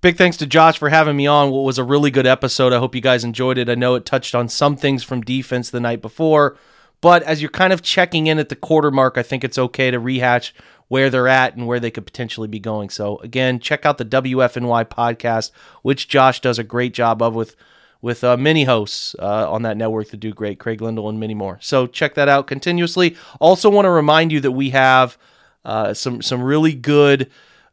Big 0.00 0.16
thanks 0.16 0.36
to 0.36 0.46
Josh 0.46 0.78
for 0.78 0.90
having 0.90 1.16
me 1.16 1.26
on. 1.26 1.50
What 1.50 1.64
was 1.64 1.76
a 1.76 1.82
really 1.82 2.12
good 2.12 2.26
episode. 2.26 2.72
I 2.72 2.78
hope 2.78 2.94
you 2.94 3.00
guys 3.00 3.24
enjoyed 3.24 3.58
it. 3.58 3.68
I 3.68 3.74
know 3.74 3.96
it 3.96 4.06
touched 4.06 4.32
on 4.32 4.48
some 4.48 4.76
things 4.76 5.02
from 5.02 5.22
defense 5.22 5.70
the 5.70 5.80
night 5.80 6.00
before, 6.00 6.56
but 7.00 7.24
as 7.24 7.42
you're 7.42 7.50
kind 7.50 7.72
of 7.72 7.82
checking 7.82 8.28
in 8.28 8.38
at 8.38 8.48
the 8.48 8.54
quarter 8.54 8.92
mark, 8.92 9.18
I 9.18 9.24
think 9.24 9.42
it's 9.42 9.58
okay 9.58 9.90
to 9.90 9.98
rehash 9.98 10.54
where 10.86 11.10
they're 11.10 11.26
at 11.26 11.56
and 11.56 11.66
where 11.66 11.80
they 11.80 11.90
could 11.90 12.06
potentially 12.06 12.46
be 12.46 12.60
going. 12.60 12.90
So 12.90 13.18
again, 13.18 13.58
check 13.58 13.84
out 13.84 13.98
the 13.98 14.04
WFNY 14.04 14.84
podcast, 14.84 15.50
which 15.82 16.06
Josh 16.06 16.40
does 16.40 16.60
a 16.60 16.64
great 16.64 16.94
job 16.94 17.20
of 17.20 17.34
with 17.34 17.56
with 18.00 18.22
uh, 18.22 18.36
many 18.36 18.62
hosts 18.62 19.16
uh, 19.18 19.50
on 19.50 19.62
that 19.62 19.76
network 19.76 20.10
that 20.10 20.18
do 20.18 20.32
great, 20.32 20.60
Craig 20.60 20.80
Lyndall 20.80 21.08
and 21.08 21.18
many 21.18 21.34
more. 21.34 21.58
So 21.60 21.88
check 21.88 22.14
that 22.14 22.28
out 22.28 22.46
continuously. 22.46 23.16
Also, 23.40 23.68
want 23.68 23.86
to 23.86 23.90
remind 23.90 24.30
you 24.30 24.38
that 24.42 24.52
we 24.52 24.70
have 24.70 25.18
uh, 25.64 25.92
some 25.92 26.22
some 26.22 26.40
really 26.40 26.72
good 26.72 27.28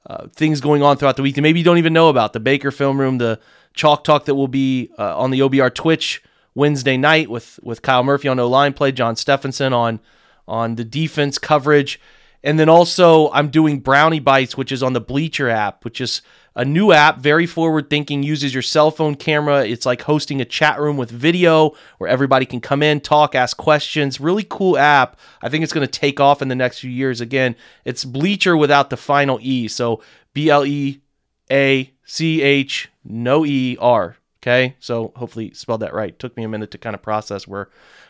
uh, 0.07 0.27
things 0.36 0.61
going 0.61 0.84
on 0.84 0.98
throughout 0.98 1.15
the 1.15 1.23
week 1.23 1.36
that 1.36 1.41
maybe 1.41 1.60
you 1.60 1.65
don't 1.65 1.77
even 1.77 1.94
know 1.94 2.10
about. 2.10 2.34
The 2.34 2.40
Baker 2.40 2.72
Film 2.72 2.99
Room, 2.99 3.18
the 3.18 3.40
Chalk 3.73 4.03
Talk 4.03 4.26
that 4.26 4.36
will 4.36 4.48
be 4.48 4.91
uh, 4.98 5.18
on 5.18 5.32
the 5.32 5.40
OBR 5.40 5.73
Twitch 5.73 6.23
Wednesday 6.53 6.98
night 6.98 7.30
with 7.30 7.60
with 7.64 7.82
Kyle 7.82 8.03
Murphy 8.03 8.27
on 8.27 8.40
O 8.40 8.48
line 8.48 8.73
play, 8.73 8.91
John 8.91 9.15
Stephenson 9.15 9.73
on 9.73 9.99
on 10.48 10.76
the 10.76 10.84
defense 10.84 11.38
coverage. 11.38 11.99
And 12.46 12.60
then 12.60 12.70
also, 12.70 13.32
I'm 13.32 13.50
doing 13.50 13.80
Brownie 13.80 14.20
Bites, 14.20 14.56
which 14.56 14.72
is 14.72 14.84
on 14.84 14.94
the 14.94 15.02
Bleacher 15.02 15.50
app, 15.50 15.84
which 15.84 16.00
is 16.00 16.22
a 16.56 16.64
new 16.64 16.92
app, 16.92 17.18
very 17.18 17.48
forward 17.48 17.90
thinking, 17.90 18.22
uses 18.22 18.54
your 18.54 18.62
cell 18.62 18.92
phone 18.92 19.16
camera. 19.16 19.66
It's 19.66 19.84
like 19.86 20.04
hosting 20.04 20.40
a 20.40 20.46
chat 20.46 20.80
room 20.80 20.96
with 20.96 21.10
video 21.10 21.72
where 21.98 22.08
everybody 22.08 22.46
can 22.46 22.62
come 22.62 22.84
in, 22.84 23.02
talk, 23.02 23.34
ask 23.34 23.58
questions. 23.58 24.22
Really 24.22 24.46
cool 24.48 24.78
app. 24.78 25.20
I 25.42 25.50
think 25.50 25.64
it's 25.64 25.74
going 25.74 25.88
to 25.88 26.00
take 26.00 26.20
off 26.20 26.44
in 26.44 26.48
the 26.48 26.56
next 26.56 26.80
few 26.80 26.92
years. 26.92 27.20
Again, 27.20 27.56
it's 27.84 28.06
Bleacher 28.06 28.56
without 28.56 28.92
the 28.92 28.98
final 28.98 29.40
E. 29.42 29.68
So 29.68 30.04
B 30.34 30.52
L 30.52 30.68
E 30.68 31.02
A 31.52 31.92
C 32.06 32.44
H, 32.44 32.92
no 33.04 33.44
E 33.44 33.76
R. 33.82 34.18
Okay. 34.46 34.76
So 34.80 35.12
hopefully 35.16 35.52
spelled 35.56 35.82
that 35.82 35.96
right. 35.96 36.18
Took 36.20 36.38
me 36.38 36.44
a 36.44 36.48
minute 36.48 36.70
to 36.72 36.78
kind 36.78 36.94
of 36.94 37.02
process 37.02 37.48
where 37.48 37.68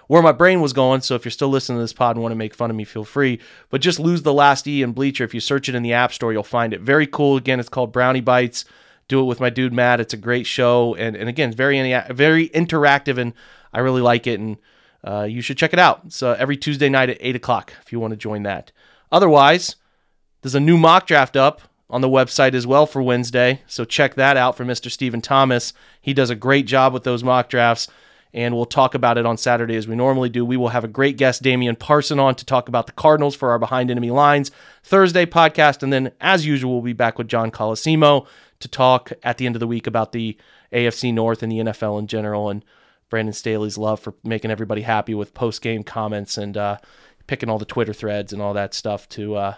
where 0.07 0.21
my 0.21 0.33
brain 0.33 0.59
was 0.59 0.73
going. 0.73 0.99
So 0.99 1.15
if 1.15 1.23
you're 1.23 1.31
still 1.31 1.47
listening 1.47 1.77
to 1.77 1.83
this 1.83 1.93
pod 1.93 2.17
and 2.17 2.21
want 2.21 2.33
to 2.33 2.37
make 2.37 2.53
fun 2.53 2.69
of 2.69 2.75
me, 2.75 2.83
feel 2.83 3.05
free. 3.05 3.39
But 3.69 3.79
just 3.79 3.99
lose 3.99 4.21
the 4.21 4.33
last 4.33 4.67
E 4.67 4.83
in 4.83 4.91
Bleacher. 4.91 5.23
If 5.23 5.33
you 5.33 5.39
search 5.39 5.69
it 5.69 5.75
in 5.75 5.81
the 5.81 5.93
App 5.93 6.11
Store, 6.11 6.33
you'll 6.33 6.43
find 6.43 6.73
it. 6.73 6.81
Very 6.81 7.07
cool. 7.07 7.37
Again, 7.37 7.59
it's 7.59 7.69
called 7.69 7.93
Brownie 7.93 8.19
Bites. 8.19 8.65
Do 9.07 9.21
it 9.21 9.25
with 9.25 9.39
my 9.39 9.49
dude 9.49 9.71
Matt. 9.71 10.01
It's 10.01 10.13
a 10.13 10.17
great 10.17 10.45
show, 10.45 10.93
and 10.95 11.15
and 11.15 11.29
again, 11.29 11.53
very 11.53 11.77
very 12.11 12.49
interactive, 12.49 13.17
and 13.17 13.33
I 13.71 13.79
really 13.79 14.01
like 14.01 14.27
it. 14.27 14.39
And 14.39 14.57
uh, 15.05 15.23
you 15.23 15.41
should 15.41 15.57
check 15.57 15.71
it 15.71 15.79
out. 15.79 16.11
So 16.11 16.33
every 16.33 16.57
Tuesday 16.57 16.89
night 16.89 17.09
at 17.09 17.17
eight 17.21 17.35
o'clock 17.35 17.73
if 17.81 17.93
you 17.93 17.99
want 17.99 18.11
to 18.11 18.17
join 18.17 18.43
that. 18.43 18.73
Otherwise, 19.09 19.77
there's 20.41 20.55
a 20.55 20.59
new 20.59 20.77
mock 20.77 21.07
draft 21.07 21.37
up 21.37 21.61
on 21.89 22.01
the 22.01 22.09
website 22.09 22.53
as 22.53 22.65
well 22.65 22.85
for 22.85 23.01
Wednesday. 23.01 23.61
So 23.67 23.85
check 23.85 24.15
that 24.15 24.37
out 24.37 24.57
for 24.57 24.65
Mr. 24.65 24.89
Stephen 24.89 25.21
Thomas. 25.21 25.73
He 26.01 26.13
does 26.13 26.29
a 26.29 26.35
great 26.35 26.65
job 26.65 26.93
with 26.93 27.03
those 27.03 27.23
mock 27.23 27.49
drafts 27.49 27.87
and 28.35 28.53
we'll 28.53 28.65
talk 28.65 28.95
about 28.95 29.17
it 29.17 29.25
on 29.25 29.37
Saturday 29.37 29.77
as 29.77 29.87
we 29.87 29.95
normally 29.95 30.27
do. 30.27 30.43
We 30.43 30.57
will 30.57 30.67
have 30.67 30.83
a 30.83 30.89
great 30.89 31.15
guest, 31.15 31.41
Damian 31.41 31.77
Parson, 31.77 32.19
on 32.19 32.35
to 32.35 32.45
talk 32.45 32.67
about 32.67 32.85
the 32.85 32.91
Cardinals 32.91 33.33
for 33.33 33.49
our 33.51 33.57
Behind 33.57 33.89
Enemy 33.89 34.11
Lines 34.11 34.51
Thursday 34.83 35.25
podcast. 35.25 35.81
And 35.81 35.93
then, 35.93 36.11
as 36.19 36.45
usual, 36.45 36.73
we'll 36.73 36.81
be 36.81 36.91
back 36.91 37.17
with 37.17 37.29
John 37.29 37.49
Colosimo 37.49 38.27
to 38.59 38.67
talk 38.67 39.13
at 39.23 39.37
the 39.37 39.45
end 39.45 39.55
of 39.55 39.61
the 39.61 39.67
week 39.67 39.87
about 39.87 40.11
the 40.11 40.37
AFC 40.73 41.13
North 41.13 41.43
and 41.43 41.51
the 41.51 41.59
NFL 41.59 41.97
in 41.97 42.07
general 42.07 42.49
and 42.49 42.65
Brandon 43.09 43.33
Staley's 43.33 43.77
love 43.77 44.01
for 44.01 44.13
making 44.25 44.51
everybody 44.51 44.81
happy 44.81 45.13
with 45.13 45.33
post 45.33 45.61
game 45.61 45.83
comments 45.83 46.37
and 46.37 46.57
uh, 46.57 46.77
picking 47.27 47.49
all 47.49 47.57
the 47.57 47.63
Twitter 47.63 47.93
threads 47.93 48.33
and 48.33 48.41
all 48.41 48.53
that 48.53 48.73
stuff 48.73 49.07
to, 49.09 49.35
uh, 49.35 49.55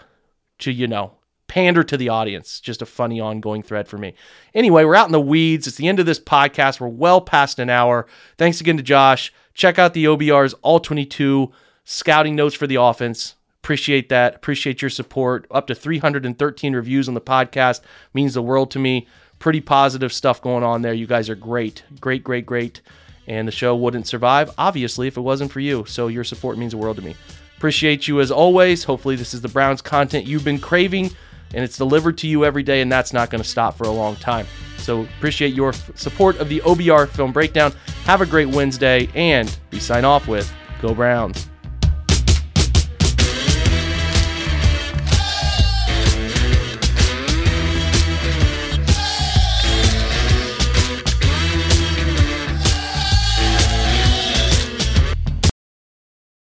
to 0.60 0.72
you 0.72 0.86
know, 0.86 1.14
pander 1.48 1.84
to 1.84 1.98
the 1.98 2.10
audience. 2.10 2.60
Just 2.60 2.82
a 2.82 2.86
funny 2.86 3.20
ongoing 3.20 3.64
thread 3.64 3.88
for 3.88 3.98
me. 3.98 4.14
Anyway, 4.54 4.84
we're 4.84 4.96
out 4.96 5.08
in 5.08 5.12
the 5.12 5.20
weeds. 5.20 5.68
It's 5.68 5.78
the 5.78 5.88
end 5.88 6.00
of 6.00 6.06
this 6.06 6.20
podcast. 6.20 6.80
We're 6.80 6.88
well 6.88 7.22
past 7.22 7.60
an 7.60 7.70
hour. 7.70 8.08
Thanks 8.38 8.62
again 8.62 8.78
to 8.78 8.84
Josh. 8.84 9.34
Check 9.54 9.80
out 9.80 9.94
the 9.94 10.06
OBR's 10.06 10.54
All 10.62 10.80
22 10.80 11.52
scouting 11.84 12.36
notes 12.36 12.56
for 12.56 12.68
the 12.68 12.76
offense. 12.76 13.36
Appreciate 13.64 14.10
that. 14.10 14.36
Appreciate 14.36 14.82
your 14.82 14.90
support. 14.90 15.48
Up 15.52 15.68
to 15.68 15.76
313 15.76 16.74
reviews 16.74 17.08
on 17.08 17.16
the 17.16 17.22
podcast 17.22 17.82
means 18.14 18.34
the 18.34 18.42
world 18.42 18.72
to 18.72 18.80
me. 18.80 19.08
Pretty 19.40 19.62
positive 19.62 20.14
stuff 20.14 20.42
going 20.42 20.64
on 20.64 20.82
there. 20.82 20.94
You 20.94 21.08
guys 21.08 21.30
are 21.30 21.36
great. 21.36 21.84
Great, 22.00 22.24
great, 22.24 22.46
great. 22.46 22.82
And 23.28 23.48
the 23.48 23.52
show 23.52 23.76
wouldn't 23.76 24.08
survive, 24.08 24.52
obviously, 24.58 25.08
if 25.08 25.18
it 25.18 25.22
wasn't 25.22 25.52
for 25.52 25.60
you. 25.60 25.84
So 25.86 26.08
your 26.08 26.24
support 26.24 26.58
means 26.58 26.72
the 26.72 26.78
world 26.78 26.96
to 26.96 27.04
me. 27.04 27.16
Appreciate 27.58 28.08
you 28.08 28.22
as 28.22 28.32
always. 28.32 28.86
Hopefully, 28.86 29.16
this 29.16 29.34
is 29.34 29.42
the 29.42 29.50
Browns 29.50 29.82
content 29.82 30.26
you've 30.26 30.46
been 30.46 30.60
craving 30.60 31.12
and 31.54 31.64
it's 31.64 31.78
delivered 31.78 32.18
to 32.20 32.28
you 32.28 32.46
every 32.46 32.64
day, 32.64 32.82
and 32.82 32.92
that's 32.92 33.14
not 33.14 33.30
going 33.30 33.42
to 33.42 33.48
stop 33.48 33.78
for 33.78 33.86
a 33.86 33.92
long 33.92 34.16
time. 34.18 34.46
So 34.78 35.02
appreciate 35.02 35.54
your 35.54 35.70
f- 35.70 35.92
support 35.96 36.38
of 36.38 36.50
the 36.50 36.62
OBR 36.62 37.10
Film 37.10 37.32
Breakdown. 37.32 37.74
Have 38.06 38.22
a 38.22 38.26
great 38.26 38.48
Wednesday, 38.48 39.10
and 39.16 39.58
we 39.72 39.80
sign 39.80 40.06
off 40.06 40.28
with 40.28 40.52
Go 40.82 40.94
Browns. 40.94 41.50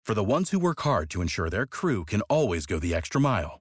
For 0.04 0.14
the 0.14 0.24
ones 0.24 0.50
who 0.50 0.58
work 0.58 0.80
hard 0.80 1.10
to 1.10 1.20
ensure 1.20 1.50
their 1.50 1.66
crew 1.66 2.06
can 2.06 2.22
always 2.22 2.64
go 2.64 2.78
the 2.78 2.94
extra 2.94 3.20
mile 3.20 3.60